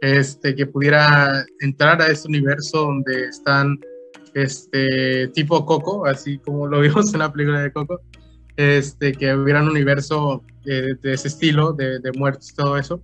este, 0.00 0.54
que 0.54 0.66
pudiera 0.66 1.44
entrar 1.60 2.00
a 2.00 2.06
este 2.06 2.28
universo 2.28 2.82
donde 2.82 3.24
están 3.24 3.76
este 4.34 5.26
tipo 5.34 5.66
Coco, 5.66 6.06
así 6.06 6.38
como 6.38 6.68
lo 6.68 6.80
vimos 6.82 7.12
en 7.12 7.20
la 7.20 7.32
película 7.32 7.60
de 7.60 7.72
Coco, 7.72 8.00
este, 8.58 9.12
que 9.12 9.32
hubiera 9.34 9.62
un 9.62 9.68
universo 9.70 10.42
eh, 10.66 10.94
de 11.00 11.12
ese 11.12 11.28
estilo, 11.28 11.72
de, 11.72 12.00
de, 12.00 12.12
muertos 12.12 12.52
todo 12.54 12.76
eso, 12.76 13.00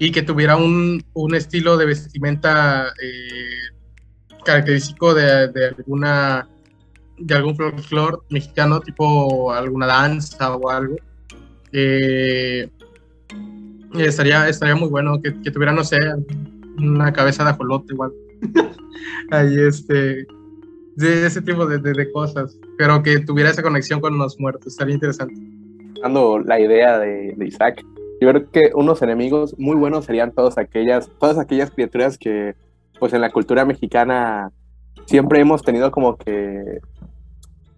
y 0.00 0.10
que 0.10 0.22
tuviera 0.22 0.56
un, 0.56 1.02
un 1.14 1.34
estilo 1.36 1.76
de 1.76 1.86
vestimenta 1.86 2.88
eh, 3.00 3.72
característico 4.44 5.14
de, 5.14 5.48
de 5.48 5.66
alguna 5.68 6.48
de 7.18 7.34
algún 7.36 7.54
folclore 7.54 8.18
mexicano, 8.30 8.80
tipo 8.80 9.52
alguna 9.52 9.86
danza 9.86 10.56
o 10.56 10.68
algo. 10.68 10.96
Eh, 11.70 12.68
estaría, 13.94 14.48
estaría 14.48 14.74
muy 14.74 14.88
bueno 14.88 15.20
que, 15.22 15.30
tuviera, 15.52 15.72
no 15.72 15.84
sé, 15.84 15.98
una 16.78 17.12
cabeza 17.12 17.44
de 17.44 17.50
ajolote 17.50 17.92
igual. 17.92 18.12
Ahí 19.30 19.54
este, 19.60 20.26
de 20.96 21.26
ese 21.26 21.40
tipo 21.42 21.64
de, 21.66 22.12
cosas, 22.12 22.58
pero 22.78 23.02
que 23.02 23.20
tuviera 23.20 23.50
esa 23.50 23.62
conexión 23.62 24.00
con 24.00 24.18
los 24.18 24.38
muertos, 24.40 24.68
estaría 24.68 24.94
interesante. 24.94 25.34
Dando 26.02 26.38
la 26.38 26.60
idea 26.60 26.98
de, 26.98 27.34
de, 27.36 27.46
Isaac, 27.46 27.82
yo 28.20 28.28
creo 28.28 28.50
que 28.50 28.70
unos 28.74 29.00
enemigos 29.02 29.54
muy 29.58 29.76
buenos 29.76 30.04
serían 30.04 30.32
todas 30.32 30.58
aquellas, 30.58 31.10
todas 31.18 31.38
aquellas 31.38 31.70
criaturas 31.70 32.18
que 32.18 32.54
pues 32.98 33.12
en 33.12 33.20
la 33.20 33.30
cultura 33.30 33.64
mexicana 33.64 34.50
siempre 35.06 35.40
hemos 35.40 35.62
tenido 35.62 35.90
como 35.90 36.16
que, 36.16 36.80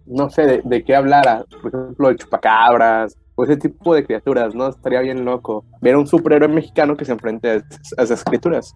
no 0.05 0.29
sé, 0.29 0.61
de, 0.63 0.83
qué 0.83 0.95
hablar, 0.95 1.45
por 1.61 1.73
ejemplo, 1.73 2.09
el 2.09 2.17
chupacabras, 2.17 3.17
o 3.35 3.43
ese 3.43 3.57
tipo 3.57 3.93
de 3.93 4.05
criaturas, 4.05 4.55
¿no? 4.55 4.67
Estaría 4.67 5.01
bien 5.01 5.25
loco 5.25 5.63
ver 5.81 5.95
un 5.95 6.07
superhéroe 6.07 6.47
mexicano 6.47 6.97
que 6.97 7.05
se 7.05 7.11
enfrente 7.11 7.49
a, 7.49 8.03
esas 8.03 8.23
criaturas. 8.23 8.75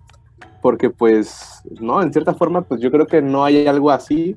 Porque 0.61 0.89
pues, 0.89 1.61
no, 1.79 2.01
en 2.01 2.13
cierta 2.13 2.35
forma, 2.35 2.61
pues 2.61 2.79
yo 2.81 2.91
creo 2.91 3.07
que 3.07 3.21
no 3.21 3.43
hay 3.43 3.65
algo 3.65 3.89
así, 3.89 4.35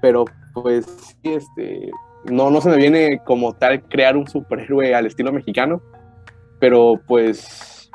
pero 0.00 0.24
pues 0.62 0.86
sí, 0.86 1.34
este, 1.34 1.90
no, 2.24 2.50
no 2.50 2.60
se 2.62 2.70
me 2.70 2.76
viene 2.76 3.20
como 3.24 3.52
tal 3.52 3.82
crear 3.82 4.16
un 4.16 4.26
superhéroe 4.26 4.94
al 4.94 5.06
estilo 5.06 5.32
mexicano, 5.32 5.82
pero 6.58 7.00
pues 7.06 7.90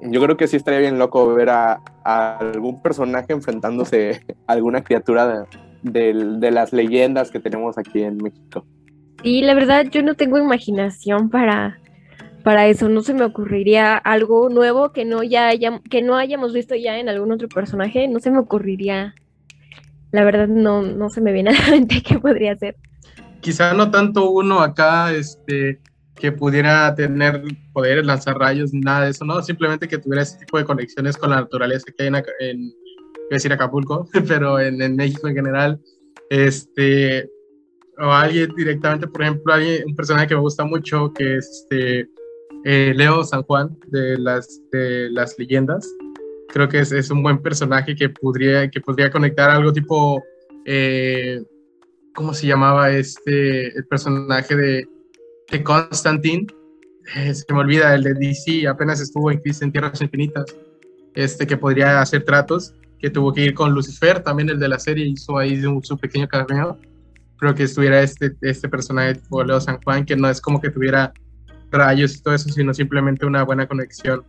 yo 0.00 0.22
creo 0.22 0.36
que 0.36 0.46
sí 0.46 0.56
estaría 0.56 0.80
bien 0.80 0.98
loco 0.98 1.34
ver 1.34 1.50
a, 1.50 1.82
algún 2.04 2.80
personaje 2.80 3.32
enfrentándose 3.32 4.22
a 4.46 4.52
alguna 4.52 4.82
criatura 4.82 5.46
de, 5.82 6.50
las 6.50 6.72
leyendas 6.72 7.30
que 7.30 7.40
tenemos 7.40 7.76
aquí 7.76 8.02
en 8.02 8.16
México. 8.16 8.64
Y 9.22 9.42
la 9.42 9.54
verdad, 9.54 9.86
yo 9.90 10.02
no 10.02 10.14
tengo 10.14 10.38
imaginación 10.38 11.28
para, 11.28 11.78
para 12.44 12.66
eso. 12.66 12.88
No 12.88 13.02
se 13.02 13.12
me 13.12 13.24
ocurriría 13.24 13.96
algo 13.96 14.48
nuevo 14.48 14.92
que 14.92 15.04
no, 15.04 15.22
ya 15.22 15.50
que 15.90 16.02
no 16.02 16.16
hayamos 16.16 16.54
visto 16.54 16.74
ya 16.74 16.98
en 16.98 17.08
algún 17.08 17.32
otro 17.32 17.48
personaje. 17.48 18.08
No 18.08 18.20
se 18.20 18.30
me 18.30 18.38
ocurriría. 18.38 19.14
La 20.12 20.24
verdad, 20.24 20.48
no, 20.48 20.82
no 20.82 21.10
se 21.10 21.20
me 21.20 21.32
viene 21.32 21.50
a 21.50 21.52
la 21.52 21.66
mente 21.70 22.02
qué 22.02 22.18
podría 22.18 22.56
ser. 22.56 22.76
Quizá 23.40 23.74
no 23.74 23.90
tanto 23.90 24.30
uno 24.30 24.60
acá, 24.60 25.12
este, 25.12 25.80
que 26.16 26.32
pudiera 26.32 26.94
tener 26.94 27.42
poderes, 27.72 28.04
lanzar 28.04 28.38
rayos, 28.38 28.72
nada 28.72 29.04
de 29.04 29.10
eso, 29.10 29.24
no, 29.24 29.42
simplemente 29.42 29.86
que 29.86 29.98
tuviera 29.98 30.22
ese 30.22 30.38
tipo 30.38 30.58
de 30.58 30.64
conexiones 30.64 31.16
con 31.16 31.30
la 31.30 31.36
naturaleza 31.36 31.86
que 31.96 32.04
hay 32.04 32.08
en, 32.08 32.16
en 32.40 32.72
decir 33.30 33.52
Acapulco, 33.52 34.08
pero 34.28 34.58
en, 34.58 34.80
en, 34.80 34.96
México 34.96 35.28
en 35.28 35.34
general, 35.34 35.80
este, 36.30 37.30
o 37.98 38.10
alguien 38.10 38.52
directamente, 38.56 39.06
por 39.06 39.22
ejemplo, 39.22 39.52
alguien, 39.52 39.84
un 39.86 39.94
personaje 39.94 40.28
que 40.28 40.34
me 40.34 40.40
gusta 40.40 40.64
mucho, 40.64 41.12
que 41.12 41.36
es 41.36 41.62
este, 41.62 42.08
eh, 42.64 42.92
Leo 42.96 43.22
San 43.22 43.42
Juan 43.42 43.78
de 43.88 44.18
las, 44.18 44.60
de 44.72 45.10
las 45.10 45.38
leyendas, 45.38 45.86
creo 46.56 46.68
que 46.70 46.78
es, 46.78 46.90
es, 46.90 47.10
un 47.10 47.22
buen 47.22 47.42
personaje 47.42 47.94
que 47.94 48.08
podría, 48.08 48.70
que 48.70 48.80
podría 48.80 49.10
conectar 49.10 49.50
algo 49.50 49.74
tipo, 49.74 50.22
eh, 50.64 51.42
¿cómo 52.14 52.32
se 52.32 52.46
llamaba 52.46 52.90
este, 52.90 53.76
el 53.76 53.86
personaje 53.86 54.56
de 54.56 54.88
de 55.50 55.62
Constantine, 55.62 56.46
eh, 57.14 57.34
se 57.34 57.44
me 57.52 57.60
olvida, 57.60 57.94
el 57.94 58.02
de 58.02 58.14
DC, 58.14 58.66
apenas 58.66 59.00
estuvo 59.00 59.30
en 59.30 59.38
Crisis 59.38 59.62
en 59.62 59.72
Tierras 59.72 60.00
Infinitas, 60.00 60.44
este, 61.14 61.46
que 61.46 61.56
podría 61.56 62.00
hacer 62.00 62.24
tratos, 62.24 62.74
que 62.98 63.10
tuvo 63.10 63.32
que 63.32 63.42
ir 63.42 63.54
con 63.54 63.72
Lucifer, 63.72 64.22
también 64.22 64.48
el 64.48 64.58
de 64.58 64.68
la 64.68 64.78
serie, 64.78 65.06
hizo 65.06 65.38
ahí 65.38 65.62
su 65.82 65.98
pequeño 65.98 66.26
cameo. 66.26 66.78
Creo 67.38 67.54
que 67.54 67.64
estuviera 67.64 68.00
este, 68.02 68.34
este 68.40 68.68
personaje 68.68 69.16
tipo 69.16 69.44
Leo 69.44 69.60
San 69.60 69.80
Juan, 69.82 70.04
que 70.04 70.16
no 70.16 70.28
es 70.28 70.40
como 70.40 70.60
que 70.60 70.70
tuviera 70.70 71.12
rayos 71.70 72.16
y 72.16 72.22
todo 72.22 72.34
eso, 72.34 72.48
sino 72.48 72.72
simplemente 72.72 73.26
una 73.26 73.44
buena 73.44 73.66
conexión 73.66 74.24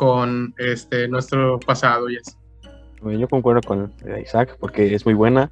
con 0.00 0.54
este, 0.56 1.08
nuestro 1.08 1.60
pasado 1.60 2.08
y 2.08 2.16
así. 2.16 2.32
Yo 3.04 3.28
concuerdo 3.28 3.60
con 3.60 3.92
Isaac 4.22 4.56
porque 4.58 4.94
es 4.94 5.04
muy 5.04 5.12
buena 5.12 5.50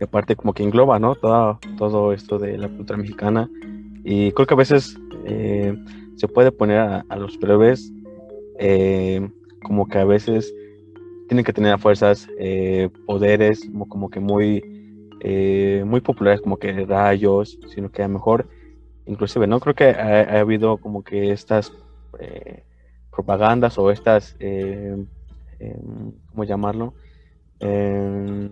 y 0.00 0.04
aparte 0.04 0.36
como 0.36 0.54
que 0.54 0.62
engloba, 0.62 0.98
¿no? 0.98 1.16
Todo, 1.16 1.60
todo 1.76 2.14
esto 2.14 2.38
de 2.38 2.56
la 2.56 2.70
cultura 2.70 2.96
mexicana 2.96 3.50
y 4.02 4.32
creo 4.32 4.46
que 4.46 4.54
a 4.54 4.56
veces 4.56 4.98
eh, 5.26 5.76
se 6.16 6.28
puede 6.28 6.50
poner 6.50 6.78
a, 6.78 7.16
los 7.16 7.38
bebés 7.38 7.92
eh, 8.58 9.28
como 9.64 9.86
que 9.86 9.98
a 9.98 10.06
veces 10.06 10.50
tienen 11.28 11.44
que 11.44 11.52
tener 11.52 11.74
a 11.74 11.78
fuerzas 11.78 12.26
eh, 12.38 12.88
poderes 13.04 13.68
como, 13.86 14.08
que 14.08 14.20
muy, 14.20 14.64
muy 15.84 16.00
populares, 16.00 16.40
como 16.40 16.56
que 16.56 16.72
rayos, 16.86 17.58
sino 17.74 17.92
que 17.92 18.02
a 18.02 18.08
lo 18.08 18.14
mejor, 18.14 18.48
inclusive, 19.04 19.46
¿no? 19.46 19.60
Creo 19.60 19.74
que 19.74 19.90
ha, 19.90 20.40
habido 20.40 20.78
como 20.78 21.04
que 21.04 21.32
estas 21.32 21.70
propagandas 23.10 23.78
o 23.78 23.90
estas, 23.90 24.36
em, 24.38 25.06
¿cómo 26.30 26.44
llamarlo? 26.44 26.94
Em, 27.58 28.50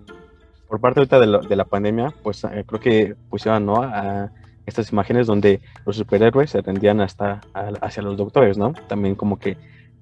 por 0.68 0.80
parte 0.80 1.00
ahorita 1.00 1.20
de, 1.20 1.48
de, 1.48 1.56
la 1.56 1.64
pandemia, 1.64 2.12
pues 2.22 2.42
creo 2.66 2.80
que 2.80 3.16
pusieron, 3.30 3.64
¿no? 3.64 3.82
A, 3.82 4.30
estas 4.68 4.92
imágenes 4.92 5.26
donde 5.26 5.60
los 5.86 5.96
superhéroes 5.96 6.50
se 6.50 6.60
rendían 6.60 7.00
hasta 7.00 7.40
hacia 7.80 8.02
los 8.02 8.16
doctores, 8.16 8.58
¿no? 8.58 8.74
También 8.86 9.14
como 9.14 9.38
que 9.38 9.56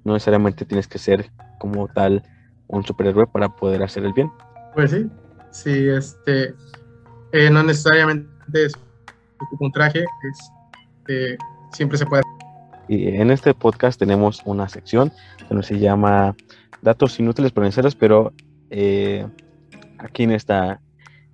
no 0.05 0.13
necesariamente 0.13 0.65
tienes 0.65 0.89
que 0.89 0.99
ser 0.99 1.31
como 1.59 1.89
tal 1.89 2.23
un 2.67 2.85
superhéroe 2.85 3.27
para 3.27 3.49
poder 3.49 3.83
hacer 3.83 4.05
el 4.05 4.13
bien. 4.13 4.31
Pues 4.75 4.91
sí, 4.91 5.09
sí, 5.51 5.89
este, 5.89 6.55
eh, 7.33 7.49
no 7.51 7.63
necesariamente 7.63 8.29
es 8.53 8.75
un 9.59 9.73
traje, 9.73 10.05
este, 10.33 11.39
siempre 11.73 11.97
se 11.97 12.07
puede. 12.07 12.23
Y 12.89 13.09
en 13.09 13.31
este 13.31 13.53
podcast 13.55 13.99
tenemos 13.99 14.43
una 14.45 14.69
sección 14.69 15.13
que 15.49 15.63
se 15.63 15.79
llama 15.79 16.37
Datos 16.83 17.19
inútiles 17.19 17.53
pero 17.53 17.65
necesarios, 17.65 17.97
pero 17.97 18.33
eh, 18.71 19.27
aquí 19.99 20.23
en 20.23 20.31
esta, 20.31 20.81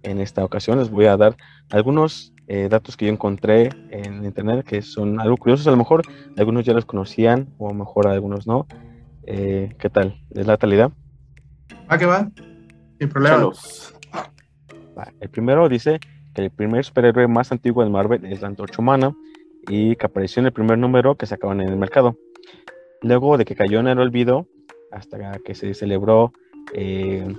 en 0.03 0.21
esta 0.21 0.45
ocasión 0.45 0.79
les 0.79 0.91
voy 0.91 1.07
a 1.07 1.17
dar 1.17 1.37
algunos 1.71 2.33
eh, 2.49 2.69
datos 2.71 2.97
que 2.97 3.07
yo 3.07 3.13
encontré 3.13 3.71
en 3.91 4.25
internet 4.25 4.65
que 4.65 4.83
son 4.83 5.21
algo 5.21 5.37
curiosos. 5.37 5.67
A 5.67 5.71
lo 5.71 5.77
mejor 5.77 6.03
algunos 6.37 6.65
ya 6.65 6.73
los 6.73 6.87
conocían 6.87 7.49
o 7.59 7.69
a 7.69 7.73
lo 7.73 7.79
mejor 7.79 8.07
algunos 8.07 8.47
no. 8.47 8.67
Eh, 9.25 9.75
¿Qué 9.79 9.91
tal? 9.91 10.21
¿Es 10.31 10.47
la 10.47 10.57
talidad? 10.57 10.91
Va 11.91 11.99
que 11.99 12.07
va, 12.07 12.31
sin 12.99 13.09
problema. 13.09 13.51
El 15.21 15.31
primero 15.31 15.69
dice 15.69 16.01
que 16.35 16.43
el 16.43 16.51
primer 16.51 16.85
superhéroe 16.85 17.29
más 17.29 17.53
antiguo 17.53 17.85
de 17.85 17.91
Marvel 17.91 18.25
es 18.25 18.41
la 18.41 18.49
Antorcha 18.49 18.81
Humana 18.81 19.15
y 19.69 19.97
que 19.97 20.07
apareció 20.07 20.41
en 20.41 20.47
el 20.47 20.53
primer 20.53 20.79
número 20.79 21.17
que 21.17 21.27
sacaban 21.27 21.61
en 21.61 21.69
el 21.69 21.77
mercado. 21.77 22.17
Luego 23.01 23.37
de 23.37 23.45
que 23.45 23.55
cayó 23.55 23.81
en 23.81 23.89
el 23.89 23.99
olvido, 23.99 24.47
hasta 24.91 25.39
que 25.39 25.55
se 25.55 25.75
celebró 25.75 26.33
eh, 26.75 27.35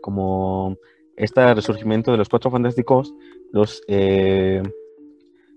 como 0.00 0.76
este 1.16 1.54
resurgimiento 1.54 2.10
de 2.10 2.18
los 2.18 2.28
Cuatro 2.28 2.50
Fantásticos, 2.50 3.12
los, 3.52 3.82
eh, 3.88 4.62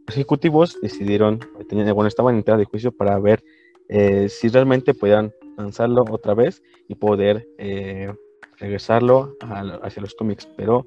ejecutivos 0.07 0.79
decidieron, 0.81 1.39
bueno, 1.69 2.07
estaban 2.07 2.35
en 2.35 2.43
tela 2.43 2.57
de 2.57 2.65
juicio 2.65 2.91
para 2.91 3.17
ver 3.19 3.43
eh, 3.87 4.27
si 4.29 4.49
realmente 4.49 4.93
podían 4.93 5.33
lanzarlo 5.57 6.03
otra 6.09 6.33
vez 6.33 6.61
y 6.87 6.95
poder 6.95 7.47
regresarlo 8.57 9.35
hacia 9.83 10.01
los 10.01 10.15
cómics, 10.15 10.47
pero 10.57 10.85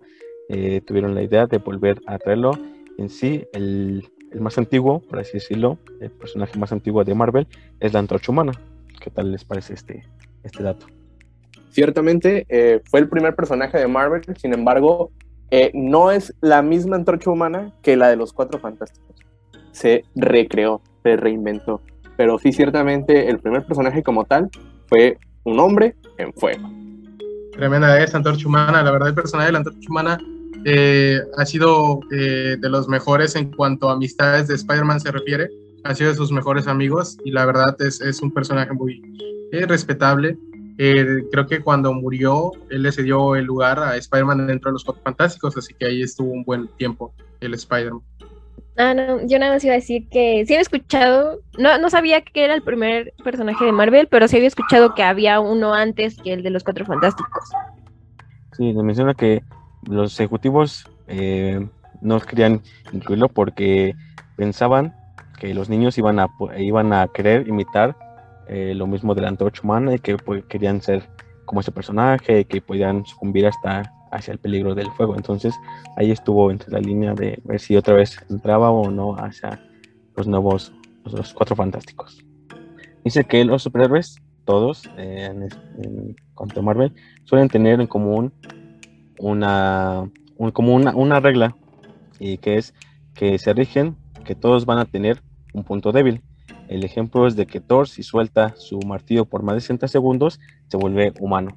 tuvieron 0.85 1.15
la 1.15 1.23
idea 1.23 1.47
de 1.47 1.59
volver 1.59 2.01
a 2.07 2.19
traerlo 2.19 2.53
en 2.99 3.09
sí. 3.09 3.47
El, 3.53 4.09
el, 4.35 4.41
más 4.41 4.59
antiguo, 4.59 5.01
por 5.01 5.19
así 5.19 5.35
decirlo, 5.35 5.79
el 6.01 6.11
personaje 6.11 6.59
más 6.59 6.73
antiguo 6.73 7.05
de 7.05 7.15
Marvel 7.15 7.47
es 7.81 7.93
la 7.93 8.01
Antorcha 8.01 8.33
Humana. 8.33 8.53
¿Qué 9.01 9.11
tal 9.11 9.33
les 9.33 9.45
parece 9.45 9.75
este, 9.75 10.05
este 10.43 10.63
dato? 10.63 10.87
Ciertamente 11.71 12.47
eh, 12.49 12.81
fue 12.85 13.01
el 13.01 13.09
primer 13.09 13.35
personaje 13.35 13.79
de 13.79 13.89
Marvel, 13.89 14.23
sin 14.37 14.55
embargo, 14.55 15.11
eh, 15.51 15.71
no 15.75 16.11
es 16.11 16.35
la 16.41 16.63
misma 16.63 16.97
antorcha 16.97 17.31
humana 17.31 17.73
que 17.83 17.97
la 17.97 18.09
de 18.09 18.17
los 18.17 18.33
Cuatro 18.33 18.59
Fantásticos. 18.59 19.17
Se 19.73 20.05
recreó, 20.15 20.81
se 21.03 21.17
reinventó. 21.17 21.83
Pero 22.17 22.39
sí, 22.39 22.53
ciertamente, 22.53 23.29
el 23.29 23.41
primer 23.41 23.67
personaje 23.67 24.03
como 24.03 24.25
tal 24.25 24.51
fue 24.87 25.19
un 25.45 25.59
hombre 25.59 25.97
en 26.19 26.33
fuego. 26.33 26.69
Tremenda 27.53 28.01
es 28.03 28.15
Antorcha 28.15 28.47
Humana. 28.49 28.83
La 28.83 28.91
verdad, 28.91 29.09
el 29.09 29.15
personaje 29.15 29.47
de 29.47 29.53
la 29.53 29.59
Antorcha 29.59 29.89
Humana 29.89 30.19
eh, 30.65 31.21
ha 31.37 31.47
sido 31.47 32.01
de 32.11 32.59
los 32.63 32.89
mejores 32.89 33.37
en 33.37 33.51
cuanto 33.51 33.89
a 33.89 33.95
amistades 33.95 34.49
de 34.49 34.55
Spider-Man 34.55 35.01
se 35.01 35.11
refiere. 35.11 35.51
Ha 35.85 35.95
sido 35.95 36.11
de 36.11 36.17
sus 36.17 36.33
mejores 36.33 36.67
amigos 36.67 37.19
y 37.25 37.31
la 37.31 37.45
verdad 37.45 37.77
es, 37.81 38.01
es 38.01 38.23
un 38.23 38.33
personaje 38.33 38.73
muy 38.73 39.03
respetable. 39.53 40.37
Eh, 40.77 41.25
creo 41.31 41.47
que 41.47 41.61
cuando 41.61 41.93
murió, 41.93 42.51
él 42.69 42.83
le 42.83 42.93
cedió 42.93 43.37
el 43.37 43.45
lugar 43.45 43.79
a 43.79 43.97
Spider-Man 43.97 44.47
dentro 44.47 44.71
de 44.71 44.73
los 44.75 44.85
Cuatro 44.85 45.03
Fantásticos, 45.05 45.57
así 45.57 45.73
que 45.75 45.87
ahí 45.87 46.03
estuvo 46.03 46.33
un 46.33 46.45
buen 46.45 46.69
tiempo 46.77 47.15
el 47.41 47.55
Spider-Man. 47.55 48.03
Ah, 48.77 48.93
no, 48.93 49.25
yo 49.25 49.39
nada 49.39 49.53
más 49.53 49.63
iba 49.63 49.75
a 49.75 49.77
decir 49.77 50.09
que 50.09 50.45
sí 50.47 50.55
había 50.55 50.63
escuchado, 50.63 51.41
no, 51.59 51.79
no 51.79 51.91
sabía 51.91 52.23
que 52.23 52.45
era 52.45 52.55
el 52.55 52.63
primer 52.63 53.15
personaje 53.23 53.65
de 53.65 53.71
Marvel, 53.71 54.09
pero 54.09 54.27
sí 54.27 54.37
había 54.37 54.49
escuchado 54.49 54.95
que 54.97 55.05
había 55.05 55.39
uno 55.39 55.75
antes 55.75 56.17
que 56.17 56.33
el 56.33 56.43
de 56.43 56.51
los 56.51 56.65
Cuatro 56.65 56.85
Fantásticos. 56.85 57.45
Sí, 58.57 58.73
me 58.73 58.83
menciona 58.83 59.15
que 59.15 59.45
los 59.89 60.19
ejecutivos 60.19 60.87
eh, 61.07 61.67
no 62.01 62.21
querían 62.21 62.63
incluirlo 62.93 63.29
porque 63.29 63.95
pensaban 64.37 64.95
que 65.39 65.55
los 65.55 65.69
niños 65.69 65.99
iban 65.99 66.19
a, 66.19 66.29
iban 66.59 66.93
a 66.93 67.09
querer 67.09 67.49
imitar 67.49 67.97
eh, 68.49 68.75
lo 68.75 68.87
mismo 68.87 69.15
de 69.15 69.23
la 69.23 69.37
humana 69.63 69.95
y 69.95 69.99
que 69.99 70.17
pues, 70.17 70.45
querían 70.45 70.81
ser 70.81 71.09
como 71.45 71.61
ese 71.61 71.73
personaje, 71.73 72.45
que 72.45 72.61
podían 72.61 73.05
sucumbir 73.05 73.47
hasta 73.47 73.93
hacia 74.15 74.33
el 74.33 74.39
peligro 74.39 74.75
del 74.75 74.91
fuego. 74.93 75.17
Entonces 75.17 75.55
ahí 75.97 76.11
estuvo 76.11 76.51
entre 76.51 76.71
la 76.71 76.79
línea 76.79 77.15
de 77.15 77.41
ver 77.45 77.61
si 77.61 77.77
otra 77.77 77.95
vez 77.95 78.17
entraba 78.31 78.71
o 78.71 78.91
no 78.91 79.17
hacia 79.17 79.61
los 80.17 80.27
nuevos, 80.27 80.73
los, 81.05 81.35
cuatro 81.35 81.57
fantásticos. 81.57 82.25
Dice 83.03 83.25
que 83.25 83.45
los 83.45 83.63
superhéroes, 83.63 84.17
todos, 84.45 84.89
eh, 84.97 85.29
en, 85.31 86.17
cuanto 86.35 86.61
a 86.61 86.63
Marvel, 86.63 86.93
suelen 87.25 87.49
tener 87.49 87.81
en 87.81 87.87
común 87.87 88.33
una, 89.19 90.11
como 90.53 90.75
una, 90.75 90.95
una 90.95 91.21
regla, 91.21 91.57
y 92.19 92.39
que 92.39 92.57
es 92.57 92.75
que 93.15 93.39
se 93.39 93.53
rigen 93.53 93.97
que 94.25 94.35
todos 94.35 94.67
van 94.67 94.79
a 94.79 94.85
tener 94.85 95.23
un 95.53 95.65
punto 95.65 95.93
débil. 95.93 96.23
El 96.69 96.85
ejemplo 96.85 97.27
es 97.27 97.37
de 97.37 97.47
que 97.47 97.61
Thor, 97.61 97.89
si 97.89 98.03
suelta 98.03 98.55
su 98.57 98.79
martillo 98.81 99.25
por 99.25 99.43
más 99.43 99.55
de 99.57 99.61
60 99.61 99.89
segundos, 99.89 100.41
se 100.69 100.77
vuelve 100.77 101.13
humano. 101.21 101.57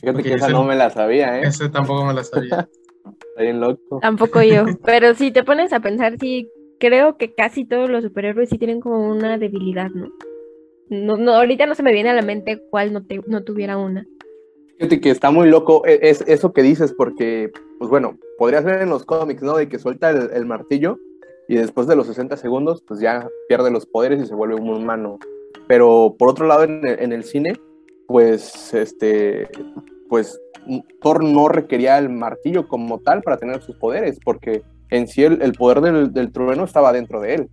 Fíjate 0.00 0.22
que 0.22 0.34
esa 0.34 0.48
no 0.48 0.64
me 0.64 0.76
la 0.76 0.90
sabía, 0.90 1.40
¿eh? 1.40 1.42
Ese 1.48 1.68
tampoco 1.68 2.04
me 2.04 2.14
la 2.14 2.24
sabía. 2.24 2.68
Está 3.04 3.42
bien 3.42 3.60
loco. 3.60 3.98
Tampoco 4.00 4.42
yo. 4.42 4.64
Pero 4.84 5.14
si 5.14 5.30
te 5.32 5.42
pones 5.42 5.72
a 5.72 5.80
pensar, 5.80 6.16
sí, 6.20 6.48
creo 6.78 7.16
que 7.16 7.34
casi 7.34 7.64
todos 7.64 7.90
los 7.90 8.04
superhéroes 8.04 8.48
sí 8.48 8.58
tienen 8.58 8.80
como 8.80 9.10
una 9.10 9.38
debilidad, 9.38 9.90
¿no? 9.90 10.08
No, 10.88 11.16
no 11.16 11.34
ahorita 11.34 11.66
no 11.66 11.74
se 11.74 11.82
me 11.82 11.92
viene 11.92 12.10
a 12.10 12.14
la 12.14 12.22
mente 12.22 12.62
cuál 12.70 12.92
no, 12.92 13.04
te, 13.04 13.20
no 13.26 13.42
tuviera 13.42 13.76
una. 13.76 14.06
Que 14.78 15.10
está 15.10 15.30
muy 15.30 15.48
loco 15.48 15.84
e, 15.86 15.98
es, 16.02 16.22
eso 16.26 16.52
que 16.52 16.62
dices, 16.62 16.94
porque, 16.96 17.50
pues 17.78 17.90
bueno, 17.90 18.16
podrías 18.38 18.64
ver 18.64 18.80
en 18.80 18.90
los 18.90 19.04
cómics, 19.04 19.42
¿no? 19.42 19.56
De 19.56 19.68
que 19.68 19.78
suelta 19.78 20.10
el, 20.10 20.30
el 20.32 20.46
martillo 20.46 20.98
y 21.48 21.56
después 21.56 21.86
de 21.86 21.96
los 21.96 22.06
60 22.06 22.36
segundos, 22.36 22.82
pues 22.86 23.00
ya 23.00 23.26
pierde 23.48 23.70
los 23.70 23.86
poderes 23.86 24.22
y 24.22 24.26
se 24.26 24.34
vuelve 24.34 24.56
un 24.56 24.68
humano. 24.68 25.18
Pero 25.66 26.14
por 26.18 26.28
otro 26.28 26.46
lado, 26.46 26.62
en 26.64 27.12
el, 27.12 27.24
cine, 27.24 27.54
pues, 28.06 28.74
este, 28.74 29.48
pues 30.10 30.38
Thor 31.00 31.24
no 31.24 31.48
requería 31.48 31.98
el 31.98 32.10
martillo 32.10 32.68
como 32.68 32.98
tal 33.00 33.22
para 33.22 33.38
tener 33.38 33.62
sus 33.62 33.76
poderes, 33.76 34.18
porque 34.22 34.62
en 34.90 35.08
sí 35.08 35.22
el, 35.22 35.52
poder 35.52 35.80
del, 35.80 36.32
trueno 36.32 36.64
estaba 36.64 36.92
dentro 36.92 37.20
de 37.20 37.34
él. 37.34 37.50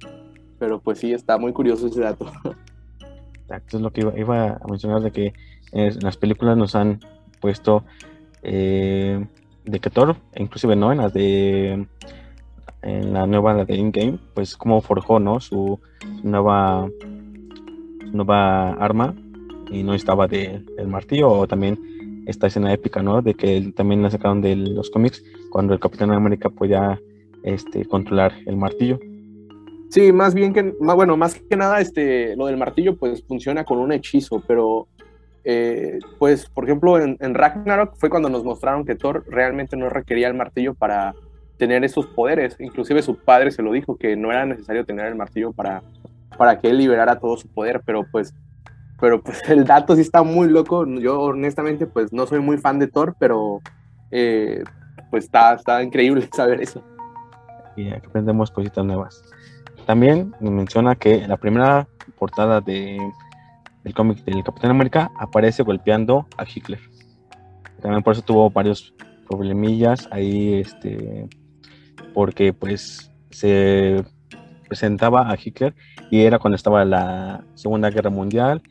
Pero 0.59 0.79
pues 0.81 0.99
sí, 0.99 1.13
está 1.13 1.37
muy 1.37 1.53
curioso 1.53 1.87
ese 1.87 2.01
dato. 2.01 2.25
Exacto, 3.43 3.77
es 3.77 3.83
lo 3.83 3.91
que 3.91 4.01
iba, 4.17 4.59
a 4.61 4.67
mencionar, 4.69 5.01
de 5.01 5.11
que 5.11 5.33
en 5.71 5.99
las 6.01 6.17
películas 6.17 6.57
nos 6.57 6.75
han 6.75 6.99
puesto 7.45 7.83
eh, 8.41 9.23
de 9.65 9.79
que 9.79 9.91
Thor, 9.91 10.15
inclusive 10.35 10.75
no 10.75 10.91
en 10.91 10.97
las 10.97 11.13
de 11.13 11.85
en 12.81 13.13
la 13.13 13.27
nueva 13.27 13.65
de 13.65 13.75
in-game, 13.75 14.17
pues 14.33 14.57
cómo 14.57 14.81
forjó, 14.81 15.19
¿no? 15.19 15.39
Su, 15.39 15.79
nueva, 16.23 16.89
nueva 18.11 18.71
arma 18.73 19.13
y 19.69 19.83
no 19.83 19.93
estaba 19.93 20.27
de, 20.27 20.63
del 20.75 20.87
martillo, 20.87 21.29
o 21.29 21.47
también 21.47 22.23
esta 22.25 22.47
escena 22.47 22.73
épica, 22.73 23.03
¿no? 23.03 23.21
De 23.21 23.35
que 23.35 23.73
también 23.75 24.01
la 24.01 24.09
sacaron 24.09 24.41
de 24.41 24.55
los 24.55 24.89
cómics, 24.89 25.23
cuando 25.51 25.73
el 25.73 25.79
Capitán 25.79 26.11
América 26.11 26.49
podía 26.49 26.99
este, 27.43 27.85
controlar 27.85 28.33
el 28.47 28.57
martillo. 28.57 28.99
Sí, 29.89 30.11
más 30.11 30.33
bien 30.33 30.51
que, 30.51 30.73
más, 30.79 30.95
bueno, 30.95 31.15
más 31.15 31.35
que 31.35 31.55
nada, 31.55 31.79
este, 31.79 32.35
lo 32.35 32.47
del 32.47 32.57
martillo, 32.57 32.97
pues 32.97 33.23
funciona 33.23 33.63
con 33.63 33.77
un 33.77 33.91
hechizo, 33.91 34.43
pero, 34.47 34.87
eh, 35.47 35.99
pues, 36.17 36.49
por 36.49 36.63
ejemplo, 36.63 36.99
en, 36.99 37.33
Ragnarok 37.35 37.95
fue 37.97 38.09
cuando 38.09 38.29
nos 38.29 38.43
mostraron 38.43 38.83
que 38.83 38.95
Thor 38.95 39.23
realmente 39.27 39.77
no 39.77 39.89
requería 39.89 40.27
el 40.27 40.33
martillo 40.33 40.73
para 40.73 41.13
tener 41.57 41.83
esos 41.83 42.07
poderes. 42.07 42.55
Inclusive 42.59 43.03
su 43.03 43.15
padre 43.15 43.51
se 43.51 43.61
lo 43.61 43.71
dijo, 43.71 43.95
que 43.95 44.15
no 44.15 44.31
era 44.31 44.47
necesario 44.47 44.85
tener 44.85 45.05
el 45.05 45.15
martillo 45.15 45.53
para, 45.53 45.83
para 46.35 46.59
que 46.59 46.69
él 46.69 46.79
liberara 46.79 47.19
todo 47.19 47.37
su 47.37 47.47
poder, 47.47 47.83
pero 47.85 48.03
pues, 48.11 48.33
pero 48.99 49.21
pues 49.21 49.39
el 49.49 49.65
dato 49.65 49.95
sí 49.95 50.01
está 50.01 50.23
muy 50.23 50.49
loco. 50.49 50.83
Yo 50.87 51.21
honestamente 51.21 51.85
pues 51.85 52.11
no 52.11 52.25
soy 52.25 52.39
muy 52.39 52.57
fan 52.57 52.79
de 52.79 52.87
Thor, 52.87 53.15
pero 53.19 53.61
eh, 54.09 54.63
pues 55.11 55.25
está, 55.25 55.53
está 55.53 55.83
increíble 55.83 56.27
saber 56.35 56.59
eso. 56.59 56.83
Y 57.75 57.93
aprendemos 57.93 58.49
cositas 58.49 58.83
nuevas. 58.83 59.23
También 59.85 60.33
menciona 60.39 60.95
que 60.95 61.27
la 61.27 61.37
primera 61.37 61.87
portada 62.17 62.61
de, 62.61 62.97
del 63.85 63.93
cómic 63.93 64.25
del 64.25 64.43
Capitán 64.43 64.71
América 64.71 65.11
aparece 65.17 65.63
golpeando 65.63 66.27
a 66.37 66.43
Hitler. 66.43 66.79
También 67.81 68.03
por 68.03 68.13
eso 68.13 68.23
tuvo 68.23 68.49
varios 68.49 68.93
problemillas 69.29 70.09
ahí, 70.11 70.55
este, 70.55 71.29
porque 72.13 72.51
pues 72.51 73.11
se 73.29 74.03
presentaba 74.67 75.31
a 75.31 75.37
Hitler 75.41 75.75
y 76.09 76.21
era 76.21 76.39
cuando 76.39 76.55
estaba 76.55 76.83
la 76.83 77.45
Segunda 77.53 77.91
Guerra 77.91 78.09
Mundial 78.09 78.63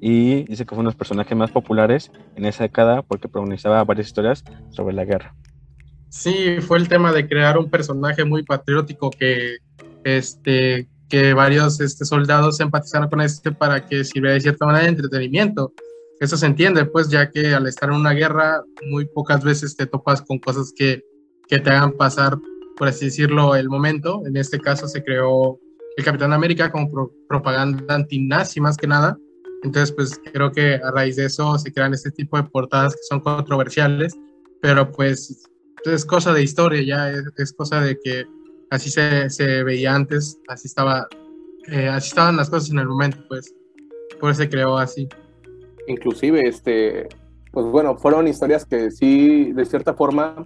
y 0.00 0.44
dice 0.44 0.64
que 0.64 0.74
fue 0.74 0.80
uno 0.80 0.90
de 0.90 0.92
los 0.92 0.96
personajes 0.96 1.36
más 1.36 1.50
populares 1.50 2.12
en 2.36 2.44
esa 2.44 2.64
década 2.64 3.00
porque 3.02 3.26
protagonizaba 3.26 3.82
varias 3.84 4.08
historias 4.08 4.44
sobre 4.68 4.94
la 4.94 5.06
guerra. 5.06 5.34
Sí, 6.10 6.58
fue 6.60 6.78
el 6.78 6.88
tema 6.88 7.12
de 7.12 7.26
crear 7.26 7.56
un 7.56 7.70
personaje 7.70 8.24
muy 8.24 8.42
patriótico 8.42 9.10
que, 9.10 9.56
este, 10.04 10.88
que 11.08 11.32
varios 11.34 11.80
este, 11.80 12.04
soldados 12.04 12.60
empatizaron 12.60 13.08
con 13.08 13.20
este 13.20 13.52
para 13.52 13.86
que 13.86 14.04
sirviera 14.04 14.34
de 14.34 14.40
cierta 14.40 14.66
manera 14.66 14.84
de 14.84 14.90
entretenimiento. 14.90 15.72
Eso 16.20 16.36
se 16.36 16.46
entiende, 16.46 16.84
pues, 16.84 17.08
ya 17.08 17.30
que 17.30 17.54
al 17.54 17.66
estar 17.66 17.88
en 17.88 17.96
una 17.96 18.12
guerra, 18.12 18.62
muy 18.90 19.06
pocas 19.06 19.42
veces 19.42 19.76
te 19.76 19.86
topas 19.86 20.22
con 20.22 20.38
cosas 20.38 20.72
que, 20.76 21.04
que 21.46 21.60
te 21.60 21.70
hagan 21.70 21.92
pasar, 21.92 22.36
por 22.76 22.88
así 22.88 23.06
decirlo, 23.06 23.54
el 23.54 23.68
momento. 23.68 24.22
En 24.26 24.36
este 24.36 24.58
caso 24.58 24.88
se 24.88 25.02
creó 25.02 25.58
el 25.96 26.04
Capitán 26.04 26.32
América 26.32 26.70
como 26.70 27.10
propaganda 27.28 27.94
antinazi 27.94 28.60
más 28.60 28.76
que 28.76 28.86
nada. 28.86 29.16
Entonces, 29.62 29.92
pues 29.92 30.20
creo 30.32 30.52
que 30.52 30.74
a 30.74 30.90
raíz 30.90 31.16
de 31.16 31.26
eso 31.26 31.58
se 31.58 31.72
crean 31.72 31.94
este 31.94 32.10
tipo 32.10 32.36
de 32.36 32.44
portadas 32.44 32.94
que 32.94 33.02
son 33.08 33.20
controversiales, 33.20 34.16
pero 34.60 34.90
pues 34.92 35.48
es 35.84 36.04
cosa 36.04 36.32
de 36.32 36.42
historia 36.42 36.82
ya, 36.82 37.10
es, 37.36 37.52
cosa 37.52 37.80
de 37.80 37.98
que 37.98 38.24
así 38.70 38.90
se, 38.90 39.30
se, 39.30 39.62
veía 39.62 39.94
antes, 39.94 40.38
así 40.48 40.66
estaba, 40.66 41.06
eh, 41.70 41.88
así 41.88 42.08
estaban 42.08 42.36
las 42.36 42.50
cosas 42.50 42.70
en 42.70 42.78
el 42.78 42.88
momento, 42.88 43.18
pues 43.28 43.54
por 44.20 44.30
eso 44.30 44.42
se 44.42 44.48
creó 44.48 44.78
así. 44.78 45.08
Inclusive, 45.86 46.46
este, 46.46 47.08
pues 47.52 47.66
bueno, 47.66 47.96
fueron 47.96 48.28
historias 48.28 48.64
que 48.64 48.90
sí, 48.90 49.52
de 49.52 49.64
cierta 49.64 49.94
forma, 49.94 50.44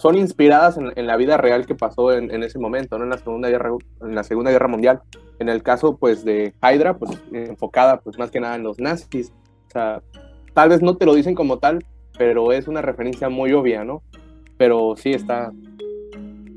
son 0.00 0.16
inspiradas 0.16 0.78
en, 0.78 1.06
la 1.06 1.16
vida 1.18 1.36
real 1.36 1.66
que 1.66 1.74
pasó 1.74 2.12
en, 2.12 2.42
ese 2.42 2.58
momento, 2.58 2.96
¿no? 2.96 3.04
En 3.04 3.10
la 3.10 3.18
Segunda 3.18 3.50
Guerra, 3.50 3.70
en 4.00 4.14
la 4.14 4.24
Segunda 4.24 4.50
Guerra 4.50 4.66
Mundial. 4.66 5.02
En 5.38 5.50
el 5.50 5.62
caso, 5.62 5.98
pues, 5.98 6.24
de 6.24 6.54
Hydra, 6.62 6.96
pues, 6.96 7.18
enfocada, 7.32 8.00
pues, 8.00 8.18
más 8.18 8.30
que 8.30 8.40
nada 8.40 8.56
en 8.56 8.62
los 8.62 8.78
nazis. 8.78 9.30
O 9.68 9.70
sea, 9.70 10.02
tal 10.54 10.70
vez 10.70 10.80
no 10.80 10.96
te 10.96 11.04
lo 11.04 11.14
dicen 11.14 11.34
como 11.34 11.58
tal, 11.58 11.84
pero 12.16 12.52
es 12.52 12.66
una 12.66 12.80
referencia 12.80 13.28
muy 13.28 13.52
obvia, 13.52 13.84
¿no? 13.84 14.02
Pero 14.56 14.94
sí 14.96 15.10
está. 15.10 15.52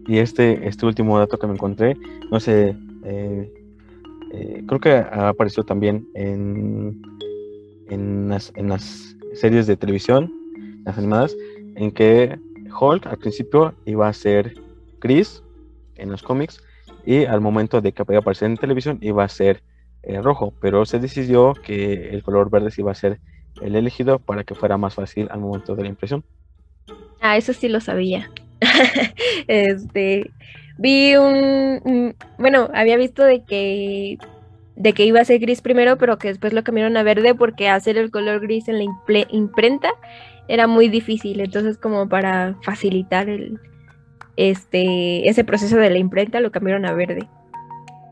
Y 0.07 0.17
este, 0.17 0.67
este 0.67 0.85
último 0.85 1.17
dato 1.17 1.37
que 1.37 1.47
me 1.47 1.53
encontré, 1.53 1.97
no 2.29 2.39
sé, 2.39 2.75
eh, 3.05 3.53
eh, 4.33 4.63
creo 4.67 4.79
que 4.79 4.91
apareció 4.93 5.63
también 5.63 6.07
en, 6.13 7.01
en, 7.89 8.29
las, 8.29 8.51
en 8.55 8.69
las 8.69 9.15
series 9.33 9.67
de 9.67 9.77
televisión, 9.77 10.31
las 10.85 10.97
animadas, 10.97 11.35
en 11.75 11.91
que 11.91 12.37
Hulk 12.79 13.07
al 13.07 13.17
principio 13.17 13.73
iba 13.85 14.07
a 14.07 14.13
ser 14.13 14.53
gris 14.99 15.43
en 15.95 16.11
los 16.11 16.23
cómics 16.23 16.61
y 17.05 17.25
al 17.25 17.41
momento 17.41 17.81
de 17.81 17.91
que 17.91 18.01
aparecer 18.01 18.49
en 18.49 18.57
televisión 18.57 18.97
iba 19.01 19.23
a 19.23 19.29
ser 19.29 19.61
eh, 20.03 20.21
rojo, 20.21 20.53
pero 20.59 20.85
se 20.85 20.99
decidió 20.99 21.53
que 21.53 22.09
el 22.09 22.23
color 22.23 22.49
verde 22.49 22.71
iba 22.77 22.91
a 22.91 22.95
ser 22.95 23.19
el 23.61 23.75
elegido 23.75 24.19
para 24.19 24.43
que 24.43 24.55
fuera 24.55 24.77
más 24.77 24.95
fácil 24.95 25.27
al 25.31 25.39
momento 25.39 25.75
de 25.75 25.83
la 25.83 25.89
impresión. 25.89 26.23
Ah, 27.21 27.37
eso 27.37 27.53
sí 27.53 27.69
lo 27.69 27.79
sabía. 27.79 28.29
este, 29.47 30.31
vi 30.77 31.15
un, 31.15 32.15
bueno, 32.37 32.69
había 32.73 32.97
visto 32.97 33.23
de 33.23 33.43
que 33.43 34.17
de 34.75 34.93
que 34.93 35.05
iba 35.05 35.19
a 35.19 35.25
ser 35.25 35.39
gris 35.39 35.61
primero, 35.61 35.97
pero 35.97 36.17
que 36.17 36.29
después 36.29 36.51
lo 36.51 36.63
cambiaron 36.63 36.97
a 36.97 37.03
verde 37.03 37.35
porque 37.35 37.69
hacer 37.69 37.97
el 37.97 38.09
color 38.09 38.39
gris 38.41 38.67
en 38.67 38.79
la 38.79 39.25
imprenta 39.29 39.89
era 40.47 40.67
muy 40.67 40.89
difícil, 40.89 41.39
entonces 41.39 41.77
como 41.77 42.09
para 42.09 42.57
facilitar 42.63 43.29
el, 43.29 43.59
este, 44.35 45.29
ese 45.29 45.43
proceso 45.43 45.77
de 45.77 45.89
la 45.89 45.99
imprenta 45.99 46.39
lo 46.39 46.51
cambiaron 46.51 46.85
a 46.85 46.93
verde. 46.93 47.27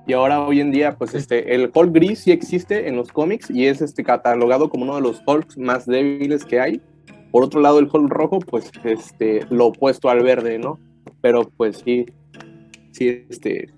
Y 0.07 0.13
ahora 0.13 0.41
hoy 0.41 0.59
en 0.59 0.71
día, 0.71 0.95
pues 0.97 1.13
este, 1.13 1.53
el 1.53 1.69
Hulk 1.73 1.93
gris 1.93 2.19
sí 2.19 2.31
existe 2.31 2.87
en 2.87 2.95
los 2.95 3.11
cómics 3.11 3.49
y 3.49 3.67
es 3.67 3.81
este, 3.81 4.03
catalogado 4.03 4.69
como 4.69 4.83
uno 4.83 4.95
de 4.95 5.01
los 5.01 5.21
Hulks 5.25 5.57
más 5.57 5.85
débiles 5.85 6.43
que 6.43 6.59
hay. 6.59 6.81
Por 7.31 7.43
otro 7.43 7.61
lado, 7.61 7.79
el 7.79 7.89
Hulk 7.91 8.09
rojo, 8.09 8.39
pues 8.39 8.71
este, 8.83 9.45
lo 9.49 9.67
opuesto 9.67 10.09
al 10.09 10.23
verde, 10.23 10.59
¿no? 10.59 10.79
Pero 11.21 11.49
pues 11.57 11.81
sí, 11.83 12.05
sí, 12.91 13.25
este, 13.29 13.69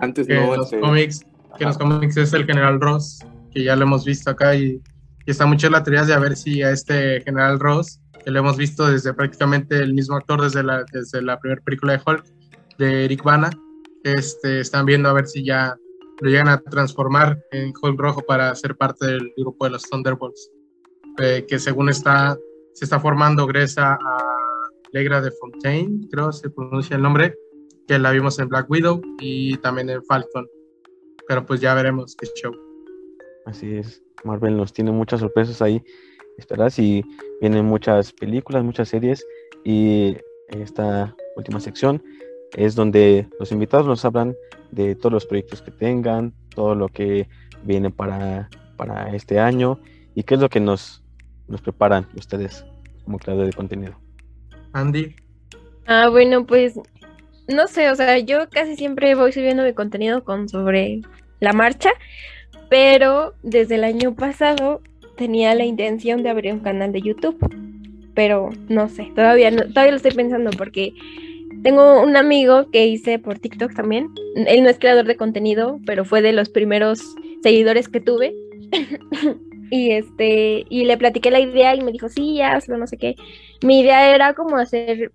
antes 0.00 0.26
que 0.26 0.34
no. 0.34 0.54
En 0.54 0.58
los 0.58 0.72
este, 0.72 0.80
cómics, 0.80 1.20
que 1.58 1.64
en 1.64 1.68
los 1.68 1.78
cómics 1.78 2.16
es 2.16 2.32
el 2.32 2.46
General 2.46 2.80
Ross, 2.80 3.18
que 3.52 3.64
ya 3.64 3.76
lo 3.76 3.82
hemos 3.82 4.04
visto 4.04 4.30
acá 4.30 4.54
y, 4.54 4.80
y 5.26 5.30
está 5.30 5.46
mucho 5.46 5.68
la 5.68 5.82
teoría 5.82 6.04
de 6.04 6.14
a 6.14 6.18
ver 6.18 6.36
si 6.36 6.62
a 6.62 6.70
este 6.70 7.20
General 7.22 7.58
Ross 7.60 8.00
que 8.24 8.30
lo 8.30 8.40
hemos 8.40 8.56
visto 8.56 8.86
desde 8.86 9.12
prácticamente 9.14 9.76
el 9.78 9.94
mismo 9.94 10.16
actor 10.16 10.40
desde 10.40 10.62
la, 10.62 10.84
desde 10.92 11.22
la 11.22 11.38
primera 11.38 11.60
película 11.62 11.92
de 11.94 12.02
Hulk, 12.04 12.24
de 12.78 13.04
Eric 13.04 13.22
Bana. 13.22 13.50
Este, 14.04 14.60
están 14.60 14.86
viendo 14.86 15.08
a 15.08 15.12
ver 15.12 15.26
si 15.26 15.44
ya 15.44 15.76
lo 16.20 16.28
llegan 16.30 16.48
a 16.48 16.60
transformar 16.60 17.38
en 17.50 17.72
Hulk 17.80 17.98
rojo 17.98 18.22
para 18.22 18.54
ser 18.54 18.76
parte 18.76 19.06
del 19.06 19.32
grupo 19.36 19.64
de 19.64 19.72
los 19.72 19.82
Thunderbolts, 19.82 20.50
eh, 21.18 21.44
que 21.48 21.58
según 21.58 21.88
está, 21.88 22.36
se 22.72 22.84
está 22.84 23.00
formando 23.00 23.46
Gresa 23.46 23.94
a 23.94 24.18
Legra 24.92 25.20
de 25.20 25.30
Fontaine, 25.30 26.08
creo 26.10 26.32
se 26.32 26.50
pronuncia 26.50 26.96
el 26.96 27.02
nombre, 27.02 27.34
que 27.86 27.98
la 27.98 28.10
vimos 28.10 28.38
en 28.38 28.48
Black 28.48 28.70
Widow 28.70 29.00
y 29.20 29.56
también 29.58 29.90
en 29.90 30.02
Falcon. 30.04 30.46
Pero 31.26 31.46
pues 31.46 31.60
ya 31.60 31.74
veremos 31.74 32.16
qué 32.16 32.26
show. 32.34 32.52
Así 33.46 33.76
es, 33.76 34.02
Marvel 34.24 34.56
nos 34.56 34.72
tiene 34.72 34.92
muchas 34.92 35.20
sorpresas 35.20 35.60
ahí 35.62 35.82
esperar 36.38 36.70
si 36.70 37.04
vienen 37.40 37.64
muchas 37.64 38.12
películas, 38.12 38.64
muchas 38.64 38.88
series 38.88 39.26
y 39.64 40.16
esta 40.48 41.14
última 41.36 41.60
sección 41.60 42.02
es 42.54 42.74
donde 42.74 43.28
los 43.38 43.52
invitados 43.52 43.86
nos 43.86 44.04
hablan 44.04 44.34
de 44.70 44.94
todos 44.94 45.12
los 45.12 45.26
proyectos 45.26 45.62
que 45.62 45.70
tengan, 45.70 46.34
todo 46.54 46.74
lo 46.74 46.88
que 46.88 47.28
viene 47.64 47.90
para, 47.90 48.50
para 48.76 49.14
este 49.14 49.38
año 49.38 49.78
y 50.14 50.24
qué 50.24 50.34
es 50.34 50.40
lo 50.40 50.48
que 50.48 50.60
nos, 50.60 51.01
nos 51.48 51.60
preparan 51.60 52.06
ustedes 52.16 52.64
como 53.04 53.18
creador 53.18 53.46
de 53.46 53.52
contenido. 53.52 53.98
Andy. 54.72 55.14
Ah, 55.86 56.08
bueno, 56.08 56.46
pues 56.46 56.78
no 57.48 57.66
sé, 57.66 57.90
o 57.90 57.94
sea, 57.94 58.18
yo 58.18 58.48
casi 58.50 58.76
siempre 58.76 59.14
voy 59.14 59.32
subiendo 59.32 59.64
mi 59.64 59.72
contenido 59.72 60.24
con 60.24 60.48
sobre 60.48 61.00
la 61.40 61.52
marcha, 61.52 61.90
pero 62.68 63.34
desde 63.42 63.74
el 63.74 63.84
año 63.84 64.14
pasado 64.14 64.80
tenía 65.16 65.54
la 65.54 65.64
intención 65.64 66.22
de 66.22 66.30
abrir 66.30 66.52
un 66.52 66.60
canal 66.60 66.92
de 66.92 67.02
YouTube, 67.02 67.38
pero 68.14 68.50
no 68.68 68.88
sé, 68.88 69.10
todavía 69.14 69.50
no, 69.50 69.68
todavía 69.68 69.92
lo 69.92 69.96
estoy 69.96 70.12
pensando 70.12 70.50
porque 70.56 70.92
tengo 71.62 72.02
un 72.02 72.16
amigo 72.16 72.70
que 72.70 72.86
hice 72.86 73.18
por 73.18 73.38
TikTok 73.38 73.74
también. 73.74 74.08
Él 74.34 74.62
no 74.62 74.68
es 74.68 74.78
creador 74.78 75.06
de 75.06 75.16
contenido, 75.16 75.80
pero 75.86 76.04
fue 76.04 76.22
de 76.22 76.32
los 76.32 76.48
primeros 76.48 77.00
seguidores 77.42 77.88
que 77.88 78.00
tuve. 78.00 78.34
y 79.72 79.92
este, 79.92 80.66
y 80.68 80.84
le 80.84 80.98
platiqué 80.98 81.30
la 81.30 81.40
idea 81.40 81.74
y 81.74 81.80
me 81.80 81.92
dijo, 81.92 82.10
sí, 82.10 82.42
hazlo, 82.42 82.76
no 82.76 82.86
sé 82.86 82.98
qué. 82.98 83.16
Mi 83.62 83.80
idea 83.80 84.14
era 84.14 84.34
como 84.34 84.58
hacer 84.58 85.12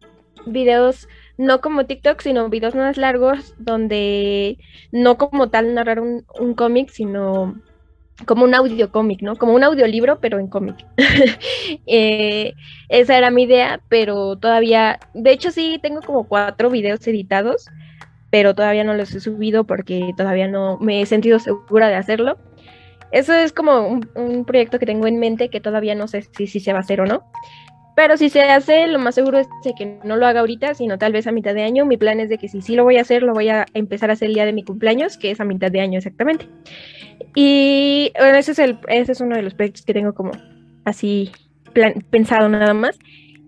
videos, 0.47 1.07
no 1.37 1.61
como 1.61 1.85
TikTok, 1.85 2.19
sino 2.21 2.49
videos 2.49 2.73
más 2.73 2.97
largos, 2.97 3.53
donde 3.59 4.57
no 4.91 5.19
como 5.19 5.51
tal 5.51 5.75
narrar 5.75 5.99
un, 5.99 6.25
un 6.39 6.55
cómic, 6.55 6.89
sino 6.89 7.61
como 8.25 8.45
un 8.45 8.55
audio 8.55 8.91
cómic, 8.91 9.21
¿no? 9.21 9.35
Como 9.35 9.53
un 9.53 9.63
audiolibro, 9.63 10.19
pero 10.19 10.39
en 10.39 10.47
cómic. 10.47 10.75
Eh, 11.85 12.53
esa 12.89 13.17
era 13.17 13.29
mi 13.29 13.43
idea, 13.43 13.81
pero 13.89 14.37
todavía, 14.37 14.99
de 15.13 15.31
hecho 15.31 15.51
sí, 15.51 15.79
tengo 15.83 16.01
como 16.01 16.27
cuatro 16.27 16.69
videos 16.71 17.05
editados, 17.07 17.67
pero 18.31 18.55
todavía 18.55 18.83
no 18.83 18.95
los 18.95 19.13
he 19.13 19.19
subido 19.19 19.65
porque 19.65 20.13
todavía 20.17 20.47
no 20.47 20.77
me 20.79 21.01
he 21.01 21.05
sentido 21.05 21.37
segura 21.39 21.89
de 21.89 21.95
hacerlo. 21.95 22.37
Eso 23.11 23.33
es 23.33 23.53
como 23.53 23.87
un, 24.15 24.45
proyecto 24.45 24.79
que 24.79 24.85
tengo 24.85 25.07
en 25.07 25.19
mente 25.19 25.49
que 25.49 25.61
todavía 25.61 25.95
no 25.95 26.07
sé 26.07 26.23
si, 26.35 26.47
si 26.47 26.59
se 26.59 26.73
va 26.73 26.79
a 26.79 26.81
hacer 26.81 27.01
o 27.01 27.05
no. 27.05 27.23
Pero 27.95 28.15
si 28.15 28.29
se 28.29 28.43
hace, 28.43 28.87
lo 28.87 28.99
más 28.99 29.15
seguro 29.15 29.39
es 29.39 29.47
que 29.75 29.97
no 30.03 30.17
lo 30.17 30.27
haga 30.27 30.41
ahorita, 30.41 30.75
sino 30.75 30.99
tal 30.99 31.13
vez 31.13 31.25
a 31.25 31.31
mitad 31.31 31.55
de 31.55 31.63
año. 31.63 31.83
Mi 31.83 31.97
plan 31.97 32.19
es 32.19 32.29
de 32.29 32.37
que 32.37 32.47
si 32.47 32.61
sí 32.61 32.75
lo 32.75 32.83
voy 32.83 32.97
a 32.97 33.01
hacer, 33.01 33.23
lo 33.23 33.33
voy 33.33 33.49
a 33.49 33.65
empezar 33.73 34.11
a 34.11 34.13
hacer 34.13 34.27
el 34.27 34.35
día 34.35 34.45
de 34.45 34.53
mi 34.53 34.61
cumpleaños, 34.61 35.17
que 35.17 35.31
es 35.31 35.39
a 35.39 35.45
mitad 35.45 35.71
de 35.71 35.81
año 35.81 35.97
exactamente. 35.97 36.47
Y 37.33 38.11
bueno, 38.19 38.37
ese 38.37 38.51
es, 38.51 38.59
ese 38.59 39.11
es 39.11 39.19
uno 39.19 39.35
de 39.35 39.41
los 39.41 39.55
proyectos 39.55 39.83
que 39.83 39.95
tengo 39.95 40.13
como 40.13 40.31
así 40.85 41.31
pensado 42.11 42.49
nada 42.49 42.75
más. 42.75 42.99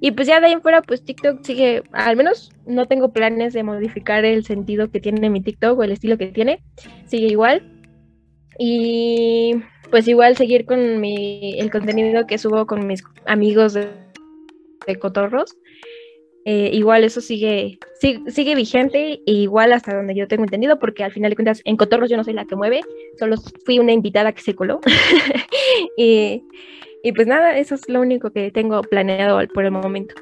Y 0.02 0.11
pues 0.11 0.27
ya 0.27 0.40
de 0.40 0.48
ahí 0.48 0.53
en 0.53 0.61
fuera, 0.61 0.81
pues 0.81 1.03
TikTok 1.03 1.44
sigue, 1.44 1.84
al 1.91 2.15
menos 2.15 2.52
no 2.65 2.88
tengo 2.88 3.11
planes 3.11 3.53
de 3.53 3.61
modificar 3.61 4.26
el 4.26 4.45
sentido 4.45 4.90
que 4.90 4.99
tiene 4.99 5.30
mi 5.30 5.41
TikTok 5.41 5.77
o 5.77 5.84
el 5.84 5.91
estilo 5.91 6.18
que 6.18 6.27
tiene, 6.27 6.64
sigue 7.06 7.27
igual. 7.27 7.79
Y 8.60 9.56
pues 9.90 10.07
igual 10.07 10.36
seguir 10.36 10.65
con 10.65 10.99
mi, 10.99 11.57
el 11.60 11.72
contenido 11.72 12.27
que 12.27 12.38
subo 12.38 12.68
con 12.68 12.86
mis 12.86 13.03
amigos 13.26 13.73
de 13.73 13.90
de 14.90 14.99
cotorros. 14.99 15.57
Eh, 16.45 16.72
igual 16.73 17.03
eso 17.03 17.22
sigue, 17.22 17.77
sigue, 17.99 18.56
vigente 18.56 19.22
e 19.26 19.31
igual 19.31 19.72
hasta 19.73 19.95
donde 19.95 20.15
yo 20.15 20.27
tengo 20.27 20.44
entendido, 20.44 20.80
porque 20.80 21.03
al 21.03 21.11
final 21.11 21.30
de 21.30 21.36
cuentas 21.36 21.61
en 21.65 21.77
cotorros 21.77 22.10
yo 22.10 22.18
no 22.18 22.23
soy 22.23 22.34
la 22.34 22.45
que 22.45 22.56
mueve, 22.56 22.81
solo 23.19 23.36
fui 23.65 23.77
una 23.77 23.91
invitada 23.91 24.31
que 24.31 24.41
se 24.41 24.56
coló. 24.56 24.80
y, 25.98 26.44
y, 27.03 27.11
pues 27.11 27.27
nada, 27.27 27.57
eso 27.57 27.76
es 27.76 27.88
lo 27.88 28.02
único 28.02 28.31
que 28.31 28.52
tengo 28.52 28.81
planeado 28.81 29.40
por 29.53 29.65
el 29.65 29.72
momento. 29.72 30.15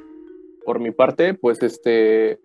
Por 0.65 0.79
mi 0.79 0.91
parte, 0.91 1.33
pues 1.33 1.61
este, 1.63 2.39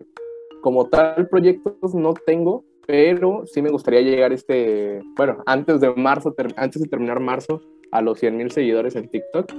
como 0.61 0.87
tal 0.87 1.27
proyectos 1.27 1.93
no 1.93 2.13
tengo, 2.13 2.63
pero 2.85 3.43
sí 3.45 3.61
me 3.61 3.69
gustaría 3.69 4.01
llegar 4.01 4.33
este, 4.33 5.01
bueno, 5.15 5.37
antes 5.45 5.79
de 5.81 5.93
marzo, 5.93 6.35
antes 6.55 6.81
de 6.81 6.89
terminar 6.89 7.19
marzo, 7.19 7.61
a 7.91 8.01
los 8.01 8.19
100 8.19 8.37
mil 8.37 8.51
seguidores 8.51 8.95
en 8.95 9.07
TikTok, 9.07 9.51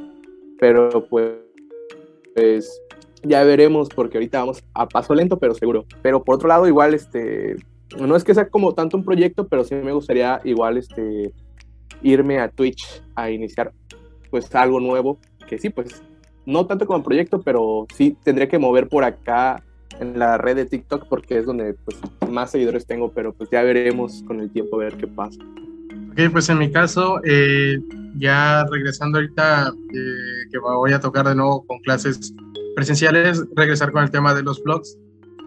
pero 0.58 1.06
pues 1.08 1.44
pues 2.34 2.82
ya 3.22 3.42
veremos, 3.44 3.88
porque 3.88 4.18
ahorita 4.18 4.40
vamos 4.40 4.62
a 4.74 4.86
paso 4.86 5.14
lento, 5.14 5.38
pero 5.38 5.54
seguro. 5.54 5.86
Pero 6.02 6.22
por 6.22 6.36
otro 6.36 6.48
lado, 6.48 6.66
igual, 6.66 6.94
este, 6.94 7.56
no 7.98 8.16
es 8.16 8.24
que 8.24 8.34
sea 8.34 8.48
como 8.48 8.74
tanto 8.74 8.96
un 8.96 9.04
proyecto, 9.04 9.48
pero 9.48 9.64
sí 9.64 9.74
me 9.76 9.92
gustaría 9.92 10.40
igual, 10.44 10.76
este, 10.76 11.32
irme 12.02 12.40
a 12.40 12.50
Twitch 12.50 13.02
a 13.14 13.30
iniciar, 13.30 13.72
pues, 14.30 14.52
algo 14.54 14.80
nuevo, 14.80 15.18
que 15.46 15.58
sí, 15.58 15.70
pues, 15.70 16.02
no 16.44 16.66
tanto 16.66 16.86
como 16.86 17.02
proyecto, 17.02 17.40
pero 17.40 17.86
sí 17.94 18.16
tendría 18.22 18.48
que 18.48 18.58
mover 18.58 18.88
por 18.88 19.04
acá 19.04 19.62
en 20.00 20.18
la 20.18 20.38
red 20.38 20.56
de 20.56 20.66
TikTok 20.66 21.06
porque 21.08 21.38
es 21.38 21.46
donde 21.46 21.74
pues 21.74 21.98
más 22.30 22.50
seguidores 22.50 22.86
tengo, 22.86 23.12
pero 23.12 23.32
pues 23.32 23.50
ya 23.50 23.62
veremos 23.62 24.22
con 24.26 24.40
el 24.40 24.50
tiempo 24.50 24.76
a 24.76 24.84
ver 24.84 24.96
qué 24.96 25.06
pasa. 25.06 25.38
Ok, 26.10 26.30
pues 26.32 26.48
en 26.48 26.58
mi 26.58 26.70
caso, 26.70 27.20
eh, 27.24 27.76
ya 28.16 28.64
regresando 28.70 29.18
ahorita, 29.18 29.72
eh, 29.92 30.48
que 30.50 30.58
voy 30.58 30.92
a 30.92 31.00
tocar 31.00 31.26
de 31.26 31.34
nuevo 31.34 31.66
con 31.66 31.78
clases 31.80 32.32
presenciales, 32.76 33.42
regresar 33.56 33.92
con 33.92 34.04
el 34.04 34.10
tema 34.10 34.34
de 34.34 34.42
los 34.42 34.62
blogs. 34.62 34.96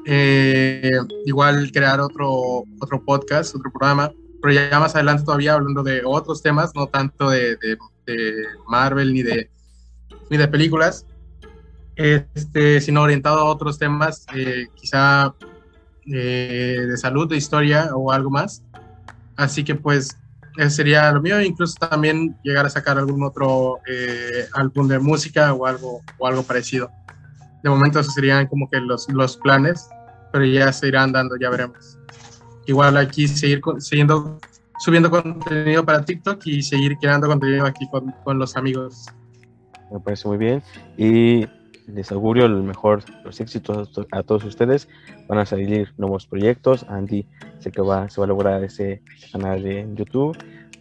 Eh, 0.05 0.91
igual 1.25 1.71
crear 1.71 1.99
otro, 1.99 2.63
otro 2.79 3.03
podcast, 3.03 3.55
otro 3.55 3.71
programa, 3.71 4.11
pero 4.41 4.53
ya 4.53 4.79
más 4.79 4.95
adelante 4.95 5.23
todavía 5.23 5.53
hablando 5.53 5.83
de 5.83 6.01
otros 6.05 6.41
temas, 6.41 6.73
no 6.75 6.87
tanto 6.87 7.29
de, 7.29 7.57
de, 7.57 7.77
de 8.05 8.33
Marvel 8.69 9.13
ni 9.13 9.23
de, 9.23 9.49
ni 10.29 10.37
de 10.37 10.47
películas, 10.47 11.05
este, 11.97 12.79
sino 12.79 13.01
orientado 13.01 13.39
a 13.39 13.45
otros 13.45 13.79
temas, 13.79 14.25
eh, 14.35 14.67
quizá 14.75 15.33
eh, 16.05 16.85
de 16.87 16.97
salud, 16.97 17.27
de 17.27 17.37
historia 17.37 17.89
o 17.95 18.11
algo 18.11 18.29
más. 18.29 18.63
Así 19.35 19.63
que 19.63 19.75
pues 19.75 20.15
ese 20.57 20.69
sería 20.69 21.11
lo 21.11 21.21
mío, 21.21 21.41
incluso 21.41 21.75
también 21.79 22.37
llegar 22.43 22.65
a 22.65 22.69
sacar 22.69 22.97
algún 22.97 23.23
otro 23.23 23.79
eh, 23.87 24.47
álbum 24.53 24.87
de 24.87 24.99
música 24.99 25.53
o 25.53 25.65
algo, 25.65 26.01
o 26.19 26.27
algo 26.27 26.43
parecido. 26.43 26.89
De 27.63 27.69
momento 27.69 27.99
esos 27.99 28.13
serían 28.13 28.47
como 28.47 28.69
que 28.69 28.79
los, 28.79 29.09
los 29.09 29.37
planes, 29.37 29.89
pero 30.31 30.45
ya 30.45 30.71
se 30.71 30.87
irán 30.87 31.11
dando, 31.11 31.35
ya 31.37 31.49
veremos. 31.49 31.97
Igual 32.67 32.97
aquí 32.97 33.27
seguir 33.27 33.61
siguiendo, 33.79 34.39
subiendo 34.79 35.09
contenido 35.09 35.83
para 35.83 36.05
TikTok 36.05 36.45
y 36.45 36.61
seguir 36.61 36.95
creando 36.97 37.27
contenido 37.27 37.65
aquí 37.65 37.87
con, 37.89 38.11
con 38.23 38.37
los 38.37 38.55
amigos. 38.55 39.07
Me 39.91 39.99
parece 39.99 40.27
muy 40.27 40.37
bien. 40.37 40.61
Y 40.97 41.47
les 41.87 42.11
augurio 42.11 42.45
el 42.45 42.63
mejor, 42.63 43.03
los 43.23 43.39
éxitos 43.39 43.89
a 44.11 44.23
todos 44.23 44.43
ustedes. 44.43 44.87
Van 45.27 45.39
a 45.39 45.45
salir 45.45 45.93
nuevos 45.97 46.27
proyectos. 46.27 46.85
Andy 46.89 47.25
sé 47.59 47.71
que 47.71 47.81
va, 47.81 48.09
se 48.09 48.19
va 48.21 48.25
a 48.25 48.27
lograr 48.27 48.63
ese 48.63 49.01
canal 49.31 49.63
de 49.63 49.87
YouTube. 49.95 50.37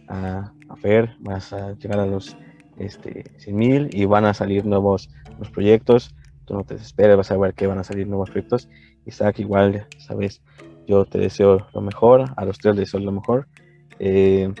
A, 0.09 0.51
a 0.69 0.75
Fer 0.77 1.15
vas 1.19 1.51
a 1.53 1.73
llegar 1.73 1.99
a 1.99 2.05
los 2.05 2.37
este, 2.77 3.25
100 3.37 3.55
mil 3.55 3.89
y 3.91 4.05
van 4.05 4.25
a 4.25 4.33
salir 4.33 4.65
nuevos, 4.65 5.09
nuevos 5.29 5.49
proyectos. 5.49 6.15
Tú 6.45 6.53
no 6.53 6.63
te 6.63 6.75
desesperes, 6.75 7.17
vas 7.17 7.31
a 7.31 7.37
ver 7.37 7.53
que 7.53 7.67
van 7.67 7.79
a 7.79 7.83
salir 7.83 8.07
nuevos 8.07 8.29
proyectos. 8.29 8.69
Isaac, 9.05 9.39
igual, 9.39 9.87
sabes, 9.97 10.41
yo 10.85 11.05
te 11.05 11.17
deseo 11.17 11.67
lo 11.73 11.81
mejor. 11.81 12.25
A 12.35 12.45
los 12.45 12.57
tres 12.57 12.75
les 12.75 12.85
deseo 12.85 12.99
lo 12.99 13.11
mejor. 13.11 13.47
Eh, 13.99 14.53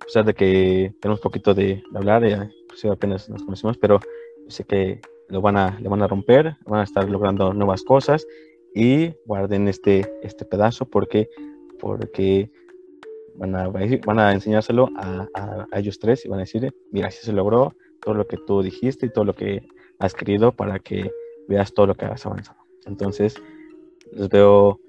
a 0.00 0.04
pesar 0.04 0.24
de 0.24 0.34
que 0.34 0.94
tenemos 1.00 1.20
poquito 1.20 1.54
de, 1.54 1.82
hablar, 1.94 2.26
ya, 2.26 2.50
pues 2.68 2.84
apenas 2.84 3.28
nos 3.28 3.42
conocemos, 3.42 3.78
pero 3.78 4.00
sé 4.48 4.64
que 4.64 5.00
lo 5.32 5.40
van 5.40 5.56
a, 5.56 5.78
le 5.80 5.88
van 5.88 6.02
a 6.02 6.06
romper, 6.06 6.56
van 6.66 6.80
a 6.80 6.84
estar 6.84 7.08
logrando 7.08 7.54
nuevas 7.54 7.82
cosas 7.82 8.26
y 8.74 9.14
guarden 9.24 9.66
este, 9.66 10.12
este 10.22 10.44
pedazo 10.44 10.84
porque, 10.84 11.30
porque 11.80 12.50
van, 13.34 13.56
a, 13.56 13.68
van 13.68 14.18
a 14.18 14.32
enseñárselo 14.32 14.90
a, 14.96 15.26
a, 15.34 15.66
a 15.72 15.78
ellos 15.78 15.98
tres 15.98 16.24
y 16.26 16.28
van 16.28 16.40
a 16.40 16.42
decir, 16.42 16.74
mira, 16.90 17.10
si 17.10 17.24
se 17.24 17.32
logró 17.32 17.74
todo 18.02 18.14
lo 18.14 18.26
que 18.26 18.36
tú 18.36 18.62
dijiste 18.62 19.06
y 19.06 19.10
todo 19.10 19.24
lo 19.24 19.34
que 19.34 19.66
has 19.98 20.12
querido 20.12 20.52
para 20.52 20.78
que 20.78 21.10
veas 21.48 21.72
todo 21.72 21.86
lo 21.86 21.94
que 21.94 22.04
has 22.04 22.26
avanzado. 22.26 22.58
Entonces, 22.84 23.34
les 24.12 24.28
veo 24.28 24.80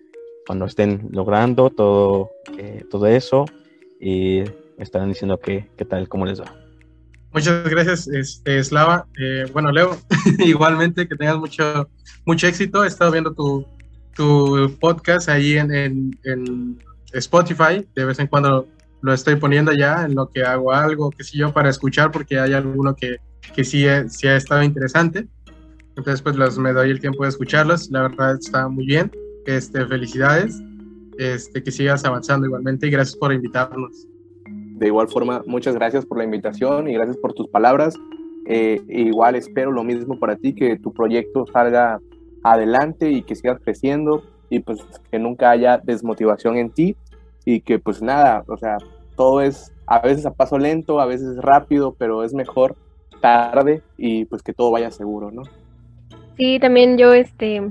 cuando 0.45 0.65
estén 0.65 1.07
logrando 1.11 1.69
todo, 1.69 2.31
eh, 2.57 2.83
todo 2.89 3.07
eso 3.07 3.45
y 3.97 4.43
estarán 4.77 5.07
diciendo 5.07 5.39
qué 5.39 5.69
tal, 5.87 6.09
cómo 6.09 6.25
les 6.25 6.41
va. 6.41 6.62
Muchas 7.33 7.67
gracias, 7.67 8.07
este, 8.07 8.63
Slava. 8.63 9.07
Eh, 9.19 9.45
bueno, 9.51 9.71
Leo, 9.71 9.97
igualmente 10.39 11.07
que 11.07 11.15
tengas 11.15 11.37
mucho, 11.37 11.89
mucho 12.25 12.47
éxito. 12.47 12.83
He 12.83 12.87
estado 12.87 13.11
viendo 13.11 13.33
tu, 13.33 13.65
tu 14.15 14.77
podcast 14.79 15.29
ahí 15.29 15.57
en, 15.57 15.73
en, 15.73 16.19
en, 16.23 16.79
Spotify. 17.11 17.87
De 17.95 18.05
vez 18.05 18.19
en 18.19 18.27
cuando 18.27 18.67
lo 19.01 19.13
estoy 19.13 19.35
poniendo 19.35 19.71
ya 19.73 20.05
en 20.05 20.15
lo 20.15 20.29
que 20.29 20.43
hago 20.43 20.71
algo, 20.71 21.11
qué 21.11 21.23
sé 21.23 21.37
yo, 21.37 21.53
para 21.53 21.69
escuchar, 21.69 22.11
porque 22.11 22.39
hay 22.39 22.53
alguno 22.53 22.95
que, 22.95 23.17
que 23.55 23.63
sí, 23.63 23.85
sí 24.09 24.27
ha 24.27 24.35
estado 24.35 24.63
interesante. 24.63 25.27
Entonces, 25.95 26.21
pues 26.21 26.35
los, 26.35 26.57
me 26.57 26.71
doy 26.71 26.91
el 26.91 26.99
tiempo 26.99 27.23
de 27.23 27.29
escucharlos. 27.29 27.89
La 27.89 28.03
verdad 28.03 28.37
está 28.39 28.67
muy 28.67 28.85
bien. 28.85 29.11
Este, 29.45 29.85
felicidades. 29.85 30.61
Este, 31.17 31.61
que 31.61 31.71
sigas 31.71 32.05
avanzando 32.05 32.45
igualmente 32.47 32.87
y 32.87 32.91
gracias 32.91 33.17
por 33.17 33.33
invitarnos. 33.33 34.07
De 34.73 34.87
igual 34.87 35.07
forma, 35.07 35.43
muchas 35.45 35.75
gracias 35.75 36.05
por 36.05 36.17
la 36.17 36.23
invitación 36.23 36.89
y 36.89 36.93
gracias 36.93 37.17
por 37.17 37.33
tus 37.33 37.47
palabras. 37.47 37.95
Eh, 38.45 38.81
igual 38.89 39.35
espero 39.35 39.71
lo 39.71 39.83
mismo 39.83 40.19
para 40.19 40.35
ti, 40.35 40.53
que 40.53 40.77
tu 40.77 40.91
proyecto 40.91 41.45
salga 41.47 41.99
adelante 42.43 43.11
y 43.11 43.21
que 43.21 43.35
sigas 43.35 43.59
creciendo 43.63 44.23
y 44.49 44.59
pues 44.59 44.79
que 45.09 45.19
nunca 45.19 45.51
haya 45.51 45.77
desmotivación 45.77 46.57
en 46.57 46.71
ti 46.71 46.95
y 47.45 47.61
que 47.61 47.79
pues 47.79 48.01
nada, 48.01 48.43
o 48.47 48.57
sea, 48.57 48.77
todo 49.15 49.41
es 49.41 49.71
a 49.85 49.99
veces 49.99 50.25
a 50.25 50.31
paso 50.31 50.57
lento, 50.57 50.99
a 50.99 51.05
veces 51.05 51.37
rápido, 51.37 51.95
pero 51.97 52.23
es 52.23 52.33
mejor 52.33 52.75
tarde 53.21 53.81
y 53.97 54.25
pues 54.25 54.41
que 54.41 54.53
todo 54.53 54.71
vaya 54.71 54.91
seguro, 54.91 55.31
¿no? 55.31 55.43
Sí, 56.37 56.59
también 56.59 56.97
yo 56.97 57.13
este 57.13 57.61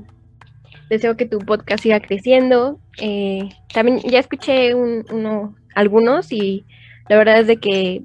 deseo 0.88 1.16
que 1.16 1.26
tu 1.26 1.38
podcast 1.38 1.82
siga 1.82 2.00
creciendo. 2.00 2.78
Eh, 3.00 3.48
también 3.72 3.98
ya 4.00 4.18
escuché 4.18 4.74
un, 4.74 5.04
uno, 5.10 5.54
algunos 5.74 6.32
y 6.32 6.64
la 7.12 7.18
verdad 7.18 7.40
es 7.40 7.46
de 7.46 7.58
que 7.58 8.02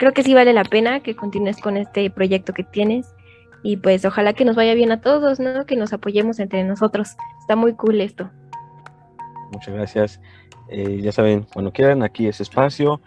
creo 0.00 0.12
que 0.12 0.24
sí 0.24 0.34
vale 0.34 0.52
la 0.52 0.64
pena 0.64 0.98
que 0.98 1.14
continúes 1.14 1.58
con 1.58 1.76
este 1.76 2.10
proyecto 2.10 2.52
que 2.52 2.64
tienes 2.64 3.06
y 3.62 3.76
pues 3.76 4.04
ojalá 4.04 4.32
que 4.32 4.44
nos 4.44 4.56
vaya 4.56 4.74
bien 4.74 4.90
a 4.90 5.00
todos, 5.00 5.38
¿no? 5.38 5.64
Que 5.64 5.76
nos 5.76 5.92
apoyemos 5.92 6.40
entre 6.40 6.64
nosotros. 6.64 7.14
Está 7.40 7.54
muy 7.54 7.74
cool 7.74 8.00
esto. 8.00 8.28
Muchas 9.52 9.72
gracias. 9.72 10.20
Eh, 10.70 11.00
ya 11.00 11.12
saben, 11.12 11.46
cuando 11.52 11.72
quieran, 11.72 12.02
aquí 12.02 12.26
es 12.26 12.40
espacio 12.40 13.00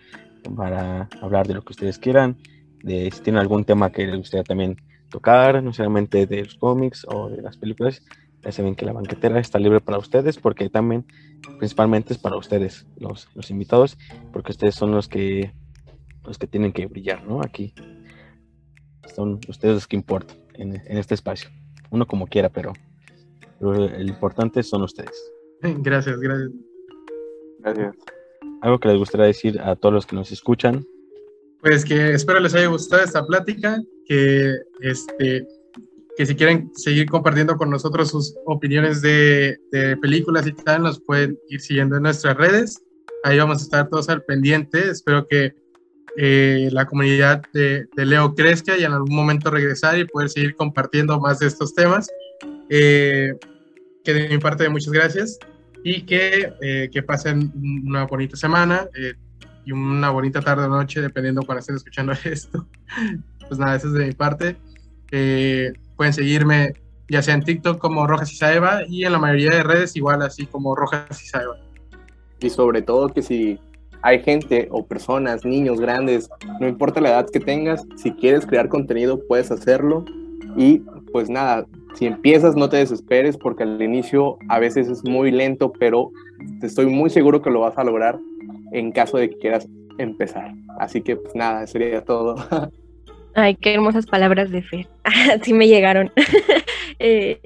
para 0.55 1.09
hablar 1.21 1.45
de 1.47 1.55
lo 1.55 1.63
que 1.63 1.73
ustedes 1.73 1.99
quieran, 1.99 2.37
de 2.81 3.11
si 3.11 3.21
tienen 3.21 3.41
algún 3.41 3.65
tema 3.65 3.91
que 3.91 4.07
les 4.07 4.15
gustaría 4.15 4.45
también 4.45 4.77
tocar, 5.09 5.61
no 5.61 5.73
solamente 5.73 6.27
de 6.27 6.45
los 6.45 6.55
cómics 6.55 7.05
o 7.09 7.27
de 7.27 7.41
las 7.41 7.57
películas, 7.57 8.01
ya 8.43 8.51
saben 8.51 8.75
que 8.75 8.85
la 8.85 8.93
banquetera 8.93 9.39
está 9.39 9.59
libre 9.59 9.81
para 9.81 9.97
ustedes 9.97 10.37
porque 10.37 10.69
también 10.69 11.05
principalmente 11.59 12.13
es 12.13 12.19
para 12.19 12.37
ustedes, 12.37 12.87
los, 12.97 13.29
los 13.35 13.51
invitados, 13.51 13.97
porque 14.33 14.51
ustedes 14.51 14.75
son 14.75 14.91
los 14.91 15.07
que 15.07 15.53
los 16.23 16.37
que 16.37 16.47
tienen 16.47 16.71
que 16.71 16.85
brillar, 16.85 17.25
¿no? 17.25 17.41
Aquí 17.41 17.73
son 19.15 19.39
ustedes 19.47 19.75
los 19.75 19.87
que 19.87 19.95
importan 19.95 20.37
en, 20.53 20.75
en 20.75 20.97
este 20.97 21.15
espacio. 21.15 21.49
Uno 21.89 22.05
como 22.05 22.27
quiera, 22.27 22.49
pero, 22.49 22.73
pero 23.59 23.85
el 23.85 24.07
importante 24.07 24.61
son 24.63 24.83
ustedes. 24.83 25.31
Gracias, 25.61 26.19
gracias. 26.19 26.51
Gracias. 27.59 27.95
Algo 28.61 28.79
que 28.79 28.89
les 28.89 28.97
gustaría 28.97 29.27
decir 29.27 29.59
a 29.59 29.75
todos 29.75 29.93
los 29.93 30.05
que 30.05 30.15
nos 30.15 30.31
escuchan. 30.31 30.85
Pues 31.61 31.85
que 31.85 32.13
espero 32.13 32.39
les 32.39 32.55
haya 32.55 32.67
gustado 32.67 33.03
esta 33.03 33.25
plática, 33.25 33.81
que 34.05 34.55
este 34.81 35.45
que 36.17 36.25
si 36.25 36.35
quieren 36.35 36.71
seguir 36.75 37.09
compartiendo 37.09 37.55
con 37.57 37.69
nosotros 37.69 38.09
sus 38.09 38.35
opiniones 38.45 39.01
de, 39.01 39.57
de, 39.71 39.97
películas 39.97 40.45
y 40.47 40.53
tal, 40.53 40.83
nos 40.83 40.99
pueden 40.99 41.37
ir 41.49 41.61
siguiendo 41.61 41.97
en 41.97 42.03
nuestras 42.03 42.37
redes. 42.37 42.81
Ahí 43.23 43.37
vamos 43.37 43.59
a 43.59 43.63
estar 43.63 43.89
todos 43.89 44.09
al 44.09 44.23
pendiente. 44.23 44.89
Espero 44.89 45.27
que 45.27 45.53
eh, 46.17 46.69
la 46.71 46.85
comunidad 46.85 47.41
de, 47.53 47.85
de, 47.95 48.05
Leo 48.05 48.35
crezca 48.35 48.77
y 48.77 48.83
en 48.83 48.91
algún 48.91 49.15
momento 49.15 49.49
regresar 49.49 49.97
y 49.97 50.05
poder 50.05 50.29
seguir 50.29 50.55
compartiendo 50.55 51.19
más 51.19 51.39
de 51.39 51.47
estos 51.47 51.73
temas. 51.73 52.09
Eh, 52.69 53.33
que 54.03 54.13
de 54.13 54.29
mi 54.29 54.37
parte, 54.39 54.67
muchas 54.69 54.91
gracias 54.91 55.39
y 55.83 56.03
que, 56.03 56.53
eh, 56.61 56.89
que 56.91 57.03
pasen 57.03 57.51
una 57.85 58.05
bonita 58.05 58.35
semana 58.35 58.87
y 59.65 59.71
una 59.71 60.09
bonita 60.09 60.41
tarde 60.41 60.65
o 60.65 60.69
noche, 60.69 61.01
dependiendo 61.01 61.43
cuando 61.43 61.59
estén 61.59 61.75
escuchando 61.75 62.13
esto. 62.23 62.67
Pues 63.47 63.59
nada, 63.59 63.75
eso 63.75 63.87
es 63.87 63.93
de 63.93 64.05
mi 64.05 64.13
parte. 64.13 64.57
Eh, 65.11 65.73
pueden 66.01 66.13
seguirme 66.13 66.73
ya 67.09 67.21
sea 67.21 67.35
en 67.35 67.43
TikTok 67.43 67.77
como 67.77 68.07
Rojas 68.07 68.33
Isaeva 68.33 68.79
y 68.87 69.05
en 69.05 69.11
la 69.11 69.19
mayoría 69.19 69.51
de 69.51 69.61
redes 69.61 69.95
igual 69.95 70.23
así 70.23 70.47
como 70.47 70.73
Rojas 70.75 71.21
Isaeva. 71.21 71.57
Y 72.39 72.49
sobre 72.49 72.81
todo 72.81 73.09
que 73.09 73.21
si 73.21 73.59
hay 74.01 74.19
gente 74.23 74.67
o 74.71 74.83
personas, 74.83 75.45
niños, 75.45 75.79
grandes, 75.79 76.27
no 76.59 76.67
importa 76.67 77.01
la 77.01 77.09
edad 77.09 77.29
que 77.31 77.39
tengas, 77.39 77.85
si 77.97 78.13
quieres 78.13 78.47
crear 78.47 78.67
contenido 78.67 79.19
puedes 79.27 79.51
hacerlo 79.51 80.03
y 80.57 80.79
pues 81.11 81.29
nada, 81.29 81.67
si 81.93 82.07
empiezas 82.07 82.55
no 82.55 82.67
te 82.67 82.77
desesperes 82.77 83.37
porque 83.37 83.61
al 83.61 83.79
inicio 83.79 84.39
a 84.49 84.57
veces 84.57 84.87
es 84.87 85.03
muy 85.03 85.29
lento, 85.29 85.71
pero 85.71 86.09
estoy 86.63 86.87
muy 86.87 87.11
seguro 87.11 87.43
que 87.43 87.51
lo 87.51 87.59
vas 87.59 87.77
a 87.77 87.83
lograr 87.83 88.17
en 88.71 88.91
caso 88.91 89.19
de 89.19 89.29
que 89.29 89.37
quieras 89.37 89.67
empezar. 89.99 90.51
Así 90.79 91.03
que 91.03 91.15
pues 91.15 91.35
nada, 91.35 91.67
sería 91.67 92.03
todo. 92.03 92.37
Ay, 93.33 93.55
qué 93.55 93.73
hermosas 93.73 94.05
palabras 94.05 94.51
de 94.51 94.61
fe. 94.61 94.87
Así 95.03 95.53
me 95.53 95.67
llegaron. 95.67 96.11
Eh, 97.03 97.41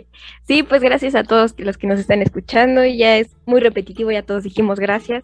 sí, 0.46 0.64
pues 0.64 0.82
gracias 0.82 1.16
a 1.16 1.24
todos 1.24 1.56
los 1.58 1.78
que 1.78 1.88
nos 1.88 1.98
están 1.98 2.22
escuchando. 2.22 2.84
Ya 2.84 3.18
es 3.18 3.38
muy 3.46 3.62
repetitivo, 3.62 4.12
ya 4.12 4.22
todos 4.22 4.44
dijimos 4.44 4.82
gracias, 4.82 5.24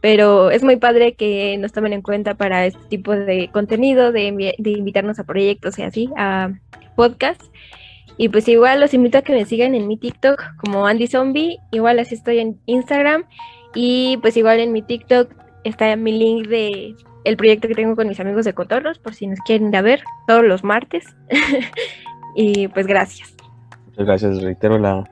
pero 0.00 0.50
es 0.50 0.62
muy 0.62 0.76
padre 0.76 1.12
que 1.12 1.58
nos 1.58 1.72
tomen 1.72 1.92
en 1.92 2.00
cuenta 2.00 2.34
para 2.34 2.64
este 2.64 2.80
tipo 2.88 3.12
de 3.12 3.50
contenido, 3.52 4.10
de, 4.10 4.54
de 4.56 4.70
invitarnos 4.70 5.18
a 5.18 5.24
proyectos 5.24 5.78
y 5.78 5.82
así, 5.82 6.08
a 6.16 6.50
podcast. 6.96 7.42
Y 8.16 8.30
pues 8.30 8.48
igual 8.48 8.80
los 8.80 8.94
invito 8.94 9.18
a 9.18 9.22
que 9.22 9.34
me 9.34 9.44
sigan 9.44 9.74
en 9.74 9.86
mi 9.86 9.98
TikTok 9.98 10.42
como 10.56 10.86
Andy 10.86 11.06
Zombie, 11.06 11.58
igual 11.70 11.98
así 11.98 12.14
estoy 12.14 12.38
en 12.38 12.58
Instagram 12.64 13.24
y 13.74 14.16
pues 14.22 14.36
igual 14.36 14.60
en 14.60 14.72
mi 14.72 14.80
TikTok 14.80 15.30
está 15.64 15.94
mi 15.96 16.12
link 16.12 16.48
de 16.48 16.96
el 17.28 17.36
proyecto 17.36 17.68
que 17.68 17.74
tengo 17.74 17.94
con 17.94 18.08
mis 18.08 18.18
amigos 18.20 18.46
de 18.46 18.54
Cotorros, 18.54 18.98
por 18.98 19.14
si 19.14 19.26
nos 19.26 19.38
quieren 19.40 19.68
ir 19.68 19.76
a 19.76 19.82
ver 19.82 20.02
todos 20.26 20.44
los 20.44 20.64
martes. 20.64 21.04
y 22.34 22.68
pues 22.68 22.86
gracias. 22.86 23.34
Muchas 23.86 24.06
gracias, 24.06 24.42
reitero 24.42 24.78
la, 24.78 25.04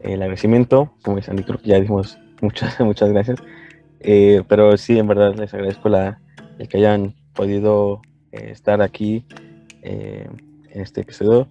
el 0.00 0.22
agradecimiento, 0.22 0.94
como 1.02 1.18
Andy, 1.18 1.42
creo 1.44 1.58
que 1.58 1.68
ya 1.68 1.78
dijimos 1.78 2.18
muchas, 2.40 2.80
muchas 2.80 3.10
gracias. 3.10 3.42
Eh, 4.00 4.42
pero 4.48 4.74
sí, 4.78 4.98
en 4.98 5.06
verdad 5.06 5.34
les 5.36 5.52
agradezco 5.52 5.90
la, 5.90 6.18
el 6.58 6.66
que 6.66 6.78
hayan 6.78 7.14
podido 7.34 8.00
eh, 8.32 8.48
estar 8.52 8.80
aquí 8.80 9.26
eh, 9.82 10.26
en 10.70 10.80
este 10.80 11.02
episodio. 11.02 11.46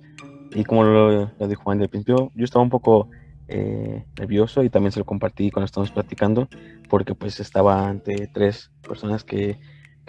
Y 0.56 0.64
como 0.64 0.84
lo, 0.86 1.32
lo 1.38 1.48
dijo 1.48 1.70
Andy 1.70 1.84
al 1.84 1.90
principio, 1.90 2.32
yo 2.34 2.46
estaba 2.46 2.64
un 2.64 2.72
poco 2.72 3.10
eh, 3.48 4.06
nervioso 4.18 4.64
y 4.64 4.72
también 4.72 4.92
se 4.92 5.00
lo 5.00 5.06
compartí 5.06 5.52
cuando 5.52 5.66
estamos 5.66 5.92
platicando 5.92 6.48
porque 6.88 7.14
pues 7.14 7.40
estaba 7.40 7.88
ante 7.88 8.28
tres 8.28 8.72
personas 8.82 9.24
que, 9.24 9.60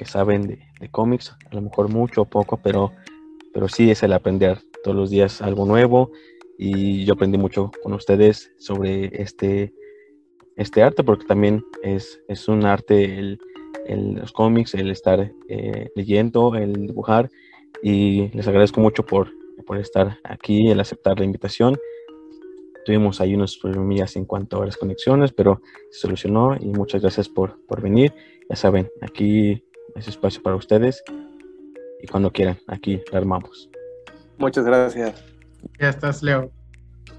que 0.01 0.07
saben 0.07 0.47
de, 0.47 0.59
de, 0.81 0.89
cómics, 0.89 1.37
a 1.51 1.55
lo 1.55 1.61
mejor 1.61 1.91
mucho 1.91 2.23
o 2.23 2.25
poco, 2.25 2.57
pero, 2.57 2.91
pero 3.53 3.69
sí 3.69 3.91
es 3.91 4.03
el 4.03 4.15
aprender 4.15 4.57
todos 4.83 4.97
los 4.97 5.11
días 5.11 5.43
algo 5.43 5.67
nuevo. 5.67 6.11
Y 6.57 7.05
yo 7.05 7.13
aprendí 7.13 7.37
mucho 7.37 7.71
con 7.83 7.93
ustedes 7.93 8.51
sobre 8.57 9.23
este, 9.23 9.75
este 10.57 10.83
arte 10.83 11.05
porque 11.05 11.27
también 11.27 11.63
es, 11.83 12.19
es 12.29 12.49
un 12.49 12.65
arte 12.65 13.19
el, 13.19 13.39
los 14.15 14.33
cómics, 14.33 14.73
el 14.73 14.91
estar 14.91 15.31
eh, 15.51 15.91
leyendo, 15.95 16.55
el 16.55 16.73
dibujar. 16.87 17.29
Y 17.83 18.29
les 18.29 18.49
agradezco 18.49 18.81
mucho 18.81 19.05
por, 19.05 19.29
por 19.67 19.77
estar 19.77 20.17
aquí, 20.25 20.71
el 20.71 20.81
aceptar 20.81 21.19
la 21.19 21.27
invitación. 21.27 21.77
Tuvimos 22.87 23.21
ahí 23.21 23.35
unos 23.35 23.59
problemillas 23.59 24.17
en 24.17 24.25
cuanto 24.25 24.63
a 24.63 24.65
las 24.65 24.79
conexiones, 24.79 25.31
pero 25.31 25.61
se 25.91 26.01
solucionó 26.01 26.57
y 26.59 26.69
muchas 26.69 27.03
gracias 27.03 27.29
por, 27.29 27.61
por 27.67 27.83
venir. 27.83 28.15
Ya 28.49 28.57
saben, 28.57 28.89
aquí 29.03 29.63
es 29.95 30.09
espacio 30.09 30.43
para 30.43 30.57
ustedes 30.57 31.03
y 32.03 32.07
cuando 32.07 32.31
quieran, 32.33 32.59
aquí 32.67 33.01
la 33.13 33.19
armamos. 33.19 33.69
Muchas 34.39 34.65
gracias. 34.65 35.23
Ya 35.79 35.89
estás, 35.89 36.23
Leo. 36.23 36.51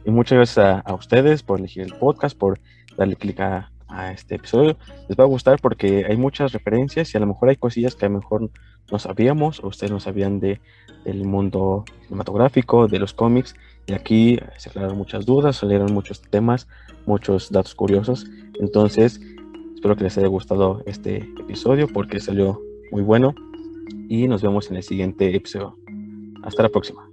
Y 0.05 0.11
muchas 0.11 0.37
gracias 0.37 0.57
a, 0.57 0.79
a 0.79 0.93
ustedes 0.95 1.43
por 1.43 1.59
elegir 1.59 1.83
el 1.83 1.93
podcast, 1.93 2.37
por 2.37 2.59
darle 2.97 3.15
clic 3.15 3.39
a, 3.39 3.71
a, 3.87 4.11
este 4.11 4.35
episodio. 4.35 4.77
Les 5.07 5.17
va 5.17 5.23
a 5.23 5.27
gustar 5.27 5.59
porque 5.61 6.05
hay 6.07 6.17
muchas 6.17 6.51
referencias 6.53 7.13
y 7.13 7.17
a 7.17 7.19
lo 7.19 7.27
mejor 7.27 7.49
hay 7.49 7.57
cosillas 7.57 7.95
que 7.95 8.05
a 8.05 8.09
lo 8.09 8.17
mejor 8.17 8.49
no 8.91 8.99
sabíamos 8.99 9.63
o 9.63 9.67
ustedes 9.67 9.91
no 9.91 9.99
sabían 9.99 10.39
de, 10.39 10.59
del 11.05 11.23
mundo 11.25 11.85
cinematográfico, 12.07 12.87
de 12.87 12.99
los 12.99 13.13
cómics 13.13 13.55
y 13.85 13.93
aquí 13.93 14.39
se 14.57 14.69
aclararon 14.69 14.97
muchas 14.97 15.25
dudas, 15.25 15.57
salieron 15.57 15.93
muchos 15.93 16.21
temas, 16.21 16.67
muchos 17.05 17.51
datos 17.51 17.75
curiosos. 17.75 18.25
Entonces, 18.59 19.21
espero 19.81 19.95
que 19.95 20.03
les 20.03 20.15
haya 20.19 20.27
gustado 20.27 20.83
este 20.85 21.27
episodio 21.39 21.87
porque 21.87 22.19
salió 22.19 22.61
muy 22.91 23.01
bueno. 23.01 23.33
Y 24.09 24.27
nos 24.27 24.43
vemos 24.43 24.69
en 24.69 24.77
el 24.77 24.83
siguiente 24.83 25.35
episodio. 25.35 25.75
Hasta 26.43 26.61
la 26.61 26.69
próxima. 26.69 27.10